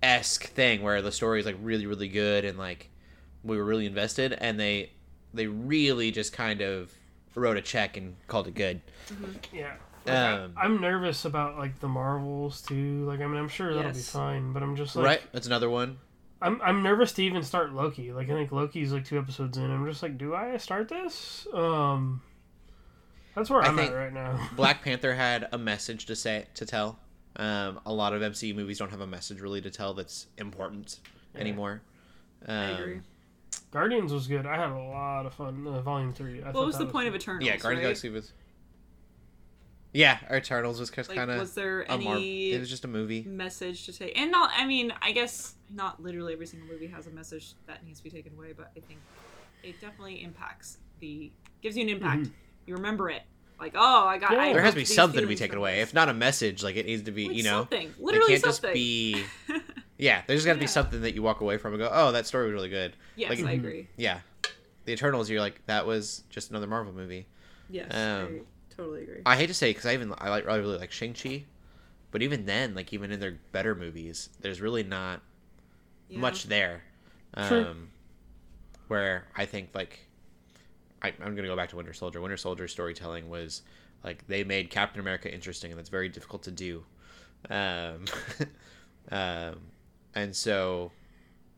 esque 0.02 0.44
thing 0.44 0.82
where 0.82 1.02
the 1.02 1.12
story 1.12 1.40
is 1.40 1.46
like 1.46 1.56
really 1.62 1.86
really 1.86 2.08
good 2.08 2.44
and 2.44 2.56
like 2.58 2.88
we 3.44 3.56
were 3.56 3.64
really 3.64 3.86
invested 3.86 4.32
and 4.32 4.58
they 4.58 4.90
they 5.34 5.46
really 5.46 6.10
just 6.10 6.32
kind 6.32 6.60
of 6.60 6.92
wrote 7.34 7.56
a 7.56 7.62
check 7.62 7.96
and 7.96 8.16
called 8.26 8.48
it 8.48 8.54
good. 8.54 8.80
yeah. 9.52 9.74
Like, 10.06 10.16
I- 10.16 10.32
Um, 10.44 10.54
I'm 10.56 10.80
nervous 10.80 11.24
about 11.24 11.58
like 11.58 11.78
the 11.80 11.88
Marvels 11.88 12.62
too. 12.62 13.04
Like, 13.06 13.20
I 13.20 13.26
mean, 13.26 13.36
I'm 13.36 13.48
sure 13.48 13.74
that'll 13.74 13.92
be 13.92 13.98
fine, 13.98 14.52
but 14.52 14.62
I'm 14.62 14.74
just 14.76 14.96
like, 14.96 15.04
right, 15.04 15.22
that's 15.32 15.46
another 15.46 15.68
one. 15.70 15.98
I'm 16.42 16.60
I'm 16.62 16.82
nervous 16.82 17.12
to 17.12 17.22
even 17.22 17.42
start 17.42 17.72
Loki. 17.74 18.12
Like, 18.12 18.30
I 18.30 18.32
think 18.32 18.50
Loki's 18.50 18.92
like 18.94 19.04
two 19.04 19.18
episodes 19.18 19.58
in. 19.58 19.70
I'm 19.70 19.84
just 19.86 20.02
like, 20.02 20.16
do 20.16 20.34
I 20.34 20.56
start 20.56 20.88
this? 20.88 21.46
Um, 21.52 22.22
that's 23.34 23.50
where 23.50 23.62
I 23.62 23.66
I'm 23.66 23.78
at 23.78 23.94
right 23.94 24.12
now. 24.12 24.48
Black 24.56 24.82
Panther 24.82 25.14
had 25.14 25.48
a 25.52 25.58
message 25.58 26.06
to 26.06 26.16
say 26.16 26.46
to 26.54 26.64
tell. 26.64 26.98
Um, 27.36 27.80
a 27.86 27.92
lot 27.92 28.12
of 28.12 28.22
MCU 28.22 28.54
movies 28.54 28.78
don't 28.78 28.90
have 28.90 29.00
a 29.00 29.06
message 29.06 29.40
really 29.40 29.60
to 29.60 29.70
tell 29.70 29.94
that's 29.94 30.26
important 30.38 30.98
Yeah. 31.34 31.40
anymore. 31.40 31.80
Um, 32.46 32.56
I 32.56 32.68
agree. 32.70 33.00
Guardians 33.70 34.12
was 34.12 34.26
good. 34.26 34.46
I 34.46 34.56
had 34.56 34.70
a 34.70 34.78
lot 34.78 35.26
of 35.26 35.34
fun. 35.34 35.66
Uh, 35.66 35.80
Volume 35.82 36.12
three. 36.12 36.42
I 36.42 36.50
What 36.50 36.66
was 36.66 36.76
that 36.78 36.84
the 36.86 36.90
point 36.92 37.06
of 37.06 37.12
good. 37.14 37.22
Eternals? 37.22 37.44
Yeah, 37.46 37.56
Guardians 37.56 37.78
right? 37.78 37.82
Galaxy 37.82 38.08
was. 38.10 38.32
Yeah, 39.92 40.18
Eternals 40.32 40.78
was 40.78 40.96
Like, 40.96 41.08
kind 41.16 41.30
of 41.32 41.40
was 41.40 41.54
there 41.54 41.82
a 41.88 41.98
Mar- 41.98 42.16
any 42.16 42.52
It 42.52 42.60
was 42.60 42.70
just 42.70 42.84
a 42.84 42.88
movie. 42.88 43.22
message 43.24 43.86
to 43.86 43.92
take? 43.92 44.16
And 44.18 44.30
not, 44.30 44.50
I 44.56 44.64
mean, 44.64 44.92
I 45.02 45.10
guess 45.10 45.54
not 45.68 46.00
literally 46.00 46.32
every 46.32 46.46
single 46.46 46.68
movie 46.68 46.86
has 46.88 47.06
a 47.08 47.10
message 47.10 47.54
that 47.66 47.84
needs 47.84 47.98
to 47.98 48.04
be 48.04 48.10
taken 48.10 48.32
away, 48.34 48.52
but 48.56 48.70
I 48.76 48.80
think 48.80 49.00
it 49.64 49.80
definitely 49.80 50.22
impacts 50.22 50.78
the 51.00 51.32
gives 51.60 51.76
you 51.76 51.82
an 51.82 51.88
impact. 51.88 52.22
Mm-hmm. 52.22 52.32
You 52.66 52.74
remember 52.76 53.10
it, 53.10 53.22
like, 53.60 53.74
oh, 53.76 54.06
I 54.06 54.18
got. 54.18 54.32
Yeah. 54.32 54.38
I 54.40 54.52
There 54.52 54.62
has 54.62 54.74
to 54.74 54.80
be 54.80 54.84
something 54.84 55.20
to 55.20 55.26
be 55.26 55.36
taken 55.36 55.58
away. 55.58 55.80
If 55.80 55.92
not 55.94 56.08
a 56.08 56.14
message, 56.14 56.62
like 56.62 56.76
it 56.76 56.86
needs 56.86 57.02
to 57.04 57.10
be, 57.12 57.28
Like 57.28 57.36
you 57.36 57.42
know, 57.44 57.58
something, 57.60 57.88
it 57.98 58.26
can't 58.26 58.40
something. 58.40 58.40
just 58.42 58.62
be. 58.72 59.24
Yeah, 59.98 60.22
there's 60.26 60.46
got 60.46 60.54
to 60.54 60.58
be 60.58 60.66
something 60.66 61.02
that 61.02 61.14
you 61.14 61.22
walk 61.22 61.40
away 61.42 61.58
from 61.58 61.74
and 61.74 61.82
go, 61.82 61.90
"Oh, 61.92 62.12
that 62.12 62.26
story 62.26 62.46
was 62.46 62.54
really 62.54 62.70
good." 62.70 62.96
Yes, 63.16 63.38
Like- 63.38 63.44
I 63.46 63.52
agree. 63.52 63.86
Yeah, 63.98 64.20
the 64.86 64.92
Eternals. 64.92 65.28
You're 65.28 65.40
like, 65.40 65.60
that 65.66 65.86
was 65.86 66.22
just 66.30 66.50
another 66.50 66.66
Marvel 66.66 66.92
movie. 66.94 67.26
Yes, 67.68 67.92
Um, 67.94 68.40
I 68.70 68.74
totally 68.74 69.02
agree. 69.02 69.20
I 69.26 69.36
hate 69.36 69.48
to 69.48 69.54
say 69.54 69.70
because 69.70 69.84
I 69.86 69.92
even 69.94 70.14
I 70.16 70.30
like 70.30 70.48
I 70.48 70.56
really 70.56 70.78
like 70.78 70.90
Shang 70.90 71.12
Chi, 71.12 71.44
but 72.12 72.22
even 72.22 72.46
then, 72.46 72.74
like 72.74 72.92
even 72.94 73.12
in 73.12 73.20
their 73.20 73.38
better 73.52 73.74
movies, 73.74 74.30
there's 74.40 74.60
really 74.62 74.82
not 74.82 75.20
Yeah. 76.08 76.18
much 76.20 76.44
there. 76.44 76.82
True. 77.46 77.64
Um, 77.66 77.90
where 78.88 79.26
I 79.36 79.44
think 79.44 79.68
like 79.74 80.00
I, 81.02 81.08
I'm 81.24 81.34
gonna 81.34 81.48
go 81.48 81.56
back 81.56 81.70
to 81.70 81.76
Winter 81.76 81.92
Soldier. 81.92 82.20
Winter 82.20 82.36
Soldier 82.36 82.68
storytelling 82.68 83.28
was 83.28 83.62
like 84.04 84.26
they 84.26 84.44
made 84.44 84.70
Captain 84.70 85.00
America 85.00 85.32
interesting, 85.32 85.70
and 85.70 85.78
that's 85.78 85.88
very 85.88 86.08
difficult 86.08 86.42
to 86.44 86.50
do. 86.50 86.84
Um, 87.48 88.04
um, 89.10 89.56
and 90.14 90.34
so 90.34 90.92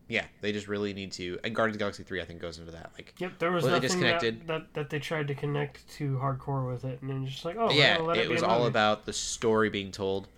yeah, 0.09 0.25
they 0.41 0.53
just 0.53 0.69
really 0.69 0.93
need 0.93 1.13
to. 1.13 1.39
And 1.43 1.55
Guardians 1.55 1.77
of 1.77 1.79
the 1.79 1.83
Galaxy 1.85 2.03
three, 2.03 2.21
I 2.21 2.25
think, 2.25 2.41
goes 2.41 2.59
into 2.59 2.73
that. 2.73 2.93
Like 2.95 3.15
Yep, 3.19 3.39
there 3.39 3.51
was 3.51 3.65
nothing 3.65 3.81
disconnected. 3.81 4.41
that, 4.41 4.47
that 4.47 4.75
that 4.75 4.91
they 4.91 4.99
tried 4.99 5.29
to 5.29 5.35
connect 5.35 5.89
to 5.95 6.17
hardcore 6.17 6.71
with 6.71 6.85
it, 6.85 7.01
and 7.01 7.11
then 7.11 7.27
just 7.27 7.45
like, 7.45 7.57
oh, 7.57 7.71
yeah, 7.71 7.99
well, 8.01 8.11
it 8.11 8.19
it, 8.19 8.29
was 8.31 8.43
all 8.43 8.59
movie. 8.61 8.69
about 8.69 9.07
the 9.07 9.13
story 9.13 9.71
being 9.71 9.91
told. 9.91 10.29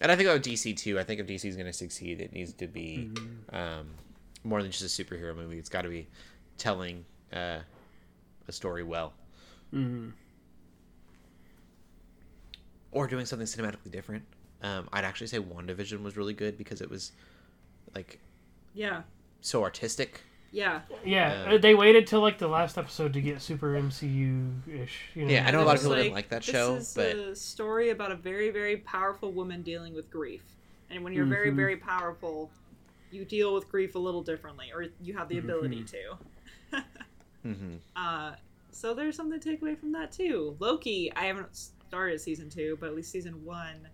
And 0.00 0.10
I 0.10 0.16
think 0.16 0.28
about 0.28 0.42
DC 0.42 0.76
too. 0.76 0.98
I 0.98 1.04
think 1.04 1.20
if 1.20 1.26
DC 1.26 1.44
is 1.44 1.56
going 1.56 1.66
to 1.66 1.72
succeed, 1.72 2.20
it 2.20 2.32
needs 2.32 2.52
to 2.54 2.66
be 2.66 3.10
Mm-hmm. 3.12 3.54
um, 3.56 3.86
more 4.42 4.60
than 4.62 4.70
just 4.70 4.82
a 4.82 5.04
superhero 5.04 5.34
movie. 5.34 5.58
It's 5.58 5.68
got 5.68 5.82
to 5.82 5.88
be 5.88 6.06
telling 6.58 7.04
uh, 7.32 7.60
a 8.48 8.52
story 8.52 8.82
well, 8.82 9.14
Mhm. 9.72 10.12
or 12.92 13.06
doing 13.06 13.26
something 13.26 13.46
cinematically 13.46 13.90
different. 13.90 14.24
Um, 14.62 14.88
I'd 14.92 15.04
actually 15.04 15.26
say 15.26 15.38
WandaVision 15.38 16.02
was 16.02 16.16
really 16.16 16.34
good 16.34 16.56
because 16.56 16.80
it 16.80 16.88
was 16.88 17.12
like 17.94 18.20
yeah, 18.74 19.02
so 19.40 19.62
artistic. 19.62 20.22
yeah. 20.50 20.82
Yeah, 21.04 21.44
Uh, 21.48 21.54
uh, 21.54 21.58
they 21.58 21.74
waited 21.74 22.06
till 22.06 22.20
like 22.20 22.38
the 22.38 22.48
last 22.48 22.78
episode 22.78 23.12
to 23.14 23.20
get 23.20 23.40
super 23.42 23.74
MCU 23.76 24.52
ish. 24.68 25.10
You 25.14 25.26
know? 25.26 25.32
Yeah, 25.32 25.46
I 25.46 25.50
know 25.50 25.62
a 25.62 25.64
lot 25.64 25.74
of 25.76 25.80
people 25.82 25.94
was 25.96 26.02
didn't 26.04 26.14
like 26.14 26.28
that 26.30 26.42
this 26.42 26.54
show, 26.54 26.74
is 26.76 26.94
but- 26.94 27.16
a 27.16 27.36
story 27.36 27.90
about 27.90 28.10
a 28.12 28.16
very, 28.16 28.50
very 28.50 28.76
powerful 28.78 29.32
woman 29.32 29.62
dealing 29.62 29.94
with 29.94 30.10
grief. 30.10 30.42
And 30.90 31.02
when 31.02 31.12
you're 31.12 31.26
very, 31.26 31.50
Mhm. 31.50 31.56
very 31.56 31.76
powerful, 31.76 32.50
you 33.10 33.24
deal 33.24 33.52
with 33.54 33.68
grief 33.68 33.94
a 33.96 33.98
little 33.98 34.22
differently, 34.22 34.70
or 34.72 34.86
you 35.00 35.14
have 35.14 35.28
the 35.28 35.38
ability 35.38 35.84
to. 35.84 36.18
hmm 37.44 37.76
Uh, 37.96 38.32
so 38.70 38.92
there's 38.94 39.16
something 39.16 39.38
to 39.38 39.50
take 39.50 39.62
away 39.62 39.74
from 39.76 39.92
that 39.92 40.10
too. 40.10 40.56
Loki, 40.58 41.12
I 41.14 41.26
haven't 41.26 41.54
started 41.56 42.20
season 42.20 42.50
two, 42.50 42.76
but 42.80 42.88
at 42.88 42.96
least 42.96 43.12
season 43.12 43.44
one 43.44 43.88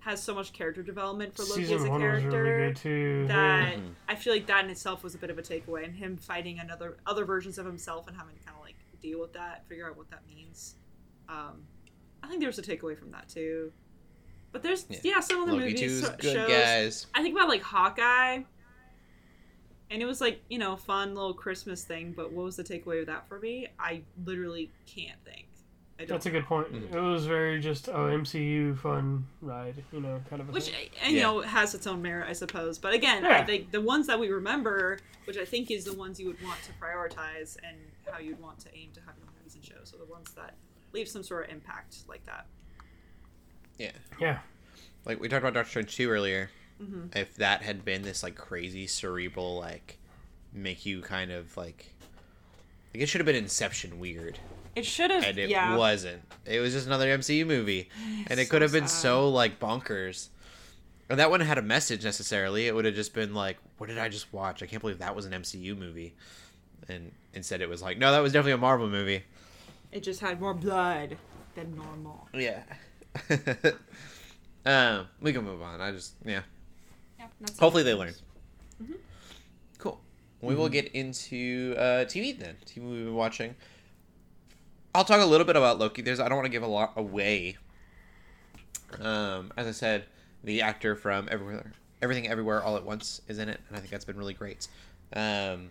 has 0.00 0.22
so 0.22 0.32
much 0.32 0.52
character 0.52 0.84
development 0.84 1.34
for 1.34 1.42
Loki 1.42 1.62
Season 1.62 1.78
as 1.78 1.84
a 1.84 1.90
one 1.90 2.00
was 2.00 2.20
character 2.22 2.42
really 2.44 2.66
good 2.68 2.76
too. 2.76 3.24
that 3.26 3.74
Mhm. 3.76 3.94
I 4.08 4.14
feel 4.14 4.32
like 4.32 4.46
that 4.46 4.64
in 4.64 4.70
itself 4.70 5.02
was 5.02 5.16
a 5.16 5.18
bit 5.18 5.30
of 5.30 5.38
a 5.38 5.42
takeaway, 5.42 5.84
and 5.84 5.96
him 5.96 6.16
fighting 6.16 6.60
another 6.60 6.98
other 7.06 7.24
versions 7.24 7.58
of 7.58 7.66
himself 7.66 8.06
and 8.06 8.16
having 8.16 8.36
to 8.36 8.42
kind 8.44 8.56
of 8.56 8.62
like 8.62 8.76
deal 9.02 9.20
with 9.20 9.32
that, 9.32 9.66
figure 9.68 9.88
out 9.90 9.96
what 9.96 10.08
that 10.10 10.24
means. 10.28 10.76
Um, 11.28 11.66
I 12.22 12.28
think 12.28 12.40
there's 12.40 12.58
a 12.58 12.62
takeaway 12.62 12.96
from 12.96 13.10
that 13.10 13.28
too. 13.28 13.72
But 14.52 14.62
there's 14.62 14.86
Yeah. 14.88 14.98
yeah, 15.02 15.20
some 15.20 15.40
of 15.42 15.48
the 15.48 15.54
Loki 15.54 15.72
movies 15.72 16.00
so- 16.02 16.12
good, 16.20 16.22
shows. 16.34 16.48
guys. 16.48 17.06
I 17.14 17.22
think 17.22 17.34
about 17.36 17.48
like 17.48 17.62
Hawkeye, 17.62 18.42
and 19.90 20.02
it 20.02 20.06
was 20.06 20.20
like 20.20 20.40
you 20.48 20.58
know 20.58 20.76
fun 20.76 21.14
little 21.14 21.34
Christmas 21.34 21.84
thing. 21.84 22.12
But 22.16 22.32
what 22.32 22.44
was 22.44 22.56
the 22.56 22.64
takeaway 22.64 23.00
of 23.00 23.06
that 23.06 23.28
for 23.28 23.38
me? 23.38 23.68
I 23.78 24.02
literally 24.24 24.70
can't 24.86 25.18
think. 25.24 25.46
I 25.98 26.02
don't. 26.04 26.08
That's 26.16 26.26
a 26.26 26.30
good 26.30 26.44
point. 26.44 26.70
Mhm. 26.74 26.94
It 26.94 27.00
was 27.00 27.24
very 27.24 27.58
just 27.58 27.88
a 27.88 27.92
MCU 27.92 28.76
fun 28.76 29.26
ride, 29.40 29.82
you 29.92 30.00
know, 30.00 30.20
kind 30.28 30.42
of. 30.42 30.48
A 30.50 30.52
Which 30.52 30.68
thing. 30.68 30.90
and, 31.02 31.12
you 31.12 31.18
Yeah. 31.18 31.22
know 31.24 31.40
has 31.40 31.74
its 31.74 31.86
own 31.86 32.02
merit, 32.02 32.28
I 32.28 32.34
suppose. 32.34 32.76
But 32.78 32.92
again, 32.92 33.24
I 33.24 33.42
think 33.44 33.70
the 33.70 33.80
ones 33.80 34.06
that 34.08 34.20
we 34.20 34.28
remember, 34.28 34.98
which 35.24 35.38
I 35.38 35.46
think 35.46 35.70
is 35.70 35.84
the 35.86 35.94
ones 35.94 36.20
you 36.20 36.26
would 36.26 36.42
want 36.42 36.60
to 36.64 36.72
prioritize 36.72 37.56
and 37.66 37.76
how 38.12 38.18
you'd 38.18 38.38
want 38.40 38.58
to 38.60 38.68
aim 38.76 38.90
to 38.92 39.00
have 39.00 39.14
your 39.18 39.26
movies 39.38 39.54
and 39.54 39.64
shows, 39.64 39.94
are 39.94 39.98
the 39.98 40.04
ones 40.12 40.30
that 40.34 40.54
leave 40.92 41.08
some 41.08 41.22
sort 41.22 41.46
of 41.46 41.50
impact 41.52 41.96
like 42.08 42.24
that. 42.26 42.46
Yeah, 43.78 43.92
yeah, 44.20 44.38
like 45.06 45.18
we 45.20 45.28
talked 45.28 45.42
about 45.42 45.54
Doctor 45.54 45.70
Strange 45.70 45.94
two 45.96 46.10
earlier. 46.10 46.50
Mhm. 46.82 47.14
If 47.16 47.34
that 47.36 47.62
had 47.62 47.84
been 47.84 48.02
this 48.02 48.22
like 48.22 48.34
crazy 48.36 48.86
cerebral 48.86 49.56
like 49.58 49.98
make 50.52 50.84
you 50.86 51.00
kind 51.02 51.30
of 51.32 51.56
like 51.56 51.86
like 52.94 53.02
it 53.02 53.06
should 53.06 53.20
have 53.20 53.26
been 53.26 53.36
Inception 53.36 53.98
weird, 53.98 54.38
It 54.74 54.84
should 54.86 55.10
have. 55.10 55.22
and 55.24 55.38
it 55.38 55.48
yeah. 55.50 55.76
wasn't. 55.76 56.22
It 56.44 56.60
was 56.60 56.72
just 56.72 56.86
another 56.86 57.06
MCU 57.16 57.46
movie, 57.46 57.88
and 58.26 58.38
it 58.40 58.46
so 58.46 58.50
could 58.50 58.62
have 58.62 58.72
been 58.72 58.88
sad. 58.88 59.00
so 59.02 59.28
like 59.30 59.58
bonkers. 59.58 60.28
And 61.08 61.20
that 61.20 61.30
wouldn't 61.30 61.46
have 61.46 61.56
had 61.58 61.64
a 61.64 61.66
message 61.66 62.02
necessarily. 62.04 62.66
It 62.66 62.74
would 62.74 62.84
have 62.84 62.94
just 62.96 63.14
been 63.14 63.32
like, 63.32 63.58
"What 63.78 63.86
did 63.86 63.96
I 63.98 64.08
just 64.08 64.32
watch? 64.32 64.60
I 64.62 64.66
can't 64.66 64.80
believe 64.80 64.98
that 64.98 65.14
was 65.14 65.24
an 65.24 65.32
MCU 65.32 65.76
movie." 65.78 66.14
And 66.88 67.12
instead, 67.32 67.60
it 67.60 67.68
was 67.68 67.80
like, 67.80 67.96
"No, 67.96 68.10
that 68.12 68.18
was 68.18 68.32
definitely 68.32 68.52
a 68.52 68.58
Marvel 68.58 68.88
movie." 68.88 69.22
It 69.92 70.02
just 70.02 70.20
had 70.20 70.40
more 70.40 70.52
blood 70.52 71.16
than 71.54 71.76
normal. 71.76 72.28
Yeah. 72.34 72.62
um, 74.66 75.06
we 75.20 75.32
can 75.32 75.44
move 75.44 75.62
on. 75.62 75.80
I 75.80 75.92
just 75.92 76.14
yeah. 76.24 76.42
Yeah. 77.40 77.46
That's 77.46 77.58
Hopefully 77.58 77.82
they 77.82 77.94
learn. 77.94 78.14
Mm-hmm. 78.82 78.94
Cool. 79.78 80.00
We 80.40 80.54
will 80.54 80.68
get 80.68 80.88
into 80.92 81.74
uh, 81.76 82.04
TV 82.04 82.38
then. 82.38 82.56
TV 82.64 82.82
we've 82.82 83.04
been 83.04 83.14
watching. 83.14 83.54
I'll 84.94 85.04
talk 85.04 85.20
a 85.20 85.26
little 85.26 85.46
bit 85.46 85.56
about 85.56 85.78
Loki. 85.78 86.02
There's 86.02 86.20
I 86.20 86.28
don't 86.28 86.36
want 86.36 86.46
to 86.46 86.50
give 86.50 86.62
a 86.62 86.66
lot 86.66 86.94
away. 86.96 87.58
Um, 89.00 89.52
as 89.56 89.66
I 89.66 89.72
said, 89.72 90.06
the 90.42 90.62
actor 90.62 90.96
from 90.96 91.28
Everywhere, 91.30 91.72
Everything 92.00 92.28
Everywhere 92.28 92.62
All 92.62 92.76
at 92.76 92.84
Once 92.84 93.20
is 93.28 93.38
in 93.38 93.48
it, 93.48 93.60
and 93.68 93.76
I 93.76 93.80
think 93.80 93.90
that's 93.90 94.04
been 94.04 94.16
really 94.16 94.34
great. 94.34 94.68
Um, 95.12 95.68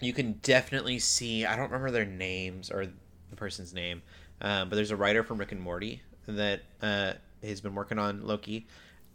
you 0.00 0.12
can 0.12 0.34
definitely 0.42 0.98
see. 0.98 1.44
I 1.44 1.56
don't 1.56 1.66
remember 1.66 1.90
their 1.90 2.04
names 2.04 2.70
or 2.70 2.86
the 2.86 3.36
person's 3.36 3.74
name, 3.74 4.02
um, 4.40 4.68
but 4.68 4.76
there's 4.76 4.90
a 4.90 4.96
writer 4.96 5.24
from 5.24 5.38
Rick 5.38 5.52
and 5.52 5.60
Morty 5.60 6.02
that 6.26 6.62
uh, 6.82 7.14
has 7.42 7.60
been 7.60 7.74
working 7.74 7.98
on 7.98 8.26
Loki, 8.26 8.66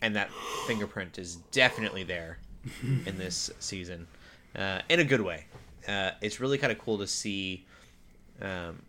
and 0.01 0.15
that 0.15 0.29
fingerprint 0.67 1.17
is 1.19 1.35
definitely 1.51 2.03
there 2.03 2.39
in 3.05 3.17
this 3.17 3.49
season, 3.59 4.07
uh, 4.55 4.79
in 4.89 4.99
a 4.99 5.03
good 5.03 5.21
way. 5.21 5.45
Uh, 5.87 6.11
it's 6.21 6.39
really 6.39 6.57
kind 6.57 6.71
of 6.71 6.77
cool 6.79 6.97
to 6.99 7.07
see 7.07 7.65
um, 8.41 8.81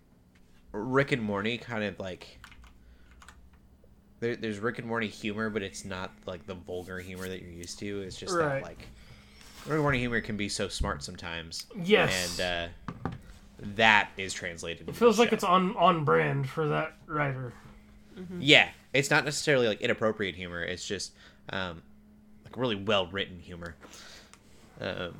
Rick 0.72 1.12
and 1.12 1.22
Morty 1.22 1.58
kind 1.58 1.84
of 1.84 1.98
like. 1.98 2.38
There, 4.20 4.36
there's 4.36 4.58
Rick 4.58 4.78
and 4.78 4.86
Morty 4.86 5.08
humor, 5.08 5.48
but 5.48 5.62
it's 5.62 5.84
not 5.84 6.12
like 6.26 6.46
the 6.46 6.54
vulgar 6.54 6.98
humor 6.98 7.26
that 7.28 7.40
you're 7.40 7.50
used 7.50 7.78
to. 7.78 8.02
It's 8.02 8.16
just 8.16 8.34
Right. 8.34 8.56
that 8.56 8.62
like 8.62 8.86
Rick 9.64 9.74
and 9.74 9.80
Morty 9.80 9.98
humor 9.98 10.20
can 10.20 10.36
be 10.36 10.48
so 10.48 10.68
smart 10.68 11.02
sometimes. 11.02 11.66
Yes. 11.82 12.38
and 12.38 12.72
uh, 13.06 13.10
that 13.76 14.10
is 14.18 14.34
translated. 14.34 14.88
it 14.88 14.96
feels 14.96 15.18
like 15.18 15.32
it's 15.32 15.44
on 15.44 15.74
on 15.76 16.04
brand 16.04 16.48
for 16.48 16.68
that 16.68 16.92
writer. 17.06 17.52
Yeah, 18.40 18.68
it's 18.92 19.10
not 19.10 19.24
necessarily 19.24 19.68
like 19.68 19.80
inappropriate 19.80 20.34
humor. 20.34 20.62
It's 20.62 20.86
just 20.86 21.12
um, 21.50 21.82
like 22.44 22.56
really 22.56 22.76
well 22.76 23.06
written 23.06 23.38
humor. 23.38 23.76
Um, 24.80 25.14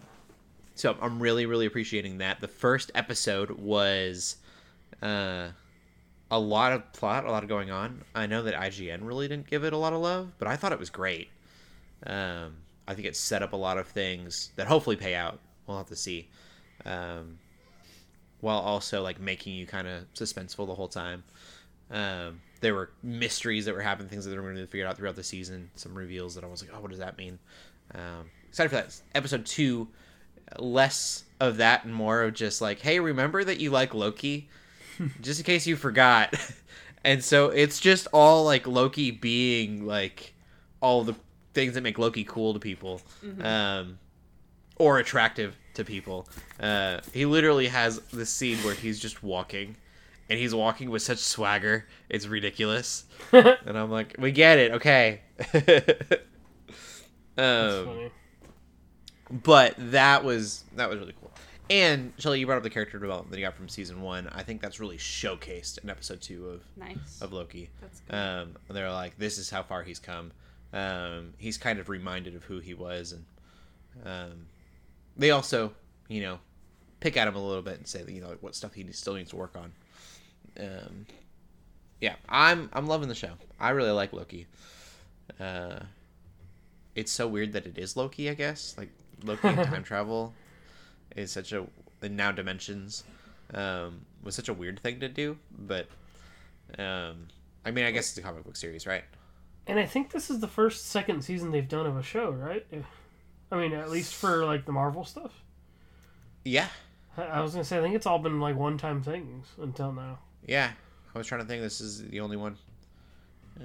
so 0.74 0.96
I'm 1.00 1.20
really 1.20 1.46
really 1.46 1.66
appreciating 1.66 2.18
that. 2.18 2.40
The 2.40 2.48
first 2.48 2.90
episode 2.94 3.50
was 3.50 4.36
uh, 5.02 5.48
a 6.30 6.38
lot 6.38 6.72
of 6.72 6.92
plot, 6.92 7.24
a 7.24 7.30
lot 7.30 7.42
of 7.42 7.48
going 7.48 7.70
on. 7.70 8.02
I 8.14 8.26
know 8.26 8.42
that 8.42 8.54
IGN 8.54 9.00
really 9.02 9.28
didn't 9.28 9.48
give 9.48 9.64
it 9.64 9.72
a 9.72 9.76
lot 9.76 9.92
of 9.92 10.00
love, 10.00 10.32
but 10.38 10.48
I 10.48 10.56
thought 10.56 10.72
it 10.72 10.78
was 10.78 10.90
great. 10.90 11.28
Um, 12.06 12.56
I 12.88 12.94
think 12.94 13.06
it 13.06 13.16
set 13.16 13.42
up 13.42 13.52
a 13.52 13.56
lot 13.56 13.78
of 13.78 13.88
things 13.88 14.50
that 14.56 14.66
hopefully 14.66 14.96
pay 14.96 15.14
out. 15.14 15.38
We'll 15.66 15.78
have 15.78 15.88
to 15.88 15.96
see. 15.96 16.28
Um, 16.84 17.38
while 18.40 18.58
also 18.58 19.02
like 19.02 19.20
making 19.20 19.54
you 19.54 19.66
kind 19.66 19.86
of 19.86 20.12
suspenseful 20.14 20.66
the 20.66 20.74
whole 20.74 20.88
time. 20.88 21.22
Um, 21.90 22.40
there 22.60 22.74
were 22.74 22.90
mysteries 23.02 23.64
that 23.64 23.74
were 23.74 23.80
happening, 23.80 24.08
things 24.08 24.24
that 24.24 24.30
they 24.30 24.36
were 24.36 24.42
going 24.42 24.56
to 24.56 24.66
figure 24.66 24.86
out 24.86 24.96
throughout 24.96 25.16
the 25.16 25.24
season. 25.24 25.70
Some 25.74 25.94
reveals 25.94 26.34
that 26.34 26.44
I 26.44 26.46
was 26.46 26.62
like, 26.62 26.70
oh, 26.74 26.80
what 26.80 26.90
does 26.90 27.00
that 27.00 27.16
mean? 27.16 27.38
Um, 27.94 28.30
excited 28.48 28.68
for 28.68 28.76
that. 28.76 29.00
Episode 29.14 29.46
two, 29.46 29.88
less 30.58 31.24
of 31.40 31.56
that 31.56 31.84
and 31.84 31.94
more 31.94 32.22
of 32.22 32.34
just 32.34 32.60
like, 32.60 32.80
hey, 32.80 33.00
remember 33.00 33.42
that 33.42 33.60
you 33.60 33.70
like 33.70 33.94
Loki, 33.94 34.48
just 35.20 35.40
in 35.40 35.44
case 35.44 35.66
you 35.66 35.76
forgot. 35.76 36.34
and 37.04 37.24
so 37.24 37.48
it's 37.48 37.80
just 37.80 38.06
all 38.12 38.44
like 38.44 38.66
Loki 38.66 39.10
being 39.10 39.86
like 39.86 40.34
all 40.80 41.02
the 41.02 41.14
things 41.54 41.74
that 41.74 41.80
make 41.80 41.98
Loki 41.98 42.24
cool 42.24 42.52
to 42.52 42.60
people, 42.60 43.00
um, 43.42 43.98
or 44.76 44.98
attractive 44.98 45.56
to 45.74 45.84
people. 45.84 46.28
Uh, 46.58 47.00
he 47.12 47.24
literally 47.24 47.68
has 47.68 48.00
this 48.12 48.30
scene 48.30 48.58
where 48.58 48.74
he's 48.74 49.00
just 49.00 49.22
walking 49.22 49.76
and 50.30 50.38
he's 50.38 50.54
walking 50.54 50.88
with 50.90 51.02
such 51.02 51.18
swagger. 51.18 51.86
It's 52.08 52.26
ridiculous. 52.26 53.04
and 53.32 53.76
I'm 53.76 53.90
like, 53.90 54.14
we 54.18 54.32
get 54.32 54.58
it, 54.58 54.72
okay. 54.72 55.20
That's 55.52 56.14
um, 57.38 57.84
funny. 57.86 58.10
but 59.30 59.74
that 59.78 60.24
was 60.24 60.64
that 60.76 60.88
was 60.88 60.98
really 60.98 61.14
cool. 61.20 61.32
And 61.68 62.12
Shelly, 62.18 62.40
you 62.40 62.46
brought 62.46 62.56
up 62.56 62.64
the 62.64 62.70
character 62.70 62.98
development 62.98 63.30
that 63.30 63.38
you 63.38 63.44
got 63.46 63.54
from 63.54 63.68
season 63.68 64.00
one. 64.02 64.28
I 64.32 64.42
think 64.42 64.60
that's 64.60 64.80
really 64.80 64.96
showcased 64.98 65.78
in 65.84 65.88
episode 65.90 66.20
two 66.20 66.48
of 66.48 66.62
Nice. 66.76 67.20
of 67.20 67.32
Loki. 67.32 67.70
That's 67.80 68.00
good. 68.00 68.14
Um, 68.16 68.56
and 68.68 68.76
they're 68.76 68.90
like, 68.90 69.16
this 69.18 69.38
is 69.38 69.50
how 69.50 69.62
far 69.62 69.84
he's 69.84 70.00
come. 70.00 70.32
um, 70.72 71.32
he's 71.38 71.58
kind 71.58 71.78
of 71.78 71.88
reminded 71.88 72.34
of 72.34 72.42
who 72.44 72.58
he 72.58 72.74
was, 72.74 73.12
and 73.12 73.24
um, 74.04 74.46
they 75.16 75.30
also, 75.30 75.72
you 76.08 76.22
know, 76.22 76.38
pick 76.98 77.16
at 77.16 77.28
him 77.28 77.36
a 77.36 77.44
little 77.46 77.62
bit 77.62 77.76
and 77.78 77.86
say 77.86 78.02
that 78.02 78.12
you 78.12 78.20
know 78.20 78.36
what 78.40 78.54
stuff 78.56 78.74
he 78.74 78.90
still 78.92 79.14
needs 79.14 79.30
to 79.30 79.36
work 79.36 79.56
on. 79.56 79.70
Um, 80.58 81.06
yeah, 82.00 82.14
I'm 82.28 82.70
I'm 82.72 82.86
loving 82.86 83.08
the 83.08 83.14
show. 83.14 83.32
I 83.58 83.70
really 83.70 83.90
like 83.90 84.12
Loki. 84.12 84.46
Uh, 85.38 85.80
it's 86.94 87.12
so 87.12 87.28
weird 87.28 87.52
that 87.52 87.66
it 87.66 87.78
is 87.78 87.96
Loki. 87.96 88.28
I 88.30 88.34
guess 88.34 88.74
like 88.78 88.90
Loki 89.22 89.48
and 89.48 89.64
time 89.64 89.82
travel 89.84 90.34
is 91.16 91.30
such 91.30 91.52
a 91.52 91.66
and 92.02 92.16
now 92.16 92.32
dimensions 92.32 93.04
um, 93.54 94.00
was 94.22 94.34
such 94.34 94.48
a 94.48 94.54
weird 94.54 94.80
thing 94.80 95.00
to 95.00 95.08
do, 95.08 95.36
but 95.58 95.86
um, 96.78 97.28
I 97.64 97.70
mean, 97.70 97.84
I 97.84 97.90
guess 97.90 98.08
it's 98.10 98.18
a 98.18 98.22
comic 98.22 98.44
book 98.44 98.56
series, 98.56 98.86
right? 98.86 99.04
And 99.66 99.78
I 99.78 99.84
think 99.86 100.10
this 100.10 100.30
is 100.30 100.40
the 100.40 100.48
first 100.48 100.86
second 100.88 101.22
season 101.22 101.50
they've 101.50 101.68
done 101.68 101.84
of 101.86 101.96
a 101.96 102.02
show, 102.02 102.30
right? 102.30 102.66
I 103.52 103.56
mean, 103.56 103.72
at 103.74 103.90
least 103.90 104.14
for 104.14 104.44
like 104.46 104.64
the 104.64 104.72
Marvel 104.72 105.04
stuff. 105.04 105.32
Yeah, 106.44 106.68
I- 107.18 107.24
I 107.24 107.40
was 107.40 107.52
gonna 107.52 107.64
say 107.64 107.78
I 107.78 107.82
think 107.82 107.94
it's 107.94 108.06
all 108.06 108.18
been 108.18 108.40
like 108.40 108.56
one-time 108.56 109.02
things 109.02 109.46
until 109.60 109.92
now. 109.92 110.20
Yeah. 110.46 110.70
I 111.14 111.18
was 111.18 111.26
trying 111.26 111.40
to 111.40 111.46
think 111.46 111.62
this 111.62 111.80
is 111.80 112.08
the 112.08 112.20
only 112.20 112.36
one. 112.36 112.56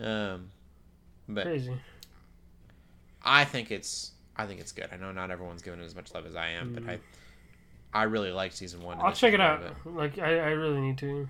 Um, 0.02 0.50
but 1.30 1.44
Crazy. 1.44 1.74
I 3.24 3.46
think 3.46 3.72
it's 3.72 4.12
I 4.36 4.46
think 4.46 4.60
it's 4.60 4.72
good. 4.72 4.90
I 4.92 4.98
know 4.98 5.12
not 5.12 5.32
everyone's 5.32 5.62
giving 5.62 5.80
it 5.80 5.86
as 5.86 5.96
much 5.96 6.14
love 6.14 6.26
as 6.26 6.36
I 6.36 6.50
am, 6.50 6.74
but 6.74 6.84
I 6.90 7.00
I 7.94 8.04
really 8.04 8.32
like 8.32 8.52
season 8.52 8.82
one. 8.82 9.00
I'll 9.00 9.14
check 9.14 9.34
it 9.34 9.42
out. 9.42 9.64
of 9.64 9.86
Like 9.86 10.20
I, 10.20 10.40
I 10.40 10.50
really 10.50 10.82
need 10.82 10.98
to. 11.00 11.28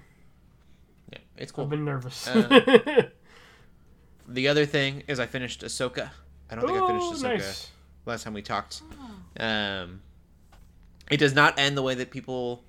Yeah, 1.12 1.20
it's 1.38 1.52
cool. 1.52 1.66
I've 1.66 1.70
been 1.70 1.86
nervous. 1.86 2.28
Uh, 2.28 3.04
The 4.28 4.48
other 4.48 4.66
thing 4.66 5.04
is 5.08 5.20
I 5.20 5.26
finished 5.28 5.62
Ahsoka. 5.62 6.10
I 6.50 6.56
don't 6.56 6.66
think 6.68 6.82
I 6.82 6.88
finished 6.88 7.24
Ahsoka 7.24 7.38
nice. 7.38 7.70
last 8.06 8.24
time 8.24 8.34
we 8.34 8.42
talked. 8.42 8.82
Um, 9.40 10.02
it 11.12 11.18
does 11.18 11.36
not 11.36 11.60
end 11.60 11.78
the 11.78 11.84
way 11.84 11.96
that 11.96 12.10
people 12.10 12.64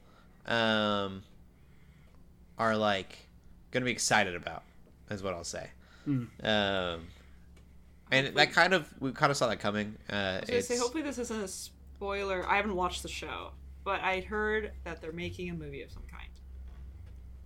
um, 0.46 1.22
are 2.58 2.76
like 2.76 3.18
going 3.70 3.82
to 3.82 3.84
be 3.84 3.92
excited 3.92 4.34
about. 4.34 4.62
Is 5.10 5.22
what 5.22 5.34
I'll 5.34 5.44
say. 5.44 5.70
Hmm. 6.04 6.24
Um, 6.42 7.00
and 8.10 8.36
that 8.36 8.52
kind 8.52 8.74
of 8.74 8.92
we 9.00 9.12
kind 9.12 9.30
of 9.30 9.36
saw 9.36 9.48
that 9.48 9.60
coming. 9.60 9.96
Uh, 10.10 10.40
I 10.48 10.56
was 10.56 10.66
say, 10.66 10.76
hopefully 10.78 11.02
this 11.02 11.18
isn't 11.18 11.42
a 11.42 11.48
spoiler. 11.48 12.44
I 12.48 12.56
haven't 12.56 12.74
watched 12.74 13.02
the 13.02 13.08
show, 13.08 13.50
but 13.84 14.00
I'd 14.00 14.24
heard 14.24 14.72
that 14.84 15.00
they're 15.00 15.12
making 15.12 15.50
a 15.50 15.54
movie 15.54 15.82
of 15.82 15.90
some 15.90 16.02
kind. 16.10 16.28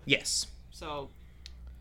yes. 0.04 0.46
So, 0.72 1.08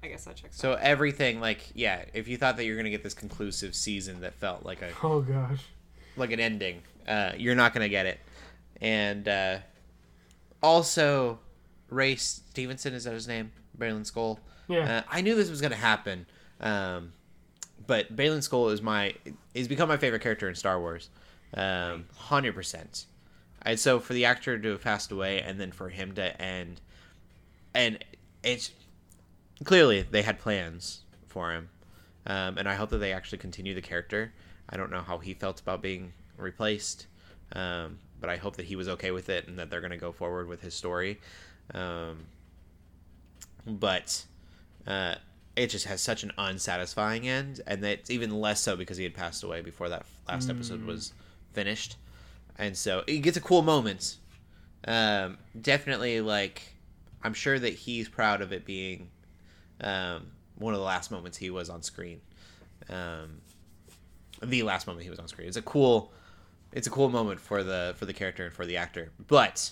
I 0.04 0.08
guess 0.08 0.26
that 0.26 0.36
checks 0.36 0.58
out. 0.58 0.62
So 0.62 0.72
out. 0.74 0.80
everything 0.82 1.40
like 1.40 1.70
yeah, 1.74 2.04
if 2.14 2.28
you 2.28 2.38
thought 2.38 2.58
that 2.58 2.66
you're 2.66 2.76
gonna 2.78 2.90
get 2.90 3.04
this 3.04 3.14
conclusive 3.14 3.76
season 3.76 4.22
that 4.22 4.34
felt 4.34 4.66
like 4.66 4.82
a 4.82 4.90
Oh 5.04 5.22
gosh. 5.22 5.64
like 6.18 6.32
an 6.32 6.40
ending, 6.42 6.82
uh, 7.08 7.32
you're 7.38 7.56
not 7.56 7.74
gonna 7.74 7.88
get 7.90 8.06
it. 8.06 8.20
And 8.82 9.28
uh, 9.28 9.58
also, 10.64 11.40
Ray 11.90 12.16
Stevenson 12.16 12.94
is 12.94 13.04
that 13.04 13.14
his 13.14 13.28
name? 13.28 13.52
Baylan 13.78 14.10
Skoll. 14.10 14.40
Yeah. 14.68 14.98
Uh, 14.98 15.02
I 15.10 15.22
knew 15.22 15.36
this 15.36 15.50
was 15.50 15.62
gonna 15.62 15.76
happen, 15.76 16.26
um, 16.60 17.14
but 17.88 18.16
Baylan 18.16 18.40
Skoll 18.40 18.72
is 18.72 18.82
my 18.82 19.16
he's 19.54 19.68
become 19.68 19.90
my 19.90 19.98
favorite 19.98 20.22
character 20.22 20.48
in 20.48 20.56
Star 20.56 20.80
Wars, 20.80 21.10
um, 21.54 22.06
hundred 22.16 22.54
percent. 22.54 23.06
And 23.64 23.80
so 23.80 24.00
for 24.00 24.14
the 24.14 24.26
actor 24.26 24.58
to 24.58 24.70
have 24.70 24.82
passed 24.82 25.12
away, 25.12 25.42
and 25.42 25.60
then 25.60 25.72
for 25.72 25.90
him 25.90 26.14
to 26.16 26.42
end, 26.42 26.82
and 27.74 28.04
it's 28.44 28.72
clearly 29.64 30.04
they 30.04 30.22
had 30.22 30.40
plans 30.40 31.02
for 31.28 31.52
him, 31.52 31.70
um, 32.26 32.58
and 32.58 32.70
I 32.70 32.76
hope 32.76 32.90
that 32.92 33.00
they 33.00 33.12
actually 33.12 33.40
continue 33.40 33.74
the 33.74 33.82
character. 33.82 34.34
I 34.70 34.78
don't 34.78 34.92
know 34.92 35.02
how 35.02 35.18
he 35.18 35.34
felt 35.34 35.60
about 35.60 35.82
being 35.82 36.14
replaced, 36.38 37.08
um, 37.54 37.98
but 38.22 38.30
I 38.30 38.38
hope 38.38 38.56
that 38.58 38.66
he 38.66 38.76
was 38.76 38.88
okay 38.88 39.12
with 39.12 39.30
it 39.30 39.48
and 39.48 39.58
that 39.58 39.70
they're 39.70 39.82
going 39.82 39.92
to 39.92 39.98
go 39.98 40.12
forward 40.12 40.48
with 40.48 40.62
his 40.62 40.74
story. 40.74 41.20
Um, 41.74 42.26
but 43.66 44.26
uh, 44.88 45.16
it 45.56 45.68
just 45.68 45.86
has 45.86 46.02
such 46.02 46.24
an 46.24 46.32
unsatisfying 46.38 47.28
end, 47.28 47.62
and 47.68 47.84
that's 47.84 48.10
even 48.10 48.40
less 48.40 48.62
so 48.62 48.76
because 48.76 48.98
he 48.98 49.04
had 49.04 49.14
passed 49.14 49.44
away 49.44 49.62
before 49.62 49.90
that 49.90 50.06
last 50.28 50.50
episode 50.50 50.84
was 50.86 51.14
finished, 51.54 51.98
and 52.58 52.78
so 52.78 53.04
it 53.08 53.20
gets 53.20 53.38
a 53.38 53.42
cool 53.42 53.62
moment. 53.62 54.18
Um, 54.88 55.38
definitely, 55.62 56.22
like 56.22 56.74
I'm 57.24 57.34
sure 57.34 57.60
that 57.60 57.74
he's 57.74 58.08
proud 58.08 58.42
of 58.42 58.54
it 58.54 58.66
being 58.66 59.10
um, 59.82 60.28
one 60.58 60.74
of 60.74 60.80
the 60.80 60.86
last 60.86 61.12
moments 61.12 61.38
he 61.38 61.50
was 61.50 61.70
on 61.70 61.82
screen. 61.82 62.22
Um, 62.90 63.42
the 64.42 64.64
last 64.64 64.88
moment 64.88 65.04
he 65.04 65.10
was 65.10 65.20
on 65.20 65.28
screen. 65.28 65.48
It's 65.48 65.58
a 65.58 65.62
cool, 65.62 66.14
it's 66.72 66.88
a 66.88 66.90
cool 66.90 67.10
moment 67.10 67.40
for 67.42 67.64
the 67.64 67.94
for 67.98 68.06
the 68.06 68.14
character 68.14 68.46
and 68.46 68.54
for 68.54 68.66
the 68.66 68.78
actor, 68.78 69.12
but 69.28 69.72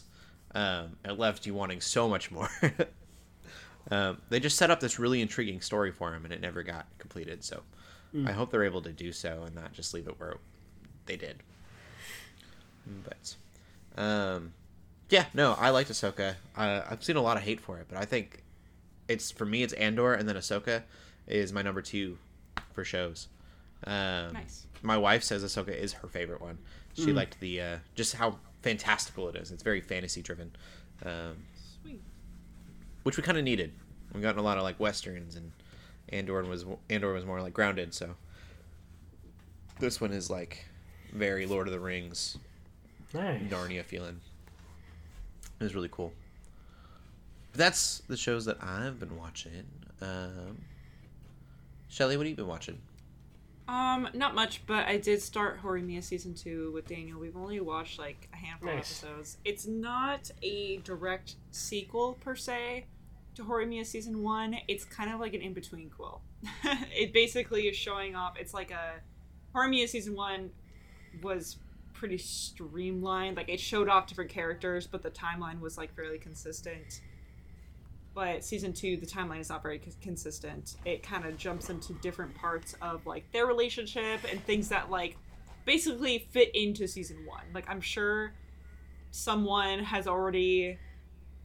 um, 0.56 0.98
it 1.06 1.18
left 1.18 1.45
you 1.45 1.54
wanting 1.54 1.82
so 1.82 2.08
much 2.08 2.32
more. 2.32 2.50
um, 3.91 4.22
they 4.30 4.39
just 4.39 4.58
set 4.58 4.72
up 4.72 4.80
this 4.80 5.00
really 5.00 5.22
intriguing 5.22 5.62
story 5.62 5.91
for 5.91 6.14
him, 6.14 6.24
and 6.26 6.34
it 6.34 6.41
never 6.41 6.64
got 6.64 6.86
completed. 6.98 7.43
So 7.43 7.62
I 8.26 8.32
hope 8.32 8.52
they're 8.52 8.64
able 8.64 8.82
to 8.82 8.91
do 8.91 9.12
so 9.12 9.43
and 9.45 9.54
not 9.54 9.74
just 9.74 9.93
leave 9.93 10.08
it 10.08 10.20
where 10.20 10.38
they 11.06 11.18
did. 11.18 11.43
But 13.04 13.36
um, 14.02 14.54
yeah, 15.10 15.26
no, 15.34 15.54
I 15.54 15.70
liked 15.70 15.91
Ahsoka. 15.91 16.36
Uh, 16.56 16.82
I've 16.89 17.04
seen 17.04 17.16
a 17.18 17.22
lot 17.22 17.38
of 17.38 17.43
hate 17.43 17.60
for 17.60 17.78
it, 17.80 17.88
but 17.89 17.98
I 17.98 18.06
think 18.06 18.43
it's 19.08 19.30
for 19.32 19.45
me, 19.45 19.64
it's 19.64 19.74
Andor, 19.74 20.14
and 20.14 20.28
then 20.28 20.36
Ahsoka 20.36 20.84
is 21.28 21.52
my 21.54 21.62
number 21.62 21.82
two 21.82 22.18
for 22.74 22.84
shows. 22.84 23.28
Um, 23.86 24.34
Nice. 24.34 24.66
My 24.82 24.98
wife 24.98 25.24
says 25.24 25.43
Ahsoka 25.43 25.76
is 25.76 25.93
her 25.93 26.08
favorite 26.08 26.41
one. 26.41 26.58
She 26.93 27.14
liked 27.14 27.39
the 27.39 27.62
uh, 27.62 27.78
just 27.93 28.16
how 28.16 28.39
fantastical 28.62 29.30
it 29.30 29.36
is. 29.36 29.51
It's 29.51 29.64
very 29.64 29.82
fantasy 29.82 30.22
driven, 30.22 30.51
um, 31.05 31.36
Sweet. 31.82 32.01
which 33.03 33.18
we 33.18 33.24
kind 33.24 33.38
of 33.38 33.43
needed. 33.43 33.72
We've 34.14 34.24
gotten 34.24 34.39
a 34.39 34.43
lot 34.43 34.58
of 34.58 34.64
like 34.64 34.80
westerns, 34.80 35.36
and 35.36 35.51
Andor 36.10 36.43
was 36.43 36.66
Andor 36.89 37.14
was 37.14 37.26
more 37.26 37.41
like 37.41 37.53
grounded. 37.53 37.93
So 37.93 38.16
this 39.80 39.99
one 40.01 40.12
is 40.12 40.30
like 40.30 40.66
very 41.14 41.45
Lord 41.45 41.68
of 41.68 41.74
the 41.74 41.80
Rings, 41.80 42.38
Nice. 43.14 43.41
Narnia 43.43 43.84
feeling. 43.84 44.20
It 45.60 45.64
was 45.64 45.76
really 45.76 45.89
cool. 45.91 46.14
But 47.51 47.60
that's 47.60 47.99
the 48.08 48.18
shows 48.18 48.45
that 48.45 48.58
I've 48.64 48.99
been 48.99 49.18
watching. 49.18 49.64
Um, 50.01 50.58
Shelly, 51.89 52.18
what 52.18 52.26
have 52.26 52.30
you 52.32 52.36
been 52.36 52.47
watching? 52.47 52.78
Um, 53.68 54.07
not 54.13 54.34
much, 54.34 54.65
but 54.65 54.88
I 54.88 54.97
did 54.97 55.21
start 55.21 55.62
Horimiya 55.62 56.01
season 56.04 56.33
two 56.33 56.71
with 56.74 56.87
Daniel. 56.87 57.20
We've 57.20 57.36
only 57.36 57.59
watched 57.59 58.00
like 58.00 58.29
a 58.33 58.37
handful 58.37 58.70
Nice. 58.74 59.04
of 59.04 59.09
episodes. 59.09 59.37
It's 59.43 59.67
not 59.67 60.32
a 60.42 60.78
direct 60.78 61.36
sequel 61.51 62.13
per 62.21 62.36
se 62.36 62.86
to 63.36 63.43
Horimiya 63.43 63.86
season 63.86 64.24
one. 64.24 64.58
It's 64.70 64.86
kind 64.86 65.13
of 65.13 65.20
like 65.20 65.33
an 65.33 65.42
in 65.42 65.54
between 65.54 65.89
quill. 65.89 66.21
it 66.63 67.12
basically 67.13 67.63
is 67.67 67.75
showing 67.75 68.16
off. 68.16 68.36
It's 68.39 68.54
like 68.54 68.71
a 68.71 69.01
Horimiya 69.54 69.89
season 69.89 70.16
one 70.16 70.51
was 71.21 71.58
pretty 71.93 72.17
streamlined. 72.17 73.36
Like 73.36 73.50
it 73.50 73.59
showed 73.59 73.89
off 73.89 74.08
different 74.08 74.29
characters, 74.32 74.87
but 74.87 75.04
the 75.04 75.09
timeline 75.12 75.59
was 75.59 75.78
like 75.78 75.93
fairly 75.93 76.20
consistent. 76.20 77.01
But 78.18 78.44
season 78.44 78.74
two, 78.74 78.98
the 78.98 79.06
timeline 79.06 79.42
is 79.42 79.50
not 79.50 79.62
very 79.62 79.78
cons- 79.78 79.96
consistent. 80.02 80.78
It 80.86 81.04
kind 81.04 81.24
of 81.24 81.38
jumps 81.38 81.70
into 81.70 81.94
different 82.02 82.34
parts 82.34 82.76
of 82.82 83.06
like 83.06 83.32
their 83.32 83.46
relationship 83.46 84.22
and 84.28 84.44
things 84.44 84.70
that 84.70 84.89
like 84.89 85.18
basically 85.66 86.28
fit 86.32 86.50
into 86.56 86.88
season 86.88 87.28
one. 87.28 87.44
Like 87.54 87.70
I'm 87.70 87.80
sure 87.80 88.34
someone 89.12 89.84
has 89.84 90.08
already 90.08 90.80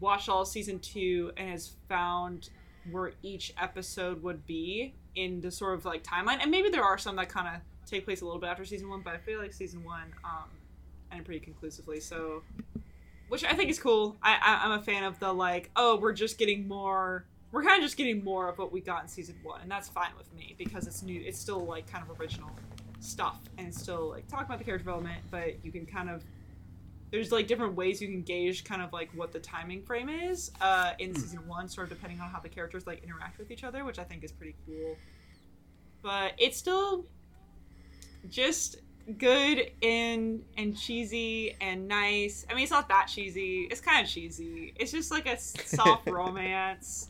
watched 0.00 0.30
all 0.30 0.46
season 0.46 0.78
two 0.78 1.32
and 1.36 1.50
has 1.50 1.72
found 1.90 2.48
where 2.90 3.12
each 3.22 3.52
episode 3.60 4.22
would 4.22 4.46
be 4.46 4.94
in 5.14 5.42
the 5.42 5.50
sort 5.50 5.74
of 5.74 5.84
like 5.84 6.02
timeline. 6.02 6.38
And 6.40 6.50
maybe 6.50 6.70
there 6.70 6.84
are 6.84 6.96
some 6.96 7.16
that 7.16 7.28
kind 7.28 7.54
of 7.54 7.60
take 7.84 8.06
place 8.06 8.22
a 8.22 8.24
little 8.24 8.40
bit 8.40 8.48
after 8.48 8.64
season 8.64 8.88
one, 8.88 9.02
but 9.02 9.12
I 9.12 9.18
feel 9.18 9.40
like 9.40 9.52
season 9.52 9.84
one 9.84 10.14
um 10.24 10.48
ended 11.10 11.26
pretty 11.26 11.44
conclusively. 11.44 12.00
So 12.00 12.42
which 13.32 13.44
I 13.44 13.54
think 13.54 13.70
is 13.70 13.78
cool. 13.78 14.18
I, 14.22 14.32
I 14.32 14.66
I'm 14.66 14.78
a 14.78 14.82
fan 14.82 15.04
of 15.04 15.18
the 15.18 15.32
like, 15.32 15.70
oh, 15.74 15.96
we're 15.96 16.12
just 16.12 16.36
getting 16.36 16.68
more. 16.68 17.24
We're 17.50 17.64
kind 17.64 17.78
of 17.78 17.82
just 17.82 17.96
getting 17.96 18.22
more 18.22 18.46
of 18.50 18.58
what 18.58 18.70
we 18.70 18.82
got 18.82 19.04
in 19.04 19.08
season 19.08 19.36
one, 19.42 19.62
and 19.62 19.70
that's 19.70 19.88
fine 19.88 20.10
with 20.18 20.30
me 20.34 20.54
because 20.58 20.86
it's 20.86 21.02
new. 21.02 21.18
It's 21.18 21.38
still 21.38 21.64
like 21.64 21.90
kind 21.90 22.04
of 22.06 22.20
original 22.20 22.50
stuff, 23.00 23.40
and 23.56 23.74
still 23.74 24.10
like 24.10 24.28
talk 24.28 24.44
about 24.44 24.58
the 24.58 24.64
character 24.64 24.84
development, 24.84 25.22
but 25.30 25.64
you 25.64 25.72
can 25.72 25.86
kind 25.86 26.10
of 26.10 26.22
there's 27.10 27.32
like 27.32 27.46
different 27.46 27.74
ways 27.74 28.02
you 28.02 28.08
can 28.08 28.20
gauge 28.20 28.64
kind 28.64 28.82
of 28.82 28.92
like 28.92 29.08
what 29.14 29.32
the 29.32 29.40
timing 29.40 29.82
frame 29.82 30.10
is 30.10 30.50
uh, 30.60 30.92
in 30.98 31.14
season 31.14 31.40
one, 31.48 31.70
sort 31.70 31.90
of 31.90 31.96
depending 31.96 32.20
on 32.20 32.28
how 32.28 32.38
the 32.38 32.50
characters 32.50 32.86
like 32.86 33.02
interact 33.02 33.38
with 33.38 33.50
each 33.50 33.64
other, 33.64 33.82
which 33.86 33.98
I 33.98 34.04
think 34.04 34.24
is 34.24 34.32
pretty 34.32 34.56
cool. 34.66 34.94
But 36.02 36.34
it's 36.36 36.58
still 36.58 37.06
just 38.28 38.76
good 39.18 39.70
and 39.82 40.44
and 40.56 40.76
cheesy 40.76 41.56
and 41.60 41.88
nice. 41.88 42.46
I 42.50 42.54
mean, 42.54 42.62
it's 42.64 42.72
not 42.72 42.88
that 42.88 43.06
cheesy. 43.08 43.68
It's 43.70 43.80
kind 43.80 44.04
of 44.04 44.10
cheesy. 44.10 44.72
It's 44.76 44.92
just 44.92 45.10
like 45.10 45.26
a 45.26 45.38
soft 45.38 46.08
romance, 46.08 47.08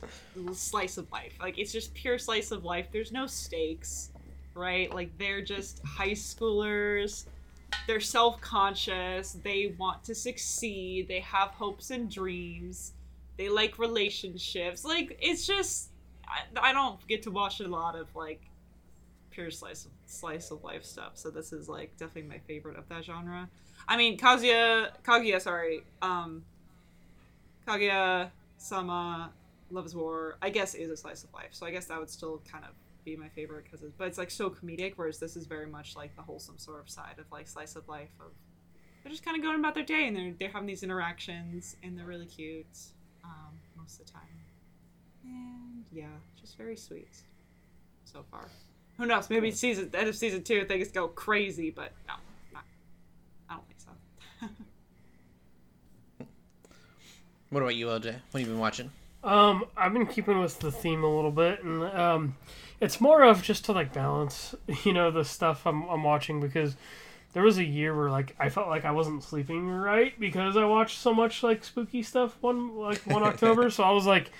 slice 0.52 0.97
of 0.98 1.10
life. 1.12 1.35
Like 1.40 1.59
it's 1.59 1.73
just 1.73 1.94
pure 1.94 2.19
slice 2.19 2.51
of 2.51 2.64
life. 2.64 2.89
There's 2.93 3.12
no 3.12 3.27
stakes. 3.27 4.10
right? 4.55 4.93
Like 4.93 5.16
they're 5.19 5.43
just 5.43 5.81
high 5.86 6.12
schoolers. 6.12 7.27
They're 7.86 8.01
self-conscious. 8.01 9.32
They 9.43 9.74
want 9.78 10.05
to 10.05 10.14
succeed. 10.14 11.09
They 11.09 11.20
have 11.20 11.51
hopes 11.51 11.90
and 11.90 12.10
dreams. 12.10 12.94
They 13.39 13.48
like 13.48 13.78
relationships. 13.78 14.85
Like 14.85 15.19
it's 15.20 15.47
just 15.47 15.90
I, 16.28 16.70
I 16.70 16.73
don't 16.73 17.05
get 17.09 17.23
to 17.24 17.31
watch 17.31 17.60
a 17.60 17.69
lot 17.69 17.97
of 17.97 18.14
like 18.14 18.43
pure 19.33 19.51
slice 19.51 19.87
of 19.87 19.91
slice 20.07 20.51
of 20.51 20.63
life 20.63 20.85
stuff. 20.85 21.13
So 21.15 21.31
this 21.31 21.53
is 21.53 21.69
like 21.69 21.97
definitely 21.97 22.31
my 22.31 22.39
favorite 22.39 22.77
of 22.77 22.89
that 22.89 23.05
genre. 23.05 23.49
I 23.89 23.97
mean, 23.97 24.17
Kazuya, 24.17 24.91
Kaguya, 25.03 25.41
sorry, 25.41 25.83
um, 26.03 26.45
Kaguya 27.67 28.31
Sama 28.59 29.33
Love 29.71 29.87
is 29.87 29.97
War. 29.97 30.37
I 30.41 30.51
guess 30.51 30.75
is 30.75 30.91
a 30.91 30.97
slice 30.97 31.25
of 31.25 31.33
life. 31.35 31.51
So 31.53 31.67
I 31.67 31.71
guess 31.71 31.87
that 31.87 31.99
would 31.99 32.11
still 32.11 32.43
kind 32.51 32.65
of 32.65 32.71
be 33.05 33.17
my 33.17 33.29
favorite 33.29 33.65
because 33.65 33.85
but 33.99 34.07
it's 34.07 34.19
like 34.19 34.31
so 34.31 34.51
comedic. 34.51 34.93
Whereas 34.97 35.19
this 35.19 35.37
is 35.37 35.47
very 35.47 35.67
much 35.67 35.97
like 35.97 36.15
the 36.15 36.23
wholesome 36.23 36.59
sort 36.59 36.81
of 36.81 36.89
side 36.89 37.17
of 37.19 37.25
like 37.33 37.49
slice 37.49 37.75
of 37.77 37.89
life 37.89 38.11
of 38.21 38.33
they're 39.03 39.11
just 39.11 39.25
kind 39.25 39.37
of 39.37 39.43
going 39.43 39.59
about 39.59 39.75
their 39.75 39.85
day 39.85 40.07
and 40.07 40.17
they're 40.17 40.33
they're 40.39 40.51
having 40.51 40.67
these 40.67 40.83
interactions 40.83 41.77
and 41.83 41.99
they're 41.99 42.07
really 42.07 42.27
cute 42.27 42.67
um, 43.25 43.59
most 43.77 44.01
of 44.01 44.07
the 44.07 44.13
time. 44.13 44.23
And 45.25 45.85
yeah, 45.93 46.07
just 46.41 46.57
very 46.57 46.77
sweet 46.77 47.15
so 48.05 48.25
far. 48.31 48.49
Who 48.98 49.06
knows? 49.06 49.31
Maybe 49.31 49.51
season 49.51 49.90
end 49.94 50.09
of 50.09 50.16
season 50.16 50.43
two 50.43 50.64
things 50.64 50.89
go 50.89 51.09
crazy, 51.09 51.70
but 51.70 51.93
no, 52.06 52.14
not, 52.52 52.64
I 53.48 53.55
don't 53.55 53.66
think 53.66 53.81
so. 53.81 54.47
What 57.51 57.60
about 57.60 57.74
you, 57.74 57.86
LJ? 57.89 58.05
What 58.05 58.14
have 58.32 58.40
you 58.40 58.47
been 58.47 58.59
watching? 58.59 58.90
Um, 59.23 59.66
I've 59.77 59.93
been 59.93 60.06
keeping 60.06 60.40
with 60.40 60.59
the 60.59 60.73
theme 60.73 61.05
a 61.05 61.14
little 61.14 61.31
bit, 61.31 61.62
and 61.62 61.82
um, 61.85 62.36
it's 62.81 63.01
more 63.01 63.23
of 63.23 63.43
just 63.43 63.66
to 63.66 63.73
like 63.73 63.93
balance, 63.93 64.55
you 64.85 64.93
know, 64.93 65.10
the 65.10 65.24
stuff 65.24 65.66
I'm 65.66 65.82
I'm 65.85 66.02
watching 66.02 66.40
because 66.40 66.77
there 67.32 67.43
was 67.43 67.59
a 67.59 67.64
year 67.64 67.97
where 67.97 68.10
like 68.10 68.35
I 68.39 68.48
felt 68.48 68.69
like 68.69 68.85
I 68.85 68.90
wasn't 68.90 69.23
sleeping 69.23 69.69
right 69.69 70.19
because 70.19 70.56
I 70.56 70.64
watched 70.64 70.98
so 70.98 71.14
much 71.14 71.43
like 71.43 71.62
spooky 71.62 72.02
stuff 72.02 72.36
one 72.40 72.77
like 72.77 72.98
one 73.06 73.23
October, 73.32 73.70
so 73.70 73.85
I 73.85 73.90
was 73.90 74.06
like, 74.06 74.31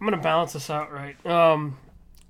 I'm 0.00 0.06
gonna 0.06 0.22
balance 0.22 0.52
this 0.52 0.68
out 0.68 0.92
right, 0.92 1.24
um, 1.24 1.78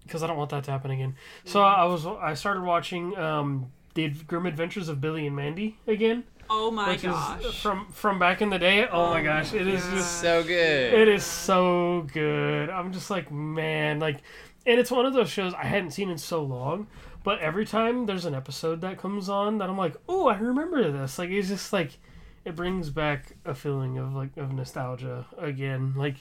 because 0.06 0.22
I 0.22 0.26
don't 0.26 0.36
want 0.36 0.50
that 0.50 0.64
to 0.64 0.70
happen 0.70 0.90
again. 0.90 1.16
So 1.44 1.60
I 1.62 1.84
was 1.84 2.06
I 2.06 2.34
started 2.34 2.62
watching 2.62 3.16
um 3.18 3.70
the 3.94 4.08
Grim 4.10 4.46
Adventures 4.46 4.88
of 4.88 5.00
Billy 5.00 5.26
and 5.26 5.34
Mandy 5.34 5.78
again, 5.86 6.24
oh 6.50 6.70
my 6.70 6.90
which 6.90 7.02
gosh! 7.02 7.44
is 7.44 7.54
from 7.54 7.86
from 7.92 8.18
back 8.18 8.42
in 8.42 8.50
the 8.50 8.58
day. 8.58 8.86
Oh, 8.90 9.10
my 9.10 9.22
gosh, 9.22 9.52
it 9.54 9.66
is 9.66 9.82
just 9.88 10.20
So 10.20 10.42
good. 10.42 10.92
it 10.94 11.08
is 11.08 11.24
so 11.24 12.06
good. 12.12 12.68
I'm 12.70 12.92
just 12.92 13.10
like, 13.10 13.30
man, 13.32 13.98
like, 13.98 14.18
and 14.66 14.78
it's 14.78 14.90
one 14.90 15.06
of 15.06 15.14
those 15.14 15.30
shows 15.30 15.54
I 15.54 15.64
hadn't 15.64 15.92
seen 15.92 16.10
in 16.10 16.18
so 16.18 16.42
long. 16.42 16.86
But 17.24 17.40
every 17.40 17.64
time 17.66 18.06
there's 18.06 18.24
an 18.24 18.34
episode 18.34 18.82
that 18.82 18.98
comes 18.98 19.28
on, 19.28 19.58
that 19.58 19.68
I'm 19.68 19.76
like, 19.78 19.96
oh, 20.08 20.28
I 20.28 20.36
remember 20.38 20.92
this. 20.92 21.18
Like, 21.18 21.30
it's 21.30 21.48
just 21.48 21.72
like, 21.72 21.98
it 22.44 22.54
brings 22.54 22.88
back 22.90 23.32
a 23.44 23.54
feeling 23.54 23.98
of 23.98 24.14
like 24.14 24.36
of 24.36 24.52
nostalgia 24.52 25.26
again. 25.38 25.94
Like, 25.96 26.16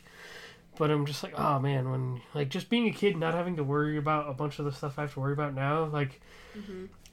but 0.77 0.91
I'm 0.91 1.05
just 1.05 1.23
like, 1.23 1.33
oh 1.37 1.59
man, 1.59 1.91
when 1.91 2.21
like 2.33 2.49
just 2.49 2.69
being 2.69 2.87
a 2.87 2.91
kid, 2.91 3.17
not 3.17 3.33
having 3.33 3.55
to 3.57 3.63
worry 3.63 3.97
about 3.97 4.29
a 4.29 4.33
bunch 4.33 4.59
of 4.59 4.65
the 4.65 4.71
stuff 4.71 4.97
I 4.97 5.03
have 5.03 5.13
to 5.13 5.19
worry 5.19 5.33
about 5.33 5.53
now, 5.53 5.85
like. 5.85 6.21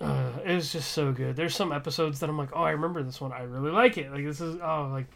Uh, 0.00 0.32
it 0.44 0.54
was 0.54 0.72
just 0.72 0.92
so 0.92 1.12
good. 1.12 1.36
There's 1.36 1.54
some 1.54 1.72
episodes 1.72 2.20
that 2.20 2.30
I'm 2.30 2.38
like, 2.38 2.50
oh, 2.54 2.62
I 2.62 2.70
remember 2.70 3.02
this 3.02 3.20
one. 3.20 3.32
I 3.32 3.42
really 3.42 3.70
like 3.70 3.98
it. 3.98 4.10
Like 4.10 4.24
this 4.24 4.40
is 4.40 4.56
oh, 4.60 4.88
like 4.92 5.06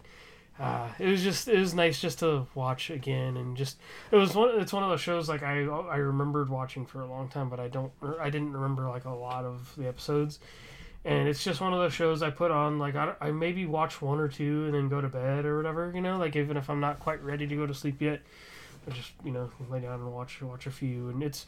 uh, 0.58 0.88
it 0.98 1.06
was 1.06 1.22
just 1.22 1.48
it 1.48 1.58
was 1.58 1.74
nice 1.74 2.00
just 2.00 2.20
to 2.20 2.46
watch 2.54 2.88
again 2.88 3.36
and 3.36 3.56
just 3.56 3.76
it 4.10 4.16
was 4.16 4.34
one 4.34 4.58
it's 4.58 4.72
one 4.72 4.82
of 4.82 4.88
those 4.88 5.00
shows 5.00 5.28
like 5.28 5.42
I 5.42 5.64
I 5.64 5.96
remembered 5.96 6.48
watching 6.48 6.86
for 6.86 7.02
a 7.02 7.06
long 7.06 7.28
time 7.28 7.50
but 7.50 7.60
I 7.60 7.68
don't 7.68 7.92
I 8.18 8.30
didn't 8.30 8.54
remember 8.54 8.88
like 8.88 9.04
a 9.04 9.10
lot 9.10 9.44
of 9.44 9.74
the 9.76 9.86
episodes 9.86 10.38
and 11.06 11.28
it's 11.28 11.42
just 11.42 11.60
one 11.60 11.72
of 11.72 11.78
those 11.78 11.94
shows 11.94 12.22
I 12.22 12.30
put 12.30 12.50
on 12.50 12.78
like 12.78 12.96
I, 12.96 13.14
I 13.20 13.30
maybe 13.30 13.64
watch 13.64 14.02
one 14.02 14.18
or 14.18 14.28
two 14.28 14.66
and 14.66 14.74
then 14.74 14.88
go 14.88 15.00
to 15.00 15.08
bed 15.08 15.46
or 15.46 15.56
whatever 15.56 15.92
you 15.94 16.00
know? 16.00 16.18
Like 16.18 16.36
even 16.36 16.56
if 16.56 16.68
I'm 16.68 16.80
not 16.80 16.98
quite 16.98 17.22
ready 17.22 17.46
to 17.46 17.56
go 17.56 17.64
to 17.66 17.72
sleep 17.72 18.02
yet 18.02 18.20
I 18.86 18.90
just 18.90 19.12
you 19.24 19.30
know 19.30 19.50
lay 19.70 19.80
down 19.80 20.00
and 20.00 20.12
watch 20.12 20.42
watch 20.42 20.66
a 20.66 20.70
few. 20.70 21.08
And 21.08 21.22
it's 21.22 21.46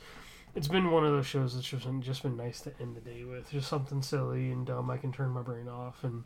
it's 0.55 0.69
been 0.69 0.91
one 0.91 1.05
of 1.05 1.13
those 1.13 1.27
shows 1.27 1.55
that's 1.55 1.69
just 1.69 1.85
been, 1.85 2.01
just 2.01 2.23
been 2.23 2.37
nice 2.37 2.61
to 2.63 2.73
end 2.81 2.97
the 2.97 3.01
day 3.01 3.25
with. 3.25 3.51
Just 3.51 3.69
something 3.69 4.01
silly 4.01 4.51
and 4.51 4.65
dumb 4.65 4.91
I 4.91 4.97
can 4.97 5.13
turn 5.13 5.31
my 5.31 5.43
brain 5.43 5.69
off. 5.69 6.05
And 6.05 6.25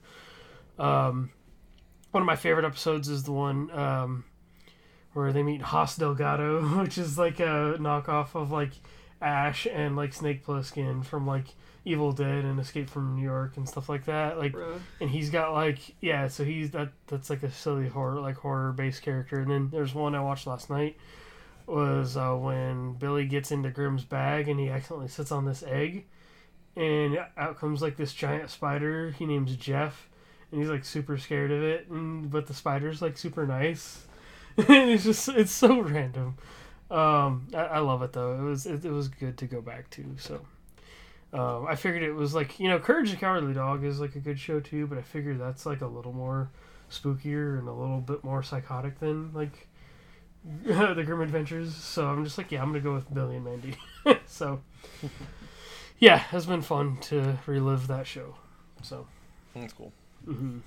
um 0.78 1.30
one 2.12 2.22
of 2.22 2.26
my 2.26 2.36
favorite 2.36 2.66
episodes 2.66 3.08
is 3.08 3.24
the 3.24 3.32
one 3.32 3.70
um, 3.70 4.24
where 5.14 5.32
they 5.32 5.42
meet 5.42 5.62
Hoss 5.62 5.96
Delgado, 5.96 6.60
which 6.78 6.98
is 6.98 7.18
like 7.18 7.40
a 7.40 7.76
knockoff 7.78 8.34
of 8.34 8.52
like 8.52 8.72
Ash 9.20 9.66
and 9.66 9.96
like 9.96 10.12
Snake 10.12 10.44
Plissken 10.44 11.04
from 11.04 11.26
like 11.26 11.46
Evil 11.84 12.12
Dead 12.12 12.44
and 12.44 12.60
Escape 12.60 12.88
from 12.88 13.16
New 13.16 13.22
York 13.22 13.56
and 13.56 13.68
stuff 13.68 13.88
like 13.88 14.04
that. 14.06 14.38
Like, 14.38 14.52
Bruh. 14.52 14.80
and 15.00 15.10
he's 15.10 15.30
got 15.30 15.52
like 15.52 15.94
yeah, 16.00 16.28
so 16.28 16.44
he's 16.44 16.70
that 16.72 16.90
that's 17.06 17.30
like 17.30 17.42
a 17.42 17.50
silly 17.50 17.88
horror 17.88 18.20
like 18.20 18.36
horror 18.36 18.72
based 18.72 19.02
character. 19.02 19.40
And 19.40 19.50
then 19.50 19.70
there's 19.70 19.94
one 19.94 20.14
I 20.14 20.20
watched 20.20 20.46
last 20.46 20.70
night 20.70 20.96
was 21.66 22.16
uh, 22.16 22.34
when 22.34 22.94
Billy 22.94 23.24
gets 23.24 23.52
into 23.52 23.70
Grimm's 23.70 24.04
bag 24.04 24.48
and 24.48 24.58
he 24.58 24.68
accidentally 24.68 25.08
sits 25.08 25.30
on 25.30 25.44
this 25.44 25.62
egg, 25.62 26.06
and 26.76 27.18
out 27.36 27.58
comes 27.58 27.82
like 27.82 27.96
this 27.96 28.12
giant 28.12 28.50
spider. 28.50 29.10
He 29.10 29.26
names 29.26 29.56
Jeff 29.56 30.08
and 30.52 30.60
he's 30.60 30.70
like 30.70 30.84
super 30.84 31.18
scared 31.18 31.50
of 31.50 31.62
it 31.62 31.88
and 31.88 32.30
but 32.30 32.46
the 32.46 32.54
spider's 32.54 33.02
like 33.02 33.18
super 33.18 33.46
nice 33.46 34.06
and 34.56 34.90
it's 34.90 35.02
just 35.04 35.28
it's 35.30 35.50
so 35.50 35.80
random 35.80 36.36
um 36.90 37.48
i, 37.54 37.64
I 37.64 37.78
love 37.78 38.02
it 38.02 38.12
though 38.12 38.34
it 38.38 38.42
was 38.42 38.66
it, 38.66 38.84
it 38.84 38.92
was 38.92 39.08
good 39.08 39.38
to 39.38 39.46
go 39.46 39.60
back 39.60 39.90
to 39.90 40.04
so 40.18 40.42
um, 41.32 41.66
I 41.68 41.76
figured 41.76 42.02
it 42.02 42.12
was 42.12 42.34
like 42.34 42.58
you 42.60 42.68
know 42.68 42.78
Courage 42.78 43.10
the 43.10 43.16
Cowardly 43.16 43.54
Dog 43.54 43.84
is 43.84 44.00
like 44.00 44.14
a 44.16 44.20
good 44.20 44.38
show 44.38 44.60
too, 44.60 44.86
but 44.86 44.98
I 44.98 45.02
figured 45.02 45.40
that's 45.40 45.64
like 45.66 45.80
a 45.80 45.86
little 45.86 46.12
more 46.12 46.50
spookier 46.90 47.58
and 47.58 47.68
a 47.68 47.72
little 47.72 48.00
bit 48.00 48.22
more 48.22 48.42
psychotic 48.42 49.00
than 49.00 49.32
like 49.32 49.68
the 50.64 51.02
Grim 51.04 51.20
Adventures. 51.20 51.74
So 51.74 52.06
I'm 52.06 52.24
just 52.24 52.36
like, 52.38 52.52
yeah, 52.52 52.60
I'm 52.62 52.68
gonna 52.68 52.80
go 52.80 52.94
with 52.94 53.12
Billy 53.12 53.36
and 53.36 53.44
Mandy. 53.44 53.76
so 54.26 54.60
yeah, 55.98 56.24
it's 56.32 56.46
been 56.46 56.62
fun 56.62 56.98
to 57.02 57.38
relive 57.46 57.86
that 57.88 58.06
show. 58.06 58.34
So 58.82 59.06
That's 59.54 59.72
cool. 59.72 59.92
mhm. 60.26 60.60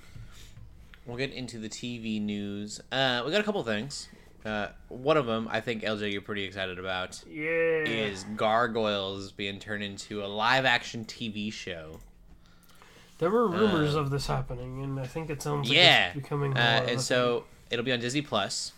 We'll 1.06 1.16
get 1.18 1.32
into 1.32 1.58
the 1.58 1.68
TV 1.68 2.20
news. 2.20 2.80
Uh, 2.90 3.22
we 3.24 3.30
got 3.30 3.40
a 3.40 3.44
couple 3.44 3.62
things. 3.62 4.08
Uh, 4.46 4.68
one 4.88 5.16
of 5.16 5.26
them, 5.26 5.48
I 5.50 5.60
think 5.60 5.82
LJ, 5.82 6.12
you're 6.12 6.20
pretty 6.20 6.44
excited 6.44 6.78
about, 6.78 7.20
yeah, 7.28 7.42
is 7.42 8.24
Gargoyles 8.36 9.32
being 9.32 9.58
turned 9.58 9.82
into 9.82 10.24
a 10.24 10.28
live-action 10.28 11.04
TV 11.06 11.52
show. 11.52 11.98
There 13.18 13.30
were 13.30 13.48
rumors 13.48 13.94
of 13.94 14.10
this 14.10 14.26
happening, 14.28 14.82
and 14.84 15.00
I 15.00 15.06
think 15.06 15.30
it 15.30 15.42
sounds 15.42 15.68
like 15.68 15.76
yeah, 15.76 16.08
it's 16.08 16.16
becoming 16.16 16.50
more 16.52 16.60
uh, 16.62 16.86
and 16.86 17.00
so 17.00 17.44
it'll 17.70 17.84
be 17.84 17.92
on 17.92 17.98
Disney 17.98 18.22
Plus. 18.22 18.72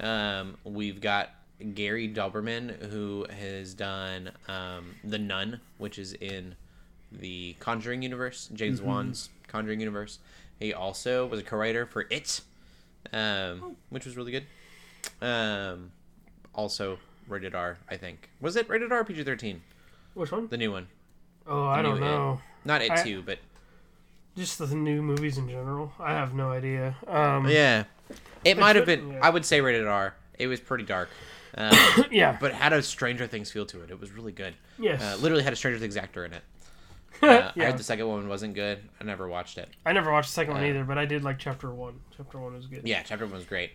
Um, 0.00 0.56
we've 0.64 1.00
got 1.00 1.30
Gary 1.74 2.08
Dauberman 2.08 2.90
who 2.90 3.26
has 3.30 3.74
done 3.74 4.30
um, 4.48 4.94
The 5.04 5.18
Nun, 5.18 5.60
which 5.76 5.98
is 5.98 6.12
in 6.14 6.54
the 7.12 7.54
Conjuring 7.60 8.02
universe, 8.02 8.48
James 8.52 8.80
Mm-hmm. 8.80 8.88
Wan's 8.88 9.28
Conjuring 9.48 9.80
universe. 9.80 10.18
He 10.58 10.72
also 10.72 11.26
was 11.26 11.38
a 11.40 11.42
co-writer 11.42 11.86
for 11.86 12.06
It, 12.10 12.40
um, 13.12 13.76
which 13.90 14.04
was 14.04 14.16
really 14.16 14.32
good. 14.32 14.46
Um, 15.20 15.90
also 16.54 16.98
rated 17.26 17.54
R, 17.54 17.78
I 17.88 17.96
think. 17.96 18.30
Was 18.40 18.56
it 18.56 18.68
rated 18.68 18.92
R 18.92 19.04
PG 19.04 19.24
thirteen? 19.24 19.62
Which 20.14 20.32
one? 20.32 20.48
The 20.48 20.56
new 20.56 20.72
one, 20.72 20.88
Oh, 21.46 21.64
I 21.66 21.82
don't 21.82 21.98
It. 21.98 22.00
know. 22.00 22.40
not 22.64 22.82
It 22.82 22.90
I- 22.90 23.02
two, 23.02 23.22
but 23.22 23.38
Just 24.36 24.58
the 24.58 24.66
new 24.74 25.02
movies 25.02 25.36
in 25.38 25.48
general. 25.48 25.92
I 25.98 26.12
have 26.12 26.32
no 26.34 26.50
idea. 26.52 26.96
Um, 27.06 27.48
yeah, 27.48 27.84
it 28.44 28.56
might 28.58 28.76
have 28.76 28.86
been. 28.86 29.12
yeah. 29.12 29.20
I 29.22 29.30
would 29.30 29.44
say 29.44 29.60
rated 29.60 29.86
R. 29.86 30.14
It 30.38 30.46
was 30.46 30.60
pretty 30.60 30.84
dark. 30.84 31.08
Um, 31.54 31.74
yeah. 32.12 32.36
but 32.40 32.52
had 32.52 32.72
a 32.72 32.80
Stranger 32.82 33.26
Things 33.26 33.50
feel 33.50 33.66
to 33.66 33.82
it. 33.82 33.90
It 33.90 33.98
was 33.98 34.12
really 34.12 34.30
good. 34.30 34.54
yes. 34.78 35.02
Uh, 35.02 35.16
literally 35.20 35.42
had 35.42 35.52
a 35.52 35.56
Stranger 35.56 35.80
Things 35.80 35.96
actor 35.96 36.24
in 36.24 36.32
it. 36.34 36.42
Uh, 37.22 37.50
I 37.56 37.60
heard 37.64 37.76
the 37.78 37.82
second 37.82 38.06
one 38.06 38.28
wasn't 38.28 38.54
good. 38.54 38.78
I 39.00 39.04
never 39.04 39.26
watched 39.26 39.58
it. 39.58 39.68
I 39.84 39.92
never 39.92 40.12
watched 40.12 40.28
the 40.28 40.34
second 40.34 40.54
one 40.54 40.62
uh, 40.62 40.66
either, 40.66 40.84
but 40.84 40.98
I 40.98 41.04
did 41.04 41.24
like 41.24 41.36
chapter 41.40 41.74
one. 41.74 41.98
Chapter 42.16 42.38
one 42.38 42.54
was 42.54 42.66
good. 42.66 42.82
Yeah, 42.86 43.02
chapter 43.02 43.24
one 43.26 43.34
was 43.34 43.44
great. 43.44 43.72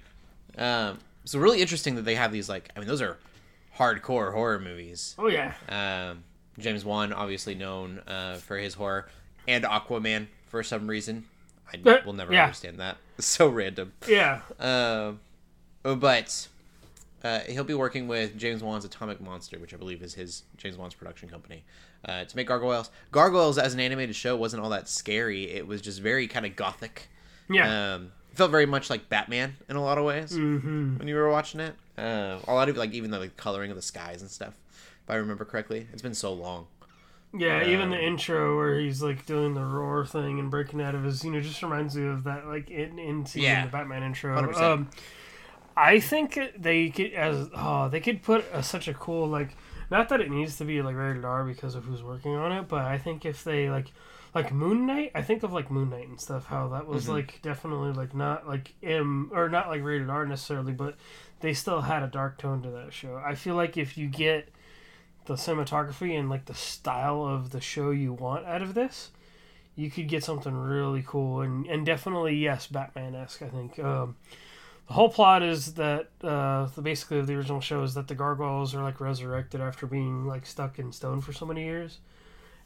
Um, 0.58 1.00
so 1.26 1.40
really 1.40 1.62
interesting 1.62 1.96
that 1.96 2.04
they 2.06 2.16
have 2.16 2.32
these 2.32 2.50
like 2.50 2.70
I 2.76 2.80
mean 2.80 2.88
those 2.88 3.02
are 3.02 3.18
hardcore 3.78 4.34
horror 4.34 4.60
movies. 4.60 5.16
Oh 5.18 5.28
yeah. 5.28 5.54
Um, 5.70 6.24
James 6.60 6.86
Wan 6.86 7.12
obviously 7.14 7.56
known 7.56 8.00
uh, 8.08 8.36
for 8.36 8.58
his 8.58 8.74
horror 8.76 9.08
and 9.48 9.64
Aquaman 9.64 10.28
for 10.48 10.62
some 10.64 10.88
reason. 10.88 11.26
I 11.74 11.78
Uh, 11.90 11.98
will 12.06 12.14
never 12.14 12.32
yeah. 12.34 12.44
understand 12.44 12.80
that. 12.80 12.98
It's 13.18 13.28
so 13.28 13.48
random. 13.48 13.94
Yeah. 14.08 14.42
Um, 14.60 15.20
but 15.84 16.48
uh, 17.24 17.40
he'll 17.42 17.64
be 17.64 17.74
working 17.76 18.08
with 18.08 18.36
James 18.38 18.64
Wan's 18.64 18.86
Atomic 18.86 19.22
Monster, 19.22 19.60
which 19.60 19.74
I 19.74 19.78
believe 19.78 20.02
is 20.02 20.16
his 20.16 20.44
James 20.58 20.78
Wan's 20.78 20.94
production 20.96 21.30
company, 21.30 21.64
uh, 22.06 22.26
to 22.26 22.36
make 22.36 22.48
Gargoyles. 22.48 22.90
Gargoyles 23.12 23.58
as 23.60 23.74
an 23.76 23.80
animated 23.80 24.16
show 24.16 24.36
wasn't 24.36 24.64
all 24.64 24.70
that 24.72 24.90
scary. 24.90 25.50
It 25.50 25.68
was 25.68 25.80
just 25.82 26.00
very 26.02 26.28
kind 26.28 26.46
of 26.46 26.56
gothic. 26.56 27.08
Yeah. 27.50 27.94
Um, 27.96 28.12
it 28.34 28.38
felt 28.38 28.50
very 28.50 28.66
much 28.66 28.90
like 28.90 29.10
Batman 29.10 29.56
in 29.70 29.76
a 29.76 29.82
lot 29.84 30.00
of 30.00 30.06
ways 30.06 30.34
mm-hmm. 30.34 30.98
when 30.98 31.08
you 31.08 31.16
were 31.16 31.30
watching 31.30 31.60
it. 31.60 31.76
Uh, 31.98 32.40
a 32.48 32.54
lot 32.54 32.68
of 32.68 32.76
like 32.78 32.92
even 32.94 33.12
the 33.12 33.20
like, 33.20 33.38
coloring 33.38 33.70
of 33.70 33.76
the 33.76 33.82
skies 33.84 34.22
and 34.22 34.32
stuff, 34.32 34.56
if 35.04 35.10
I 35.10 35.16
remember 35.16 35.46
correctly. 35.46 35.88
It's 35.94 36.02
been 36.02 36.16
so 36.16 36.34
long. 36.34 36.66
Yeah, 37.32 37.64
even 37.66 37.92
the 37.92 37.98
Um, 37.98 38.04
intro 38.04 38.58
where 38.58 38.80
he's 38.80 39.04
like 39.04 39.26
doing 39.28 39.54
the 39.54 39.64
roar 39.64 40.06
thing 40.06 40.40
and 40.40 40.50
breaking 40.50 40.82
out 40.82 40.96
of 40.96 41.04
his, 41.04 41.24
you 41.24 41.32
know, 41.32 41.42
just 41.42 41.62
reminds 41.62 41.96
me 41.96 42.08
of 42.08 42.24
that 42.24 42.48
like 42.48 42.72
in 42.72 42.98
in 42.98 43.26
Yeah. 43.36 43.66
the 43.66 43.72
Batman 43.72 44.02
intro. 44.02 44.36
100%. 44.36 44.62
Um, 44.62 44.90
I 45.78 46.00
think 46.00 46.40
they 46.58 46.90
could 46.90 47.14
as 47.14 47.50
oh 47.56 47.90
they 47.90 48.00
could 48.00 48.24
put 48.24 48.46
a, 48.52 48.64
such 48.64 48.88
a 48.88 48.94
cool 48.96 49.28
like 49.28 49.56
not 49.92 50.10
that 50.10 50.22
it 50.22 50.32
needs 50.32 50.58
to 50.58 50.66
be 50.66 50.82
like 50.82 50.96
rated 50.96 51.24
R 51.26 51.44
because 51.44 51.76
of 51.76 51.86
who's 51.86 52.02
working 52.02 52.36
on 52.36 52.52
it, 52.52 52.68
but 52.68 52.82
I 52.86 52.98
think 52.98 53.26
if 53.26 53.44
they 53.44 53.70
like 53.70 53.92
like 54.34 54.52
Moon 54.52 54.86
Knight, 54.88 55.12
I 55.14 55.22
think 55.22 55.44
of 55.44 55.54
like 55.54 55.70
Moon 55.70 55.90
Knight 55.90 56.08
and 56.08 56.20
stuff 56.20 56.46
how 56.48 56.68
that 56.70 56.88
was 56.88 57.06
Mhm. 57.06 57.10
like 57.10 57.40
definitely 57.42 57.92
like 57.92 58.16
not 58.16 58.48
like 58.48 58.74
M 58.82 59.30
or 59.34 59.50
not 59.50 59.68
like 59.68 59.84
rated 59.84 60.10
R 60.10 60.26
necessarily, 60.26 60.74
but 60.74 60.96
they 61.42 61.54
still 61.54 61.82
had 61.82 62.04
a 62.04 62.08
dark 62.08 62.38
tone 62.38 62.62
to 62.64 62.70
that 62.72 62.94
show. 62.94 63.22
I 63.24 63.36
feel 63.36 63.56
like 63.56 63.78
if 63.78 63.98
you 63.98 64.08
get 64.08 64.50
the 65.26 65.36
cinematography 65.36 66.18
and 66.18 66.30
like 66.30 66.46
the 66.46 66.54
style 66.54 67.24
of 67.26 67.52
the 67.52 67.62
show 67.62 67.92
you 67.92 68.12
want 68.14 68.46
out 68.46 68.62
of 68.62 68.74
this, 68.74 69.12
you 69.76 69.90
could 69.90 70.08
get 70.08 70.24
something 70.24 70.56
really 70.56 71.04
cool 71.06 71.42
and, 71.42 71.66
and 71.68 71.86
definitely 71.86 72.36
yes, 72.36 72.68
Batman 72.68 73.16
esque. 73.16 73.42
I 73.42 73.50
think 73.50 73.80
um, 73.80 74.16
the 74.88 74.94
whole 74.94 75.10
plot 75.10 75.44
is 75.44 75.76
that 75.76 76.10
uh, 76.24 76.66
the 76.76 76.82
basically 76.82 77.22
the 77.22 77.36
original 77.36 77.62
show 77.62 77.84
is 77.84 77.94
that 77.94 78.08
the 78.08 78.16
gargoyles 78.16 78.74
are 78.76 78.84
like 78.84 79.00
resurrected 79.00 79.62
after 79.62 79.86
being 79.88 80.26
like 80.26 80.46
stuck 80.46 80.78
in 80.80 80.92
stone 80.92 81.22
for 81.22 81.34
so 81.34 81.46
many 81.46 81.64
years, 81.64 82.00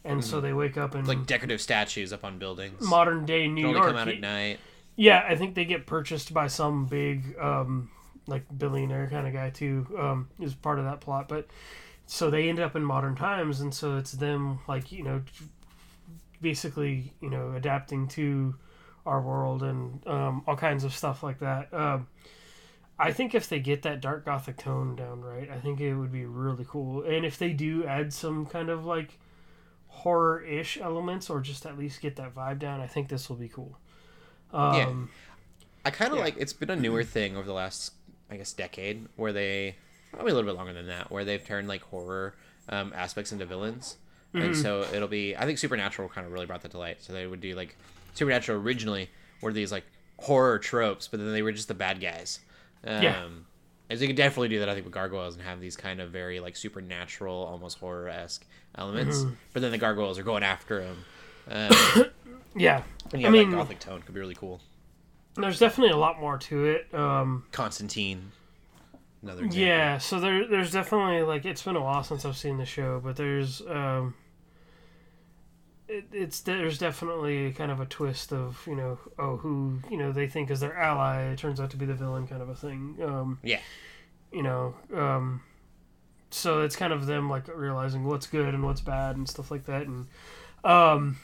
and 0.03 0.23
so 0.23 0.41
they 0.41 0.53
wake 0.53 0.77
up 0.77 0.95
and 0.95 1.07
like 1.07 1.25
decorative 1.25 1.61
statues 1.61 2.13
up 2.13 2.23
on 2.23 2.37
buildings. 2.39 2.81
modern 2.81 3.25
day 3.25 3.47
New 3.47 3.69
York. 3.69 3.87
come 3.87 3.97
out 3.97 4.07
at 4.07 4.19
night. 4.19 4.59
Yeah, 4.95 5.23
I 5.27 5.35
think 5.35 5.53
they 5.53 5.65
get 5.65 5.85
purchased 5.85 6.33
by 6.33 6.47
some 6.47 6.85
big, 6.85 7.37
um, 7.39 7.91
like 8.25 8.45
billionaire 8.57 9.07
kind 9.09 9.27
of 9.27 9.33
guy 9.33 9.49
too. 9.51 9.85
Um, 9.97 10.29
is 10.39 10.53
part 10.55 10.79
of 10.79 10.85
that 10.85 11.01
plot, 11.01 11.27
but 11.27 11.47
so 12.07 12.29
they 12.29 12.49
end 12.49 12.59
up 12.59 12.75
in 12.75 12.83
modern 12.83 13.15
times, 13.15 13.61
and 13.61 13.73
so 13.73 13.97
it's 13.97 14.13
them 14.13 14.59
like 14.67 14.91
you 14.91 15.03
know, 15.03 15.21
basically 16.41 17.13
you 17.21 17.29
know 17.29 17.53
adapting 17.53 18.07
to 18.09 18.55
our 19.05 19.21
world 19.21 19.63
and 19.63 20.05
um, 20.07 20.43
all 20.47 20.55
kinds 20.55 20.83
of 20.83 20.93
stuff 20.93 21.23
like 21.23 21.39
that. 21.39 21.73
Um, 21.73 22.07
I 22.99 23.11
think 23.13 23.35
if 23.35 23.47
they 23.47 23.59
get 23.59 23.83
that 23.83 24.01
dark 24.01 24.25
gothic 24.25 24.57
tone 24.57 24.95
down 24.95 25.21
right, 25.21 25.49
I 25.49 25.59
think 25.59 25.79
it 25.79 25.95
would 25.95 26.11
be 26.11 26.25
really 26.25 26.65
cool. 26.67 27.03
And 27.03 27.25
if 27.25 27.37
they 27.37 27.53
do 27.53 27.85
add 27.85 28.11
some 28.11 28.45
kind 28.45 28.69
of 28.69 28.85
like 28.85 29.19
horror-ish 30.01 30.77
elements, 30.77 31.29
or 31.29 31.41
just 31.41 31.65
at 31.65 31.77
least 31.77 32.01
get 32.01 32.15
that 32.17 32.33
vibe 32.35 32.59
down, 32.59 32.79
I 32.81 32.87
think 32.87 33.09
this 33.09 33.29
will 33.29 33.35
be 33.35 33.47
cool. 33.49 33.77
Um, 34.53 35.09
I 35.85 35.89
kind 35.91 36.11
of 36.11 36.17
Yeah. 36.17 36.25
like 36.25 36.35
it's 36.37 36.53
been 36.53 36.69
a 36.69 36.75
newer 36.75 37.03
thing 37.03 37.35
over 37.35 37.45
the 37.45 37.53
last, 37.53 37.93
I 38.29 38.37
guess, 38.37 38.53
decade 38.53 39.07
where 39.15 39.33
they 39.33 39.75
probably 40.11 40.31
a 40.31 40.35
little 40.35 40.49
bit 40.49 40.57
longer 40.57 40.73
than 40.73 40.87
that, 40.87 41.11
where 41.11 41.25
they've 41.25 41.43
turned 41.43 41.67
like 41.67 41.81
horror 41.83 42.35
um, 42.69 42.91
aspects 42.95 43.31
into 43.31 43.45
villains, 43.45 43.97
and 44.33 44.55
so 44.55 44.81
it'll 44.93 45.07
be. 45.07 45.35
I 45.35 45.45
think 45.45 45.57
Supernatural 45.57 46.09
kind 46.09 46.27
of 46.27 46.33
really 46.33 46.45
brought 46.45 46.61
that 46.61 46.71
to 46.71 46.77
light. 46.77 47.01
So 47.01 47.11
they 47.13 47.25
would 47.27 47.41
do 47.41 47.55
like 47.55 47.75
Supernatural 48.13 48.61
originally 48.61 49.09
were 49.41 49.51
these 49.53 49.71
like 49.71 49.85
horror 50.19 50.59
tropes, 50.59 51.07
but 51.07 51.19
then 51.19 51.31
they 51.31 51.41
were 51.41 51.51
just 51.51 51.67
the 51.69 51.73
bad 51.73 51.99
guys. 52.01 52.39
Um, 52.85 53.03
Yeah. 53.03 53.23
So 53.89 54.01
you 54.01 54.07
could 54.07 54.17
definitely 54.17 54.49
do 54.49 54.59
that, 54.59 54.69
I 54.69 54.73
think, 54.73 54.85
with 54.85 54.93
gargoyles 54.93 55.35
and 55.35 55.43
have 55.45 55.61
these 55.61 55.77
kind 55.77 56.01
of 56.01 56.11
very 56.11 56.39
like 56.41 56.57
supernatural, 56.57 57.33
almost 57.33 57.79
horror 57.79 58.09
esque 58.09 58.45
elements. 58.75 59.23
But 59.53 59.61
then 59.61 59.71
the 59.71 59.77
gargoyles 59.77 60.19
are 60.19 60.23
going 60.23 60.43
after 60.43 60.81
him. 60.81 61.05
Um, 61.49 61.71
yeah, 62.55 62.83
and 63.13 63.21
you 63.21 63.27
I 63.27 63.31
mean, 63.31 63.51
that 63.51 63.57
gothic 63.57 63.79
tone 63.79 64.01
could 64.01 64.13
be 64.13 64.19
really 64.19 64.35
cool. 64.35 64.59
there's 65.35 65.59
definitely 65.59 65.93
a 65.93 65.97
lot 65.97 66.19
more 66.19 66.37
to 66.37 66.65
it. 66.65 66.93
Um, 66.93 67.45
Constantine, 67.53 68.33
another 69.23 69.45
example. 69.45 69.67
Yeah, 69.67 69.97
so 69.99 70.19
there, 70.19 70.45
there's 70.45 70.71
definitely 70.71 71.21
like 71.21 71.45
it's 71.45 71.63
been 71.63 71.77
a 71.77 71.81
while 71.81 72.03
since 72.03 72.25
I've 72.25 72.37
seen 72.37 72.57
the 72.57 72.65
show, 72.65 72.99
but 73.01 73.15
there's 73.15 73.61
um, 73.61 74.15
it, 75.87 76.05
it's 76.11 76.41
there's 76.41 76.77
definitely 76.77 77.51
kind 77.53 77.71
of 77.71 77.79
a 77.79 77.85
twist 77.85 78.33
of 78.33 78.61
you 78.67 78.75
know 78.75 78.99
oh 79.17 79.37
who 79.37 79.79
you 79.89 79.97
know 79.97 80.11
they 80.11 80.27
think 80.27 80.51
is 80.51 80.59
their 80.59 80.77
ally 80.77 81.23
it 81.31 81.37
turns 81.39 81.59
out 81.59 81.69
to 81.71 81.77
be 81.77 81.85
the 81.85 81.93
villain 81.93 82.27
kind 82.27 82.41
of 82.41 82.49
a 82.49 82.55
thing. 82.55 82.97
Um, 83.01 83.39
Yeah. 83.43 83.59
you 84.31 84.43
know, 84.43 84.75
um, 84.93 85.41
so 86.29 86.61
it's 86.61 86.75
kind 86.75 86.91
of 86.93 87.05
them 87.05 87.29
like 87.29 87.47
realizing 87.47 88.03
what's 88.03 88.27
good 88.27 88.53
and 88.53 88.63
what's 88.63 88.81
bad 88.81 89.15
and 89.15 89.27
stuff 89.27 89.49
like 89.51 89.65
that, 89.65 89.83
and 89.87 90.07
um, 90.63 91.17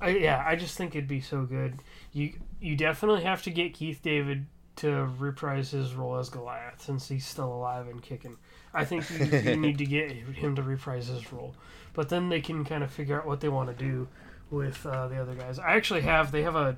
I, 0.00 0.10
yeah, 0.10 0.42
I 0.46 0.56
just 0.56 0.76
think 0.78 0.94
it'd 0.96 1.08
be 1.08 1.20
so 1.20 1.42
good. 1.44 1.80
You 2.12 2.32
you 2.60 2.76
definitely 2.76 3.22
have 3.24 3.42
to 3.42 3.50
get 3.50 3.74
Keith 3.74 4.00
David 4.02 4.46
to 4.76 5.04
reprise 5.18 5.70
his 5.72 5.92
role 5.94 6.16
as 6.16 6.30
Goliath 6.30 6.80
since 6.82 7.06
he's 7.08 7.26
still 7.26 7.52
alive 7.52 7.88
and 7.88 8.02
kicking. 8.02 8.38
I 8.72 8.86
think 8.86 9.04
you, 9.10 9.26
you 9.50 9.56
need 9.66 9.76
to 9.78 9.84
get 9.84 10.10
him 10.10 10.56
to 10.56 10.62
reprise 10.62 11.08
his 11.08 11.30
role, 11.30 11.54
but 11.94 12.08
then 12.08 12.28
they 12.28 12.40
can 12.40 12.64
kind 12.64 12.82
of 12.82 12.90
figure 12.90 13.20
out 13.20 13.26
what 13.26 13.40
they 13.40 13.48
want 13.48 13.68
to 13.68 13.84
do 13.84 14.08
with 14.50 14.84
uh, 14.86 15.08
the 15.08 15.20
other 15.20 15.34
guys. 15.34 15.58
I 15.58 15.74
actually 15.74 16.02
have 16.02 16.32
they 16.32 16.42
have 16.42 16.56
a 16.56 16.76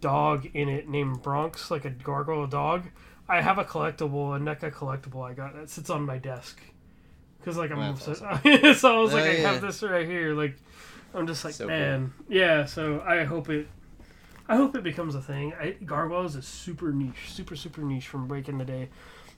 dog 0.00 0.48
in 0.54 0.68
it 0.68 0.88
named 0.88 1.22
Bronx, 1.22 1.70
like 1.70 1.84
a 1.84 1.90
gargoyle 1.90 2.46
dog. 2.46 2.84
I 3.28 3.40
have 3.40 3.58
a 3.58 3.64
collectible, 3.64 4.34
a 4.34 4.40
NECA 4.40 4.72
collectible 4.72 5.28
I 5.28 5.34
got 5.34 5.54
that 5.54 5.68
sits 5.68 5.90
on 5.90 6.02
my 6.02 6.18
desk 6.18 6.60
because 7.38 7.56
like 7.56 7.70
I'm 7.70 7.78
obsessed. 7.78 8.20
so 8.80 8.96
I 8.96 9.00
was 9.00 9.12
like, 9.12 9.24
Oh, 9.24 9.30
I 9.30 9.34
have 9.36 9.60
this 9.60 9.82
right 9.82 10.06
here. 10.06 10.34
Like 10.34 10.56
I'm 11.14 11.26
just 11.26 11.44
like, 11.44 11.54
So 11.54 11.66
man, 11.66 12.12
yeah. 12.28 12.64
So 12.64 13.02
I 13.06 13.24
hope 13.24 13.50
it. 13.50 13.68
I 14.50 14.56
hope 14.56 14.74
it 14.76 14.82
becomes 14.82 15.14
a 15.14 15.20
thing. 15.20 15.52
I, 15.60 15.72
Gargoyles 15.84 16.34
is 16.34 16.46
super 16.46 16.90
niche, 16.90 17.28
super 17.28 17.54
super 17.54 17.82
niche 17.82 18.08
from 18.08 18.28
back 18.28 18.48
in 18.48 18.56
the 18.58 18.64
day. 18.64 18.88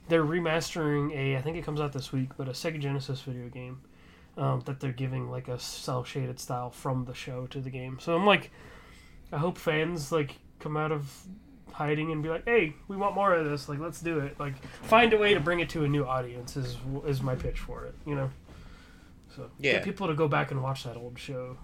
They're 0.07 0.25
remastering 0.25 1.15
a, 1.15 1.37
I 1.37 1.41
think 1.41 1.57
it 1.57 1.63
comes 1.63 1.79
out 1.79 1.93
this 1.93 2.11
week, 2.11 2.29
but 2.37 2.47
a 2.47 2.51
Sega 2.51 2.79
Genesis 2.79 3.21
video 3.21 3.49
game 3.49 3.81
um, 4.37 4.61
that 4.65 4.79
they're 4.79 4.91
giving 4.91 5.29
like 5.29 5.47
a 5.47 5.59
cell 5.59 6.03
shaded 6.03 6.39
style 6.39 6.69
from 6.69 7.05
the 7.05 7.13
show 7.13 7.47
to 7.47 7.59
the 7.59 7.69
game. 7.69 7.97
So 7.99 8.15
I'm 8.15 8.25
like, 8.25 8.51
I 9.31 9.37
hope 9.37 9.57
fans 9.57 10.11
like 10.11 10.35
come 10.59 10.77
out 10.77 10.91
of 10.91 11.11
hiding 11.71 12.11
and 12.11 12.21
be 12.21 12.29
like, 12.29 12.45
hey, 12.45 12.73
we 12.87 12.97
want 12.97 13.15
more 13.15 13.33
of 13.33 13.49
this. 13.49 13.67
Like, 13.69 13.79
let's 13.79 14.01
do 14.01 14.19
it. 14.19 14.39
Like, 14.39 14.61
find 14.83 15.13
a 15.13 15.17
way 15.17 15.33
to 15.33 15.39
bring 15.39 15.59
it 15.61 15.69
to 15.69 15.83
a 15.83 15.87
new 15.87 16.05
audience 16.05 16.55
is 16.57 16.77
is 17.05 17.21
my 17.21 17.35
pitch 17.35 17.59
for 17.59 17.85
it. 17.85 17.95
You 18.05 18.15
know. 18.15 18.29
So 19.35 19.49
Yeah. 19.59 19.73
get 19.73 19.83
people 19.83 20.07
to 20.07 20.13
go 20.13 20.27
back 20.27 20.51
and 20.51 20.61
watch 20.61 20.83
that 20.83 20.97
old 20.97 21.17
show. 21.17 21.57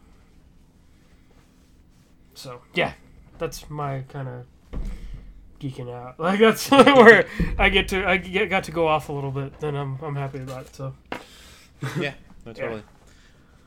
So 2.34 2.62
yeah, 2.74 2.94
that's 3.40 3.70
my 3.70 4.02
kind 4.10 4.28
of 4.28 4.46
geeking 5.60 5.92
out. 5.94 6.20
Like 6.20 6.40
that's 6.40 6.70
where 6.72 7.26
I 7.58 7.70
get 7.70 7.88
to 7.90 8.08
I 8.08 8.18
get, 8.18 8.50
got 8.50 8.64
to 8.66 8.72
go 8.72 8.88
off 8.88 9.10
a 9.10 9.12
little 9.12 9.32
bit. 9.32 9.60
Then 9.60 9.76
I'm 9.76 9.98
I'm 10.02 10.16
happy 10.16 10.40
about 10.40 10.68
it. 10.68 10.76
So 10.76 10.94
yeah, 12.00 12.14
no, 12.48 12.54
totally. 12.54 12.84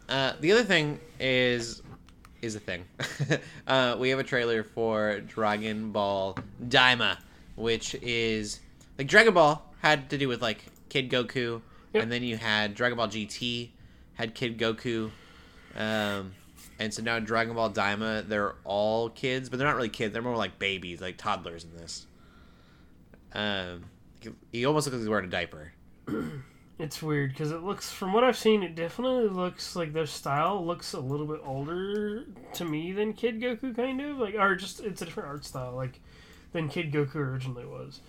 Uh, 0.09 0.32
the 0.40 0.52
other 0.52 0.65
thing 0.65 0.98
is 1.20 1.82
is 2.43 2.55
a 2.55 2.61
thing. 2.61 2.85
uh, 3.66 3.97
we 3.98 4.09
have 4.09 4.19
a 4.19 4.24
trailer 4.24 4.65
for 4.65 5.20
Dragon 5.20 5.93
Ball 5.93 6.36
Daima, 6.65 7.19
which 7.57 7.94
is 7.97 8.61
like 8.98 9.07
Dragon 9.07 9.35
Ball 9.35 9.62
had 9.82 10.11
to 10.11 10.19
do 10.19 10.27
with 10.28 10.40
like 10.43 10.65
Kid 10.89 11.11
Goku, 11.11 11.61
Yep. 11.93 12.02
and 12.02 12.11
then 12.11 12.23
you 12.23 12.36
had 12.36 12.74
Dragon 12.74 12.97
Ball 12.97 13.09
GT 13.09 13.69
had 14.15 14.35
Kid 14.35 14.59
Goku, 14.59 15.11
um, 15.77 16.32
and 16.78 16.93
so 16.93 17.02
now 17.02 17.19
Dragon 17.19 17.55
Ball 17.55 17.70
Daima 17.70 18.27
they're 18.27 18.55
all 18.65 19.11
kids, 19.11 19.48
but 19.51 19.59
they're 19.59 19.69
not 19.69 19.77
really 19.77 19.89
kids. 19.90 20.12
They're 20.12 20.23
more 20.23 20.36
like 20.36 20.59
babies, 20.59 21.01
like 21.01 21.19
toddlers 21.19 21.65
in 21.65 21.77
this. 21.77 22.07
Um, 23.32 23.85
he 24.52 24.65
almost 24.65 24.86
looks 24.86 24.94
like 24.94 25.01
he's 25.02 25.09
wearing 25.09 25.27
a 25.27 25.28
diaper. 25.28 25.73
it's 26.82 27.02
weird 27.02 27.31
because 27.31 27.52
it 27.52 27.62
looks 27.62 27.90
from 27.90 28.12
what 28.12 28.24
I've 28.24 28.36
seen, 28.36 28.62
it 28.62 28.74
definitely 28.74 29.28
looks 29.28 29.77
like 29.77 29.93
their 29.93 30.07
style 30.07 30.65
looks 30.65 30.93
a 30.93 31.01
little 31.01 31.27
bit 31.27 31.40
older 31.44 32.24
to 32.55 32.65
me 32.65 32.93
than 32.93 33.12
Kid 33.12 33.40
Goku, 33.40 33.74
kind 33.74 34.01
of 34.01 34.19
like, 34.19 34.35
or 34.35 34.55
just 34.57 34.81
it's 34.81 35.02
a 35.02 35.05
different 35.05 35.28
art 35.28 35.44
style, 35.44 35.74
like 35.74 36.01
than 36.52 36.69
Kid 36.69 36.93
Goku 36.93 37.16
originally 37.16 37.65
was. 37.65 38.01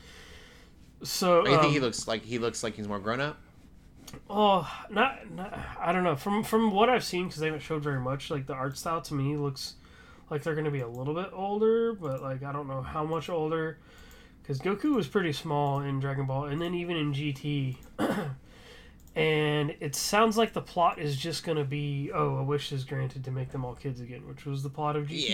So 1.04 1.42
I 1.46 1.62
think 1.62 1.74
he 1.74 1.78
um, 1.78 1.84
looks 1.84 2.08
like 2.08 2.24
he 2.24 2.38
looks 2.38 2.64
like 2.64 2.76
he's 2.76 2.88
more 2.88 3.00
grown 3.00 3.22
up. 3.22 3.40
Oh, 4.30 4.70
not, 4.90 5.32
not 5.32 5.58
I 5.80 5.92
don't 5.92 6.04
know. 6.04 6.16
From 6.16 6.44
from 6.44 6.72
what 6.72 6.90
I've 6.90 7.04
seen, 7.04 7.28
because 7.28 7.40
they 7.40 7.48
haven't 7.48 7.62
showed 7.62 7.84
very 7.84 8.00
much. 8.00 8.30
Like 8.30 8.46
the 8.46 8.54
art 8.54 8.78
style 8.78 9.02
to 9.02 9.14
me 9.14 9.36
looks 9.38 9.76
like 10.30 10.44
they're 10.44 10.56
gonna 10.56 10.72
be 10.72 10.82
a 10.82 10.88
little 10.88 11.14
bit 11.14 11.30
older, 11.34 11.94
but 11.94 12.22
like 12.22 12.44
I 12.44 12.52
don't 12.52 12.68
know 12.68 12.82
how 12.82 13.04
much 13.04 13.30
older. 13.30 13.78
Because 14.42 14.60
Goku 14.60 14.96
was 14.96 15.08
pretty 15.08 15.34
small 15.34 15.82
in 15.82 16.00
Dragon 16.00 16.26
Ball, 16.26 16.46
and 16.46 16.62
then 16.62 16.74
even 16.74 16.98
in 16.98 17.14
GT. 17.14 17.78
and 19.16 19.76
it 19.80 19.96
sounds 19.96 20.38
like 20.38 20.54
the 20.54 20.62
plot 20.62 21.00
is 21.00 21.18
just 21.18 21.44
gonna 21.44 21.66
be, 21.66 22.12
oh, 22.14 22.38
a 22.38 22.44
wish 22.44 22.72
is 22.72 22.84
granted 22.86 23.24
to 23.26 23.32
make 23.32 23.52
them 23.52 23.66
all 23.66 23.76
kids 23.76 24.00
again, 24.00 24.28
which 24.28 24.46
was 24.46 24.64
the 24.64 24.70
plot 24.70 24.96
of 24.96 25.08
GT. 25.08 25.28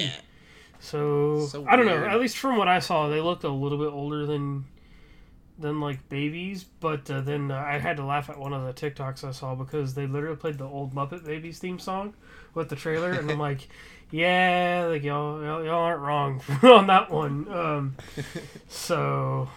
So, 0.79 1.45
So 1.47 1.65
I 1.67 1.75
don't 1.75 1.85
know. 1.85 2.05
At 2.05 2.19
least 2.19 2.37
from 2.37 2.57
what 2.57 2.67
I 2.67 2.79
saw, 2.79 3.07
they 3.09 3.21
looked 3.21 3.43
a 3.43 3.49
little 3.49 3.77
bit 3.77 3.91
older 3.91 4.25
than 4.25 4.65
than 5.59 5.79
like 5.79 6.07
babies. 6.09 6.63
But 6.63 7.09
uh, 7.09 7.21
then 7.21 7.51
uh, 7.51 7.57
I 7.57 7.79
had 7.79 7.97
to 7.97 8.05
laugh 8.05 8.29
at 8.29 8.37
one 8.37 8.53
of 8.53 8.63
the 8.65 8.73
TikToks 8.73 9.23
I 9.23 9.31
saw 9.31 9.55
because 9.55 9.93
they 9.95 10.05
literally 10.07 10.35
played 10.35 10.57
the 10.57 10.65
old 10.65 10.93
Muppet 10.93 11.25
Babies 11.25 11.59
theme 11.59 11.79
song 11.79 12.13
with 12.53 12.69
the 12.69 12.75
trailer, 12.75 13.11
and 13.11 13.29
I'm 13.31 13.39
like, 13.49 13.67
yeah, 14.11 14.87
like 14.89 15.03
y'all 15.03 15.41
y'all, 15.43 15.63
y'all 15.63 15.83
aren't 15.83 16.01
wrong 16.01 16.41
on 16.63 16.87
that 16.87 17.09
one. 17.11 17.47
Um, 17.51 17.95
so 18.67 19.49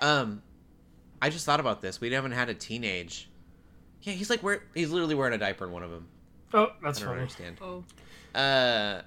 Um, 0.00 0.42
I 1.22 1.30
just 1.30 1.46
thought 1.46 1.60
about 1.60 1.80
this. 1.80 2.00
We 2.00 2.12
haven't 2.12 2.32
had 2.32 2.48
a 2.50 2.54
teenage. 2.54 3.30
Yeah, 4.02 4.12
he's 4.12 4.28
like 4.28 4.42
wear. 4.42 4.62
He's 4.74 4.90
literally 4.90 5.14
wearing 5.14 5.32
a 5.32 5.38
diaper 5.38 5.64
in 5.66 5.72
one 5.72 5.82
of 5.84 5.90
them. 5.90 6.08
Oh, 6.52 6.68
that's 6.82 6.98
I 6.98 7.04
don't 7.04 7.08
funny. 7.10 7.20
understand. 7.22 7.58
Oh, 7.62 7.84
Uh, 8.38 9.02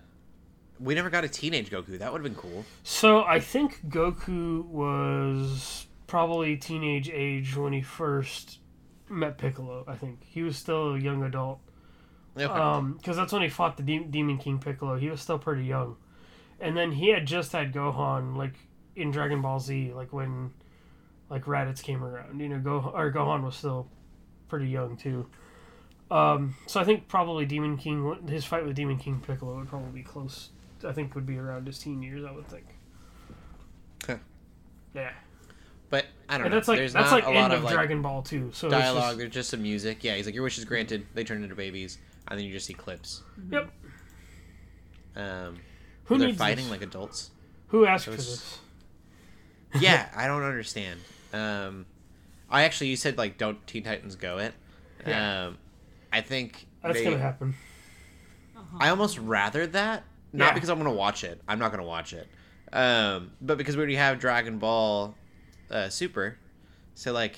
we 0.79 0.95
never 0.95 1.09
got 1.09 1.23
a 1.23 1.27
teenage 1.29 1.69
Goku. 1.69 1.99
That 1.99 2.11
would 2.11 2.23
have 2.23 2.33
been 2.33 2.41
cool. 2.41 2.65
So 2.83 3.23
I 3.23 3.39
think 3.39 3.81
Goku 3.87 4.63
was 4.65 5.85
probably 6.07 6.57
teenage 6.57 7.09
age 7.09 7.55
when 7.55 7.73
he 7.73 7.81
first 7.81 8.59
met 9.09 9.37
Piccolo. 9.37 9.83
I 9.87 9.95
think 9.95 10.23
he 10.23 10.41
was 10.43 10.57
still 10.57 10.95
a 10.95 10.99
young 10.99 11.23
adult. 11.23 11.59
Okay. 12.37 12.45
Um, 12.45 12.93
because 12.93 13.15
that's 13.17 13.31
when 13.31 13.41
he 13.41 13.49
fought 13.49 13.77
the 13.77 13.83
De- 13.83 14.03
Demon 14.05 14.37
King 14.37 14.59
Piccolo. 14.59 14.97
He 14.97 15.09
was 15.09 15.21
still 15.21 15.39
pretty 15.39 15.65
young, 15.65 15.97
and 16.59 16.75
then 16.75 16.91
he 16.93 17.09
had 17.09 17.25
just 17.25 17.51
had 17.51 17.73
Gohan 17.73 18.35
like 18.37 18.53
in 18.95 19.11
Dragon 19.11 19.41
Ball 19.41 19.59
Z, 19.59 19.93
like 19.93 20.11
when 20.13 20.51
like 21.29 21.45
Raditz 21.45 21.81
came 21.81 22.03
around. 22.03 22.39
You 22.39 22.49
know, 22.49 22.59
Go 22.59 22.91
or 22.93 23.11
Gohan 23.11 23.43
was 23.43 23.55
still 23.55 23.87
pretty 24.47 24.67
young 24.67 24.97
too. 24.97 25.27
Um, 26.11 26.55
so 26.67 26.79
I 26.79 26.83
think 26.83 27.07
probably 27.07 27.45
Demon 27.45 27.77
King, 27.77 28.27
his 28.27 28.45
fight 28.45 28.65
with 28.65 28.75
Demon 28.75 28.97
King 28.97 29.19
Piccolo 29.25 29.57
would 29.57 29.67
probably 29.67 29.91
be 29.91 30.03
close. 30.03 30.49
I 30.85 30.91
think 30.91 31.15
would 31.15 31.25
be 31.25 31.37
around 31.37 31.65
his 31.65 31.79
teen 31.79 32.03
years. 32.03 32.23
I 32.23 32.31
would 32.31 32.47
think. 32.47 32.65
Okay. 34.03 34.19
Yeah, 34.93 35.11
but 35.89 36.05
I 36.29 36.37
don't 36.37 36.45
and 36.45 36.51
know. 36.51 36.57
that's 36.57 36.67
like 36.67 36.77
There's 36.77 36.93
that's 36.93 37.09
not 37.09 37.15
like 37.23 37.25
a 37.25 37.31
lot 37.31 37.45
end 37.45 37.53
of 37.53 37.63
like 37.63 37.73
Dragon 37.73 38.03
Ball 38.03 38.21
too. 38.21 38.51
So 38.53 38.69
dialogue. 38.69 39.03
just- 39.03 39.17
There's 39.17 39.31
just 39.33 39.49
some 39.49 39.63
music. 39.63 40.03
Yeah, 40.03 40.15
he's 40.15 40.27
like, 40.27 40.35
"Your 40.35 40.43
wish 40.43 40.59
is 40.59 40.65
granted." 40.65 41.07
They 41.15 41.23
turn 41.23 41.41
into 41.41 41.55
babies, 41.55 41.97
and 42.27 42.37
then 42.39 42.45
you 42.45 42.53
just 42.53 42.67
see 42.67 42.73
clips. 42.75 43.23
yep. 43.51 43.71
Um, 45.15 45.57
Who 46.05 46.17
they're 46.17 46.27
needs 46.27 46.37
fighting 46.37 46.65
this? 46.65 46.71
like 46.71 46.81
adults. 46.83 47.31
Who 47.69 47.85
asked 47.85 48.05
for 48.05 48.11
Those- 48.11 48.27
this? 48.27 48.59
yeah, 49.81 50.07
I 50.15 50.27
don't 50.27 50.43
understand. 50.43 50.99
Um, 51.35 51.85
I 52.49 52.63
actually, 52.63 52.87
you 52.87 52.95
said 52.95 53.17
like, 53.17 53.37
don't 53.37 53.65
Teen 53.67 53.83
Titans 53.83 54.15
go 54.15 54.37
it. 54.37 54.53
Yeah. 55.05 55.47
Um, 55.47 55.57
I 56.13 56.21
think 56.21 56.65
That's 56.81 56.95
they- 56.99 57.03
gonna 57.03 57.17
happen. 57.17 57.53
uh-huh. 58.55 58.77
I 58.79 58.89
almost 58.89 59.17
rather 59.17 59.67
that, 59.67 60.03
not 60.31 60.47
Yeah. 60.47 60.53
because 60.53 60.69
I'm 60.69 60.77
gonna 60.77 60.91
watch 60.93 61.23
it. 61.23 61.41
I'm 61.47 61.59
not 61.59 61.71
gonna 61.71 61.83
watch 61.83 62.13
it, 62.13 62.27
um, 62.71 63.31
but 63.41 63.57
because 63.57 63.75
we 63.75 63.81
already 63.81 63.95
have 63.95 64.19
Dragon 64.19 64.57
Ball 64.59 65.15
uh, 65.69 65.89
Super, 65.89 66.37
so 66.93 67.11
like, 67.11 67.35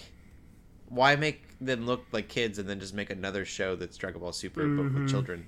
why 0.90 1.16
make 1.16 1.44
them 1.60 1.86
look 1.86 2.06
like 2.12 2.28
kids 2.28 2.60
and 2.60 2.70
then 2.70 2.80
just 2.80 2.94
make 2.94 3.10
another 3.10 3.46
show 3.46 3.76
that's 3.76 3.98
Dragon 3.98 4.20
Ball 4.22 4.32
Super 4.34 4.62
but 4.68 4.86
Mhm. 4.86 4.94
with 5.02 5.10
children? 5.10 5.46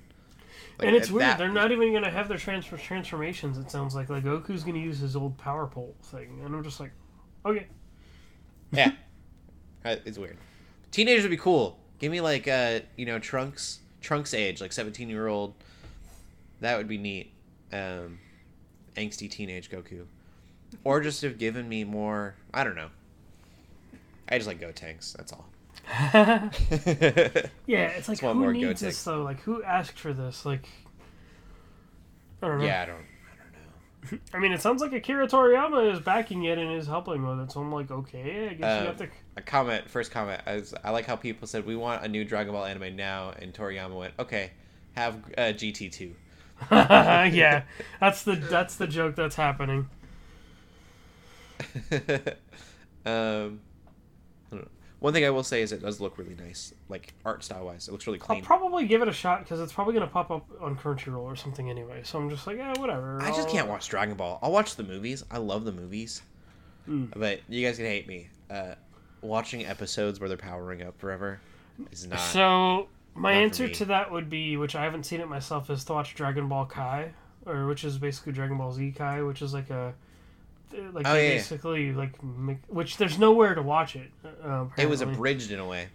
Like, 0.79 0.87
and 0.87 0.95
it's 0.97 1.11
weird. 1.11 1.23
that- 1.23 1.37
They're 1.37 1.49
not 1.51 1.71
even 1.71 1.93
gonna 1.93 2.09
have 2.09 2.27
their 2.29 2.37
transfer 2.37 2.77
transformations. 2.77 3.57
It 3.57 3.69
sounds 3.69 3.93
like 3.95 4.09
like 4.09 4.23
Goku's 4.23 4.63
gonna 4.63 4.79
use 4.79 4.99
his 4.99 5.15
old 5.15 5.37
power 5.37 5.67
pole 5.67 5.95
thing, 6.03 6.41
and 6.43 6.55
I'm 6.55 6.63
just 6.63 6.79
like, 6.79 6.91
okay, 7.45 7.67
Yeah, 8.71 8.91
Uh, 9.83 9.95
it's 10.05 10.17
weird. 10.17 10.37
Teenagers 10.91 11.23
would 11.23 11.31
be 11.31 11.37
cool. 11.37 11.79
Give 11.99 12.11
me 12.11 12.21
like 12.21 12.47
uh, 12.47 12.79
you 12.97 13.05
know, 13.05 13.19
Trunks, 13.19 13.79
Trunks 14.01 14.33
age, 14.33 14.61
like 14.61 14.71
seventeen 14.73 15.09
year 15.09 15.27
old. 15.27 15.53
That 16.61 16.77
would 16.77 16.87
be 16.87 16.97
neat. 16.97 17.31
Um, 17.71 18.19
angsty 18.95 19.29
teenage 19.29 19.69
Goku, 19.69 20.05
or 20.83 21.01
just 21.01 21.21
have 21.21 21.37
given 21.37 21.67
me 21.69 21.83
more. 21.83 22.35
I 22.53 22.63
don't 22.63 22.75
know. 22.75 22.89
I 24.29 24.37
just 24.37 24.47
like 24.47 24.59
Gotenks. 24.59 25.13
That's 25.13 25.31
all. 25.33 25.45
yeah. 27.65 27.87
It's 27.87 28.07
like 28.09 28.19
who 28.19 28.33
more 28.35 28.53
needs 28.53 28.81
Gotenks. 28.81 28.85
this 28.85 29.03
though? 29.03 29.23
Like 29.23 29.39
who 29.41 29.63
asked 29.63 29.97
for 29.97 30.13
this? 30.13 30.45
Like, 30.45 30.67
I 32.41 32.47
don't 32.47 32.59
know. 32.59 32.65
yeah, 32.65 32.83
I 32.83 32.85
don't. 32.85 33.05
I 34.03 34.07
don't 34.09 34.11
know. 34.11 34.19
I 34.33 34.39
mean, 34.39 34.51
it 34.51 34.61
sounds 34.61 34.81
like 34.81 34.93
Akira 34.93 35.27
Toriyama 35.27 35.93
is 35.93 35.99
backing 35.99 36.45
it 36.45 36.57
and 36.57 36.71
is 36.73 36.87
helping 36.87 37.25
with 37.27 37.39
it. 37.39 37.51
So 37.51 37.61
I'm 37.61 37.71
like, 37.71 37.91
okay, 37.91 38.49
I 38.49 38.53
guess 38.53 38.77
Um, 38.77 38.81
you 38.81 38.87
have 38.87 38.97
to. 38.97 39.07
A 39.37 39.41
comment. 39.41 39.89
First 39.89 40.11
comment. 40.11 40.41
I, 40.45 40.55
was, 40.55 40.73
I 40.83 40.91
like 40.91 41.05
how 41.05 41.15
people 41.15 41.47
said 41.47 41.65
we 41.65 41.75
want 41.75 42.03
a 42.03 42.07
new 42.07 42.23
Dragon 42.25 42.53
Ball 42.53 42.65
anime 42.65 42.95
now, 42.95 43.33
and 43.39 43.53
Toriyama 43.53 43.95
went, 43.95 44.13
okay, 44.19 44.51
have 44.93 45.15
uh, 45.37 45.53
GT 45.53 45.91
two. 45.91 46.15
yeah, 46.71 47.63
that's 47.99 48.23
the 48.23 48.35
that's 48.35 48.75
the 48.75 48.87
joke 48.87 49.15
that's 49.15 49.35
happening. 49.35 49.89
um, 51.91 51.99
I 53.05 53.09
don't 53.09 53.51
know. 53.51 53.59
One 54.99 55.13
thing 55.13 55.23
I 55.23 55.29
will 55.29 55.43
say 55.43 55.61
is 55.61 55.71
it 55.71 55.81
does 55.81 56.01
look 56.01 56.17
really 56.17 56.35
nice, 56.35 56.73
like 56.89 57.13
art 57.23 57.41
style 57.43 57.65
wise. 57.67 57.87
It 57.87 57.91
looks 57.91 58.05
really 58.05 58.19
clean. 58.19 58.39
I'll 58.39 58.45
probably 58.45 58.85
give 58.85 59.01
it 59.01 59.07
a 59.07 59.13
shot 59.13 59.43
because 59.43 59.61
it's 59.61 59.71
probably 59.71 59.93
gonna 59.93 60.07
pop 60.07 60.29
up 60.29 60.45
on 60.59 60.75
Crunchyroll 60.77 61.21
or 61.21 61.35
something 61.37 61.69
anyway. 61.69 62.01
So 62.03 62.19
I'm 62.19 62.29
just 62.29 62.45
like, 62.47 62.57
yeah, 62.57 62.77
whatever. 62.77 63.21
I 63.21 63.27
just 63.29 63.47
I'll- 63.47 63.53
can't 63.53 63.67
watch 63.69 63.87
Dragon 63.87 64.15
Ball. 64.15 64.39
I'll 64.41 64.51
watch 64.51 64.75
the 64.75 64.83
movies. 64.83 65.23
I 65.31 65.37
love 65.37 65.63
the 65.63 65.71
movies, 65.71 66.21
Mm. 66.87 67.11
but 67.15 67.39
you 67.47 67.65
guys 67.65 67.77
can 67.77 67.85
hate 67.85 68.07
me. 68.07 68.27
Uh, 68.49 68.75
watching 69.21 69.65
episodes 69.65 70.19
where 70.19 70.27
they're 70.27 70.37
powering 70.37 70.81
up 70.81 70.99
forever 70.99 71.39
is 71.91 72.05
not. 72.07 72.19
So 72.19 72.89
my 73.15 73.33
not 73.35 73.43
answer 73.43 73.69
to 73.69 73.85
that 73.85 74.11
would 74.11 74.29
be, 74.29 74.57
which 74.57 74.75
I 74.75 74.83
haven't 74.83 75.03
seen 75.05 75.21
it 75.21 75.29
myself, 75.29 75.69
is 75.69 75.83
to 75.85 75.93
watch 75.93 76.13
Dragon 76.15 76.47
Ball 76.49 76.65
Kai, 76.65 77.13
or 77.45 77.67
which 77.67 77.83
is 77.85 77.97
basically 77.97 78.33
Dragon 78.33 78.57
Ball 78.57 78.71
Z 78.73 78.91
Kai, 78.97 79.21
which 79.23 79.41
is 79.41 79.53
like 79.53 79.69
a 79.69 79.93
like 80.93 81.07
Oh, 81.07 81.13
they 81.13 81.29
yeah, 81.29 81.35
basically 81.35 81.93
like 81.93 82.21
make, 82.23 82.57
which 82.67 82.97
there's 82.97 83.17
nowhere 83.19 83.55
to 83.55 83.61
watch 83.61 83.95
it. 83.95 84.11
Uh, 84.43 84.65
it 84.77 84.89
was 84.89 85.01
abridged 85.01 85.51
in 85.51 85.59
a 85.59 85.65
way. 85.65 85.87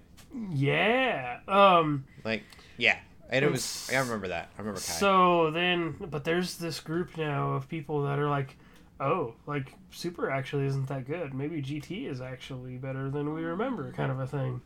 yeah. 0.51 1.39
Um. 1.49 2.05
Like 2.25 2.43
yeah, 2.77 2.99
and 3.31 3.45
it 3.45 3.51
was. 3.51 3.89
I 3.93 3.99
remember 3.99 4.29
that. 4.29 4.49
I 4.57 4.61
remember 4.61 4.81
Kai. 4.81 4.87
So 4.95 5.51
then, 5.51 5.95
but 6.01 6.25
there's 6.25 6.57
this 6.57 6.81
group 6.81 7.17
now 7.17 7.53
of 7.53 7.69
people 7.69 8.03
that 8.05 8.19
are 8.19 8.29
like, 8.29 8.57
oh, 9.01 9.35
like 9.47 9.73
Super 9.91 10.31
actually 10.31 10.67
isn't 10.67 10.89
that 10.89 11.07
good. 11.07 11.35
Maybe 11.35 11.63
GT 11.63 12.09
is 12.11 12.21
actually 12.21 12.77
better 12.77 13.11
than 13.11 13.33
we 13.35 13.43
remember, 13.45 13.93
kind 13.93 14.11
of 14.11 14.21
a 14.21 14.27
thing. 14.27 14.61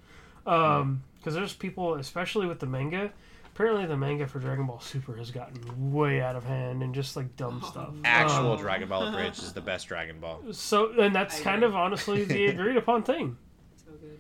Um, 0.47 1.03
because 1.19 1.35
there's 1.35 1.53
people, 1.53 1.95
especially 1.97 2.47
with 2.47 2.61
the 2.61 2.67
manga. 2.67 3.13
Apparently, 3.59 3.87
the 3.87 3.97
manga 3.97 4.25
for 4.25 4.39
Dragon 4.39 4.69
Ball 4.69 4.79
Super 4.79 5.17
has 5.17 5.33
gotten 5.33 5.91
way 5.93 6.21
out 6.21 6.37
of 6.37 6.45
hand 6.45 6.81
and 6.81 6.95
just 6.95 7.17
like 7.17 7.35
dumb 7.35 7.61
stuff. 7.69 7.93
Actual 8.05 8.53
Um, 8.53 8.59
Dragon 8.61 8.89
Ball 8.89 9.09
Abridged 9.09 9.43
is 9.43 9.53
the 9.53 9.61
best 9.61 9.89
Dragon 9.89 10.21
Ball. 10.21 10.41
So, 10.53 10.93
and 11.01 11.13
that's 11.13 11.41
I 11.41 11.43
kind 11.43 11.57
agree. 11.65 11.69
of 11.71 11.75
honestly 11.75 12.23
the 12.25 12.47
agreed 12.51 12.77
upon 12.77 13.03
thing. 13.03 13.37
so 13.85 13.91
good. 14.01 14.17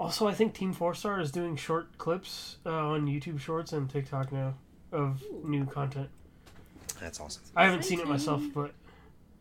Also, 0.00 0.26
I 0.26 0.34
think 0.34 0.52
Team 0.54 0.72
Four 0.72 0.94
Star 0.96 1.20
is 1.20 1.30
doing 1.30 1.54
short 1.54 1.96
clips 1.96 2.56
uh, 2.66 2.70
on 2.70 3.06
YouTube 3.06 3.38
Shorts 3.38 3.72
and 3.72 3.88
TikTok 3.88 4.32
now 4.32 4.54
of 4.90 5.22
new 5.44 5.64
content. 5.64 6.08
That's 7.00 7.20
awesome. 7.20 7.44
I 7.54 7.66
haven't 7.66 7.84
seen 7.84 8.00
it 8.00 8.08
myself, 8.08 8.42
but 8.52 8.72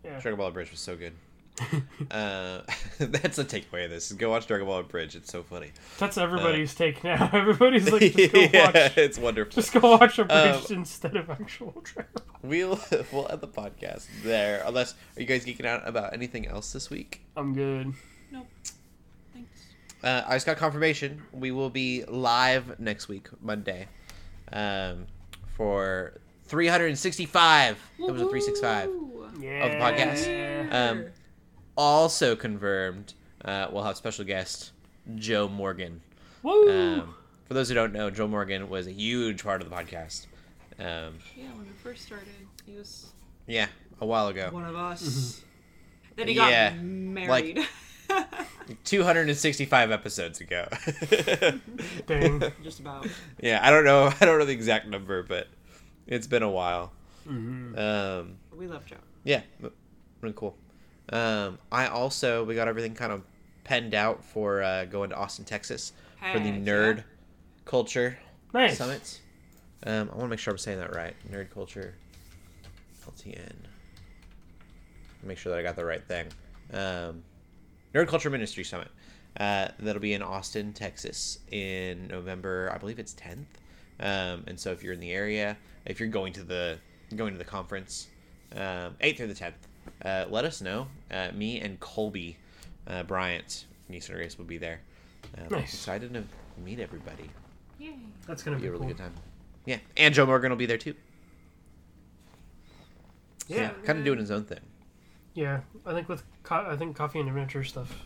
Dragon 0.03 0.35
Ball 0.35 0.49
Abridged 0.49 0.69
was 0.69 0.81
so 0.81 0.95
good. 0.95 1.13
uh, 2.11 2.61
that's 2.99 3.35
the 3.37 3.45
takeaway 3.45 3.85
of 3.85 3.91
this. 3.91 4.11
Go 4.11 4.29
watch 4.29 4.47
Dragon 4.47 4.65
Ball 4.67 4.79
Abridged. 4.79 5.15
It's 5.15 5.31
so 5.31 5.43
funny. 5.43 5.71
that's 5.97 6.17
everybody's 6.17 6.73
take 6.75 7.03
now. 7.03 7.29
Everybody's 7.33 7.91
like, 7.91 8.13
just 8.13 8.31
go 8.33 8.39
Uh, 8.41 8.49
yeah, 8.53 8.65
watch, 8.65 8.97
it's 8.97 9.17
wonderful. 9.17 9.53
just 9.61 9.73
go 9.73 9.79
watch 9.97 10.19
a 10.19 10.21
Um, 10.23 10.59
bridge 10.59 10.71
instead 10.71 11.15
of 11.15 11.29
actual 11.29 11.73
Dragon 11.83 12.11
Ball. 12.15 12.25
We'll 12.41 12.79
we'll 13.11 13.27
end 13.29 13.41
the 13.41 13.47
podcast 13.47 14.07
there. 14.23 14.63
Unless 14.65 14.93
are 15.17 15.21
you 15.21 15.25
guys 15.27 15.45
geeking 15.45 15.65
out 15.65 15.87
about 15.87 16.13
anything 16.13 16.47
else 16.47 16.71
this 16.73 16.89
week? 16.89 17.21
I'm 17.35 17.53
good. 17.53 17.93
Nope. 18.31 18.47
Thanks. 19.33 19.63
Uh, 20.03 20.23
I 20.27 20.35
just 20.35 20.45
got 20.45 20.57
confirmation. 20.57 21.21
We 21.33 21.51
will 21.51 21.69
be 21.69 22.05
live 22.05 22.79
next 22.79 23.07
week, 23.09 23.27
Monday, 23.41 23.87
um, 24.53 25.05
for 25.57 26.13
365. 26.45 27.77
It 27.99 28.01
was 28.11 28.21
a 28.21 28.25
365. 28.29 28.89
Yeah. 29.41 29.65
Of 29.65 29.71
the 29.71 29.77
podcast. 29.77 30.73
Um, 30.73 31.05
Also 31.79 32.35
confirmed, 32.35 33.13
uh, 33.45 33.67
we'll 33.71 33.83
have 33.83 33.95
special 33.95 34.25
guest 34.25 34.71
Joe 35.15 35.47
Morgan. 35.47 36.01
Woo! 36.43 36.69
Um, 36.99 37.15
for 37.47 37.53
those 37.53 37.69
who 37.69 37.75
don't 37.75 37.93
know, 37.93 38.09
Joe 38.09 38.27
Morgan 38.27 38.67
was 38.67 38.85
a 38.85 38.91
huge 38.91 39.41
part 39.45 39.61
of 39.61 39.69
the 39.69 39.73
podcast. 39.73 40.25
Um, 40.77 41.19
yeah, 41.37 41.45
when 41.55 41.59
we 41.65 41.71
first 41.81 42.01
started, 42.05 42.27
he 42.65 42.75
was 42.75 43.13
yeah, 43.47 43.67
a 44.01 44.05
while 44.05 44.27
ago. 44.27 44.49
one 44.51 44.65
of 44.65 44.75
us. 44.75 45.01
Mm-hmm. 45.03 45.45
Then 46.17 46.27
he 46.27 46.33
got 46.33 46.51
Yeah, 46.51 46.73
married. 46.73 47.65
265 48.83 49.91
episodes 49.91 50.41
ago. 50.41 50.67
Dang. 52.07 52.43
Just 52.63 52.81
about. 52.81 53.07
yeah, 53.41 53.59
I 53.65 53.71
don't 53.71 53.85
know. 53.85 54.11
I 54.19 54.25
don't 54.25 54.37
know 54.37 54.43
the 54.45 54.51
exact 54.51 54.85
number, 54.89 55.23
but 55.23 55.47
it's 56.07 56.27
been 56.27 56.43
a 56.43 56.49
while. 56.49 56.91
hmm 57.25 57.73
Um, 57.77 58.35
We 58.53 58.67
love 58.67 58.85
Joe. 58.85 58.97
yeah, 59.23 59.43
but 59.61 59.71
really 60.19 60.35
cool. 60.37 60.57
Um, 61.11 61.57
I 61.71 61.87
also 61.87 62.43
we 62.43 62.55
got 62.55 62.67
everything 62.67 62.93
kind 62.93 63.11
of 63.11 63.23
penned 63.63 63.93
out 63.93 64.23
for 64.23 64.61
uh, 64.63 64.85
going 64.85 65.09
to 65.09 65.15
Austin, 65.15 65.45
Texas 65.45 65.93
for 66.33 66.39
the 66.39 66.51
nerd 66.51 66.97
yeah. 66.97 67.03
culture 67.65 68.17
Nice. 68.53 68.77
summit. 68.77 69.19
Um, 69.85 70.09
I 70.11 70.15
want 70.15 70.21
to 70.21 70.27
make 70.27 70.39
sure 70.39 70.51
I'm 70.51 70.57
saying 70.57 70.79
that 70.79 70.95
right. 70.95 71.15
Nerd 71.31 71.51
culture, 71.51 71.95
LTN. 73.05 73.53
Make 75.23 75.37
sure 75.37 75.51
that 75.51 75.59
I 75.59 75.63
got 75.63 75.75
the 75.75 75.85
right 75.85 76.03
thing. 76.03 76.27
Um, 76.73 77.23
Nerd 77.93 78.07
Culture 78.07 78.29
Ministry 78.29 78.63
Summit. 78.63 78.89
Uh, 79.39 79.69
that'll 79.79 80.01
be 80.01 80.13
in 80.13 80.21
Austin, 80.21 80.73
Texas, 80.73 81.39
in 81.51 82.07
November. 82.07 82.71
I 82.73 82.77
believe 82.77 82.99
it's 82.99 83.13
10th. 83.13 83.45
Um, 83.99 84.43
and 84.47 84.59
so 84.59 84.71
if 84.71 84.83
you're 84.83 84.93
in 84.93 84.99
the 84.99 85.11
area, 85.11 85.57
if 85.85 85.99
you're 85.99 86.09
going 86.09 86.33
to 86.33 86.43
the 86.43 86.77
going 87.15 87.33
to 87.33 87.37
the 87.37 87.45
conference, 87.45 88.07
um, 88.55 88.95
8th 89.01 89.17
through 89.17 89.27
the 89.27 89.33
10th, 89.33 89.53
uh, 90.03 90.25
let 90.29 90.45
us 90.45 90.61
know. 90.61 90.87
Uh, 91.11 91.29
me 91.33 91.59
and 91.59 91.79
Colby 91.79 92.37
uh, 92.87 93.03
Bryant 93.03 93.65
from 93.85 93.95
Eastern 93.95 94.17
Race 94.17 94.37
will 94.37 94.45
be 94.45 94.57
there. 94.57 94.81
Um, 95.37 95.45
I'm 95.51 95.59
Nice. 95.59 95.73
excited 95.73 96.13
to 96.13 96.23
meet 96.63 96.79
everybody. 96.79 97.29
Yay. 97.79 97.95
That's 98.27 98.43
gonna 98.43 98.57
be 98.57 98.63
be 98.63 98.67
a 98.67 98.71
really 98.71 98.81
cool. 98.85 98.89
good 98.93 98.97
time. 98.97 99.13
Yeah, 99.65 99.77
and 99.97 100.13
Joe 100.13 100.25
Morgan 100.25 100.49
will 100.51 100.57
be 100.57 100.65
there 100.65 100.77
too. 100.77 100.95
Yeah. 103.47 103.71
kind 103.83 103.97
of 103.99 104.05
doing 104.05 104.19
his 104.19 104.31
own 104.31 104.43
thing. 104.43 104.59
Yeah, 105.33 105.61
I 105.85 105.93
think 105.93 106.09
with 106.09 106.23
co- 106.43 106.67
I 106.69 106.75
think 106.75 106.95
coffee 106.95 107.19
and 107.19 107.27
adventure 107.29 107.63
stuff. 107.63 108.05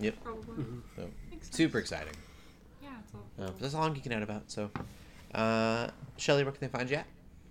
Yep. 0.00 0.14
Probably. 0.22 0.64
So 0.96 1.08
Makes 1.30 1.46
sense. 1.46 1.56
super 1.56 1.78
exciting. 1.78 2.12
Yeah, 2.82 2.88
it's 3.02 3.14
all 3.14 3.20
Uh, 3.38 3.46
cool. 3.48 3.56
that's 3.60 3.74
all 3.74 3.82
I'm 3.84 3.94
geeking 3.94 4.12
out 4.12 4.22
about. 4.22 4.50
So, 4.50 4.70
uh, 5.34 5.88
Shelly, 6.16 6.44
where 6.44 6.52
can 6.52 6.60
they 6.60 6.68
find 6.78 6.88
you 6.90 6.96
at? 6.96 7.06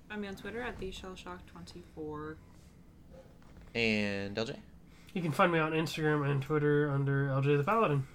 I'm 0.10 0.24
on 0.26 0.36
Twitter 0.36 0.62
at 0.62 0.80
the 0.80 0.92
shellshock24. 0.92 2.36
And 3.76 4.36
LJ. 4.36 4.58
You 5.14 5.22
can 5.22 5.32
find 5.32 5.52
me 5.52 5.60
on 5.60 5.72
Instagram 5.72 6.30
and 6.30 6.42
Twitter 6.42 6.90
under 6.90 7.28
LJ 7.28 7.58
the 7.58 7.64
Paladin. 7.64 8.06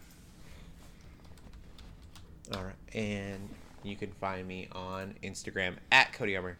All 2.54 2.62
right, 2.62 2.74
and 2.94 3.48
you 3.82 3.96
can 3.96 4.12
find 4.12 4.46
me 4.46 4.68
on 4.72 5.14
Instagram 5.22 5.76
at 5.90 6.12
Cody 6.12 6.36
Armour. 6.36 6.56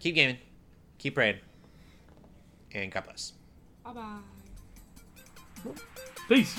Keep 0.00 0.14
gaming, 0.14 0.38
keep 0.98 1.14
praying, 1.14 1.36
and 2.72 2.90
God 2.90 3.04
bless. 3.04 3.32
Bye 3.84 3.92
bye. 3.92 5.72
Peace. 6.28 6.58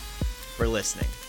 for 0.61 0.67
listening. 0.67 1.20